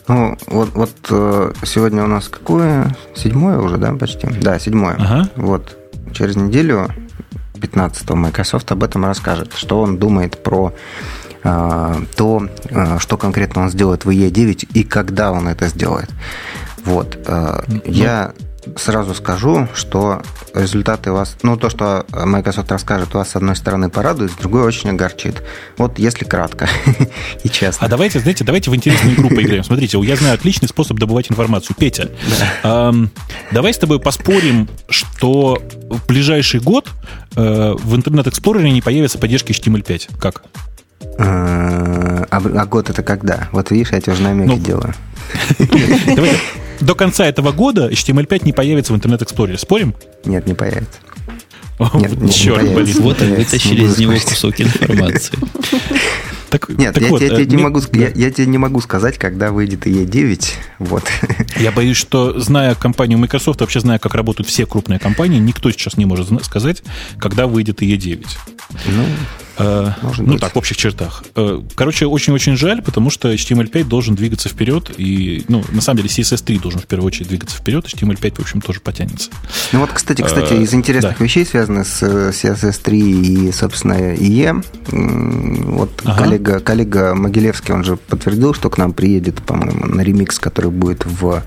Ну, 0.09 0.37
вот, 0.49 0.71
вот 0.75 0.93
э, 1.11 1.53
сегодня 1.65 2.05
у 2.05 2.07
нас 2.07 2.29
какое? 2.29 2.97
Седьмое 3.15 3.59
уже, 3.59 3.77
да, 3.77 3.93
почти? 3.93 4.27
Да, 4.27 4.59
седьмое. 4.59 4.97
Ага. 4.99 5.29
Вот. 5.37 5.77
Через 6.13 6.37
неделю, 6.37 6.89
15 7.61 8.11
Microsoft 8.11 8.71
об 8.73 8.83
этом 8.83 9.05
расскажет, 9.05 9.53
что 9.55 9.81
он 9.81 9.99
думает 9.99 10.43
про 10.43 10.75
э, 11.45 11.95
то, 12.17 12.49
э, 12.69 12.99
что 12.99 13.17
конкретно 13.17 13.63
он 13.63 13.71
сделает 13.71 14.05
в 14.05 14.11
E9 14.11 14.69
и 14.75 14.83
когда 14.83 15.31
он 15.33 15.49
это 15.49 15.69
сделает. 15.69 16.11
Вот. 16.85 17.17
Ну, 17.29 17.81
я 17.85 18.33
сразу 18.77 19.15
скажу, 19.15 19.69
что 19.75 20.23
результаты 20.55 21.13
вас, 21.13 21.37
ну, 21.43 21.57
то, 21.57 21.71
что 21.71 22.07
Microsoft 22.13 22.71
расскажет, 22.71 23.15
вас 23.15 23.31
с 23.31 23.37
одной 23.37 23.57
стороны 23.57 23.91
порадует, 23.91 24.33
с 24.33 24.35
другой 24.35 24.63
очень 24.63 24.91
огорчит. 24.91 25.43
Вот 25.79 25.99
если 25.99 26.25
кратко 26.25 26.69
и 27.45 27.49
честно. 27.49 27.87
А 27.87 27.91
давайте, 27.91 28.21
знаете, 28.21 28.45
давайте 28.45 28.71
в 28.71 28.77
интересную 28.77 29.15
игру 29.17 29.29
поиграем. 29.29 29.65
Смотрите, 29.65 29.99
я 30.01 30.17
знаю 30.17 30.35
отличный 30.35 30.69
способ 30.69 30.99
добывать 30.99 31.31
информацию. 31.31 31.77
Петя, 31.79 32.11
эм, 32.63 33.11
давай 33.51 33.75
с 33.75 33.79
тобой 33.79 34.01
поспорим, 34.01 34.69
что 34.89 35.61
в 35.91 36.07
ближайший 36.07 36.61
год 36.61 36.89
э, 37.37 37.75
в 37.79 37.95
Internet 37.95 38.25
Explorer 38.25 38.63
не 38.63 38.83
появится 38.83 39.19
поддержка 39.19 39.53
HTML5. 39.53 40.19
Как? 40.19 40.43
А, 41.19 42.27
а 42.31 42.67
год 42.67 42.91
это 42.91 43.03
когда? 43.03 43.49
Вот 43.53 43.71
видишь, 43.71 43.93
я 43.93 44.01
тебе 44.01 44.13
уже 44.13 44.23
намеки 44.23 44.49
ну, 44.49 44.59
делаю. 44.59 44.95
Давай, 46.17 46.37
до 46.83 46.95
конца 46.95 47.27
этого 47.27 47.53
года 47.53 47.89
HTML5 47.91 48.45
не 48.45 48.53
появится 48.53 48.93
в 48.93 48.97
Internet 48.97 49.21
Explorer. 49.21 49.57
Спорим? 49.57 49.95
Нет, 50.25 50.47
не 50.47 50.55
появится. 50.55 50.99
Нет, 51.95 52.21
не, 52.21 52.31
Черт, 52.31 52.63
не 52.63 52.75
блин. 52.75 52.97
Вот 53.01 53.21
они 53.23 53.35
вытащили 53.35 53.85
из 53.85 53.99
него 53.99 54.13
кусок 54.13 54.61
информации. 54.61 55.39
Так, 56.51 56.69
Нет, 56.69 56.93
так 56.93 57.03
я, 57.03 57.09
вот, 57.09 57.23
я, 57.23 57.29
я, 57.29 57.47
не 57.47 57.57
могу, 57.57 57.81
я, 57.95 58.09
я 58.09 58.31
тебе 58.31 58.47
не 58.47 58.59
могу 58.59 58.83
сказать, 58.83 59.17
когда 59.17 59.51
выйдет 59.51 59.87
E9. 59.87 60.45
Вот. 60.81 61.03
Я 61.57 61.73
боюсь, 61.73 61.97
что, 61.97 62.39
зная 62.39 62.75
компанию 62.75 63.19
Microsoft, 63.19 63.63
вообще 63.63 63.81
зная, 63.81 63.99
как 63.99 64.15
работают 64.15 64.51
все 64.51 64.67
крупные 64.67 64.99
компании, 64.99 65.39
никто 65.39 65.71
сейчас 65.71 65.97
не 65.97 66.05
может 66.05 66.29
сказать, 66.45 66.83
когда 67.19 67.47
выйдет 67.47 67.81
E9. 67.81 68.27
Ну, 68.85 69.05
Э, 69.52 69.52
Может 69.59 70.19
ну 70.19 70.33
быть. 70.33 70.41
так, 70.41 70.55
в 70.55 70.57
общих 70.57 70.77
чертах. 70.77 71.25
Э, 71.37 71.61
короче, 71.75 72.07
очень-очень 72.07 72.57
жаль, 72.57 72.83
потому 72.83 73.11
что 73.11 73.33
HTML5 73.33 73.85
должен 73.85 74.15
двигаться 74.15 74.49
вперед, 74.49 74.91
и, 74.97 75.45
ну, 75.49 75.65
на 75.71 75.81
самом 75.81 75.99
деле, 75.99 76.09
CSS3 76.09 76.61
должен 76.61 76.81
в 76.81 76.87
первую 76.87 77.07
очередь 77.07 77.29
двигаться 77.29 77.57
вперед, 77.57 77.85
HTML5, 77.87 78.37
в 78.37 78.41
общем, 78.41 78.61
тоже 78.61 78.81
потянется. 78.81 79.31
Ну 79.73 79.81
вот, 79.81 79.91
кстати, 79.93 80.23
кстати, 80.23 80.55
из 80.55 80.73
интересных 80.75 81.19
да. 81.19 81.25
вещей, 81.25 81.45
связанных 81.45 81.87
с 81.87 82.03
CSS3 82.03 82.93
и, 82.93 83.53
собственно, 83.53 84.15
IE, 84.15 84.65
вот 85.73 86.03
ага. 86.05 86.23
коллега, 86.23 86.61
коллега 86.61 87.15
Могилевский, 87.15 87.75
он 87.75 87.85
же 87.85 87.97
подтвердил, 87.97 88.55
что 88.55 88.71
к 88.71 88.79
нам 88.79 88.93
приедет, 88.93 89.43
по-моему, 89.43 89.87
на 89.87 90.01
ремикс, 90.03 90.39
который 90.39 90.71
будет 90.71 91.05
в 91.05 91.43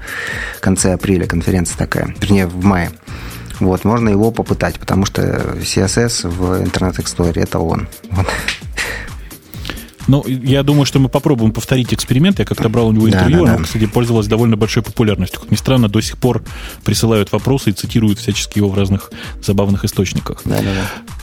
конце 0.59 0.93
апреля, 0.93 1.25
конференция 1.25 1.77
такая, 1.77 2.15
вернее, 2.21 2.47
в 2.47 2.63
мае. 2.63 2.91
Вот, 3.59 3.85
можно 3.85 4.09
его 4.09 4.31
попытать, 4.31 4.79
потому 4.79 5.05
что 5.05 5.21
CSS 5.21 6.27
в 6.27 6.61
Internet 6.61 6.97
Explorer 6.97 7.41
это 7.41 7.59
он. 7.59 7.87
Вот. 8.11 8.27
Ну, 10.07 10.23
я 10.27 10.63
думаю, 10.63 10.85
что 10.85 10.99
мы 10.99 11.09
попробуем 11.09 11.51
повторить 11.51 11.93
эксперимент. 11.93 12.39
Я 12.39 12.45
как-то 12.45 12.69
брал 12.69 12.87
у 12.87 12.91
него 12.91 13.07
интервью, 13.07 13.39
да, 13.39 13.45
да, 13.45 13.51
оно, 13.51 13.57
да. 13.59 13.63
кстати, 13.63 13.85
пользовалось 13.85 14.27
довольно 14.27 14.57
большой 14.57 14.83
популярностью. 14.83 15.41
Как 15.41 15.51
ни 15.51 15.55
странно, 15.55 15.89
до 15.89 16.01
сих 16.01 16.17
пор 16.17 16.43
присылают 16.83 17.31
вопросы 17.31 17.71
и 17.71 17.73
цитируют 17.73 18.19
всячески 18.19 18.59
его 18.59 18.69
в 18.69 18.77
разных 18.77 19.11
забавных 19.41 19.85
источниках. 19.85 20.41
Да, 20.45 20.59
да, 20.61 20.71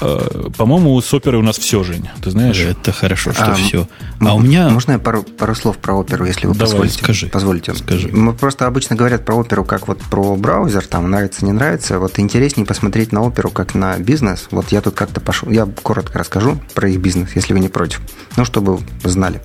да. 0.00 0.50
По-моему, 0.56 1.00
с 1.00 1.12
оперой 1.14 1.40
у 1.40 1.44
нас 1.44 1.58
все, 1.58 1.84
Жень. 1.84 2.08
Ты 2.22 2.30
знаешь? 2.30 2.58
Это 2.58 2.92
хорошо, 2.92 3.32
что 3.32 3.52
а, 3.52 3.54
все. 3.54 3.88
А 4.20 4.34
у 4.34 4.40
меня... 4.40 4.68
Можно 4.68 4.92
я 4.92 4.98
пару, 4.98 5.22
пару 5.22 5.54
слов 5.54 5.78
про 5.78 5.94
оперу, 5.94 6.26
если 6.26 6.46
вы 6.46 6.54
Давай, 6.54 6.66
позволите? 6.66 6.98
скажи. 6.98 7.26
Позволите. 7.28 7.74
Скажи. 7.74 8.08
Мы 8.08 8.32
просто 8.32 8.66
обычно 8.66 8.96
говорят 8.96 9.24
про 9.24 9.34
оперу 9.34 9.64
как 9.64 9.88
вот 9.88 9.98
про 9.98 10.36
браузер, 10.36 10.86
там 10.86 11.10
нравится, 11.10 11.44
не 11.44 11.52
нравится. 11.52 11.98
Вот 11.98 12.18
интереснее 12.18 12.66
посмотреть 12.66 13.12
на 13.12 13.22
оперу 13.22 13.50
как 13.50 13.74
на 13.74 13.96
бизнес. 13.98 14.48
Вот 14.50 14.72
я 14.72 14.80
тут 14.80 14.94
как-то 14.94 15.20
пошел... 15.20 15.50
Я 15.50 15.66
коротко 15.82 16.18
расскажу 16.18 16.60
про 16.74 16.88
их 16.88 17.00
бизнес, 17.00 17.30
если 17.34 17.52
вы 17.52 17.60
не 17.60 17.68
против. 17.68 18.00
Ну, 18.36 18.44
чтобы 18.44 18.71
знали. 19.04 19.40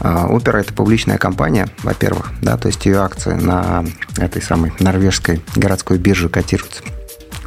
А, 0.00 0.26
Опера– 0.26 0.58
это 0.60 0.72
публичная 0.72 1.18
компания, 1.18 1.68
во-первых, 1.82 2.32
да, 2.40 2.56
то 2.56 2.68
есть 2.68 2.84
ее 2.86 2.98
акции 2.98 3.34
на 3.34 3.84
этой 4.16 4.40
самой 4.40 4.72
норвежской 4.80 5.42
городской 5.54 5.98
бирже 5.98 6.28
котируются 6.28 6.82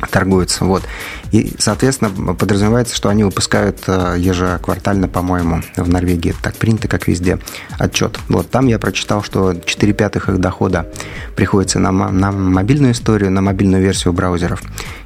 торгуются. 0.10 0.66
Вот. 0.66 0.84
И, 1.32 1.54
соответственно, 1.58 2.34
подразумевается, 2.34 2.96
что 2.96 3.10
они 3.10 3.24
выпускают 3.24 3.84
э, 3.88 4.16
ежеквартально, 4.18 5.08
по-моему, 5.08 5.62
в 5.76 5.90
Норвегии, 5.90 6.36
так 6.42 6.56
принято, 6.56 6.88
как 6.88 7.08
везде, 7.08 7.40
отчет. 7.78 8.20
Вот 8.30 8.50
там 8.50 8.68
я 8.68 8.80
прочитал, 8.80 9.24
что 9.24 9.54
4 9.54 9.94
пятых 9.94 10.30
их 10.30 10.40
дохода 10.40 10.88
приходится 11.36 11.80
на, 11.80 11.92
на 11.92 12.32
мобильную 12.32 12.94
историю, 12.94 13.32
на 13.32 13.42
мобильную 13.42 13.82
версию 13.82 14.14
браузеров, 14.14 14.62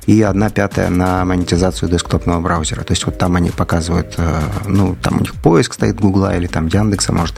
и 0.05 0.21
1 0.21 0.49
пятая 0.51 0.89
на 0.89 1.25
монетизацию 1.25 1.89
десктопного 1.89 2.41
браузера. 2.41 2.83
То 2.83 2.91
есть 2.91 3.05
вот 3.05 3.17
там 3.17 3.35
они 3.35 3.49
показывают, 3.51 4.15
э, 4.17 4.39
ну, 4.65 4.95
там 5.01 5.17
у 5.17 5.19
них 5.19 5.33
поиск 5.35 5.73
стоит 5.73 5.99
Гугла 5.99 6.35
или 6.35 6.47
там 6.47 6.67
Яндекса, 6.67 7.13
может, 7.13 7.35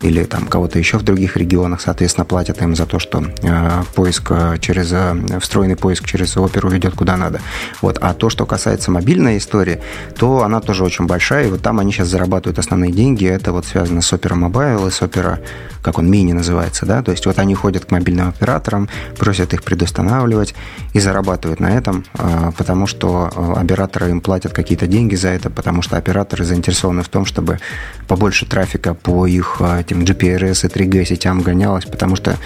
или 0.00 0.24
там 0.24 0.46
кого-то 0.46 0.78
еще 0.78 0.98
в 0.98 1.02
других 1.02 1.36
регионах, 1.36 1.80
соответственно, 1.80 2.24
платят 2.24 2.62
им 2.62 2.76
за 2.76 2.86
то, 2.86 2.98
что 2.98 3.24
э, 3.42 3.82
поиск 3.94 4.30
э, 4.30 4.56
через 4.60 4.92
э, 4.92 5.38
встроенный 5.40 5.76
поиск 5.76 6.06
через 6.06 6.36
оперу 6.36 6.68
ведет 6.70 6.94
куда 6.94 7.16
надо. 7.16 7.40
Вот. 7.82 7.98
А 8.00 8.14
то, 8.14 8.30
что 8.30 8.46
касается 8.46 8.90
мобильной 8.90 9.38
истории, 9.38 9.80
то 10.16 10.42
она 10.44 10.60
тоже 10.60 10.84
очень 10.84 11.06
большая, 11.06 11.48
и 11.48 11.50
вот 11.50 11.62
там 11.62 11.80
они 11.80 11.92
сейчас 11.92 12.08
зарабатывают 12.08 12.58
основные 12.58 12.92
деньги. 12.92 13.26
Это 13.26 13.52
вот 13.52 13.66
связано 13.66 14.00
с 14.00 14.12
Opera 14.12 14.38
Mobile 14.38 14.86
и 14.86 14.90
с 14.90 15.02
Opera, 15.02 15.40
как 15.82 15.98
он, 15.98 16.10
мини 16.10 16.32
называется, 16.32 16.86
да, 16.86 17.02
то 17.02 17.10
есть 17.10 17.26
вот 17.26 17.38
они 17.38 17.54
ходят 17.54 17.84
к 17.86 17.90
мобильным 17.90 18.28
операторам, 18.28 18.88
просят 19.16 19.54
их 19.54 19.62
предустанавливать 19.62 20.54
и 20.92 21.00
зарабатывают 21.00 21.60
на 21.60 21.76
этом, 21.76 22.04
э, 22.14 22.50
потому 22.56 22.86
что 22.86 23.30
э, 23.34 23.60
операторы 23.60 24.10
им 24.10 24.20
платят 24.20 24.52
какие-то 24.52 24.86
деньги 24.86 25.14
за 25.14 25.28
это, 25.28 25.50
потому 25.50 25.82
что 25.82 25.96
операторы 25.96 26.44
заинтересованы 26.44 27.02
в 27.02 27.08
том, 27.08 27.24
чтобы 27.24 27.58
побольше 28.06 28.46
трафика 28.46 28.94
по 28.94 29.26
их 29.26 29.56
э, 29.60 29.80
этим 29.80 30.02
GPRS 30.02 30.66
и 30.66 30.68
3G 30.68 31.04
сетям 31.04 31.42
гонялось, 31.42 31.84
потому 31.84 32.16
что 32.16 32.36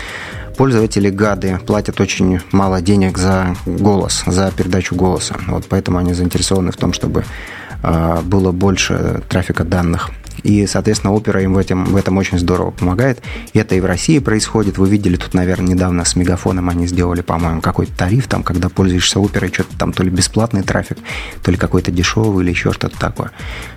пользователи 0.56 1.10
гады 1.10 1.58
платят 1.66 2.00
очень 2.00 2.40
мало 2.52 2.80
денег 2.80 3.18
за 3.18 3.56
голос, 3.66 4.22
за 4.26 4.50
передачу 4.50 4.94
голоса. 4.94 5.36
Вот 5.48 5.66
поэтому 5.68 5.98
они 5.98 6.12
заинтересованы 6.12 6.72
в 6.72 6.76
том, 6.76 6.92
чтобы 6.92 7.24
а, 7.82 8.22
было 8.22 8.52
больше 8.52 9.22
трафика 9.28 9.64
данных 9.64 10.10
и, 10.42 10.66
соответственно, 10.66 11.12
опера 11.12 11.42
им 11.42 11.54
в 11.54 11.58
этом, 11.58 11.84
в 11.84 11.96
этом 11.96 12.16
очень 12.18 12.38
здорово 12.38 12.70
помогает. 12.70 13.22
И 13.52 13.58
это 13.58 13.74
и 13.74 13.80
в 13.80 13.84
России 13.84 14.18
происходит. 14.18 14.78
Вы 14.78 14.88
видели 14.88 15.16
тут, 15.16 15.34
наверное, 15.34 15.74
недавно 15.74 16.04
с 16.04 16.16
Мегафоном 16.16 16.68
они 16.68 16.86
сделали, 16.86 17.20
по-моему, 17.20 17.60
какой-то 17.60 17.96
тариф, 17.96 18.26
там, 18.28 18.42
когда 18.42 18.68
пользуешься 18.68 19.20
оперой, 19.20 19.52
что-то 19.52 19.76
там 19.78 19.92
то 19.92 20.02
ли 20.02 20.10
бесплатный 20.10 20.62
трафик, 20.62 20.98
то 21.42 21.50
ли 21.50 21.56
какой-то 21.56 21.90
дешевый 21.90 22.44
или 22.44 22.50
еще 22.50 22.72
что-то 22.72 22.98
такое. 22.98 23.30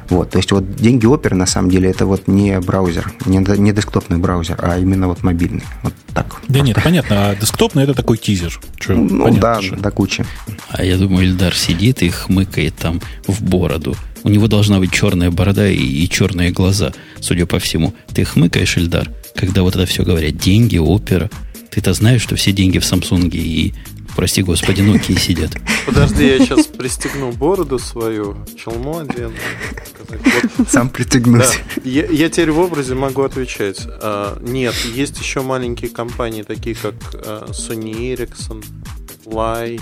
Вот, 0.10 0.32
то 0.32 0.38
есть 0.38 0.52
вот 0.52 0.76
деньги 0.76 1.06
оперы, 1.06 1.36
на 1.36 1.46
самом 1.46 1.70
деле, 1.70 1.90
это 1.90 2.06
вот 2.06 2.28
не 2.28 2.60
браузер, 2.60 3.12
не, 3.26 3.38
не 3.38 3.72
десктопный 3.72 4.18
браузер, 4.18 4.60
а 4.62 4.78
именно 4.78 5.08
вот 5.08 5.24
мобильный. 5.24 5.64
Вот 5.82 5.94
так. 6.14 6.42
Да 6.48 6.60
нет, 6.60 6.78
понятно, 6.84 7.30
а 7.30 7.36
десктопный 7.36 7.84
это 7.84 7.94
такой 7.94 8.18
тизер. 8.18 8.60
Че, 8.78 8.94
ну 8.94 9.36
да, 9.36 9.62
же. 9.62 9.76
до 9.76 9.92
кучи. 9.92 10.26
А 10.70 10.84
я 10.84 10.98
думаю, 10.98 11.28
Ильдар 11.28 11.56
сидит 11.56 12.04
и 12.04 12.10
хмыкает 12.10 12.76
там 12.76 13.02
в 13.28 13.42
бороду. 13.44 13.96
У 14.26 14.30
него 14.30 14.47
должна 14.47 14.80
быть 14.80 14.91
черная 14.91 15.30
борода 15.30 15.69
и, 15.69 15.77
и 15.77 16.10
черные 16.10 16.49
глаза, 16.49 16.93
судя 17.22 17.45
по 17.45 17.60
всему. 17.60 17.93
Ты 18.11 18.26
хмыкаешь, 18.26 18.76
Ильдар, 18.76 19.11
когда 19.35 19.61
вот 19.61 19.76
это 19.76 19.85
все 19.85 20.03
говорят. 20.03 20.35
Деньги, 20.35 20.80
опера. 20.80 21.30
Ты-то 21.69 21.93
знаешь, 21.93 22.23
что 22.23 22.35
все 22.35 22.52
деньги 22.52 22.80
в 22.80 22.81
Samsung 22.81 23.30
и, 23.30 23.76
прости 24.15 24.41
господи, 24.41 24.81
Nokia 24.81 25.19
сидят. 25.19 25.52
Подожди, 25.85 26.26
я 26.26 26.39
сейчас 26.39 26.65
пристегну 26.65 27.34
бороду 27.34 27.77
свою, 27.77 28.35
челму 28.57 28.97
одену. 28.97 29.35
Вот. 30.10 30.69
Сам 30.69 30.89
пристегнусь. 30.89 31.60
Да. 31.76 31.81
Я, 31.84 32.07
я 32.07 32.27
теперь 32.27 32.49
в 32.49 32.57
образе 32.57 32.95
могу 32.95 33.22
отвечать. 33.22 33.81
А, 33.85 34.39
нет, 34.41 34.73
есть 34.95 35.19
еще 35.19 35.43
маленькие 35.43 35.91
компании, 35.91 36.41
такие 36.41 36.76
как 36.76 36.95
а, 37.14 37.52
Sony 37.52 38.15
Ericsson, 38.15 38.65
Lai, 39.26 39.80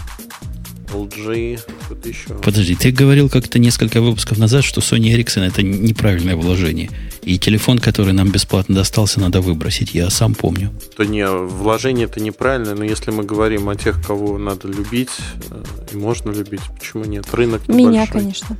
LG, 0.93 1.59
что-то 1.85 2.09
еще. 2.09 2.29
Подожди, 2.43 2.75
ты 2.75 2.91
говорил 2.91 3.29
как-то 3.29 3.59
несколько 3.59 4.01
выпусков 4.01 4.37
назад, 4.37 4.63
что 4.63 4.81
Sony 4.81 5.15
Ericsson 5.15 5.47
это 5.47 5.63
неправильное 5.63 6.35
вложение. 6.35 6.89
И 7.23 7.39
телефон, 7.39 7.79
который 7.79 8.13
нам 8.13 8.31
бесплатно 8.31 8.75
достался, 8.75 9.19
надо 9.19 9.41
выбросить. 9.41 9.93
Я 9.93 10.09
сам 10.09 10.35
помню. 10.35 10.71
То 10.95 11.03
не, 11.03 11.25
вложение 11.25 12.05
это 12.05 12.19
неправильно, 12.19 12.75
но 12.75 12.83
если 12.83 13.11
мы 13.11 13.23
говорим 13.23 13.69
о 13.69 13.75
тех, 13.75 14.05
кого 14.05 14.37
надо 14.37 14.67
любить, 14.67 15.09
э, 15.49 15.63
и 15.93 15.95
можно 15.95 16.31
любить, 16.31 16.61
почему 16.77 17.05
нет? 17.05 17.25
Рынок 17.33 17.67
небольшой. 17.67 17.91
Меня, 17.91 18.07
конечно. 18.07 18.57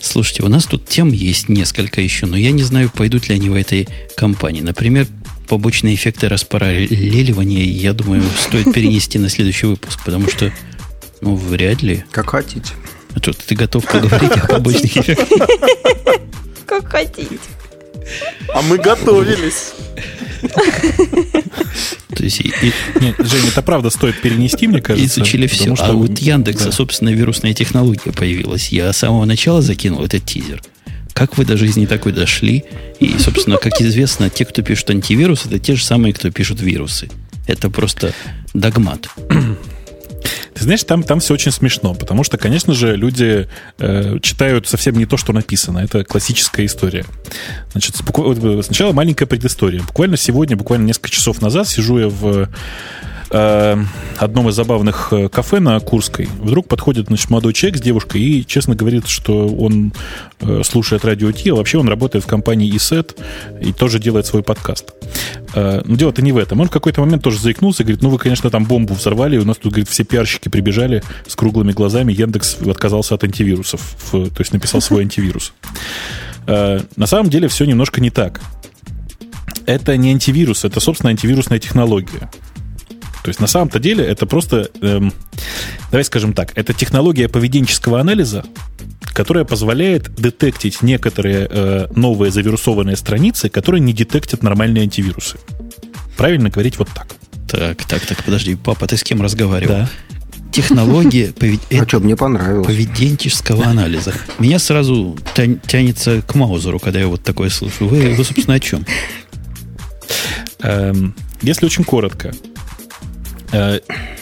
Слушайте, 0.00 0.42
у 0.42 0.48
нас 0.48 0.64
тут 0.64 0.86
тем 0.86 1.12
есть 1.12 1.48
несколько 1.48 2.00
еще, 2.00 2.26
но 2.26 2.36
я 2.36 2.50
не 2.50 2.62
знаю, 2.62 2.90
пойдут 2.90 3.28
ли 3.28 3.34
они 3.34 3.50
в 3.50 3.54
этой 3.54 3.88
компании. 4.16 4.62
Например, 4.62 5.06
побочные 5.48 5.94
эффекты 5.94 6.28
распараллеливания, 6.28 7.64
я 7.64 7.92
думаю, 7.92 8.22
стоит 8.38 8.72
перенести 8.72 9.18
на 9.18 9.28
следующий 9.28 9.66
выпуск, 9.66 10.00
потому 10.04 10.28
что 10.28 10.52
ну, 11.20 11.36
вряд 11.36 11.82
ли. 11.82 12.04
Как 12.10 12.30
хотите. 12.30 12.72
А 13.14 13.18
что, 13.18 13.32
ты 13.32 13.54
готов 13.54 13.84
поговорить 13.86 14.32
о 14.32 14.46
побочных 14.46 14.96
эффектах? 14.96 15.48
Как 16.66 16.88
хотите. 16.88 17.38
А 18.54 18.62
мы 18.62 18.78
готовились. 18.78 19.72
То 22.16 22.24
есть, 22.24 22.40
и, 22.40 22.72
нет, 23.00 23.16
Женя, 23.18 23.48
это 23.48 23.62
правда 23.62 23.90
стоит 23.90 24.20
перенести, 24.20 24.66
мне 24.66 24.80
кажется. 24.80 25.20
Изучили 25.20 25.46
все. 25.46 25.74
Что, 25.76 25.86
а 25.86 25.92
вот 25.92 26.18
Яндекса, 26.18 26.66
да. 26.66 26.72
собственно, 26.72 27.10
вирусная 27.10 27.54
технология 27.54 28.12
появилась. 28.12 28.70
Я 28.70 28.92
с 28.92 28.98
самого 28.98 29.24
начала 29.24 29.62
закинул 29.62 30.04
этот 30.04 30.24
тизер. 30.24 30.62
Как 31.12 31.36
вы 31.36 31.44
до 31.44 31.56
жизни 31.56 31.86
такой 31.86 32.12
дошли? 32.12 32.64
И, 32.98 33.18
собственно, 33.18 33.56
как 33.58 33.80
известно, 33.80 34.30
те, 34.30 34.44
кто 34.44 34.62
пишут 34.62 34.90
антивирус, 34.90 35.46
это 35.46 35.58
те 35.58 35.74
же 35.74 35.84
самые, 35.84 36.14
кто 36.14 36.30
пишут 36.30 36.60
вирусы. 36.60 37.10
Это 37.46 37.68
просто 37.68 38.14
догмат. 38.54 39.08
Ты 40.60 40.64
знаешь, 40.64 40.84
там, 40.84 41.02
там 41.02 41.20
все 41.20 41.32
очень 41.32 41.52
смешно, 41.52 41.94
потому 41.94 42.22
что, 42.22 42.36
конечно 42.36 42.74
же, 42.74 42.94
люди 42.94 43.48
э, 43.78 44.18
читают 44.20 44.68
совсем 44.68 44.94
не 44.94 45.06
то, 45.06 45.16
что 45.16 45.32
написано. 45.32 45.78
Это 45.78 46.04
классическая 46.04 46.66
история. 46.66 47.06
Значит, 47.72 47.96
сначала 47.96 48.92
маленькая 48.92 49.24
предыстория. 49.24 49.80
Буквально 49.80 50.18
сегодня, 50.18 50.58
буквально 50.58 50.84
несколько 50.84 51.08
часов 51.08 51.40
назад 51.40 51.66
сижу 51.66 51.98
я 51.98 52.08
в 52.08 52.50
э, 53.30 53.76
одном 54.18 54.48
из 54.48 54.54
забавных 54.54 55.12
э, 55.12 55.28
кафе 55.28 55.60
на 55.60 55.78
Курской 55.80 56.28
вдруг 56.40 56.68
подходит 56.68 57.06
значит, 57.06 57.30
молодой 57.30 57.52
человек 57.52 57.78
с 57.78 57.82
девушкой 57.82 58.20
и 58.20 58.46
честно 58.46 58.74
говорит, 58.74 59.06
что 59.08 59.48
он 59.48 59.92
э, 60.40 60.62
слушает 60.64 61.04
радио 61.04 61.32
Ти, 61.32 61.50
а 61.50 61.54
вообще 61.54 61.78
он 61.78 61.88
работает 61.88 62.24
в 62.24 62.28
компании 62.28 62.72
ESET 62.74 63.16
и 63.60 63.72
тоже 63.72 63.98
делает 63.98 64.26
свой 64.26 64.42
подкаст. 64.42 64.92
Э, 65.54 65.82
но 65.84 65.96
дело-то 65.96 66.22
не 66.22 66.32
в 66.32 66.38
этом. 66.38 66.60
Он 66.60 66.68
в 66.68 66.70
какой-то 66.70 67.00
момент 67.00 67.22
тоже 67.22 67.38
заикнулся 67.38 67.82
и 67.82 67.86
говорит, 67.86 68.02
ну 68.02 68.10
вы, 68.10 68.18
конечно, 68.18 68.50
там 68.50 68.64
бомбу 68.64 68.94
взорвали, 68.94 69.38
у 69.38 69.44
нас 69.44 69.56
тут, 69.56 69.72
говорит, 69.72 69.88
все 69.88 70.04
пиарщики 70.04 70.48
прибежали 70.48 71.02
с 71.26 71.34
круглыми 71.36 71.72
глазами, 71.72 72.12
Яндекс 72.12 72.58
отказался 72.66 73.14
от 73.14 73.24
антивирусов, 73.24 73.80
в, 74.12 74.30
то 74.30 74.40
есть 74.40 74.52
написал 74.52 74.80
свой 74.80 75.02
антивирус. 75.02 75.52
Э, 76.46 76.80
на 76.96 77.06
самом 77.06 77.30
деле 77.30 77.48
все 77.48 77.64
немножко 77.64 78.00
не 78.00 78.10
так. 78.10 78.40
Это 79.66 79.96
не 79.96 80.10
антивирус, 80.10 80.64
это, 80.64 80.80
собственно, 80.80 81.10
антивирусная 81.10 81.58
технология. 81.58 82.30
То 83.22 83.28
есть 83.28 83.40
на 83.40 83.46
самом-то 83.46 83.78
деле 83.78 84.04
это 84.04 84.26
просто... 84.26 84.70
Эм, 84.80 85.12
давай 85.90 86.04
скажем 86.04 86.32
так, 86.32 86.52
это 86.56 86.72
технология 86.72 87.28
поведенческого 87.28 88.00
анализа, 88.00 88.44
которая 89.12 89.44
позволяет 89.44 90.14
детектить 90.14 90.82
некоторые 90.82 91.46
э, 91.50 91.86
новые 91.94 92.30
завирусованные 92.32 92.96
страницы, 92.96 93.48
которые 93.48 93.80
не 93.82 93.92
детектят 93.92 94.42
нормальные 94.42 94.82
антивирусы. 94.84 95.36
Правильно 96.16 96.48
говорить 96.50 96.78
вот 96.78 96.88
так. 96.94 97.08
Так, 97.48 97.84
так, 97.84 98.06
так, 98.06 98.22
подожди, 98.24 98.54
папа, 98.54 98.86
ты 98.86 98.96
с 98.96 99.02
кем 99.02 99.20
разговаривал? 99.20 99.74
Да. 99.74 99.90
Технология 100.52 101.32
повед... 101.38 101.60
А 101.72 101.86
что, 101.86 102.00
мне 102.00 102.16
понравилось. 102.16 102.66
поведенческого 102.66 103.66
анализа. 103.66 104.14
Меня 104.38 104.58
сразу 104.58 105.16
тя- 105.34 105.56
тянется 105.66 106.22
к 106.22 106.34
Маузеру, 106.34 106.78
когда 106.78 107.00
я 107.00 107.06
вот 107.08 107.22
такое 107.22 107.50
слышу. 107.50 107.86
Вы, 107.86 108.14
вы 108.14 108.24
собственно, 108.24 108.54
о 108.54 108.60
чем? 108.60 108.86
Эм, 110.60 111.14
Если 111.42 111.66
очень 111.66 111.84
коротко, 111.84 112.32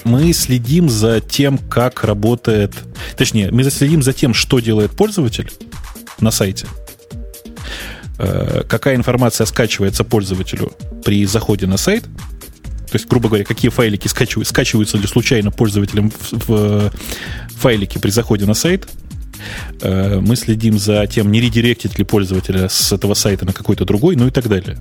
мы 0.05 0.33
следим 0.33 0.89
за 0.89 1.21
тем, 1.21 1.59
как 1.59 2.05
работает... 2.05 2.73
Точнее, 3.17 3.51
мы 3.51 3.63
следим 3.65 4.03
за 4.03 4.13
тем, 4.13 4.35
что 4.35 4.61
делает 4.61 4.93
пользователь 4.93 5.51
на 6.21 6.31
сайте, 6.31 6.67
э, 8.19 8.63
какая 8.69 8.97
информация 8.97 9.47
скачивается 9.47 10.05
пользователю 10.05 10.73
при 11.05 11.25
заходе 11.27 11.67
на 11.67 11.77
сайт, 11.77 12.05
то 12.91 12.97
есть, 12.97 13.07
грубо 13.07 13.29
говоря, 13.29 13.45
какие 13.45 13.71
файлики 13.71 14.09
скачивают, 14.09 14.49
скачиваются 14.49 14.97
ли 14.97 15.07
случайно 15.07 15.51
пользователям 15.51 16.11
в, 16.11 16.49
в 16.49 16.93
файлики 17.59 17.99
при 17.99 18.11
заходе 18.11 18.47
на 18.47 18.55
сайт. 18.55 18.89
Э, 19.83 20.21
Мы 20.21 20.37
следим 20.37 20.79
за 20.79 21.07
тем, 21.07 21.31
не 21.31 21.41
редиректит 21.41 21.99
ли 21.99 22.05
пользователя 22.05 22.69
с 22.69 22.91
этого 22.93 23.13
сайта 23.15 23.45
на 23.45 23.53
какой-то 23.53 23.85
другой, 23.85 24.17
ну 24.17 24.27
и 24.27 24.31
так 24.31 24.49
далее. 24.49 24.79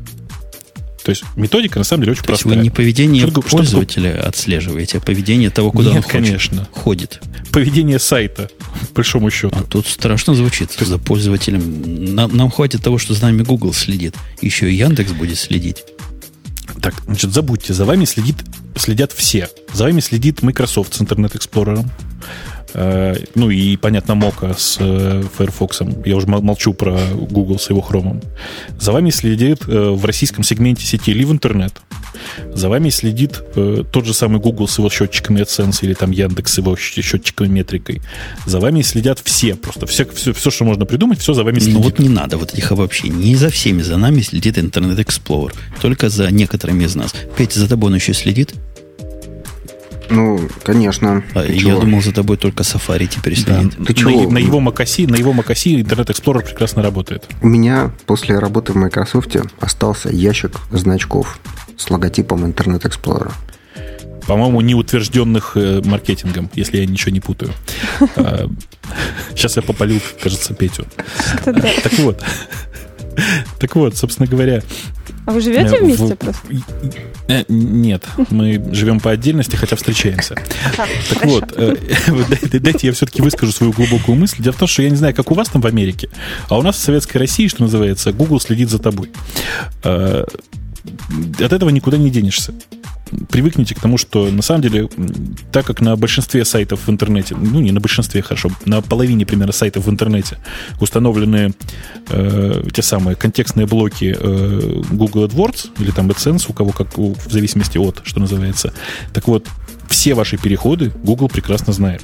То 1.07 1.11
есть 1.11 1.23
методика 1.38 1.79
на 1.79 1.85
самом 1.85 2.01
деле 2.03 2.11
очень 2.11 2.23
То 2.23 2.31
есть 2.34 2.43
простая. 2.43 2.57
вы 2.59 2.63
не 2.65 2.69
поведение 2.69 3.21
Что 3.23 3.31
такое- 3.35 3.47
что 3.47 3.57
пользователя 3.59 4.27
отслеживаете, 4.27 4.97
а 4.97 4.99
поведение 4.99 5.49
того, 5.49 5.71
куда 5.71 5.91
Нет, 5.93 6.03
он 6.03 6.11
конечно. 6.11 6.67
ходит. 6.69 7.21
Поведение 7.53 7.97
сайта, 7.97 8.49
по 8.89 8.95
большому 8.95 9.31
счету. 9.31 9.55
А 9.57 9.63
тут 9.63 9.88
страшно 9.88 10.35
звучит 10.35 10.71
за 10.77 10.97
пользователем. 10.97 12.13
Нам, 12.13 12.35
нам 12.35 12.51
хватит 12.51 12.84
того, 12.84 12.97
что 12.97 13.13
за 13.13 13.21
нами 13.21 13.41
Google 13.43 13.71
следит. 13.71 14.15
Еще 14.41 14.69
и 14.69 14.75
Яндекс 14.75 15.13
будет 15.13 15.38
следить. 15.38 15.85
Так, 16.81 16.95
значит, 17.06 17.34
забудьте, 17.34 17.73
за 17.73 17.85
вами 17.85 18.06
следит, 18.06 18.38
следят 18.76 19.11
все. 19.11 19.49
За 19.73 19.85
вами 19.85 19.99
следит 19.99 20.41
Microsoft 20.44 20.94
с 20.94 21.02
Internet 21.02 21.34
Explorer. 21.34 21.85
Э, 22.73 23.15
ну 23.35 23.49
и, 23.49 23.77
понятно, 23.77 24.15
Мока 24.15 24.53
с 24.53 24.77
э, 24.80 25.23
Firefox. 25.38 25.81
Я 26.06 26.15
уже 26.15 26.27
мол- 26.27 26.41
молчу 26.41 26.73
про 26.73 26.98
Google 27.14 27.60
с 27.60 27.69
его 27.69 27.81
хромом. 27.81 28.22
За 28.80 28.91
вами 28.91 29.10
следит 29.10 29.64
э, 29.68 29.89
в 29.89 30.03
российском 30.06 30.44
сегменте 30.44 30.85
сети 30.85 31.11
Live 31.14 31.39
Internet. 31.39 31.73
За 32.53 32.69
вами 32.69 32.89
следит 32.89 33.41
э, 33.55 33.84
тот 33.91 34.05
же 34.05 34.13
самый 34.13 34.39
Google 34.39 34.67
с 34.67 34.77
его 34.77 34.89
счетчиками 34.89 35.41
AdSense 35.41 35.79
или 35.81 35.93
там 35.93 36.11
Яндекс 36.11 36.53
с 36.53 36.57
его 36.57 36.75
счетчиками 36.75 37.47
метрикой. 37.47 38.01
За 38.45 38.59
вами 38.59 38.81
следят 38.81 39.19
все 39.23 39.55
просто. 39.55 39.85
Все, 39.85 40.05
все, 40.05 40.34
все 40.34 40.51
что 40.51 40.65
можно 40.65 40.85
придумать, 40.85 41.19
все 41.19 41.34
за 41.34 41.43
вами 41.43 41.59
следит. 41.59 41.75
Ну 41.75 41.81
вот 41.81 41.99
не 41.99 42.09
надо 42.09 42.38
вот 42.38 42.53
этих 42.53 42.71
обобщений. 42.71 43.29
Не 43.29 43.35
за 43.35 43.49
всеми 43.49 43.81
за 43.81 43.97
нами 43.97 44.21
следит 44.21 44.57
Internet 44.57 44.97
Explorer. 44.97 45.53
Только 45.81 46.09
за 46.09 46.31
некоторыми 46.31 46.85
из 46.85 46.95
нас. 46.95 47.13
Петя, 47.38 47.59
за 47.59 47.67
тобой 47.67 47.89
он 47.89 47.95
еще 47.95 48.13
следит? 48.13 48.53
Ну, 50.09 50.39
конечно. 50.63 51.23
А 51.34 51.43
я 51.43 51.57
чего? 51.59 51.79
думал, 51.81 52.01
за 52.01 52.11
тобой 52.13 52.38
только 52.38 52.63
Safari 52.63 53.07
теперь 53.07 53.35
Да. 53.45 53.59
следит. 53.61 53.85
Ты 53.88 53.93
чего? 53.93 54.23
На, 54.23 54.29
на 54.31 54.38
его 54.38 54.59
Макаси, 54.59 55.05
на 55.07 55.15
его 55.15 55.34
Макаси 55.34 55.81
Internet 55.81 56.07
Explorer 56.07 56.43
прекрасно 56.45 56.81
работает. 56.81 57.25
У 57.41 57.47
меня 57.47 57.91
после 58.05 58.39
работы 58.39 58.73
в 58.73 58.75
Microsoft 58.75 59.35
остался 59.59 60.09
ящик 60.09 60.51
значков 60.71 61.39
с 61.77 61.89
логотипом 61.89 62.45
Internet 62.45 62.84
Explorer. 62.84 63.31
по-моему, 64.25 64.61
неутвержденных 64.61 65.51
э, 65.55 65.81
маркетингом, 65.85 66.49
если 66.53 66.77
я 66.79 66.85
ничего 66.85 67.11
не 67.11 67.19
путаю. 67.21 67.51
А, 68.15 68.47
Сейчас 69.35 69.57
я 69.57 69.61
попалил, 69.61 69.99
кажется, 70.23 70.53
Петю. 70.53 70.85
Так 71.43 71.93
вот. 71.99 72.23
Так 73.60 73.76
вот, 73.76 73.98
собственно 73.98 74.27
говоря... 74.27 74.61
А 75.26 75.31
вы 75.31 75.41
живете 75.41 75.76
э, 75.76 75.80
вместе 75.80 76.15
просто? 76.15 76.41
Э, 77.27 77.44
Нет, 77.49 78.06
мы 78.30 78.64
живем 78.73 78.99
по 78.99 79.11
отдельности, 79.11 79.56
хотя 79.56 79.76
встречаемся. 79.76 80.35
Так 81.10 81.26
вот, 81.26 81.53
э, 81.56 81.76
дайте- 82.30 82.60
дайте 82.60 82.88
я 82.88 82.94
все-таки 82.94 83.22
выскажу 83.22 83.52
свою 83.52 83.73
глубокую 83.73 84.18
мысль. 84.18 84.41
Дело 84.41 84.53
в 84.53 84.57
том, 84.57 84.68
что 84.68 84.84
я 84.84 84.89
не 84.89 84.95
знаю, 84.95 85.14
как 85.14 85.31
у 85.31 85.34
вас 85.34 85.49
там 85.49 85.61
в 85.61 85.68
Америке, 85.68 86.10
а 86.49 86.57
у 86.57 86.61
нас 86.61 86.76
в 86.77 86.80
Советской 86.80 87.18
России, 87.18 87.48
что 87.48 87.64
называется, 87.64 88.11
Google 88.14 88.39
следит 88.39 88.69
за 88.69 88.80
тобой. 88.80 89.11
От 89.84 90.31
этого 91.39 91.69
никуда 91.69 91.98
не 91.98 92.10
денешься. 92.10 92.53
Привыкните 93.29 93.75
к 93.75 93.79
тому, 93.79 93.97
что 93.97 94.29
на 94.29 94.41
самом 94.41 94.61
деле, 94.61 94.89
так 95.51 95.65
как 95.65 95.81
на 95.81 95.95
большинстве 95.95 96.45
сайтов 96.45 96.88
в 96.88 96.89
интернете, 96.89 97.35
ну 97.35 97.61
не 97.61 97.71
на 97.71 97.79
большинстве, 97.79 98.21
хорошо, 98.21 98.49
на 98.65 98.81
половине 98.81 99.25
примерно 99.25 99.53
сайтов 99.53 99.85
в 99.85 99.89
интернете 99.89 100.38
установлены 100.79 101.53
э, 102.09 102.63
те 102.73 102.81
самые 102.81 103.15
контекстные 103.15 103.67
блоки 103.67 104.15
э, 104.17 104.81
Google 104.91 105.25
AdWords 105.25 105.69
или 105.79 105.91
там 105.91 106.09
AdSense, 106.09 106.45
у 106.49 106.53
кого 106.53 106.71
как, 106.71 106.97
в 106.97 107.31
зависимости 107.31 107.77
от, 107.77 108.01
что 108.03 108.19
называется. 108.19 108.73
Так 109.13 109.27
вот, 109.27 109.47
все 109.88 110.13
ваши 110.13 110.38
переходы 110.38 110.91
Google 111.03 111.29
прекрасно 111.29 111.73
знает. 111.73 112.01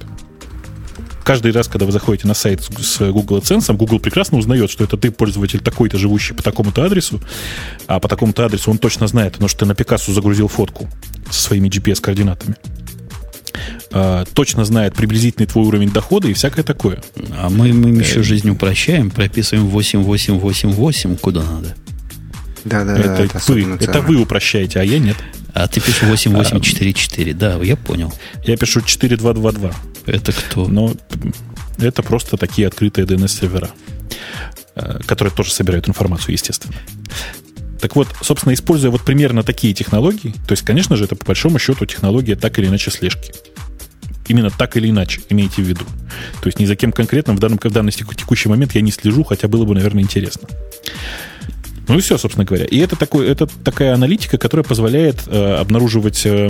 Каждый 1.24 1.52
раз, 1.52 1.68
когда 1.68 1.86
вы 1.86 1.92
заходите 1.92 2.28
на 2.28 2.34
сайт 2.34 2.62
с 2.64 3.00
Google 3.12 3.40
AdSense, 3.40 3.74
Google 3.76 4.00
прекрасно 4.00 4.38
узнает, 4.38 4.70
что 4.70 4.84
это 4.84 4.98
ты 4.98 5.12
пользователь 5.12 5.60
такой-то, 5.60 5.98
живущий 5.98 6.34
по 6.34 6.44
такому-то 6.44 6.84
адресу, 6.84 7.22
а 7.88 8.00
по 8.00 8.08
такому-то 8.08 8.46
адресу 8.46 8.72
он 8.72 8.78
точно 8.78 9.08
знает, 9.08 9.34
потому 9.34 9.48
что 9.48 9.60
ты 9.60 9.66
на 9.66 9.76
Пикассу 9.76 10.12
загрузил 10.12 10.48
фотку 10.48 10.90
со 11.32 11.42
своими 11.42 11.70
GPS-координатами. 11.70 12.56
А, 13.92 14.26
точно 14.34 14.66
знает 14.66 14.96
приблизительный 14.96 15.46
твой 15.46 15.66
уровень 15.66 15.92
дохода 15.92 16.28
и 16.28 16.34
всякое 16.34 16.64
такое. 16.64 17.02
А 17.38 17.50
мы, 17.50 17.72
мы 17.74 17.90
им 17.90 18.00
еще 18.00 18.24
жизнь 18.24 18.50
упрощаем, 18.50 19.12
прописываем 19.12 19.68
8888 19.68 21.18
куда 21.18 21.44
надо. 21.44 21.76
Да-да, 22.66 22.98
это, 22.98 23.24
это, 23.24 23.42
вы, 23.48 23.78
это 23.80 24.02
вы 24.02 24.22
упрощаете, 24.22 24.80
а 24.80 24.84
я 24.84 25.00
нет. 25.00 25.18
А 25.54 25.68
ты 25.68 25.80
пишешь 25.80 26.04
8844. 26.04 27.34
Да, 27.34 27.58
я 27.62 27.76
понял. 27.76 28.12
Я 28.44 28.58
пишу 28.58 28.82
4222. 28.82 29.72
Это 30.08 30.32
кто? 30.32 30.68
Но 30.68 30.94
это 31.78 32.02
просто 32.04 32.38
такие 32.38 32.68
открытые 32.68 33.06
DNS-сервера, 33.06 33.70
э, 34.76 35.00
которые 35.06 35.34
тоже 35.34 35.52
собирают 35.52 35.88
информацию, 35.88 36.34
естественно. 36.34 36.76
Так 37.80 37.96
вот, 37.96 38.08
собственно, 38.22 38.54
используя 38.54 38.92
вот 38.92 39.04
примерно 39.04 39.44
такие 39.44 39.74
технологии, 39.74 40.34
то 40.48 40.54
есть, 40.54 40.64
конечно 40.64 40.96
же, 40.96 41.04
это 41.04 41.16
по 41.16 41.26
большому 41.26 41.60
счету 41.60 41.86
технология 41.86 42.36
так 42.36 42.58
или 42.58 42.68
иначе 42.68 42.92
слежки. 42.92 43.34
Именно 44.28 44.52
так 44.52 44.78
или 44.78 44.90
иначе, 44.90 45.22
имейте 45.30 45.62
в 45.62 45.66
виду. 45.66 45.84
То 46.42 46.48
есть 46.48 46.60
ни 46.60 46.66
за 46.66 46.78
кем 46.78 46.94
конкретно 46.94 47.34
в 47.34 47.40
данном, 47.40 47.60
в 47.62 47.72
данный 47.72 47.92
теку- 47.92 48.16
текущий 48.16 48.48
момент 48.48 48.74
я 48.74 48.82
не 48.82 48.92
слежу, 48.92 49.24
хотя 49.24 49.50
было 49.50 49.66
бы, 49.66 49.76
наверное, 49.76 50.02
интересно. 50.02 50.48
Ну 51.88 51.98
и 51.98 52.02
все, 52.02 52.18
собственно 52.18 52.46
говоря. 52.46 52.66
И 52.66 52.78
это, 52.80 52.96
такой, 52.96 53.28
это 53.28 53.48
такая 53.48 53.94
аналитика, 53.94 54.38
которая 54.38 54.64
позволяет 54.64 55.24
э, 55.28 55.56
обнаруживать 55.56 56.26
э, 56.26 56.50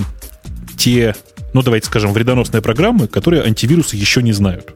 те, 0.77 1.15
ну 1.53 1.61
давайте 1.61 1.87
скажем, 1.87 2.13
вредоносные 2.13 2.61
программы, 2.61 3.07
которые 3.07 3.43
антивирусы 3.43 3.95
еще 3.95 4.21
не 4.21 4.33
знают. 4.33 4.73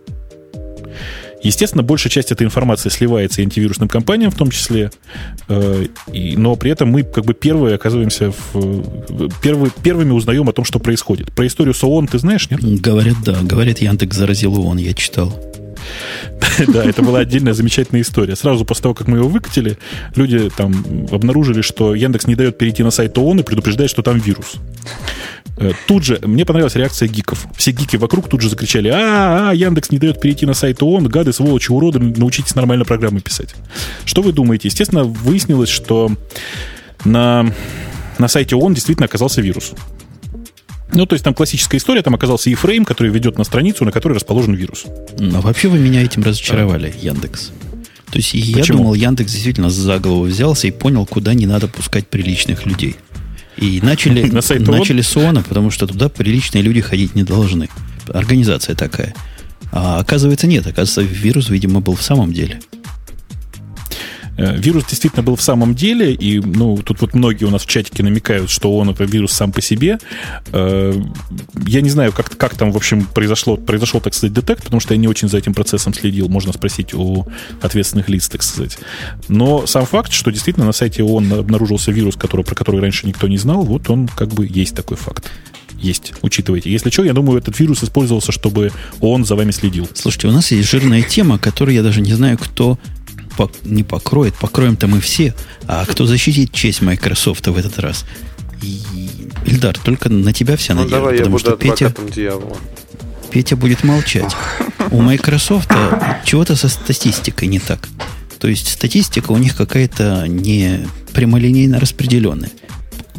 Естественно, 1.44 1.84
большая 1.84 2.10
часть 2.10 2.32
этой 2.32 2.46
информации 2.46 2.90
сливается 2.90 3.42
антивирусным 3.42 3.88
компаниям 3.88 4.32
в 4.32 4.36
том 4.36 4.50
числе, 4.50 4.92
э, 5.48 5.86
и, 6.12 6.36
но 6.36 6.56
при 6.56 6.72
этом 6.72 6.90
мы 6.90 7.04
как 7.04 7.26
бы 7.26 7.34
первые 7.34 7.76
оказываемся 7.76 8.34
в... 8.54 9.30
Первые, 9.42 9.72
первыми 9.84 10.12
узнаем 10.12 10.50
о 10.50 10.54
том, 10.54 10.66
что 10.66 10.80
происходит. 10.80 11.32
Про 11.32 11.46
историю 11.46 11.74
с 11.74 12.08
ты 12.08 12.18
знаешь, 12.18 12.50
нет? 12.50 12.62
Говорят, 12.82 13.18
да. 13.24 13.38
Говорят, 13.44 13.80
Яндекс 13.80 14.18
заразил 14.18 14.60
ООН, 14.60 14.78
я 14.78 14.94
читал. 14.94 15.47
Да, 16.68 16.84
это 16.84 17.02
была 17.04 17.20
отдельная 17.20 17.54
замечательная 17.54 18.02
история. 18.02 18.36
Сразу 18.36 18.66
после 18.66 18.84
того, 18.84 18.96
как 18.96 19.08
мы 19.08 19.18
его 19.18 19.28
выкатили, 19.28 19.78
люди 20.16 20.50
там 20.56 21.08
обнаружили, 21.12 21.62
что 21.62 21.94
Яндекс 21.96 22.28
не 22.28 22.36
дает 22.36 22.58
перейти 22.58 22.84
на 22.84 22.92
сайт 22.92 23.18
ООН 23.18 23.42
и 23.42 23.44
предупреждает, 23.44 23.90
что 23.90 24.02
там 24.02 24.18
вирус. 24.20 24.56
Э, 25.58 25.72
Тут 25.88 26.04
же, 26.04 26.20
мне 26.24 26.46
понравилась 26.46 26.76
реакция 26.76 27.08
гиков. 27.08 27.46
Все 27.56 27.72
гики 27.72 27.96
вокруг 27.96 28.30
тут 28.30 28.42
же 28.42 28.50
закричали, 28.50 28.90
а, 28.90 29.50
а, 29.50 29.54
Яндекс 29.54 29.92
не 29.92 29.98
дает 29.98 30.22
перейти 30.22 30.46
на 30.46 30.54
сайт 30.54 30.82
ООН, 30.82 31.08
гады, 31.08 31.34
сволочи, 31.34 31.72
уроды, 31.72 32.00
научитесь 32.00 32.56
нормально 32.56 32.86
программы 32.86 33.22
писать. 33.22 33.56
Что 34.06 34.22
вы 34.22 34.32
думаете? 34.32 34.68
Естественно, 34.68 35.04
выяснилось, 35.04 35.70
что 35.70 36.12
на, 37.06 37.52
на 38.18 38.28
сайте 38.28 38.56
ООН 38.56 38.76
действительно 38.76 39.06
оказался 39.06 39.42
вирус. 39.42 39.74
Ну, 40.98 41.06
то 41.06 41.14
есть 41.14 41.24
там 41.24 41.36
классическая 41.36 41.78
история, 41.78 42.02
там 42.02 42.16
оказался 42.16 42.50
e-frame, 42.50 42.84
который 42.84 43.12
ведет 43.12 43.38
на 43.38 43.44
страницу, 43.44 43.86
на 43.86 43.92
которой 43.92 44.14
расположен 44.14 44.56
вирус. 44.56 44.86
Но 45.20 45.42
вообще 45.42 45.68
вы 45.68 45.78
меня 45.78 46.02
этим 46.02 46.24
разочаровали, 46.24 46.92
Яндекс. 47.00 47.52
То 48.10 48.18
есть 48.18 48.34
я 48.34 48.58
Почему? 48.58 48.80
думал, 48.80 48.94
Яндекс 48.96 49.32
действительно 49.32 49.70
за 49.70 50.00
голову 50.00 50.24
взялся 50.24 50.66
и 50.66 50.72
понял, 50.72 51.06
куда 51.06 51.36
не 51.36 51.46
надо 51.46 51.68
пускать 51.68 52.08
приличных 52.08 52.66
людей. 52.66 52.96
И 53.58 53.80
начали, 53.84 54.24
На 54.32 54.42
сайт 54.42 54.68
начали 54.68 55.02
с 55.02 55.16
ООНа, 55.16 55.44
потому 55.44 55.70
что 55.70 55.86
туда 55.86 56.10
приличные 56.10 56.64
люди 56.64 56.82
ходить 56.82 57.14
не 57.14 57.22
должны. 57.22 57.70
Организация 58.08 58.74
такая. 58.74 59.14
А 59.72 60.00
оказывается, 60.00 60.48
нет. 60.48 60.66
Оказывается, 60.66 61.02
вирус, 61.04 61.50
видимо, 61.50 61.80
был 61.80 61.96
в 61.96 62.02
самом 62.02 62.34
деле. 62.34 62.60
Э, 64.38 64.56
вирус 64.58 64.86
действительно 64.86 65.24
был 65.24 65.36
в 65.36 65.42
самом 65.42 65.76
деле, 65.76 66.14
и 66.14 66.40
ну, 66.40 66.78
тут 66.78 67.02
вот 67.02 67.14
многие 67.14 67.46
у 67.46 67.50
нас 67.50 67.64
в 67.64 67.68
чатике 67.68 68.04
намекают, 68.04 68.50
что 68.50 68.76
он 68.78 68.90
это 68.90 69.04
вирус 69.04 69.34
сам 69.34 69.52
по 69.52 69.62
себе. 69.62 69.98
Э, 70.54 70.94
я 71.66 71.82
не 71.82 71.90
знаю, 71.90 72.14
как, 72.14 72.38
как 72.38 72.56
там, 72.56 72.72
в 72.72 72.78
общем, 72.78 73.06
произошло, 73.06 73.58
произошел, 73.58 74.00
так 74.00 74.14
сказать, 74.14 74.34
детект, 74.34 74.64
потому 74.64 74.80
что 74.80 74.94
я 74.94 75.00
не 75.00 75.08
очень 75.08 75.28
за 75.28 75.38
этим 75.38 75.54
процессом 75.54 75.94
следил, 75.94 76.30
можно 76.30 76.54
спросить 76.54 76.94
у 76.94 77.26
ответственных 77.62 78.10
лиц, 78.10 78.30
так 78.30 78.44
сказать. 78.44 78.78
Но 79.28 79.66
сам 79.66 79.86
факт, 79.86 80.14
что 80.14 80.32
действительно 80.32 80.66
на 80.66 80.72
сайте 80.72 81.04
ООН 81.04 81.34
обнаружился 81.34 81.92
вирус, 81.92 82.16
который, 82.16 82.46
про 82.46 82.56
который 82.56 82.80
раньше 82.80 83.08
никто 83.08 83.28
не 83.28 83.38
знал, 83.38 83.64
вот 83.64 83.90
он 83.90 84.08
как 84.08 84.30
бы 84.30 84.48
есть 84.48 84.76
такой 84.76 84.98
факт 84.98 85.32
есть, 85.80 86.14
учитывайте. 86.24 86.72
Если 86.72 86.90
что, 86.90 87.04
я 87.04 87.14
думаю, 87.14 87.40
этот 87.40 87.60
вирус 87.60 87.84
использовался, 87.84 88.32
чтобы 88.32 88.72
он 89.00 89.26
за 89.26 89.36
вами 89.36 89.52
следил. 89.52 89.88
Слушайте, 89.94 90.28
у 90.28 90.32
нас 90.32 90.52
есть 90.52 90.68
жирная 90.68 91.04
тема, 91.04 91.38
которую 91.38 91.76
я 91.76 91.84
даже 91.84 92.02
не 92.02 92.14
знаю, 92.14 92.38
кто 92.38 92.80
по, 93.38 93.50
не 93.64 93.84
покроет. 93.84 94.36
Покроем-то 94.36 94.88
мы 94.88 95.00
все. 95.00 95.34
А 95.68 95.86
кто 95.86 96.06
защитит 96.06 96.52
честь 96.52 96.82
Microsoft 96.82 97.48
в 97.48 97.58
этот 97.58 97.80
раз? 97.80 98.06
И, 98.62 98.82
Ильдар, 99.46 99.78
только 99.78 100.10
на 100.10 100.34
тебя 100.34 100.58
вся 100.58 100.74
ну, 100.74 100.82
надежда. 100.82 100.98
давай 100.98 101.18
потому 101.18 101.36
я 101.36 101.40
что 101.40 101.52
буду 101.52 101.62
Петя, 101.62 101.94
дьявола. 102.14 102.58
Петя 103.30 103.56
будет 103.56 103.84
молчать. 103.84 104.36
У 104.92 105.02
Microsoft 105.02 105.70
чего-то 106.26 106.56
со 106.56 106.68
статистикой 106.68 107.48
не 107.48 107.60
так. 107.60 107.88
То 108.40 108.48
есть 108.48 108.70
статистика 108.70 109.32
у 109.32 109.38
них 109.38 109.56
какая-то 109.56 110.28
не 110.28 110.88
прямолинейно 111.14 111.80
распределенная 111.80 112.52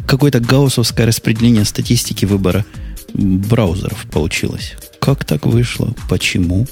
какое-то 0.09 0.39
гауссовское 0.39 1.05
распределение 1.05 1.63
статистики 1.65 2.25
выбора 2.25 2.65
браузеров 3.13 4.07
получилось. 4.11 4.73
Как 4.99 5.23
так 5.23 5.45
вышло? 5.45 5.93
Почему? 6.09 6.67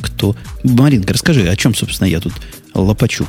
Кто? 0.00 0.34
Маринка, 0.64 1.12
расскажи, 1.12 1.46
о 1.48 1.54
чем, 1.54 1.74
собственно, 1.74 2.08
я 2.08 2.18
тут 2.18 2.32
лопачу. 2.74 3.26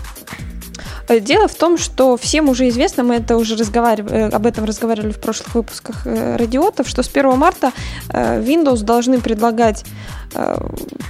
Э, 1.08 1.20
дело 1.20 1.48
в 1.48 1.56
том, 1.56 1.78
что 1.78 2.18
всем 2.18 2.50
уже 2.50 2.70
известно, 2.70 3.04
мы 3.04 3.16
это 3.16 3.38
уже 3.38 3.56
разговаривали, 3.56 4.16
э, 4.16 4.30
об 4.30 4.46
этом 4.46 4.66
разговаривали 4.66 5.12
в 5.12 5.20
прошлых 5.20 5.56
выпусках 5.56 6.06
э, 6.06 6.36
радиотов, 6.38 6.88
что 6.88 7.04
с 7.04 7.10
1 7.10 7.38
марта 7.38 7.72
Windows 8.10 8.84
должны 8.84 9.20
предлагать 9.20 9.86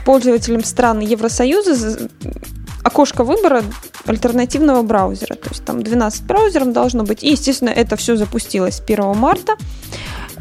пользователям 0.06 0.64
стран 0.66 1.00
Евросоюза 1.00 2.10
окошко 2.84 3.24
выбора 3.24 3.64
альтернативного 4.06 4.82
браузера. 4.82 5.36
То 5.36 5.50
есть 5.50 5.64
там 5.64 5.82
12 5.82 6.24
браузеров 6.24 6.74
должно 6.74 7.04
быть. 7.04 7.24
И, 7.24 7.30
естественно, 7.32 7.70
это 7.70 7.96
все 7.96 8.18
запустилось 8.18 8.82
1 8.86 9.16
марта. 9.16 9.54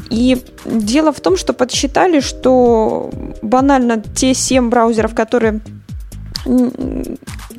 И 0.09 0.37
дело 0.65 1.13
в 1.13 1.21
том, 1.21 1.37
что 1.37 1.53
подсчитали, 1.53 2.19
что 2.19 3.09
банально 3.41 4.03
те 4.15 4.33
7 4.33 4.69
браузеров, 4.69 5.15
которые 5.15 5.61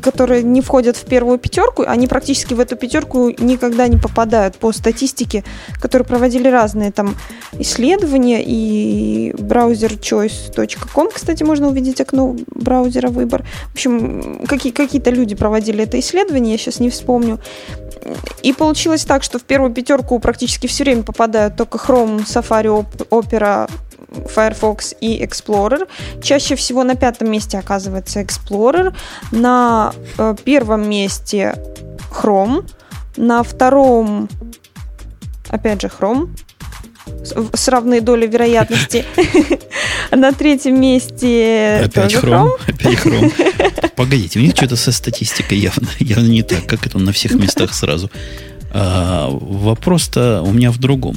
которые 0.03 0.43
не 0.43 0.61
входят 0.61 0.97
в 0.97 1.05
первую 1.05 1.39
пятерку, 1.39 1.85
они 1.87 2.07
практически 2.07 2.55
в 2.55 2.61
эту 2.61 2.77
пятерку 2.77 3.31
никогда 3.39 3.89
не 3.89 3.97
попадают 3.97 4.57
по 4.57 4.73
статистике, 4.73 5.45
которые 5.81 6.07
проводили 6.07 6.49
разные 6.49 6.93
там 6.93 7.17
исследования, 7.59 8.43
и 8.45 9.33
browserchoice.com, 9.33 11.09
кстати, 11.13 11.43
можно 11.43 11.69
увидеть 11.69 12.01
окно 12.01 12.37
браузера 12.49 13.09
выбор. 13.09 13.45
В 13.71 13.73
общем, 13.73 14.45
какие, 14.47 14.73
какие-то 14.73 15.11
люди 15.11 15.35
проводили 15.35 15.85
это 15.85 15.99
исследование, 15.99 16.53
я 16.53 16.59
сейчас 16.59 16.81
не 16.81 16.91
вспомню. 16.91 17.41
И 18.43 18.53
получилось 18.53 19.05
так, 19.05 19.23
что 19.23 19.39
в 19.39 19.43
первую 19.45 19.73
пятерку 19.73 20.19
практически 20.19 20.67
все 20.67 20.85
время 20.85 21.03
попадают 21.03 21.57
только 21.57 21.79
Chrome, 21.79 22.27
Safari, 22.27 22.85
Opera, 23.11 23.71
Firefox 24.35 24.95
и 25.01 25.23
Explorer. 25.23 25.89
Чаще 26.23 26.57
всего 26.57 26.85
на 26.85 26.95
пятом 26.95 27.31
месте 27.31 27.59
оказывается 27.59 28.21
Explorer, 28.21 28.95
на 29.33 29.93
э, 30.19 30.35
первом 30.45 30.89
месте 30.89 31.57
Chrome, 32.11 32.69
на 33.17 33.43
втором 33.43 34.29
опять 35.49 35.83
же 35.83 35.89
Chrome 35.89 36.31
с 37.25 37.69
равной 37.69 38.01
долей 38.01 38.27
вероятности. 38.27 39.05
На 40.11 40.33
третьем 40.33 40.81
месте 40.81 41.83
опять 41.85 42.15
Chrome. 42.15 42.51
Опять 42.67 42.99
Chrome. 42.99 43.91
Погодите, 43.97 44.39
у 44.39 44.43
них 44.43 44.55
что-то 44.57 44.77
со 44.77 44.93
статистикой 44.93 45.59
явно, 45.59 45.89
явно 45.99 46.27
не 46.27 46.43
так, 46.43 46.67
как 46.67 46.87
это 46.87 46.99
на 46.99 47.13
всех 47.13 47.35
местах 47.35 47.75
сразу. 47.75 48.11
А, 48.73 49.29
вопрос-то 49.31 50.43
у 50.43 50.53
меня 50.53 50.71
в 50.71 50.79
другом. 50.79 51.17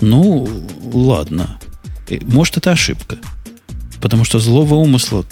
Ну, 0.00 0.48
ладно. 0.92 1.58
Э, 2.10 2.18
может, 2.22 2.56
это 2.56 2.72
ошибка. 2.72 3.18
Потому 4.00 4.24
что 4.24 4.38
злого 4.38 4.74
умысла... 4.74 5.24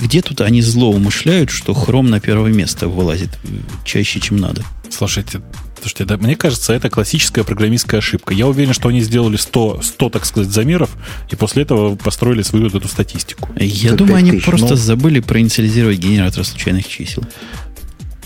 Где 0.00 0.22
тут 0.22 0.40
они 0.40 0.62
зло 0.62 0.90
умышляют, 0.90 1.50
что 1.50 1.74
хром 1.74 2.08
на 2.08 2.20
первое 2.20 2.52
место 2.52 2.88
вылазит 2.88 3.38
чаще, 3.84 4.18
чем 4.18 4.38
надо? 4.38 4.62
Слушайте, 4.88 5.42
Слушайте, 5.80 6.04
да, 6.04 6.18
мне 6.18 6.36
кажется, 6.36 6.74
это 6.74 6.90
классическая 6.90 7.42
программистская 7.42 8.00
ошибка. 8.00 8.34
Я 8.34 8.46
уверен, 8.46 8.74
что 8.74 8.90
они 8.90 9.00
сделали 9.00 9.36
100, 9.36 9.80
100 9.82 10.10
так 10.10 10.26
сказать, 10.26 10.52
замеров, 10.52 10.90
и 11.30 11.36
после 11.36 11.62
этого 11.62 11.96
построили 11.96 12.42
свою 12.42 12.66
вот 12.66 12.74
эту 12.74 12.88
статистику. 12.88 13.48
Я 13.56 13.92
думаю, 13.92 14.16
они 14.16 14.32
тысяч, 14.32 14.44
просто 14.44 14.70
но... 14.70 14.76
забыли 14.76 15.20
проинициализировать 15.20 15.98
генератор 15.98 16.44
случайных 16.44 16.86
чисел. 16.86 17.24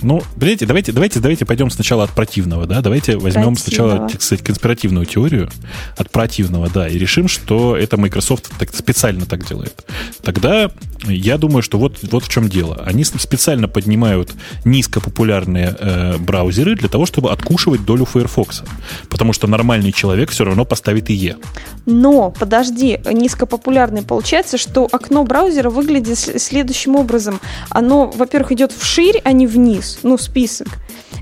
Ну, 0.05 0.23
понимаете, 0.39 0.67
давайте, 0.67 0.93
давайте, 0.93 1.19
давайте 1.19 1.47
пойдем 1.47 1.71
сначала 1.71 2.05
от 2.05 2.11
противного, 2.11 2.67
да, 2.67 2.83
давайте 2.83 3.17
возьмем 3.17 3.57
сначала, 3.57 4.09
так 4.09 4.21
сказать, 4.21 4.45
конспиративную 4.45 5.07
теорию 5.07 5.49
от 5.97 6.11
противного, 6.11 6.69
да, 6.69 6.87
и 6.87 6.99
решим, 6.99 7.27
что 7.27 7.75
это 7.75 7.97
Microsoft 7.97 8.51
так, 8.59 8.75
специально 8.75 9.25
так 9.25 9.47
делает. 9.47 9.85
Тогда 10.23 10.71
я 11.07 11.39
думаю, 11.39 11.63
что 11.63 11.79
вот, 11.79 11.99
вот 12.03 12.25
в 12.25 12.29
чем 12.29 12.49
дело. 12.49 12.83
Они 12.85 13.05
специально 13.05 13.69
поднимают 13.69 14.33
низкопопулярные 14.65 15.77
э, 15.79 16.17
браузеры 16.19 16.77
для 16.77 16.89
того, 16.89 17.07
чтобы 17.07 17.31
откушивать 17.31 17.85
долю 17.85 18.05
Firefox. 18.05 18.63
Потому 19.09 19.33
что 19.33 19.47
нормальный 19.47 19.93
человек 19.93 20.31
все 20.31 20.45
равно 20.45 20.65
поставит 20.65 21.11
IE. 21.11 21.37
Но, 21.87 22.31
подожди, 22.31 23.01
низкопопулярный 23.05 24.03
получается, 24.03 24.57
что 24.59 24.89
окно 24.91 25.25
браузера 25.25 25.71
выглядит 25.71 26.19
следующим 26.19 26.97
образом. 26.97 27.41
Оно, 27.69 28.11
во-первых, 28.11 28.53
идет 28.53 28.73
вширь, 28.73 29.21
а 29.25 29.33
не 29.33 29.47
вниз. 29.47 29.94
Ну, 30.03 30.19
список. 30.19 30.69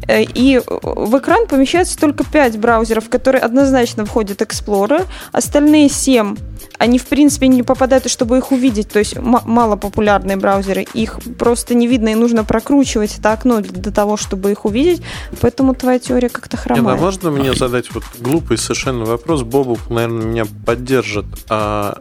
Э, 0.08 0.22
и 0.22 0.60
в 0.66 1.18
экран 1.18 1.46
помещается 1.46 1.98
только 1.98 2.24
5 2.24 2.58
браузеров, 2.58 3.08
которые 3.08 3.42
однозначно 3.42 4.04
входят 4.04 4.40
в 4.40 4.42
Explorer. 4.42 5.06
Остальные 5.32 5.88
7 5.88 6.36
они, 6.78 6.98
в 6.98 7.06
принципе, 7.06 7.46
не 7.46 7.62
попадают, 7.62 8.10
чтобы 8.10 8.38
их 8.38 8.50
увидеть. 8.50 8.88
То 8.88 8.98
есть 8.98 9.16
малопопулярные 9.16 10.36
браузеры, 10.36 10.84
их 10.94 11.20
просто 11.38 11.74
не 11.74 11.86
видно, 11.86 12.08
и 12.08 12.16
нужно 12.16 12.42
прокручивать 12.42 13.18
это 13.18 13.32
окно 13.32 13.60
для 13.60 13.92
того, 13.92 14.16
чтобы 14.16 14.50
их 14.50 14.64
увидеть. 14.64 15.00
Поэтому 15.40 15.74
твоя 15.74 16.00
теория 16.00 16.28
как-то 16.28 16.56
хромает. 16.56 16.84
Нет, 16.84 16.98
а 16.98 17.00
можно 17.00 17.30
мне 17.30 17.54
задать 17.54 17.92
вот 17.94 18.02
глупый 18.18 18.58
совершенно 18.58 19.04
вопрос? 19.04 19.42
Бобук, 19.42 19.90
наверное, 19.90 20.26
меня 20.26 20.44
поддержит. 20.66 21.26
А 21.48 22.00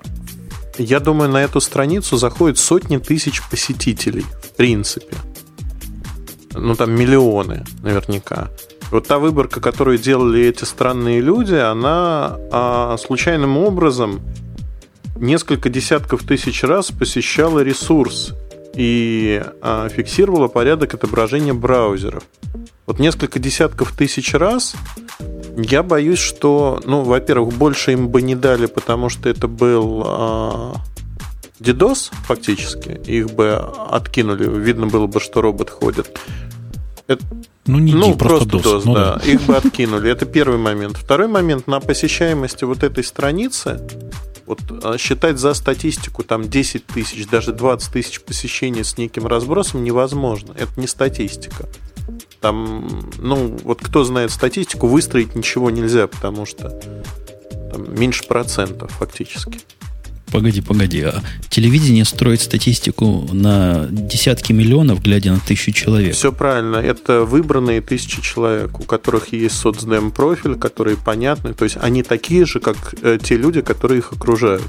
я 0.80 1.00
думаю, 1.00 1.30
на 1.30 1.44
эту 1.44 1.62
страницу 1.62 2.18
заходят 2.18 2.58
сотни 2.58 2.98
тысяч 2.98 3.42
посетителей, 3.50 4.26
в 4.42 4.56
принципе. 4.56 5.16
Ну, 6.54 6.76
там 6.76 6.92
миллионы, 6.92 7.64
наверняка. 7.82 8.50
Вот 8.92 9.08
та 9.08 9.20
выборка, 9.20 9.62
которую 9.62 9.98
делали 9.98 10.42
эти 10.46 10.66
странные 10.66 11.22
люди, 11.22 11.56
она 11.56 12.38
а, 12.52 12.98
случайным 12.98 13.58
образом 13.58 14.22
несколько 15.16 15.70
десятков 15.70 16.24
тысяч 16.24 16.64
раз 16.64 16.92
посещала 16.92 17.60
ресурс 17.60 18.34
и 18.76 19.44
а, 19.62 19.88
фиксировала 19.90 20.48
порядок 20.48 20.94
отображения 20.94 21.54
браузеров. 21.54 22.24
Вот 22.86 23.00
несколько 23.00 23.40
десятков 23.40 23.94
тысяч 23.96 24.34
раз 24.34 24.76
я 25.56 25.84
боюсь, 25.84 26.20
что, 26.20 26.82
ну, 26.84 27.04
во-первых, 27.04 27.54
больше 27.54 27.94
им 27.94 28.10
бы 28.10 28.22
не 28.22 28.36
дали, 28.36 28.66
потому 28.66 29.10
что 29.10 29.30
это 29.30 29.48
был 29.48 30.04
а, 30.06 30.74
DDoS 31.62 32.12
фактически, 32.26 33.00
их 33.06 33.32
бы 33.32 33.54
откинули, 33.54 34.48
видно 34.48 34.88
было 34.88 35.08
бы, 35.08 35.20
что 35.20 35.42
робот 35.42 35.70
ходит. 35.70 36.20
Это, 37.08 37.24
ну, 37.66 37.78
не 37.80 37.94
ну, 37.94 38.16
просто, 38.16 38.50
просто 38.50 38.70
DOS, 38.70 38.80
DOS 38.80 38.82
ну, 38.86 38.94
да. 38.94 39.16
да. 39.16 39.32
Их 39.32 39.42
бы 39.44 39.56
откинули. 39.56 40.10
Это 40.10 40.26
первый 40.26 40.58
момент. 40.58 40.98
Второй 40.98 41.28
момент 41.28 41.68
на 41.68 41.80
посещаемости 41.80 42.64
вот 42.64 42.84
этой 42.84 43.04
страницы 43.04 43.80
вот 44.46 44.60
а, 44.84 44.98
считать 44.98 45.38
за 45.38 45.54
статистику 45.54 46.24
там 46.24 46.50
10 46.50 46.86
тысяч, 46.86 47.28
даже 47.28 47.54
20 47.54 47.94
тысяч 47.94 48.22
посещений 48.22 48.84
с 48.84 48.98
неким 48.98 49.28
разбросом 49.28 49.84
невозможно. 49.84 50.54
Это 50.58 50.80
не 50.80 50.88
статистика. 50.88 51.70
Там, 52.40 53.12
ну, 53.20 53.58
вот 53.64 53.82
кто 53.82 54.04
знает 54.04 54.32
статистику, 54.32 54.88
выстроить 54.88 55.36
ничего 55.36 55.70
нельзя, 55.70 56.08
потому 56.08 56.46
что 56.46 56.70
там 57.72 57.94
меньше 57.98 58.26
процентов 58.28 58.92
фактически. 58.92 59.60
Погоди, 60.32 60.62
погоди. 60.62 61.02
А 61.02 61.22
телевидение 61.50 62.06
строит 62.06 62.42
статистику 62.42 63.28
на 63.32 63.88
десятки 63.90 64.54
миллионов, 64.54 65.02
глядя 65.02 65.34
на 65.34 65.40
тысячу 65.40 65.72
человек. 65.72 66.16
Все 66.16 66.32
правильно. 66.32 66.78
Это 66.78 67.26
выбранные 67.26 67.82
тысячи 67.82 68.22
человек, 68.22 68.80
у 68.80 68.84
которых 68.84 69.34
есть 69.34 69.58
соцдем 69.58 70.12
профиль, 70.12 70.56
которые 70.56 70.96
понятны. 70.96 71.54
То 71.54 71.66
есть 71.66 71.78
они 71.82 72.04
такие 72.04 72.46
же, 72.46 72.60
как 72.60 72.96
э, 73.02 73.20
те 73.22 73.36
люди, 73.36 73.62
которые 73.62 74.00
их 74.00 74.14
окружают. 74.14 74.64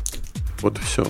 Вот 0.60 0.78
и 0.78 0.80
все. 0.84 1.06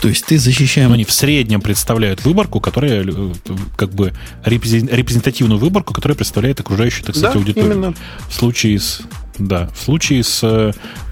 То 0.00 0.08
есть 0.08 0.26
ты 0.26 0.38
защищаем... 0.38 0.88
Но 0.88 0.94
они 0.94 1.04
в 1.04 1.12
среднем 1.12 1.60
представляют 1.60 2.24
выборку, 2.24 2.60
которая 2.60 3.04
э, 3.04 3.32
как 3.76 3.90
бы 3.90 4.12
репрезентативную 4.44 5.58
выборку, 5.58 5.92
которая 5.92 6.16
представляет 6.16 6.60
окружающую, 6.60 7.04
так 7.04 7.14
сказать, 7.14 7.34
да, 7.34 7.38
аудиторию. 7.38 7.72
Именно. 7.72 7.94
В 8.28 8.34
случае 8.34 8.78
с 8.78 9.02
да, 9.38 9.68
в 9.68 9.78
случае 9.78 10.22
с 10.22 10.40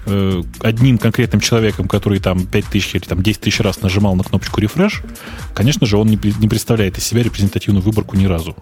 э, 0.05 0.43
одним 0.59 0.97
конкретным 0.97 1.41
человеком, 1.41 1.87
который 1.87 2.19
там 2.19 2.45
5 2.45 2.65
тысяч 2.65 2.95
или 2.95 3.03
там 3.03 3.21
10 3.21 3.41
тысяч 3.41 3.59
раз 3.59 3.81
нажимал 3.81 4.15
на 4.15 4.23
кнопочку 4.23 4.61
refresh, 4.61 5.05
конечно 5.53 5.85
же, 5.85 5.97
он 5.97 6.07
не, 6.07 6.19
не 6.39 6.47
представляет 6.47 6.97
из 6.97 7.03
себя 7.05 7.23
репрезентативную 7.23 7.83
выборку 7.83 8.15
ни 8.15 8.25
разу. 8.25 8.55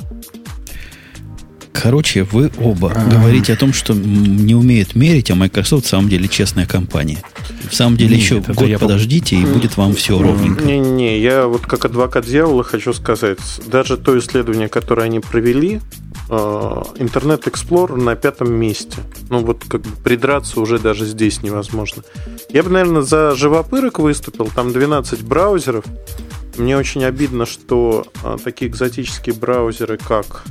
Короче, 1.73 2.23
вы 2.23 2.51
оба 2.59 2.91
А-а-а. 2.91 3.09
говорите 3.09 3.53
о 3.53 3.57
том, 3.57 3.73
что 3.73 3.93
не 3.93 4.55
умеют 4.55 4.95
мерить, 4.95 5.31
а 5.31 5.35
Microsoft 5.35 5.85
в 5.85 5.89
самом 5.89 6.07
деле 6.07 6.27
честная 6.27 6.65
компания. 6.65 7.19
В 7.69 7.75
самом 7.75 7.97
деле 7.97 8.15
Нет, 8.15 8.19
еще 8.19 8.39
год 8.39 8.67
я 8.67 8.79
подождите, 8.79 9.35
и 9.35 9.45
будет 9.45 9.75
вам 9.75 9.93
все 9.95 10.21
ровненько. 10.21 10.63
Не-не, 10.63 11.19
я 11.19 11.47
вот 11.47 11.65
как 11.65 11.85
адвокат 11.85 12.25
дьявола 12.25 12.63
хочу 12.63 12.93
сказать, 12.93 13.39
даже 13.65 13.97
то 13.97 14.17
исследование, 14.17 14.69
которое 14.69 15.03
они 15.03 15.19
провели, 15.19 15.81
Интернет 16.29 17.47
Explorer 17.47 17.97
на 17.97 18.15
пятом 18.15 18.53
месте. 18.53 18.97
Ну 19.29 19.39
вот 19.39 19.63
как 19.67 19.81
бы 19.81 19.89
придраться 20.03 20.59
уже 20.61 20.79
даже 20.79 21.05
здесь 21.05 21.43
невозможно. 21.43 22.03
Я 22.49 22.63
бы, 22.63 22.69
наверное, 22.69 23.01
за 23.01 23.35
живопырок 23.35 23.99
выступил. 23.99 24.49
Там 24.53 24.71
12 24.71 25.21
браузеров. 25.21 25.83
Мне 26.57 26.77
очень 26.77 27.03
обидно, 27.03 27.45
что 27.45 28.05
а, 28.23 28.37
такие 28.37 28.69
экзотические 28.69 29.35
браузеры, 29.35 29.97
как... 29.97 30.43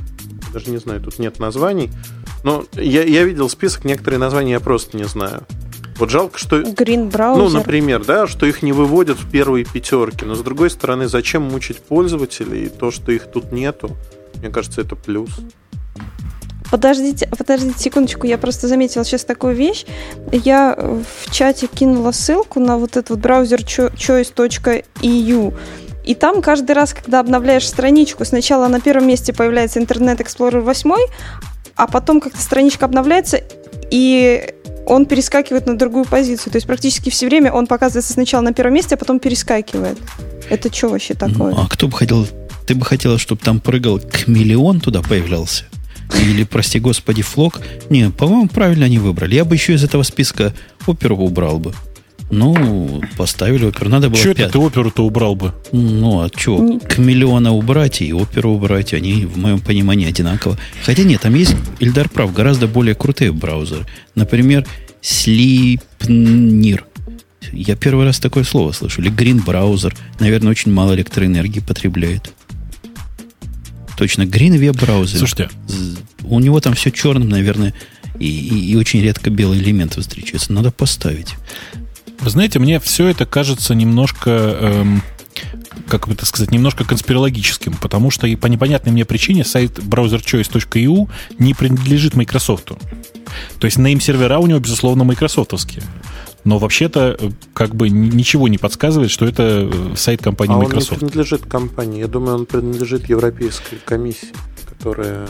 Даже 0.53 0.69
не 0.69 0.77
знаю, 0.77 1.01
тут 1.01 1.19
нет 1.19 1.39
названий. 1.39 1.89
Но 2.43 2.65
я, 2.73 3.03
я 3.03 3.23
видел 3.23 3.49
список, 3.49 3.85
некоторые 3.85 4.19
названия 4.19 4.51
я 4.51 4.59
просто 4.59 4.95
не 4.95 5.05
знаю. 5.05 5.45
Вот 5.97 6.09
жалко, 6.09 6.37
что... 6.37 6.61
Green 6.61 7.09
браузер. 7.09 7.43
Ну, 7.43 7.49
например, 7.49 8.03
да, 8.05 8.27
что 8.27 8.45
их 8.45 8.63
не 8.63 8.71
выводят 8.71 9.17
в 9.19 9.29
первые 9.29 9.65
пятерки. 9.65 10.25
Но, 10.25 10.35
с 10.35 10.41
другой 10.41 10.69
стороны, 10.69 11.07
зачем 11.07 11.43
мучить 11.43 11.77
пользователей? 11.77 12.65
И 12.65 12.69
то, 12.69 12.91
что 12.91 13.11
их 13.11 13.31
тут 13.31 13.51
нету, 13.51 13.91
мне 14.35 14.49
кажется, 14.49 14.81
это 14.81 14.95
плюс. 14.95 15.29
Подождите, 16.71 17.29
подождите 17.37 17.77
секундочку, 17.77 18.25
я 18.25 18.39
просто 18.39 18.67
заметила 18.67 19.05
сейчас 19.05 19.25
такую 19.25 19.53
вещь. 19.53 19.85
Я 20.31 20.75
в 20.75 21.31
чате 21.31 21.67
кинула 21.67 22.11
ссылку 22.11 22.59
на 22.59 22.77
вот 22.77 22.97
этот 22.97 23.11
вот 23.11 23.19
браузер 23.19 23.59
choice.eu. 23.59 25.53
И 26.03 26.15
там 26.15 26.41
каждый 26.41 26.73
раз, 26.73 26.93
когда 26.93 27.19
обновляешь 27.19 27.67
страничку, 27.67 28.25
сначала 28.25 28.67
на 28.67 28.81
первом 28.81 29.07
месте 29.07 29.33
появляется 29.33 29.79
Internet 29.79 30.17
Explorer 30.17 30.59
8, 30.59 30.91
а 31.75 31.87
потом 31.87 32.19
как-то 32.19 32.41
страничка 32.41 32.85
обновляется, 32.85 33.41
и 33.89 34.53
он 34.85 35.05
перескакивает 35.05 35.65
на 35.65 35.77
другую 35.77 36.05
позицию. 36.05 36.51
То 36.51 36.57
есть 36.57 36.67
практически 36.67 37.09
все 37.09 37.27
время 37.27 37.51
он 37.51 37.67
показывается 37.67 38.13
сначала 38.13 38.41
на 38.41 38.53
первом 38.53 38.73
месте, 38.73 38.95
а 38.95 38.97
потом 38.97 39.19
перескакивает. 39.19 39.97
Это 40.49 40.73
что 40.73 40.89
вообще 40.89 41.13
такое? 41.13 41.53
Ну, 41.53 41.61
а 41.61 41.67
кто 41.67 41.87
бы 41.87 41.97
хотел... 41.97 42.27
Ты 42.65 42.75
бы 42.75 42.85
хотела, 42.85 43.17
чтобы 43.17 43.41
там 43.41 43.59
прыгал 43.59 43.99
к 43.99 44.27
миллион 44.27 44.79
туда 44.79 45.01
появлялся? 45.01 45.65
Или, 46.17 46.43
прости 46.43 46.79
господи, 46.79 47.21
флок. 47.21 47.59
Не, 47.89 48.09
по-моему, 48.09 48.47
правильно 48.47 48.85
они 48.85 48.99
выбрали. 48.99 49.35
Я 49.35 49.45
бы 49.45 49.55
еще 49.55 49.73
из 49.73 49.83
этого 49.83 50.03
списка 50.03 50.53
оперу 50.85 51.17
убрал 51.17 51.59
бы. 51.59 51.73
Ну, 52.31 53.01
поставили 53.17 53.65
оперу. 53.65 53.89
Надо 53.89 54.09
было... 54.09 54.17
Что 54.17 54.31
это 54.31 54.49
ты 54.49 54.57
оперу-то 54.57 55.05
убрал 55.05 55.35
бы? 55.35 55.53
Ну, 55.71 56.21
а 56.21 56.29
что? 56.35 56.79
К 56.79 56.97
миллиона 56.97 57.51
убрать 57.51 58.01
и 58.01 58.13
оперу 58.13 58.51
убрать, 58.51 58.93
они, 58.93 59.25
в 59.25 59.37
моем 59.37 59.59
понимании, 59.59 60.07
одинаково. 60.07 60.57
Хотя 60.83 61.03
нет, 61.03 61.21
там 61.21 61.35
есть, 61.35 61.55
Ильдар 61.79 62.09
прав, 62.09 62.33
гораздо 62.33 62.67
более 62.67 62.95
крутые 62.95 63.31
браузеры. 63.31 63.85
Например, 64.15 64.65
Sleepnir. 65.01 66.81
Я 67.51 67.75
первый 67.75 68.05
раз 68.05 68.19
такое 68.19 68.43
слово 68.43 68.71
слышу. 68.71 69.01
Или 69.01 69.11
Green 69.11 69.43
браузер. 69.43 69.95
Наверное, 70.19 70.51
очень 70.51 70.71
мало 70.71 70.95
электроэнергии 70.95 71.59
потребляет. 71.59 72.33
Точно, 73.97 74.23
Green 74.23 74.57
Web 74.57 74.79
браузер. 74.79 75.19
Слушайте. 75.19 75.49
У 76.23 76.39
него 76.39 76.59
там 76.61 76.73
все 76.73 76.89
черным, 76.89 77.29
наверное, 77.29 77.73
и, 78.17 78.27
и, 78.27 78.71
и 78.71 78.75
очень 78.75 79.01
редко 79.01 79.29
белые 79.29 79.61
элементы 79.61 80.01
встречаются. 80.01 80.53
Надо 80.53 80.71
поставить. 80.71 81.35
Вы 82.23 82.29
знаете, 82.29 82.59
мне 82.59 82.79
все 82.79 83.07
это 83.07 83.25
кажется 83.25 83.75
немножко... 83.75 84.29
Эм 84.29 85.03
как 85.87 86.07
бы 86.07 86.13
это 86.13 86.25
сказать, 86.25 86.51
немножко 86.51 86.85
конспирологическим, 86.85 87.73
потому 87.73 88.11
что 88.11 88.27
и 88.27 88.35
по 88.35 88.45
непонятной 88.45 88.91
мне 88.91 89.05
причине 89.05 89.43
сайт 89.43 89.79
browserchoice.eu 89.79 91.09
не 91.39 91.53
принадлежит 91.53 92.15
Microsoft. 92.15 92.65
То 93.59 93.65
есть 93.65 93.77
name-сервера 93.77 94.37
у 94.37 94.45
него, 94.45 94.59
безусловно, 94.59 95.03
майкрософтовские. 95.03 95.83
Но 96.43 96.59
вообще-то 96.59 97.17
э, 97.19 97.29
как 97.53 97.73
бы 97.73 97.89
ничего 97.89 98.47
не 98.47 98.57
подсказывает, 98.57 99.09
что 99.09 99.25
это 99.25 99.69
э, 99.71 99.95
сайт 99.95 100.21
компании 100.21 100.55
а 100.55 100.59
Microsoft. 100.59 100.91
он 100.91 100.95
не 100.95 100.99
принадлежит 100.99 101.45
компании. 101.45 101.99
Я 101.99 102.07
думаю, 102.07 102.35
он 102.35 102.45
принадлежит 102.45 103.09
Европейской 103.09 103.77
комиссии, 103.83 104.33
которая... 104.69 105.27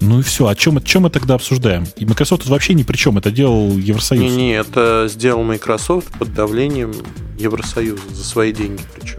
Ну 0.00 0.20
и 0.20 0.22
все. 0.22 0.46
О 0.46 0.54
чем, 0.54 0.78
о 0.78 0.80
чем 0.80 1.02
мы 1.02 1.10
тогда 1.10 1.34
обсуждаем? 1.34 1.84
И 1.96 2.04
Microsoft 2.04 2.42
тут 2.42 2.50
вообще 2.50 2.74
ни 2.74 2.82
при 2.82 2.96
чем. 2.96 3.18
Это 3.18 3.30
делал 3.30 3.76
Евросоюз. 3.76 4.22
Не-не, 4.22 4.52
это 4.52 5.06
сделал 5.08 5.42
Microsoft 5.42 6.08
под 6.18 6.32
давлением 6.34 6.92
Евросоюза. 7.38 8.02
За 8.12 8.24
свои 8.24 8.52
деньги 8.52 8.82
причем. 8.94 9.18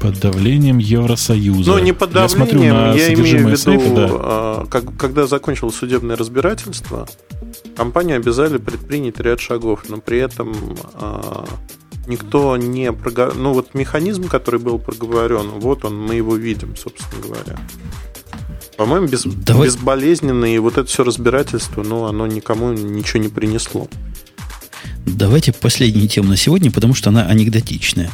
Под 0.00 0.18
давлением 0.18 0.78
Евросоюза. 0.78 1.72
Ну, 1.72 1.78
не 1.78 1.92
под 1.92 2.12
давлением, 2.12 2.38
я, 2.38 2.46
смотрю 2.46 2.60
на 2.60 2.94
я 2.94 3.12
имею 3.12 3.44
в 3.44 3.48
виду, 3.48 3.56
сайта, 3.56 3.94
да. 3.94 4.08
А, 4.10 4.66
как, 4.66 4.96
когда 4.96 5.26
закончилось 5.26 5.74
судебное 5.74 6.16
разбирательство, 6.16 7.06
компанию 7.76 8.16
обязали 8.16 8.56
предпринять 8.56 9.20
ряд 9.20 9.40
шагов, 9.40 9.84
но 9.88 9.98
при 9.98 10.18
этом 10.18 10.54
а, 10.94 11.44
никто 12.06 12.56
не 12.56 12.92
проговорил. 12.92 13.40
Ну, 13.40 13.52
вот 13.52 13.74
механизм, 13.74 14.28
который 14.28 14.60
был 14.60 14.78
проговорен, 14.78 15.48
вот 15.60 15.84
он, 15.84 15.96
мы 16.00 16.14
его 16.14 16.36
видим, 16.36 16.76
собственно 16.76 17.22
говоря. 17.22 17.58
По-моему, 18.76 19.08
без, 19.08 19.24
Давай... 19.24 19.68
безболезненно, 19.68 20.46
и 20.46 20.58
вот 20.58 20.78
это 20.78 20.88
все 20.88 21.04
разбирательство, 21.04 21.82
ну, 21.82 22.06
оно 22.06 22.26
никому 22.26 22.72
ничего 22.72 23.22
не 23.22 23.28
принесло. 23.28 23.88
Давайте 25.04 25.52
последнюю 25.52 26.08
тему 26.08 26.30
на 26.30 26.36
сегодня, 26.36 26.70
потому 26.70 26.94
что 26.94 27.10
она 27.10 27.26
анекдотичная. 27.26 28.10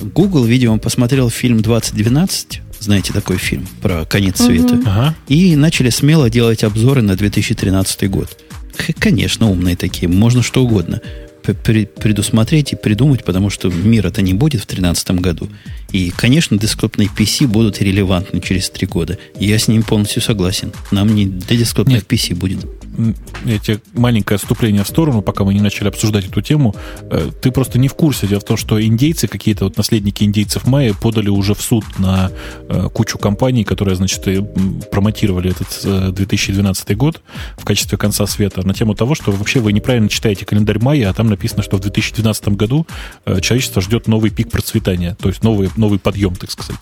Google, 0.00 0.44
видимо, 0.44 0.78
посмотрел 0.78 1.28
фильм 1.28 1.60
2012, 1.60 2.62
знаете 2.80 3.12
такой 3.12 3.36
фильм 3.36 3.66
про 3.82 4.06
конец 4.06 4.40
света, 4.40 4.74
угу. 4.74 4.82
ага. 4.86 5.14
и 5.28 5.54
начали 5.56 5.90
смело 5.90 6.30
делать 6.30 6.64
обзоры 6.64 7.02
на 7.02 7.14
2013 7.16 8.10
год. 8.10 8.38
Конечно, 8.98 9.50
умные 9.50 9.76
такие, 9.76 10.08
можно 10.08 10.42
что 10.42 10.64
угодно 10.64 11.02
предусмотреть 11.42 12.72
и 12.72 12.76
придумать, 12.76 13.24
потому 13.24 13.50
что 13.50 13.68
мира-то 13.68 14.22
не 14.22 14.34
будет 14.34 14.62
в 14.62 14.66
2013 14.66 15.10
году. 15.12 15.48
И, 15.92 16.10
конечно, 16.10 16.58
десктопные 16.58 17.08
PC 17.08 17.46
будут 17.46 17.80
релевантны 17.80 18.40
через 18.40 18.70
три 18.70 18.86
года. 18.86 19.18
Я 19.38 19.58
с 19.58 19.68
ним 19.68 19.82
полностью 19.82 20.22
согласен. 20.22 20.72
Нам 20.90 21.14
не 21.14 21.26
для 21.26 21.56
десктопных 21.56 22.04
Нет. 22.10 22.12
PC 22.12 22.34
будет 22.34 22.79
эти 23.46 23.80
маленькое 23.94 24.36
отступление 24.36 24.84
в 24.84 24.88
сторону, 24.88 25.22
пока 25.22 25.44
мы 25.44 25.54
не 25.54 25.60
начали 25.60 25.88
обсуждать 25.88 26.26
эту 26.26 26.40
тему. 26.40 26.74
Э, 27.10 27.30
ты 27.40 27.50
просто 27.50 27.78
не 27.78 27.88
в 27.88 27.94
курсе. 27.94 28.26
Дело 28.26 28.40
в 28.40 28.44
том, 28.44 28.56
что 28.56 28.82
индейцы, 28.82 29.28
какие-то 29.28 29.64
вот 29.64 29.76
наследники 29.76 30.24
индейцев 30.24 30.66
майя, 30.66 30.94
подали 30.94 31.28
уже 31.28 31.54
в 31.54 31.62
суд 31.62 31.84
на 31.98 32.30
э, 32.68 32.88
кучу 32.92 33.18
компаний, 33.18 33.64
которые, 33.64 33.96
значит, 33.96 34.24
промотировали 34.90 35.50
этот 35.50 36.14
2012 36.14 36.90
э, 36.90 36.94
год 36.94 37.22
в 37.56 37.64
качестве 37.64 37.98
конца 37.98 38.26
света, 38.26 38.66
на 38.66 38.74
тему 38.74 38.94
того, 38.94 39.14
что 39.14 39.32
вообще 39.32 39.60
вы 39.60 39.72
неправильно 39.72 40.08
читаете 40.08 40.44
календарь 40.44 40.78
майя, 40.78 41.10
а 41.10 41.14
там 41.14 41.28
написано, 41.28 41.62
что 41.62 41.76
в 41.76 41.80
2012 41.80 42.48
году 42.48 42.86
человечество 43.40 43.82
ждет 43.82 44.08
новый 44.08 44.30
пик 44.30 44.50
процветания, 44.50 45.16
то 45.20 45.28
есть 45.28 45.42
новый, 45.42 45.70
новый 45.76 45.98
подъем, 45.98 46.34
так 46.34 46.50
сказать. 46.50 46.76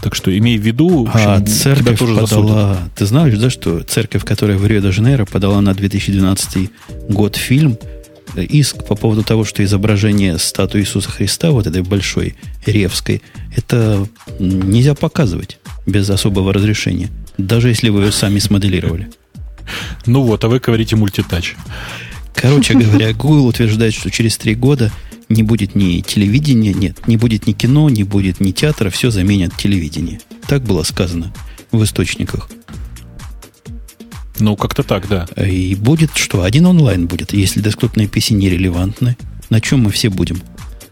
Так 0.00 0.14
что 0.14 0.36
имей 0.36 0.58
в 0.58 0.62
виду, 0.62 1.06
общем, 1.08 1.28
а 1.28 1.40
церковь 1.40 1.98
тоже 1.98 2.14
подала... 2.14 2.74
Засудят. 2.74 2.94
Ты 2.94 3.06
знаешь, 3.06 3.38
да, 3.38 3.50
что 3.50 3.82
церковь, 3.82 4.24
которая 4.24 4.58
в 4.58 4.66
Рио-де-Жанейро 4.66 5.24
подала 5.24 5.60
на 5.60 5.74
2012 5.74 6.70
год 7.08 7.36
фильм, 7.36 7.78
э, 8.34 8.44
иск 8.44 8.84
по 8.84 8.94
поводу 8.94 9.22
того, 9.22 9.44
что 9.44 9.64
изображение 9.64 10.38
статуи 10.38 10.82
Иисуса 10.82 11.10
Христа, 11.10 11.50
вот 11.50 11.66
этой 11.66 11.82
большой, 11.82 12.36
ревской, 12.64 13.22
это 13.54 14.06
нельзя 14.38 14.94
показывать 14.94 15.58
без 15.86 16.08
особого 16.10 16.52
разрешения, 16.52 17.08
даже 17.38 17.68
если 17.68 17.88
вы 17.88 18.04
ее 18.04 18.12
сами 18.12 18.38
смоделировали. 18.38 19.08
Ну 20.04 20.22
вот, 20.22 20.44
а 20.44 20.48
вы 20.48 20.60
говорите 20.60 20.96
мультитач. 20.96 21.56
Короче 22.34 22.74
говоря, 22.74 23.12
Google 23.12 23.46
утверждает, 23.46 23.94
что 23.94 24.10
через 24.10 24.36
три 24.36 24.54
года 24.54 24.92
не 25.28 25.42
будет 25.42 25.74
ни 25.74 26.00
телевидения, 26.00 26.72
нет, 26.72 27.06
не 27.06 27.16
будет 27.16 27.46
ни 27.46 27.52
кино, 27.52 27.88
не 27.88 28.04
будет 28.04 28.40
ни 28.40 28.52
театра, 28.52 28.90
все 28.90 29.10
заменят 29.10 29.56
телевидение. 29.56 30.20
Так 30.46 30.62
было 30.62 30.82
сказано 30.82 31.32
в 31.72 31.82
источниках. 31.82 32.48
Ну, 34.38 34.56
как-то 34.56 34.82
так, 34.82 35.08
да. 35.08 35.26
И 35.42 35.74
будет 35.74 36.10
что? 36.14 36.42
Один 36.42 36.66
онлайн 36.66 37.06
будет, 37.06 37.32
если 37.32 37.60
десктопные 37.60 38.06
PC 38.06 38.34
нерелевантны. 38.34 39.16
На 39.48 39.60
чем 39.60 39.80
мы 39.80 39.90
все 39.90 40.10
будем? 40.10 40.40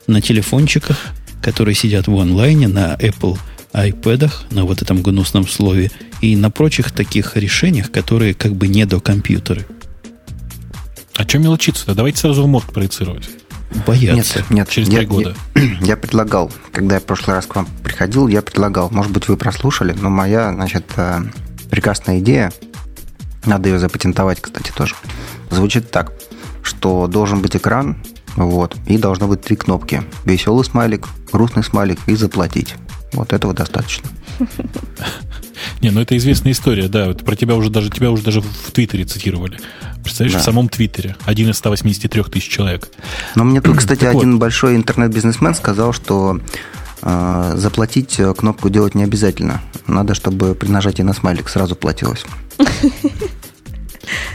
На 0.07 0.21
телефончиках, 0.21 0.99
которые 1.43 1.75
сидят 1.75 2.07
в 2.07 2.19
онлайне, 2.19 2.69
на 2.69 2.95
Apple 2.95 3.39
iPad, 3.73 4.31
на 4.51 4.65
вот 4.65 4.83
этом 4.83 5.03
гнусном 5.03 5.47
слове, 5.47 5.91
и 6.21 6.37
на 6.37 6.51
прочих 6.51 6.93
таких 6.93 7.37
решениях, 7.37 7.91
которые 7.91 8.33
как 8.33 8.55
бы 8.55 8.69
не 8.69 8.87
до 8.87 9.01
компьютера. 9.01 9.63
А 11.17 11.29
что 11.29 11.39
мелочиться-то? 11.39 11.95
Давайте 11.95 12.19
сразу 12.19 12.45
в 12.45 12.47
мозг 12.47 12.73
проецировать. 12.73 13.29
Боятся. 13.87 14.39
Нет, 14.39 14.51
нет. 14.51 14.69
Через 14.69 14.89
три 14.89 15.07
года. 15.07 15.35
Я, 15.55 15.63
я 15.81 15.97
предлагал, 15.97 16.53
когда 16.73 16.97
я 16.97 17.01
в 17.01 17.05
прошлый 17.05 17.37
раз 17.37 17.47
к 17.47 17.55
вам 17.55 17.67
приходил, 17.83 18.29
я 18.29 18.43
предлагал, 18.43 18.91
может 18.91 19.13
быть, 19.13 19.29
вы 19.29 19.37
прослушали, 19.37 19.93
но 19.93 20.11
моя, 20.11 20.53
значит, 20.53 20.85
э, 20.97 21.23
прекрасная 21.71 22.21
идея, 22.21 22.53
надо 23.47 23.69
ее 23.69 23.79
запатентовать, 23.79 24.41
кстати, 24.41 24.73
тоже, 24.75 24.95
звучит 25.51 25.91
так, 25.91 26.13
что 26.63 27.07
должен 27.07 27.43
быть 27.43 27.57
экран, 27.57 27.97
вот, 28.37 28.77
и 28.87 28.99
должно 28.99 29.29
быть 29.29 29.43
три 29.43 29.57
кнопки. 29.57 30.03
Веселый 30.25 30.65
смайлик, 30.65 31.07
грустный 31.33 31.63
смайлик 31.63 31.99
и 32.07 32.15
заплатить. 32.15 32.75
Вот 33.15 33.33
этого 33.33 33.55
достаточно. 33.55 34.09
Не, 35.81 35.91
ну 35.91 36.01
это 36.01 36.17
известная 36.17 36.53
история, 36.53 36.89
да. 36.89 37.07
Вот 37.09 37.25
про 37.25 37.37
тебя 37.37 37.55
уже 37.55 37.71
даже 37.71 37.91
тебя 37.91 38.11
уже 38.11 38.23
даже 38.23 38.41
в 38.41 38.71
Твиттере 38.73 39.05
цитировали. 39.05 39.59
Представляешь, 40.03 40.35
Да. 40.35 40.41
в 40.41 40.45
самом 40.45 40.69
Твиттере. 40.69 41.17
Один 41.25 41.51
из 41.51 41.57
183 41.59 42.23
тысяч 42.25 42.49
человек. 42.49 42.89
Но 43.35 43.45
мне 43.45 43.61
тут, 43.61 43.77
кстати, 43.79 44.01
Так 44.01 44.15
вот. 44.15 44.21
один 44.23 44.39
большой 44.39 44.77
интернет-бизнесмен 44.77 45.55
сказал, 45.55 45.93
что 45.93 46.41
э, 47.03 47.53
заплатить 47.57 48.19
э, 48.19 48.35
кнопку 48.35 48.69
делать 48.69 48.95
не 48.95 49.05
обязательно. 49.05 49.63
Надо, 49.87 50.15
чтобы 50.15 50.55
при 50.55 50.69
нажатии 50.69 51.03
на 51.03 51.13
смайлик 51.13 51.49
сразу 51.49 51.77
платилось. 51.77 52.25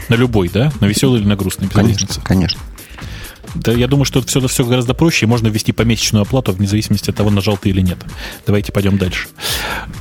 На 0.08 0.14
любой, 0.16 0.48
да? 0.48 0.72
На 0.80 0.86
веселый 0.86 1.20
или 1.20 1.28
на 1.28 1.36
грустный, 1.36 1.68
без 1.68 1.74
Конечно, 1.74 2.06
разницы. 2.08 2.20
конечно. 2.24 2.60
Да, 3.54 3.72
я 3.72 3.86
думаю, 3.88 4.04
что 4.04 4.22
все, 4.22 4.46
все 4.46 4.64
гораздо 4.64 4.94
проще, 4.94 5.26
и 5.26 5.28
можно 5.28 5.48
ввести 5.48 5.72
помесячную 5.72 6.22
оплату 6.22 6.52
вне 6.52 6.66
зависимости 6.68 7.10
от 7.10 7.16
того, 7.16 7.30
нажал 7.30 7.56
ты 7.56 7.70
или 7.70 7.80
нет. 7.80 7.98
Давайте 8.46 8.72
пойдем 8.72 8.96
дальше. 8.98 9.28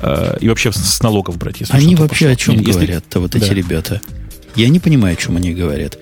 Э, 0.02 0.38
И 0.40 0.48
вообще 0.48 0.72
с- 0.72 1.02
налогов 1.02 1.38
брать, 1.38 1.60
если 1.62 1.76
Они 1.76 1.96
вообще 1.96 2.26
пошло. 2.26 2.34
о 2.34 2.36
чем 2.36 2.56
если- 2.58 2.72
говорят-то, 2.72 3.20
вот 3.20 3.36
эти 3.36 3.48
Да. 3.50 3.54
ребята? 3.54 4.02
Я 4.56 4.70
не 4.70 4.80
понимаю, 4.80 5.14
о 5.14 5.16
чем 5.16 5.38
они 5.38 5.54
говорят. 5.54 5.98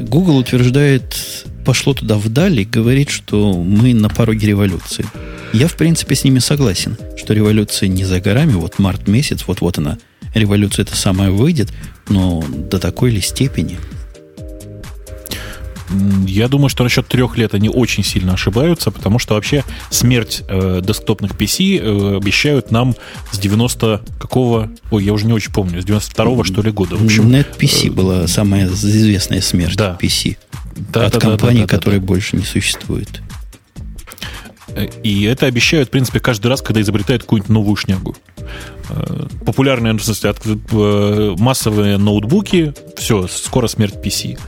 Google 0.00 0.36
утверждает, 0.38 1.16
пошло 1.64 1.94
туда 1.94 2.16
вдали, 2.16 2.62
и 2.62 2.64
говорит, 2.64 3.10
что 3.10 3.52
мы 3.54 3.94
на 3.94 4.08
пороге 4.08 4.48
революции. 4.48 5.04
Я, 5.52 5.68
в 5.68 5.74
принципе, 5.76 6.14
с 6.14 6.24
ними 6.24 6.40
согласен, 6.40 6.96
что 7.16 7.32
революция 7.34 7.88
не 7.88 8.04
за 8.04 8.20
горами, 8.20 8.52
вот 8.52 8.78
март 8.78 9.06
месяц, 9.08 9.44
вот-вот 9.46 9.78
она, 9.78 9.98
революция 10.34 10.82
это 10.84 10.96
самая 10.96 11.30
выйдет, 11.30 11.72
но 12.08 12.44
до 12.70 12.78
такой 12.80 13.10
ли 13.12 13.20
степени? 13.20 13.78
Я 16.26 16.48
думаю, 16.48 16.68
что 16.68 16.82
насчет 16.82 17.06
трех 17.06 17.36
лет 17.36 17.54
они 17.54 17.68
очень 17.68 18.04
сильно 18.04 18.34
ошибаются, 18.34 18.90
потому 18.90 19.18
что 19.18 19.34
вообще 19.34 19.64
смерть 19.90 20.42
э, 20.48 20.80
десктопных 20.82 21.32
PC 21.32 21.78
э, 21.78 22.16
обещают 22.16 22.70
нам 22.70 22.94
с 23.32 23.38
90 23.38 24.02
какого... 24.18 24.70
Ой, 24.90 25.04
я 25.04 25.12
уже 25.12 25.26
не 25.26 25.32
очень 25.32 25.52
помню, 25.52 25.82
с 25.82 25.84
92-го, 25.84 26.44
что 26.44 26.62
ли, 26.62 26.70
года. 26.70 26.96
В 26.96 27.04
общем, 27.04 27.30
NetPC 27.30 27.90
была 27.90 28.26
самая 28.26 28.66
известная 28.66 29.40
смерть 29.40 29.76
Да. 29.76 29.98
PC. 30.00 30.36
да, 30.92 31.06
от 31.06 31.12
да, 31.12 31.20
да, 31.20 31.20
компании, 31.20 31.60
да, 31.60 31.66
да, 31.66 31.72
да. 31.72 31.78
которая 31.78 32.00
больше 32.00 32.36
не 32.36 32.44
существует. 32.44 33.20
Э, 34.68 34.86
И 35.02 35.24
это 35.24 35.46
обещают, 35.46 35.88
в 35.88 35.90
принципе, 35.90 36.20
каждый 36.20 36.48
раз, 36.48 36.62
когда 36.62 36.80
изобретают 36.80 37.22
какую-нибудь 37.22 37.50
новую 37.50 37.76
шнягу. 37.76 38.16
Э, 38.90 39.26
Популярные, 39.44 39.92
в 39.94 40.02
смысле, 40.02 40.34
э, 40.44 41.34
массовые 41.38 41.98
ноутбуки, 41.98 42.74
все, 42.96 43.26
скоро 43.28 43.66
смерть 43.66 43.94
PC. 44.02 44.38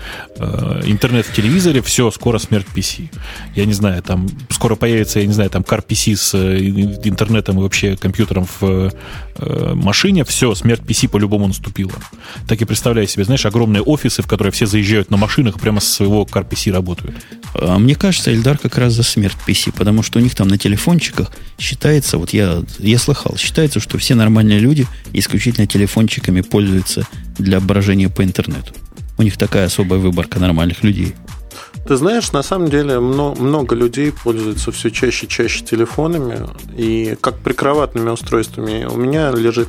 Интернет 0.87 1.27
в 1.27 1.35
телевизоре, 1.35 1.81
все, 1.81 2.11
скоро 2.11 2.39
смерть 2.39 2.67
PC. 2.75 3.11
Я 3.55 3.65
не 3.65 3.73
знаю, 3.73 4.03
там 4.03 4.29
скоро 4.51 4.77
появится, 4.77 5.21
я 5.21 5.27
не 5.27 5.33
знаю, 5.33 5.51
там 5.51 5.63
Car 5.63 5.85
PC 5.87 6.17
с 6.17 6.35
интернетом 6.35 7.59
и 7.59 7.63
вообще 7.63 7.97
компьютером 7.97 8.47
в 8.61 8.93
машине, 9.75 10.25
все, 10.25 10.55
смерть 10.55 10.83
PC 10.83 11.09
по-любому 11.09 11.49
наступила. 11.49 11.93
Так 12.47 12.61
и 12.61 12.65
представляю 12.65 13.09
себе, 13.09 13.25
знаешь, 13.25 13.47
огромные 13.47 13.83
офисы, 13.83 14.23
в 14.23 14.27
которые 14.27 14.53
все 14.53 14.67
заезжают 14.67 15.11
на 15.11 15.17
машинах, 15.17 15.59
прямо 15.59 15.81
со 15.81 15.91
своего 15.91 16.25
Car 16.25 16.49
PC 16.49 16.73
работают. 16.73 17.17
А 17.55 17.79
мне 17.79 17.95
кажется, 17.95 18.33
Эльдар 18.33 18.59
как 18.59 18.79
раз 18.79 18.93
за 18.93 19.03
смерть 19.03 19.37
PC, 19.47 19.73
потому 19.77 20.03
что 20.03 20.06
у 20.15 20.23
них 20.23 20.35
там 20.35 20.49
на 20.49 20.59
телефончиках 20.59 21.31
считается, 21.59 22.19
вот 22.19 22.31
я, 22.31 22.63
я 22.79 22.99
слыхал, 22.99 23.37
считается, 23.37 23.81
что 23.81 23.99
все 23.99 24.15
нормальные 24.15 24.61
люди 24.61 24.87
исключительно 25.13 25.67
телефончиками 25.67 26.43
пользуются 26.43 27.07
для 27.39 27.61
брожения 27.61 28.09
по 28.09 28.23
интернету. 28.23 28.73
У 29.19 29.23
них 29.23 29.37
такая 29.37 29.67
особая 29.67 29.99
выборка 29.99 30.39
нормальных 30.39 30.85
людей. 30.85 31.15
Ты 31.87 31.97
знаешь, 31.97 32.33
на 32.33 32.43
самом 32.43 32.69
деле 32.69 32.99
мно- 32.99 33.35
много 33.35 33.77
людей 33.77 34.13
пользуются 34.13 34.73
все 34.73 34.91
чаще 34.91 35.27
и 35.27 35.29
чаще 35.29 35.65
телефонами 35.65 36.49
и 36.77 37.17
как 37.21 37.39
прикроватными 37.39 38.11
устройствами. 38.11 38.85
У 38.85 38.97
меня 38.97 39.31
лежит 39.31 39.69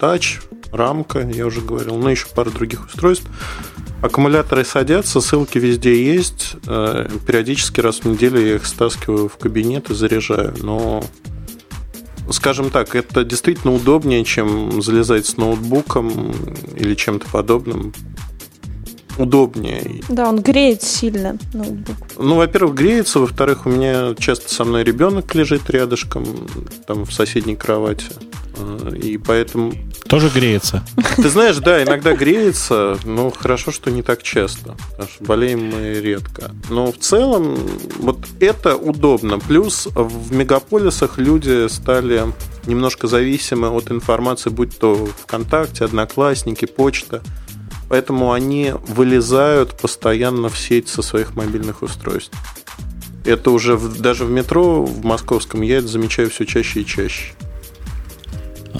iTouch, 0.00 0.42
рамка, 0.72 1.20
я 1.20 1.46
уже 1.46 1.60
говорил, 1.60 1.96
ну 1.96 2.08
еще 2.08 2.26
пара 2.34 2.50
других 2.50 2.86
устройств. 2.86 3.26
Аккумуляторы 4.02 4.64
садятся, 4.64 5.20
ссылки 5.20 5.58
везде 5.58 6.04
есть. 6.04 6.56
Э, 6.66 7.08
Периодически 7.26 7.80
раз 7.80 8.00
в 8.00 8.04
неделю 8.04 8.44
я 8.44 8.56
их 8.56 8.66
стаскиваю 8.66 9.28
в 9.28 9.36
кабинет 9.36 9.90
и 9.90 9.94
заряжаю. 9.94 10.54
Но, 10.60 11.02
скажем 12.30 12.70
так, 12.70 12.94
это 12.94 13.24
действительно 13.24 13.72
удобнее, 13.72 14.24
чем 14.24 14.82
залезать 14.82 15.26
с 15.26 15.36
ноутбуком 15.36 16.32
или 16.76 16.94
чем-то 16.94 17.26
подобным. 17.30 17.94
Удобнее. 19.18 20.02
Да, 20.08 20.28
он 20.28 20.40
греет 20.40 20.82
сильно 20.82 21.38
ноутбук. 21.54 21.96
Ну, 22.18 22.36
во-первых, 22.36 22.74
греется, 22.74 23.18
во-вторых, 23.20 23.66
у 23.66 23.70
меня 23.70 24.14
часто 24.18 24.52
со 24.52 24.64
мной 24.64 24.84
ребенок 24.84 25.34
лежит 25.34 25.70
рядышком, 25.70 26.26
там 26.86 27.04
в 27.04 27.12
соседней 27.12 27.56
кровати. 27.56 28.06
Э, 28.58 28.90
И 29.02 29.16
поэтому, 29.18 29.72
Тоже 30.08 30.28
греется. 30.28 30.82
ты 31.16 31.28
знаешь, 31.28 31.56
да, 31.58 31.82
иногда 31.82 32.14
греется, 32.14 32.98
но 33.04 33.30
хорошо, 33.30 33.72
что 33.72 33.90
не 33.90 34.02
так 34.02 34.22
часто, 34.22 34.74
потому 34.90 35.08
что 35.08 35.24
болеем 35.24 35.70
мы 35.70 35.94
редко. 36.00 36.50
Но 36.70 36.92
в 36.92 36.98
целом, 36.98 37.56
вот 37.98 38.18
это 38.40 38.76
удобно. 38.76 39.38
Плюс 39.38 39.88
в 39.94 40.32
мегаполисах 40.32 41.18
люди 41.18 41.68
стали 41.68 42.22
немножко 42.66 43.06
зависимы 43.06 43.68
от 43.68 43.90
информации, 43.90 44.50
будь 44.50 44.78
то 44.78 45.06
ВКонтакте, 45.22 45.84
Одноклассники, 45.84 46.64
почта. 46.66 47.22
Поэтому 47.88 48.32
они 48.32 48.72
вылезают 48.88 49.76
постоянно 49.78 50.48
в 50.48 50.58
сеть 50.58 50.88
со 50.88 51.02
своих 51.02 51.36
мобильных 51.36 51.82
устройств. 51.82 52.36
Это 53.24 53.50
уже 53.50 53.76
в- 53.76 54.00
даже 54.00 54.24
в 54.24 54.30
метро 54.30 54.84
в 54.84 55.04
московском 55.04 55.62
я 55.62 55.78
это 55.78 55.88
замечаю 55.88 56.30
все 56.30 56.44
чаще 56.44 56.80
и 56.80 56.86
чаще. 56.86 57.32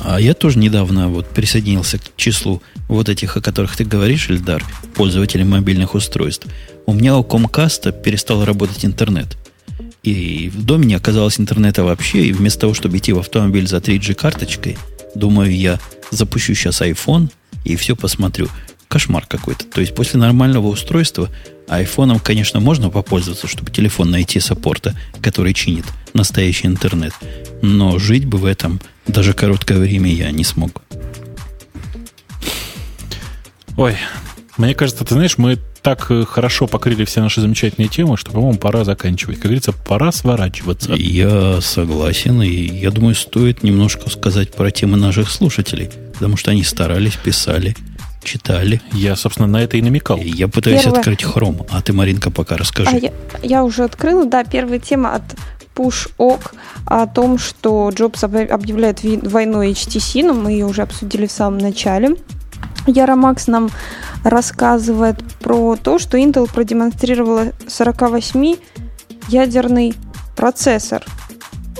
А 0.04 0.20
я 0.20 0.34
тоже 0.34 0.58
недавно 0.58 1.08
вот 1.08 1.26
присоединился 1.26 1.98
к 1.98 2.02
числу 2.16 2.62
вот 2.88 3.08
этих, 3.08 3.36
о 3.36 3.40
которых 3.40 3.76
ты 3.76 3.84
говоришь, 3.84 4.30
Эльдар, 4.30 4.64
пользователей 4.94 5.44
мобильных 5.44 5.94
устройств. 5.94 6.46
У 6.84 6.92
меня 6.92 7.16
у 7.16 7.24
Комкаста 7.24 7.92
перестал 7.92 8.44
работать 8.44 8.84
интернет. 8.84 9.36
И 10.02 10.52
в 10.54 10.64
доме 10.64 10.86
не 10.86 10.94
оказалось 10.94 11.40
интернета 11.40 11.82
вообще, 11.82 12.26
и 12.26 12.32
вместо 12.32 12.60
того, 12.60 12.74
чтобы 12.74 12.98
идти 12.98 13.12
в 13.12 13.18
автомобиль 13.18 13.66
за 13.66 13.78
3G 13.78 14.14
карточкой, 14.14 14.78
думаю, 15.16 15.56
я 15.56 15.80
запущу 16.10 16.54
сейчас 16.54 16.80
iPhone 16.82 17.30
и 17.64 17.74
все 17.74 17.96
посмотрю. 17.96 18.48
Кошмар 18.88 19.26
какой-то. 19.26 19.64
То 19.66 19.80
есть 19.80 19.94
после 19.94 20.20
нормального 20.20 20.68
устройства 20.68 21.30
айфоном, 21.68 22.20
конечно, 22.20 22.60
можно 22.60 22.90
попользоваться, 22.90 23.48
чтобы 23.48 23.70
телефон 23.70 24.10
найти 24.10 24.40
саппорта, 24.40 24.96
который 25.20 25.54
чинит 25.54 25.84
настоящий 26.12 26.66
интернет. 26.66 27.12
Но 27.62 27.98
жить 27.98 28.24
бы 28.24 28.38
в 28.38 28.44
этом 28.44 28.80
даже 29.06 29.32
короткое 29.32 29.78
время 29.78 30.12
я 30.12 30.30
не 30.30 30.44
смог. 30.44 30.82
Ой, 33.76 33.96
мне 34.56 34.74
кажется, 34.74 35.04
ты 35.04 35.14
знаешь, 35.14 35.36
мы 35.36 35.58
так 35.82 36.10
э, 36.10 36.24
хорошо 36.24 36.66
покрыли 36.66 37.04
все 37.04 37.20
наши 37.20 37.40
замечательные 37.40 37.88
темы, 37.88 38.16
что, 38.16 38.32
по-моему, 38.32 38.58
пора 38.58 38.84
заканчивать. 38.84 39.36
Как 39.36 39.44
говорится, 39.44 39.72
пора 39.72 40.10
сворачиваться. 40.12 40.94
Я 40.94 41.60
согласен, 41.60 42.42
и 42.42 42.48
я 42.48 42.90
думаю, 42.90 43.14
стоит 43.14 43.62
немножко 43.62 44.08
сказать 44.08 44.52
про 44.52 44.70
темы 44.70 44.96
наших 44.96 45.30
слушателей, 45.30 45.90
потому 46.14 46.36
что 46.36 46.50
они 46.50 46.64
старались, 46.64 47.16
писали, 47.16 47.76
читали. 48.26 48.80
Я, 48.92 49.16
собственно, 49.16 49.48
на 49.48 49.62
это 49.62 49.76
и 49.78 49.82
намекал. 49.82 50.18
Я 50.18 50.48
пытаюсь 50.48 50.82
Первое. 50.82 50.98
открыть 50.98 51.22
хром, 51.22 51.64
а 51.70 51.80
ты, 51.80 51.92
Маринка, 51.92 52.30
пока 52.30 52.56
расскажи. 52.56 52.90
А 52.92 52.96
я, 52.96 53.12
я 53.42 53.64
уже 53.64 53.84
открыла, 53.84 54.26
да, 54.26 54.44
первая 54.44 54.78
тема 54.78 55.14
от 55.14 55.22
PushOk 55.74 56.52
о 56.86 57.06
том, 57.06 57.38
что 57.38 57.90
Джобс 57.90 58.22
объ- 58.24 58.48
объявляет 58.48 59.02
войну 59.02 59.62
HTC, 59.62 60.24
но 60.26 60.34
мы 60.34 60.52
ее 60.52 60.66
уже 60.66 60.82
обсудили 60.82 61.26
в 61.26 61.32
самом 61.32 61.58
начале. 61.58 62.16
Яромакс 62.86 63.46
нам 63.46 63.70
рассказывает 64.24 65.22
про 65.40 65.76
то, 65.76 65.98
что 65.98 66.18
Intel 66.18 66.50
продемонстрировала 66.52 67.52
48-ядерный 67.66 69.94
процессор. 70.36 71.02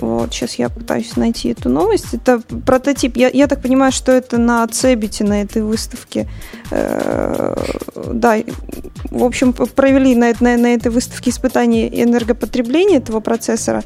Вот, 0.01 0.33
сейчас 0.33 0.55
я 0.57 0.69
пытаюсь 0.69 1.17
найти 1.17 1.51
эту 1.51 1.69
новость. 1.69 2.13
Это 2.13 2.41
прототип. 2.67 3.17
Я, 3.17 3.29
я 3.29 3.47
так 3.47 3.63
понимаю, 3.63 3.93
что 3.93 4.13
это 4.13 4.39
на 4.39 4.67
Цебите, 4.69 5.25
на 5.25 5.43
этой 5.43 5.63
выставке. 5.63 6.29
Э, 6.71 7.57
да, 8.13 8.37
в 9.11 9.25
общем, 9.25 9.53
провели 9.53 10.15
на, 10.15 10.33
на, 10.41 10.57
на 10.57 10.75
этой 10.75 10.91
выставке 10.91 11.31
испытания 11.31 11.89
энергопотребления 12.03 12.99
этого 12.99 13.21
процессора 13.21 13.85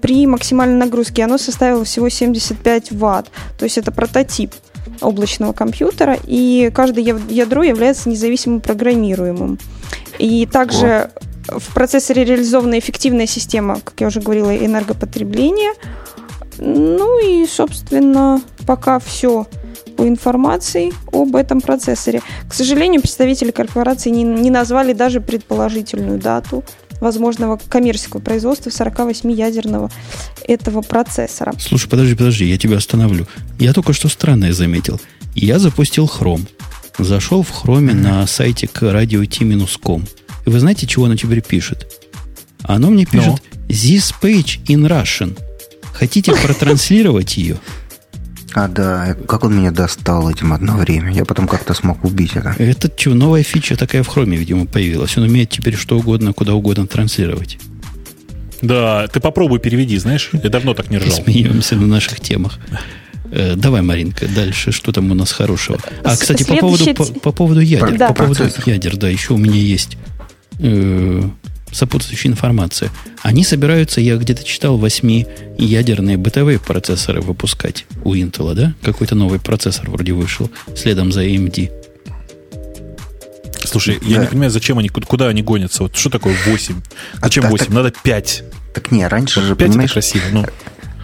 при 0.00 0.26
максимальной 0.26 0.78
нагрузке. 0.78 1.24
Оно 1.24 1.36
составило 1.36 1.84
всего 1.84 2.08
75 2.08 2.92
ватт. 2.92 3.30
То 3.58 3.64
есть 3.64 3.76
это 3.76 3.92
прототип 3.92 4.54
облачного 5.00 5.52
компьютера, 5.52 6.18
и 6.26 6.70
каждое 6.74 7.04
ядро 7.28 7.62
является 7.62 8.08
независимым 8.08 8.60
программируемым. 8.60 9.58
И 10.18 10.46
также 10.46 11.10
в 11.58 11.74
процессоре 11.74 12.24
реализована 12.24 12.78
эффективная 12.78 13.26
система, 13.26 13.80
как 13.80 14.00
я 14.00 14.06
уже 14.06 14.20
говорила, 14.20 14.54
энергопотребления. 14.56 15.74
Ну 16.58 17.18
и, 17.18 17.46
собственно, 17.46 18.42
пока 18.66 18.98
все 18.98 19.46
по 19.96 20.06
информации 20.06 20.92
об 21.12 21.36
этом 21.36 21.60
процессоре. 21.60 22.22
К 22.48 22.54
сожалению, 22.54 23.02
представители 23.02 23.50
корпорации 23.50 24.10
не, 24.10 24.24
не 24.24 24.50
назвали 24.50 24.92
даже 24.92 25.20
предположительную 25.20 26.18
дату 26.18 26.64
возможного 27.00 27.58
коммерческого 27.68 28.20
производства 28.20 28.70
48-ядерного 28.70 29.90
этого 30.46 30.82
процессора. 30.82 31.54
Слушай, 31.58 31.88
подожди, 31.88 32.14
подожди, 32.14 32.44
я 32.44 32.58
тебя 32.58 32.76
остановлю. 32.76 33.26
Я 33.58 33.72
только 33.72 33.92
что 33.92 34.08
странное 34.08 34.52
заметил. 34.52 35.00
Я 35.34 35.58
запустил 35.58 36.06
Chrome. 36.06 36.46
Зашел 36.98 37.42
в 37.42 37.50
Chrome 37.50 37.94
на 37.94 38.26
сайте 38.26 38.68
к 38.68 38.82
radio.t-com. 38.82 40.04
И 40.46 40.50
вы 40.50 40.60
знаете, 40.60 40.86
чего 40.86 41.06
оно 41.06 41.16
теперь 41.16 41.42
пишет? 41.42 41.86
Оно 42.62 42.90
мне 42.90 43.06
пишет 43.06 43.34
no. 43.34 43.40
This 43.68 44.14
page 44.20 44.60
in 44.66 44.86
Russian. 44.88 45.38
Хотите 45.92 46.32
протранслировать 46.32 47.36
ее? 47.36 47.58
А, 48.52 48.68
да, 48.68 49.14
как 49.28 49.44
он 49.44 49.56
меня 49.56 49.70
достал 49.70 50.28
этим 50.28 50.52
одно 50.52 50.76
время. 50.76 51.12
Я 51.12 51.24
потом 51.24 51.46
как-то 51.46 51.72
смог 51.74 52.04
убить 52.04 52.32
это. 52.34 52.54
Это 52.58 52.90
что, 52.94 53.14
новая 53.14 53.42
фича 53.42 53.76
такая 53.76 54.02
в 54.02 54.08
хроме, 54.08 54.36
видимо, 54.36 54.66
появилась. 54.66 55.16
Он 55.16 55.24
умеет 55.24 55.50
теперь 55.50 55.76
что 55.76 55.98
угодно, 55.98 56.32
куда 56.32 56.54
угодно 56.54 56.86
транслировать. 56.86 57.58
Да, 58.60 59.06
ты 59.08 59.20
попробуй 59.20 59.58
переведи, 59.60 59.96
знаешь, 59.98 60.30
я 60.32 60.50
давно 60.50 60.74
так 60.74 60.90
не 60.90 60.98
ржал. 60.98 61.12
Смеемся 61.12 61.76
на 61.76 61.86
наших 61.86 62.20
темах. 62.20 62.58
Э, 63.30 63.54
давай, 63.56 63.82
Маринка, 63.82 64.26
дальше, 64.26 64.72
что 64.72 64.92
там 64.92 65.10
у 65.10 65.14
нас 65.14 65.32
хорошего? 65.32 65.78
А, 66.02 66.16
кстати, 66.16 66.42
по 66.42 66.56
поводу, 66.56 66.94
по, 66.94 67.04
по 67.04 67.32
поводу 67.32 67.60
ядер. 67.60 67.96
Да. 67.96 68.08
По 68.08 68.24
поводу 68.24 68.50
ядер, 68.66 68.96
да, 68.96 69.08
еще 69.08 69.34
у 69.34 69.38
меня 69.38 69.58
есть 69.58 69.96
э, 70.60 71.22
сопутствующая 71.72 72.30
информация. 72.30 72.90
Они 73.22 73.44
собираются, 73.44 74.00
я 74.00 74.16
где-то 74.16 74.44
читал, 74.44 74.78
8-ядерные 74.78 76.16
бытовые 76.16 76.58
процессоры 76.58 77.20
выпускать 77.20 77.86
у 78.04 78.14
Intel, 78.14 78.54
да? 78.54 78.74
Какой-то 78.82 79.14
новый 79.14 79.40
процессор 79.40 79.90
вроде 79.90 80.12
вышел, 80.12 80.50
следом 80.74 81.12
за 81.12 81.24
AMD. 81.24 81.70
Слушай, 83.64 83.98
да. 84.00 84.06
я 84.08 84.18
не 84.18 84.26
понимаю, 84.26 84.50
зачем 84.50 84.78
они, 84.78 84.88
куда 84.88 85.28
они 85.28 85.42
гонятся? 85.42 85.84
Вот 85.84 85.96
что 85.96 86.10
такое 86.10 86.34
8? 86.46 86.74
А 87.20 87.24
зачем 87.24 87.46
а, 87.46 87.50
8? 87.50 87.66
Так, 87.66 87.74
Надо 87.74 87.92
5. 88.02 88.44
Так 88.74 88.90
не, 88.90 89.06
раньше 89.06 89.42
же, 89.42 89.54
5 89.54 89.68
понимаешь, 89.68 89.92
красиво, 89.92 90.24
ну. 90.32 90.46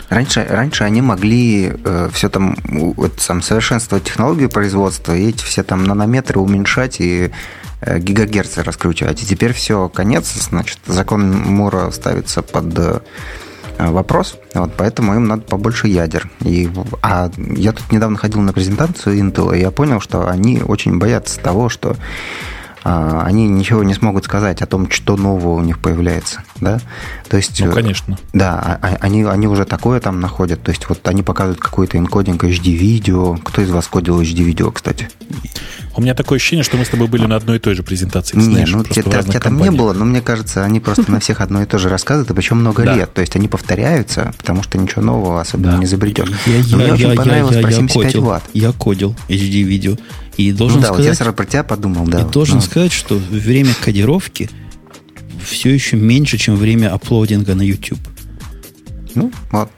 Раньше, 0.09 0.47
раньше 0.49 0.85
они 0.85 1.03
могли 1.03 1.73
э, 1.85 2.09
все 2.13 2.29
там, 2.29 2.57
вот, 2.65 3.21
сам 3.21 3.43
совершенствовать 3.43 4.05
технологию 4.05 4.49
производства 4.49 5.15
и 5.15 5.29
эти 5.29 5.45
все 5.45 5.63
там 5.63 5.85
нанометры 5.85 6.41
уменьшать 6.41 7.01
и 7.01 7.31
Э, 7.83 7.99
гигагерцы 7.99 8.63
раскручивать. 8.63 9.23
И 9.23 9.27
теперь 9.27 9.53
все, 9.53 9.89
конец, 9.89 10.33
значит, 10.33 10.79
закон 10.87 11.31
Мура 11.31 11.91
ставится 11.91 12.41
под 12.41 12.79
э, 12.79 13.01
вопрос, 13.79 14.39
вот, 14.55 14.73
поэтому 14.79 15.15
им 15.15 15.27
надо 15.27 15.43
побольше 15.43 15.87
ядер. 15.87 16.31
И, 16.41 16.71
а 17.03 17.31
я 17.37 17.73
тут 17.73 17.93
недавно 17.93 18.17
ходил 18.17 18.41
на 18.41 18.55
презентацию 18.55 19.19
Intel, 19.19 19.55
и 19.55 19.61
я 19.61 19.71
понял, 19.71 20.01
что 20.01 20.27
они 20.27 20.63
очень 20.63 20.99
боятся 20.99 21.39
того, 21.39 21.69
что 21.69 21.97
они 22.87 23.49
ничего 23.49 23.83
не 23.83 23.95
смогут 23.95 24.25
сказать 24.25 24.63
о 24.63 24.67
том, 24.67 24.91
что 24.91 25.17
нового 25.17 25.55
у 25.55 25.61
них 25.61 25.79
появляется, 25.79 26.43
да? 26.61 26.79
То 27.29 27.37
есть, 27.37 27.61
ну, 27.61 27.73
конечно. 27.73 28.17
Да, 28.33 28.61
а, 28.65 28.79
а, 28.81 28.97
они, 29.01 29.25
они 29.25 29.49
уже 29.49 29.65
такое 29.65 29.99
там 30.01 30.21
находят, 30.21 30.63
то 30.63 30.71
есть 30.71 30.89
вот 30.89 31.07
они 31.09 31.23
показывают 31.23 31.61
какой-то 31.61 31.99
энкодинг 31.99 32.45
HD-видео. 32.45 33.39
Кто 33.43 33.63
из 33.63 33.71
вас 33.71 33.89
кодил 33.89 34.21
HD-видео, 34.21 34.71
кстати? 34.71 35.09
У 35.97 36.03
меня 36.03 36.15
такое 36.15 36.37
ощущение, 36.37 36.63
что 36.63 36.77
мы 36.77 36.85
с 36.85 36.89
тобой 36.89 37.09
были 37.09 37.25
на 37.25 37.37
одной 37.37 37.57
и 37.57 37.59
той 37.59 37.75
же 37.75 37.83
презентации. 37.83 38.37
Не, 38.37 38.45
знаешь, 38.45 38.71
ну 38.71 38.85
тебя, 38.85 39.23
тебя 39.23 39.41
там 39.41 39.57
не 39.57 39.71
было, 39.71 39.93
но 39.93 40.05
мне 40.05 40.21
кажется, 40.21 40.65
они 40.65 40.81
просто 40.81 41.11
на 41.11 41.21
всех 41.21 41.41
одно 41.41 41.63
и 41.63 41.67
то 41.67 41.79
же 41.79 41.89
рассказывают, 41.89 42.31
и 42.31 42.35
причем 42.35 42.59
много 42.59 42.83
лет. 42.85 43.13
То 43.15 43.21
есть 43.21 43.35
они 43.37 43.49
повторяются, 43.49 44.33
потому 44.39 44.63
что 44.63 44.79
ничего 44.79 45.03
нового 45.03 45.41
особенно 45.41 45.79
не 45.79 45.85
изобретешь. 45.85 46.29
Мне 46.47 46.93
очень 46.93 47.15
понравилось 47.15 47.61
про 47.61 47.73
75 47.73 48.17
ватт. 48.17 48.45
Я 48.53 48.73
кодил 48.73 49.17
HD-видео. 49.29 49.97
И 50.37 50.53
должен 50.53 50.79
ну, 50.79 50.83
да, 50.83 50.89
сказать, 50.89 51.07
вот 51.07 51.11
я 51.13 51.15
сразу 51.15 51.35
про 51.35 51.47
тебя 51.47 51.65
подумал, 51.65 52.07
да. 52.07 52.21
И 52.21 52.25
должен 52.25 52.61
сказать, 52.61 52.93
что 52.93 53.17
время 53.17 53.73
кодировки 53.83 54.51
все 55.43 55.73
еще 55.73 55.97
меньше, 55.97 56.37
чем 56.37 56.57
время 56.57 56.93
аплодинга 56.93 57.55
на 57.55 57.63
YouTube. 57.63 58.01
Ну, 59.15 59.33
вот. 59.51 59.71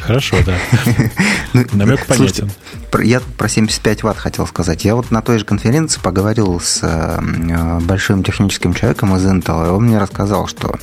Хорошо, 0.00 0.36
да. 0.44 0.56
Ну, 1.52 1.64
Намек 1.72 2.06
понятен. 2.06 2.50
Я 3.02 3.20
про 3.20 3.48
75 3.48 4.02
ватт 4.02 4.18
хотел 4.18 4.46
сказать. 4.46 4.84
Я 4.84 4.94
вот 4.94 5.10
на 5.10 5.22
той 5.22 5.38
же 5.38 5.44
конференции 5.44 6.00
поговорил 6.00 6.60
с 6.60 6.80
э, 6.82 7.80
большим 7.82 8.22
техническим 8.22 8.74
человеком 8.74 9.14
из 9.16 9.24
Intel, 9.24 9.66
и 9.66 9.70
он 9.70 9.84
мне 9.84 9.98
рассказал, 9.98 10.46
что 10.46 10.78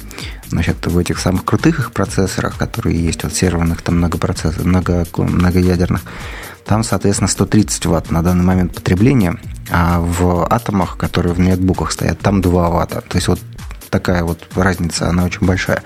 значит, 0.50 0.86
в 0.86 0.98
этих 0.98 1.20
самых 1.20 1.46
крутых 1.46 1.80
их 1.80 1.92
процессорах, 1.92 2.58
которые 2.58 3.04
есть, 3.04 3.24
вот 3.24 3.34
серверных, 3.34 3.82
там 3.82 3.98
многопроцессоров, 3.98 4.66
много, 4.66 5.06
многоядерных, 5.18 6.02
там, 6.66 6.84
соответственно, 6.84 7.28
130 7.28 7.86
ватт 7.86 8.12
на 8.12 8.24
данный 8.24 8.44
момент 8.44 8.74
потребления, 8.74 9.38
а 9.70 10.00
в 10.00 10.48
атомах, 10.50 10.98
которые 10.98 11.34
в 11.34 11.40
ноутбуках 11.40 11.92
стоят, 11.92 12.20
там 12.20 12.42
2 12.42 12.70
ватта. 12.70 13.02
То 13.02 13.18
есть 13.18 13.28
вот 13.28 13.40
такая 13.90 14.24
вот 14.24 14.48
разница, 14.56 15.10
она 15.10 15.26
очень 15.26 15.46
большая. 15.46 15.84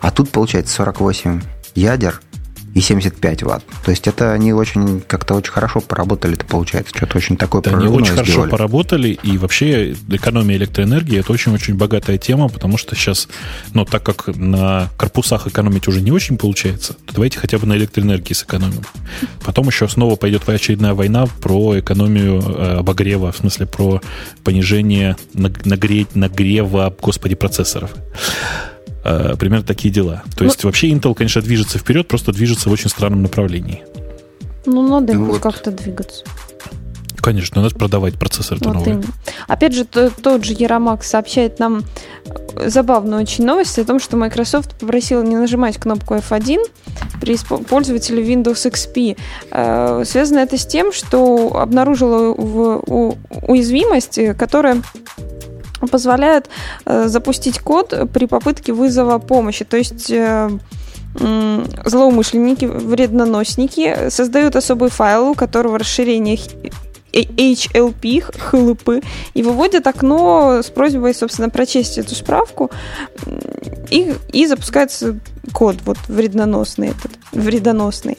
А 0.00 0.10
тут 0.10 0.30
получается 0.30 0.74
48 0.74 1.42
ядер 1.74 2.20
и 2.74 2.80
75 2.80 3.42
ватт. 3.42 3.64
То 3.84 3.90
есть 3.90 4.06
это 4.06 4.32
они 4.32 4.52
очень 4.52 5.02
как-то 5.02 5.34
очень 5.34 5.52
хорошо 5.52 5.80
поработали, 5.80 6.34
это 6.34 6.46
получается, 6.46 6.96
что-то 6.96 7.18
очень 7.18 7.36
такое 7.36 7.60
да, 7.62 7.76
они 7.76 7.86
очень 7.88 8.12
сделали. 8.12 8.30
хорошо 8.30 8.50
поработали, 8.50 9.08
и 9.22 9.36
вообще 9.36 9.92
экономия 10.08 10.56
электроэнергии 10.56 11.18
это 11.18 11.32
очень-очень 11.32 11.74
богатая 11.74 12.16
тема, 12.18 12.48
потому 12.48 12.78
что 12.78 12.94
сейчас, 12.94 13.28
ну, 13.74 13.84
так 13.84 14.02
как 14.02 14.28
на 14.28 14.88
корпусах 14.96 15.46
экономить 15.46 15.86
уже 15.88 16.00
не 16.00 16.10
очень 16.10 16.38
получается, 16.38 16.94
то 16.94 17.14
давайте 17.14 17.38
хотя 17.38 17.58
бы 17.58 17.66
на 17.66 17.76
электроэнергии 17.76 18.32
сэкономим. 18.32 18.82
Потом 19.44 19.66
еще 19.66 19.86
снова 19.88 20.16
пойдет 20.16 20.48
очередная 20.48 20.94
война 20.94 21.26
про 21.26 21.78
экономию 21.78 22.40
э, 22.40 22.78
обогрева, 22.78 23.32
в 23.32 23.36
смысле 23.36 23.66
про 23.66 24.00
понижение 24.44 25.16
нагреть, 25.34 26.14
нагрева, 26.16 26.94
господи, 27.00 27.34
процессоров. 27.34 27.90
Э, 29.04 29.34
примерно 29.36 29.66
такие 29.66 29.92
дела. 29.92 30.22
То 30.36 30.44
ну, 30.44 30.50
есть 30.50 30.62
вообще 30.64 30.90
Intel, 30.90 31.14
конечно, 31.14 31.42
движется 31.42 31.78
вперед, 31.78 32.08
просто 32.08 32.32
движется 32.32 32.68
в 32.68 32.72
очень 32.72 32.88
странном 32.88 33.22
направлении. 33.22 33.82
Ну, 34.64 34.86
надо 34.86 35.14
ну, 35.14 35.24
вот. 35.24 35.40
как-то 35.40 35.72
двигаться. 35.72 36.24
Конечно, 37.16 37.62
надо 37.62 37.74
продавать 37.74 38.14
процессор 38.14 38.58
вот 38.60 38.74
новый. 38.74 38.92
Именно. 38.94 39.04
Опять 39.46 39.74
же, 39.74 39.84
то, 39.84 40.10
тот 40.10 40.44
же 40.44 40.54
Яромак 40.58 41.04
сообщает 41.04 41.58
нам 41.60 41.84
э, 42.56 42.68
забавную 42.68 43.22
очень 43.22 43.44
новость 43.44 43.78
о 43.78 43.84
том, 43.84 44.00
что 44.00 44.16
Microsoft 44.16 44.78
попросила 44.78 45.22
не 45.22 45.36
нажимать 45.36 45.78
кнопку 45.78 46.14
F1 46.14 46.58
при 47.20 47.36
пользователе 47.36 48.24
Windows 48.24 48.68
XP. 48.70 49.16
Э, 49.52 50.02
связано 50.04 50.40
это 50.40 50.58
с 50.58 50.66
тем, 50.66 50.92
что 50.92 51.56
обнаружила 51.56 52.34
в, 52.34 52.82
у, 52.86 53.16
уязвимость, 53.46 54.18
которая 54.36 54.82
позволяет 55.88 56.48
э, 56.84 57.08
запустить 57.08 57.58
код 57.60 57.94
при 58.12 58.26
попытке 58.26 58.72
вызова 58.72 59.18
помощи. 59.18 59.64
То 59.64 59.76
есть 59.76 60.10
э, 60.10 60.50
злоумышленники, 61.84 62.64
вредноносники 62.64 64.08
создают 64.10 64.56
особый 64.56 64.90
файл, 64.90 65.30
у 65.30 65.34
которого 65.34 65.78
расширение 65.78 66.36
HLP, 66.36 66.72
HLP, 67.12 69.04
и 69.34 69.42
выводят 69.42 69.86
окно 69.86 70.60
с 70.62 70.70
просьбой, 70.70 71.14
собственно, 71.14 71.50
прочесть 71.50 71.98
эту 71.98 72.14
справку, 72.14 72.70
и, 73.90 74.14
и 74.32 74.46
запускается 74.46 75.18
код 75.52 75.76
вот 75.84 75.98
вредноносный 76.08 76.88
этот, 76.88 77.12
вредоносный. 77.32 78.18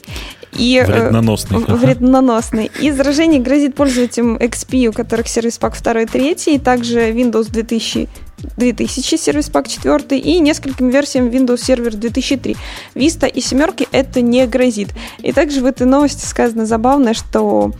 И, 0.56 0.76
э, 0.76 0.86
вредноносный. 0.86 1.64
Э, 1.66 1.74
вредноносный. 1.74 2.70
И 2.80 2.90
заражение 2.90 3.40
грозит 3.40 3.74
пользователям 3.74 4.36
XP, 4.36 4.88
у 4.88 4.92
которых 4.92 5.28
сервис 5.28 5.58
пак 5.58 5.80
2 5.80 6.02
и 6.02 6.06
3, 6.06 6.54
и 6.54 6.58
также 6.58 7.10
Windows 7.10 7.50
2000 7.50 8.08
2000 8.56 9.16
сервис 9.16 9.48
пак 9.48 9.68
4 9.68 10.18
и 10.18 10.38
нескольким 10.38 10.90
версиям 10.90 11.28
Windows 11.28 11.60
Server 11.60 11.94
2003. 11.94 12.56
Vista 12.94 13.26
и 13.26 13.40
семерки 13.40 13.88
это 13.90 14.20
не 14.20 14.46
грозит. 14.46 14.90
И 15.18 15.32
также 15.32 15.60
в 15.60 15.66
этой 15.66 15.86
новости 15.86 16.26
сказано 16.26 16.66
забавно, 16.66 17.14
что 17.14 17.72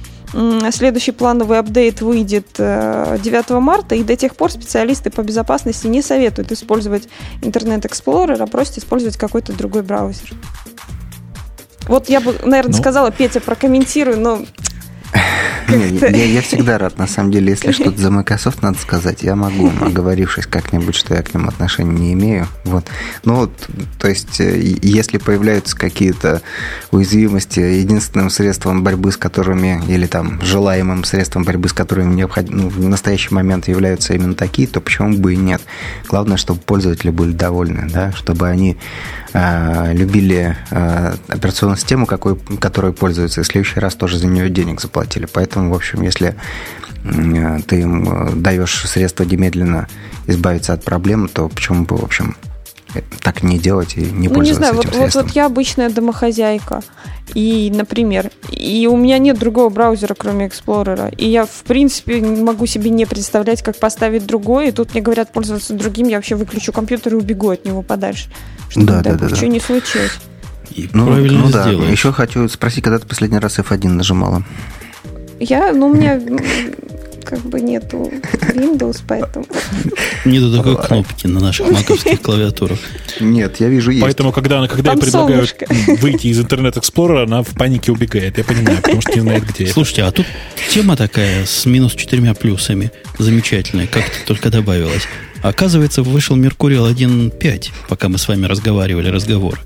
Следующий 0.73 1.13
плановый 1.13 1.61
апдейт 1.61 2.01
выйдет 2.01 2.49
9 2.57 2.57
э, 2.59 3.61
марта, 3.61 3.95
и 3.95 4.03
до 4.03 4.17
тех 4.17 4.35
пор 4.35 4.51
специалисты 4.51 5.11
по 5.11 5.23
безопасности 5.23 5.87
не 5.87 6.03
советуют 6.03 6.51
использовать 6.51 7.09
Internet 7.41 7.83
Explorer, 7.83 8.43
а 8.43 8.47
просят 8.49 8.79
использовать 8.79 9.17
какой-то 9.17 9.53
другой 9.53 9.83
браузер. 9.83 10.33
Вот 11.87 12.09
я 12.09 12.21
бы, 12.21 12.35
наверное, 12.43 12.73
ну, 12.73 12.79
сказала, 12.79 13.11
Петя, 13.11 13.41
прокомментируй, 13.41 14.17
но 14.17 14.43
я, 15.69 16.25
я 16.25 16.43
всегда 16.43 16.79
рад, 16.79 16.99
на 16.99 17.07
самом 17.07 17.31
деле, 17.31 17.51
если 17.51 17.73
что-то 17.73 18.01
за 18.01 18.11
Microsoft 18.11 18.63
надо 18.63 18.79
сказать, 18.79 19.23
я 19.23 19.37
могу, 19.37 19.71
оговорившись 19.81 20.47
как-нибудь, 20.47 20.95
что 20.95 21.15
я 21.15 21.23
к 21.23 21.35
ним 21.35 21.49
отношения 21.49 21.93
не 21.93 22.13
имею. 22.13 22.47
Вот. 22.65 22.87
Ну, 23.25 23.37
вот, 23.37 23.53
то 23.99 24.09
есть, 24.09 24.41
э, 24.41 24.61
если 24.83 25.19
появляются 25.19 25.77
какие-то 25.77 26.43
уязвимости, 26.91 27.61
единственным 27.61 28.31
средством 28.31 28.83
борьбы 28.83 29.13
с 29.13 29.17
которыми, 29.17 29.83
или 29.89 30.07
там 30.07 30.41
желаемым 30.43 31.05
средством 31.05 31.45
борьбы 31.45 31.69
с 31.69 31.73
которыми 31.73 32.15
необходимо, 32.15 32.63
ну, 32.63 32.69
в 32.69 32.89
настоящий 32.89 33.35
момент 33.35 33.69
являются 33.69 34.15
именно 34.15 34.35
такие, 34.35 34.69
то 34.69 34.81
почему 34.81 35.17
бы 35.17 35.35
и 35.35 35.37
нет? 35.37 35.63
Главное, 36.09 36.37
чтобы 36.37 36.61
пользователи 36.61 37.11
были 37.11 37.33
довольны, 37.33 37.89
да, 37.91 38.13
чтобы 38.13 38.49
они 38.49 38.77
э, 39.33 39.93
любили 39.95 40.57
э, 40.71 41.15
операционную 41.29 41.79
систему, 41.79 42.07
какой, 42.07 42.37
которой 42.61 42.93
пользуются, 42.93 43.41
и 43.41 43.45
в 43.45 43.47
следующий 43.47 43.81
раз 43.81 43.95
тоже 43.95 44.19
за 44.19 44.27
нее 44.27 44.49
денег 44.51 44.81
заплатили. 44.81 45.04
Поэтому, 45.33 45.71
в 45.71 45.75
общем, 45.75 46.03
если 46.03 46.35
ты 47.05 47.81
им 47.81 48.09
э, 48.09 48.33
даешь 48.35 48.89
средства 48.89 49.25
немедленно 49.25 49.89
избавиться 50.27 50.73
от 50.73 50.85
проблем, 50.85 51.29
то 51.29 51.49
почему 51.49 51.85
бы, 51.85 51.97
в 51.97 52.03
общем, 52.03 52.35
так 53.21 53.43
не 53.43 53.59
делать 53.59 53.97
и 53.97 54.01
не 54.01 54.29
ну, 54.29 54.35
пользоваться 54.35 54.47
не 54.47 54.53
знаю, 54.53 54.75
этим 54.75 54.77
вот, 54.77 54.87
средством. 54.87 55.23
Вот, 55.23 55.29
вот 55.29 55.37
я 55.37 55.47
обычная 55.47 55.91
домохозяйка, 55.91 56.83
и, 57.35 57.71
например, 57.75 58.31
и 58.51 58.87
у 58.87 58.97
меня 58.97 59.19
нет 59.19 59.39
другого 59.39 59.69
браузера, 59.69 60.15
кроме 60.15 60.47
Explorer, 60.47 61.15
и 61.17 61.29
я, 61.29 61.45
в 61.45 61.65
принципе, 61.65 62.21
могу 62.21 62.67
себе 62.67 62.91
не 62.91 63.07
представлять, 63.07 63.63
как 63.63 63.77
поставить 63.77 64.27
другой, 64.27 64.69
и 64.69 64.73
тут 64.73 64.95
мне 64.95 65.03
говорят 65.03 65.33
пользоваться 65.33 65.75
другим, 65.75 66.09
я 66.09 66.17
вообще 66.17 66.37
выключу 66.37 66.73
компьютер 66.73 67.15
и 67.15 67.17
убегу 67.17 67.51
от 67.51 67.65
него 67.65 67.83
подальше, 67.83 68.31
чтобы, 68.69 68.87
да, 68.87 69.03
да, 69.03 69.15
да, 69.15 69.29
да. 69.29 69.47
не 69.47 69.61
случилось. 69.61 70.13
И 70.71 70.89
ну, 70.93 71.07
правильно 71.07 71.41
ну 71.41 71.51
да. 71.51 71.69
Еще 71.69 72.13
хочу 72.13 72.49
спросить, 72.49 72.83
когда 72.83 72.99
ты 72.99 73.07
последний 73.07 73.39
раз 73.39 73.59
F1 73.59 73.89
нажимала? 73.89 74.43
Я, 75.41 75.73
ну, 75.73 75.89
у 75.89 75.95
меня 75.95 76.21
как 77.25 77.41
бы 77.41 77.61
нету 77.61 78.13
Windows, 78.55 79.03
поэтому... 79.07 79.47
Нету 80.25 80.57
такой 80.57 80.77
кнопки 80.77 81.27
на 81.27 81.41
наших 81.41 81.71
маковских 81.71 82.21
клавиатурах. 82.21 82.79
Нет, 83.21 83.61
я 83.61 83.69
вижу 83.69 83.91
есть. 83.91 84.03
Поэтому, 84.03 84.33
когда, 84.33 84.67
когда 84.69 84.93
я 84.93 84.97
предлагаю 84.99 85.47
выйти 86.01 86.29
из 86.29 86.41
Internet 86.41 86.75
Explorer, 86.75 87.25
она 87.25 87.43
в 87.43 87.49
панике 87.51 87.93
убегает. 87.93 88.39
Я 88.39 88.45
понимаю, 88.45 88.79
потому 88.83 89.01
что 89.01 89.13
не 89.15 89.21
знает, 89.21 89.45
где 89.47 89.67
Слушайте, 89.67 90.05
а 90.05 90.13
тут 90.13 90.27
тема 90.71 90.97
такая 90.97 91.47
с 91.47 91.67
минус 91.67 91.95
четырьмя 91.95 92.35
плюсами. 92.35 92.93
Замечательная, 93.19 93.87
как-то 93.87 94.17
только 94.27 94.51
добавилась. 94.51 95.05
Оказывается, 95.43 96.03
вышел 96.03 96.37
Mercurial 96.37 96.93
1.5, 96.93 97.71
пока 97.89 98.09
мы 98.09 98.19
с 98.19 98.29
вами 98.29 98.47
разговаривали 98.47 99.09
разговор. 99.09 99.61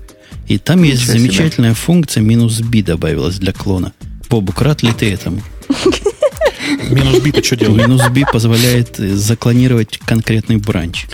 И 0.47 0.57
там 0.57 0.83
есть 0.83 1.03
Ничего 1.03 1.19
замечательная 1.19 1.71
себе. 1.71 1.79
функция 1.79 2.21
минус 2.23 2.59
B 2.61 2.81
добавилась 2.81 3.37
для 3.37 3.53
клона. 3.53 3.93
Бобук, 4.29 4.61
рад 4.61 4.83
ли 4.83 4.91
ты 4.93 5.11
этому? 5.11 5.41
Минус 6.89 7.19
B-то 7.21 7.43
что 7.43 7.55
делает? 7.55 7.87
Минус 7.87 8.07
B 8.09 8.23
позволяет 8.31 8.97
заклонировать 8.97 9.97
конкретный 9.97 10.57
бранч. 10.57 11.07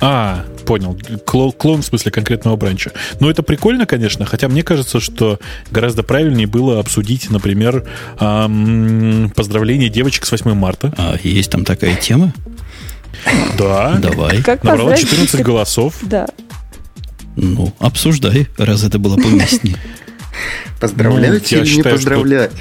А, 0.00 0.44
понял. 0.66 0.98
Клон, 1.26 1.52
клон 1.52 1.82
в 1.82 1.84
смысле 1.84 2.10
конкретного 2.10 2.56
бранча. 2.56 2.90
Ну, 3.20 3.30
это 3.30 3.42
прикольно, 3.42 3.86
конечно, 3.86 4.24
хотя 4.24 4.48
мне 4.48 4.64
кажется, 4.64 4.98
что 4.98 5.38
гораздо 5.70 6.02
правильнее 6.02 6.48
было 6.48 6.80
обсудить, 6.80 7.30
например, 7.30 7.86
эм, 8.18 9.30
поздравление 9.36 9.88
девочек 9.88 10.24
с 10.26 10.32
8 10.32 10.54
марта. 10.54 10.92
А, 10.96 11.16
есть 11.22 11.50
там 11.50 11.64
такая 11.64 11.94
тема? 11.94 12.34
Да. 13.56 13.96
Давай. 14.02 14.42
Как 14.42 14.64
Набрала 14.64 14.96
14 14.96 15.42
голосов. 15.42 15.98
Да. 16.02 16.26
Ну, 17.36 17.72
обсуждай, 17.78 18.48
раз 18.58 18.82
это 18.82 18.98
было 18.98 19.16
поместнее. 19.16 19.76
Поздравлять 20.80 21.50
ну, 21.52 21.58
или 21.58 21.76
не 21.76 21.82
поздравлять? 21.82 22.52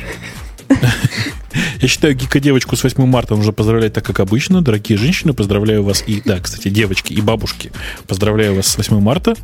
Я 1.82 1.88
считаю, 1.88 2.16
гика-девочку 2.16 2.76
с 2.76 2.84
8 2.84 3.06
марта 3.06 3.36
нужно 3.36 3.52
поздравлять 3.52 3.94
так, 3.94 4.06
как 4.06 4.20
обычно. 4.20 4.62
Дорогие 4.62 4.98
женщины, 4.98 5.34
поздравляю 5.34 5.84
вас. 5.84 6.04
И, 6.06 6.22
да, 6.24 6.40
кстати, 6.40 6.70
девочки 6.70 7.14
и 7.14 7.22
бабушки, 7.22 7.72
поздравляю 8.08 8.56
вас 8.56 8.68
с 8.68 8.78
8 8.78 9.00
марта. 9.00 9.36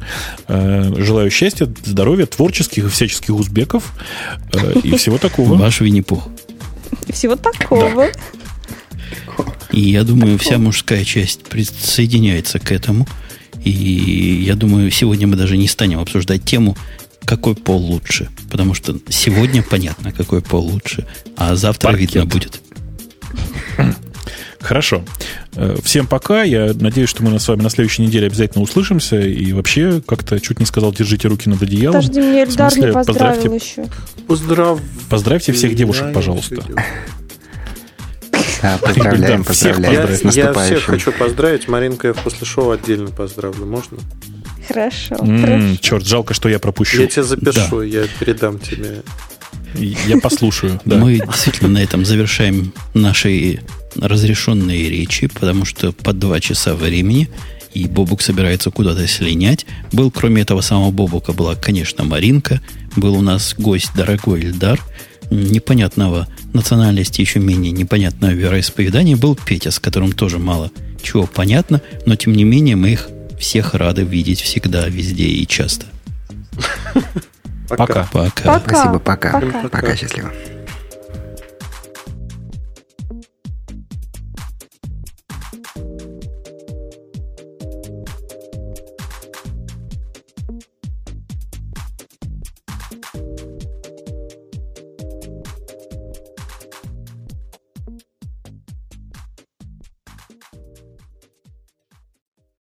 Э, 0.48 0.94
желаю 0.98 1.30
счастья, 1.32 1.68
здоровья, 1.84 2.26
творческих 2.26 2.86
и 2.86 2.90
всяческих 2.90 3.32
узбеков. 3.32 3.92
Э, 4.54 4.74
и 4.84 4.96
всего 4.96 5.18
такого. 5.18 5.56
Ваш 5.58 5.82
Винни-Пух. 5.82 6.30
Всего 7.10 7.36
такого. 7.36 8.10
И 9.72 9.82
я 9.82 10.04
думаю, 10.04 10.38
вся 10.38 10.58
мужская 10.58 11.04
часть 11.04 11.44
присоединяется 11.44 12.60
к 12.60 12.72
этому. 12.72 13.08
И 13.64 13.72
я 14.46 14.56
думаю, 14.56 14.92
сегодня 14.92 15.28
мы 15.28 15.36
даже 15.36 15.58
не 15.58 15.68
станем 15.68 16.00
обсуждать 16.00 16.44
тему, 16.46 16.78
какой 17.28 17.56
пол 17.56 17.80
лучше. 17.80 18.30
Потому 18.50 18.74
что 18.74 18.98
сегодня 19.10 19.62
понятно, 19.62 20.12
какой 20.12 20.42
пол 20.42 20.66
лучше, 20.66 21.06
а 21.36 21.56
завтра 21.56 21.90
Паркет. 21.90 22.16
видно 22.16 22.26
будет. 22.26 22.62
Хорошо. 24.60 25.04
Э, 25.56 25.78
всем 25.84 26.08
пока. 26.08 26.44
Я 26.44 26.74
надеюсь, 26.74 27.10
что 27.10 27.24
мы 27.24 27.40
с 27.40 27.48
вами 27.48 27.62
на 27.62 27.70
следующей 27.70 28.02
неделе 28.02 28.28
обязательно 28.28 28.64
услышимся. 28.64 29.20
И 29.20 29.54
вообще, 29.54 30.02
как-то 30.06 30.40
чуть 30.40 30.60
не 30.60 30.66
сказал, 30.66 30.92
держите 30.94 31.28
руки 31.28 31.50
над 31.50 31.62
одеялом. 31.62 32.02
Подожди, 32.02 32.20
мне 32.20 32.44
Эльдар 32.44 32.76
не 32.76 32.92
поздравил 32.92 33.06
поздравьте, 33.06 33.56
еще. 33.56 33.88
Поздрав... 34.28 34.80
Поздравьте 35.10 35.52
всех 35.52 35.76
девушек, 35.76 36.14
пожалуйста. 36.14 36.64
Да, 38.62 38.78
поздравляем, 38.82 39.44
поздравляем. 39.44 40.20
Я, 40.32 40.50
я 40.50 40.54
всех 40.54 40.84
хочу 40.84 41.12
поздравить. 41.12 41.68
Маринка, 41.68 42.08
я 42.10 42.14
после 42.14 42.46
шоу 42.46 42.72
отдельно 42.72 43.12
поздравлю. 43.12 43.66
Можно? 43.66 44.00
Хорошо, 44.68 45.16
Черт, 45.82 46.06
жалко, 46.06 46.34
что 46.34 46.50
я 46.50 46.60
пропущу. 46.60 47.02
Я 47.02 47.08
тебя 47.08 47.24
запишу, 47.24 47.80
да. 47.80 47.86
я 47.86 48.04
передам 48.20 48.60
тебе. 48.60 49.04
Я 49.76 50.18
послушаю. 50.20 50.80
Да. 50.86 50.98
Мы 50.98 51.20
действительно 51.20 51.70
на 51.70 51.84
этом 51.84 52.06
завершаем 52.06 52.74
наши 52.94 53.62
разрешенные 53.96 54.90
речи, 54.90 55.28
потому 55.28 55.66
что 55.66 55.92
по 55.92 56.14
два 56.14 56.40
часа 56.40 56.74
времени, 56.76 57.30
и 57.74 57.88
Бобук 57.88 58.22
собирается 58.22 58.72
куда-то 58.72 59.08
слинять. 59.08 59.66
Был, 59.92 60.10
кроме 60.10 60.42
этого 60.42 60.62
самого 60.62 60.92
Бобука, 60.92 61.34
была, 61.34 61.56
конечно, 61.56 62.04
Маринка. 62.04 62.62
Был 62.96 63.16
у 63.16 63.22
нас 63.22 63.54
гость 63.58 63.92
дорогой 63.96 64.42
Эльдар, 64.42 64.80
непонятного 65.30 66.28
национальности, 66.54 67.22
еще 67.22 67.40
менее 67.40 67.72
непонятного 67.72 68.32
вероисповедания. 68.32 69.16
Был 69.16 69.36
Петя, 69.36 69.72
с 69.72 69.80
которым 69.80 70.12
тоже 70.12 70.40
мало 70.40 70.72
чего 71.02 71.28
понятно, 71.28 71.82
но 72.06 72.16
тем 72.16 72.34
не 72.34 72.44
менее 72.44 72.76
мы 72.76 72.92
их 72.92 73.10
всех 73.38 73.74
рады 73.74 74.04
видеть 74.04 74.42
всегда, 74.42 74.88
везде 74.88 75.26
и 75.26 75.46
часто. 75.48 75.86
Пока. 77.70 78.08
Пока. 78.12 78.24
Пока. 78.34 78.60
Спасибо, 78.60 79.00
пока. 79.00 79.40
Пока, 79.40 79.70
пока 79.70 79.96
счастливо. 79.96 80.32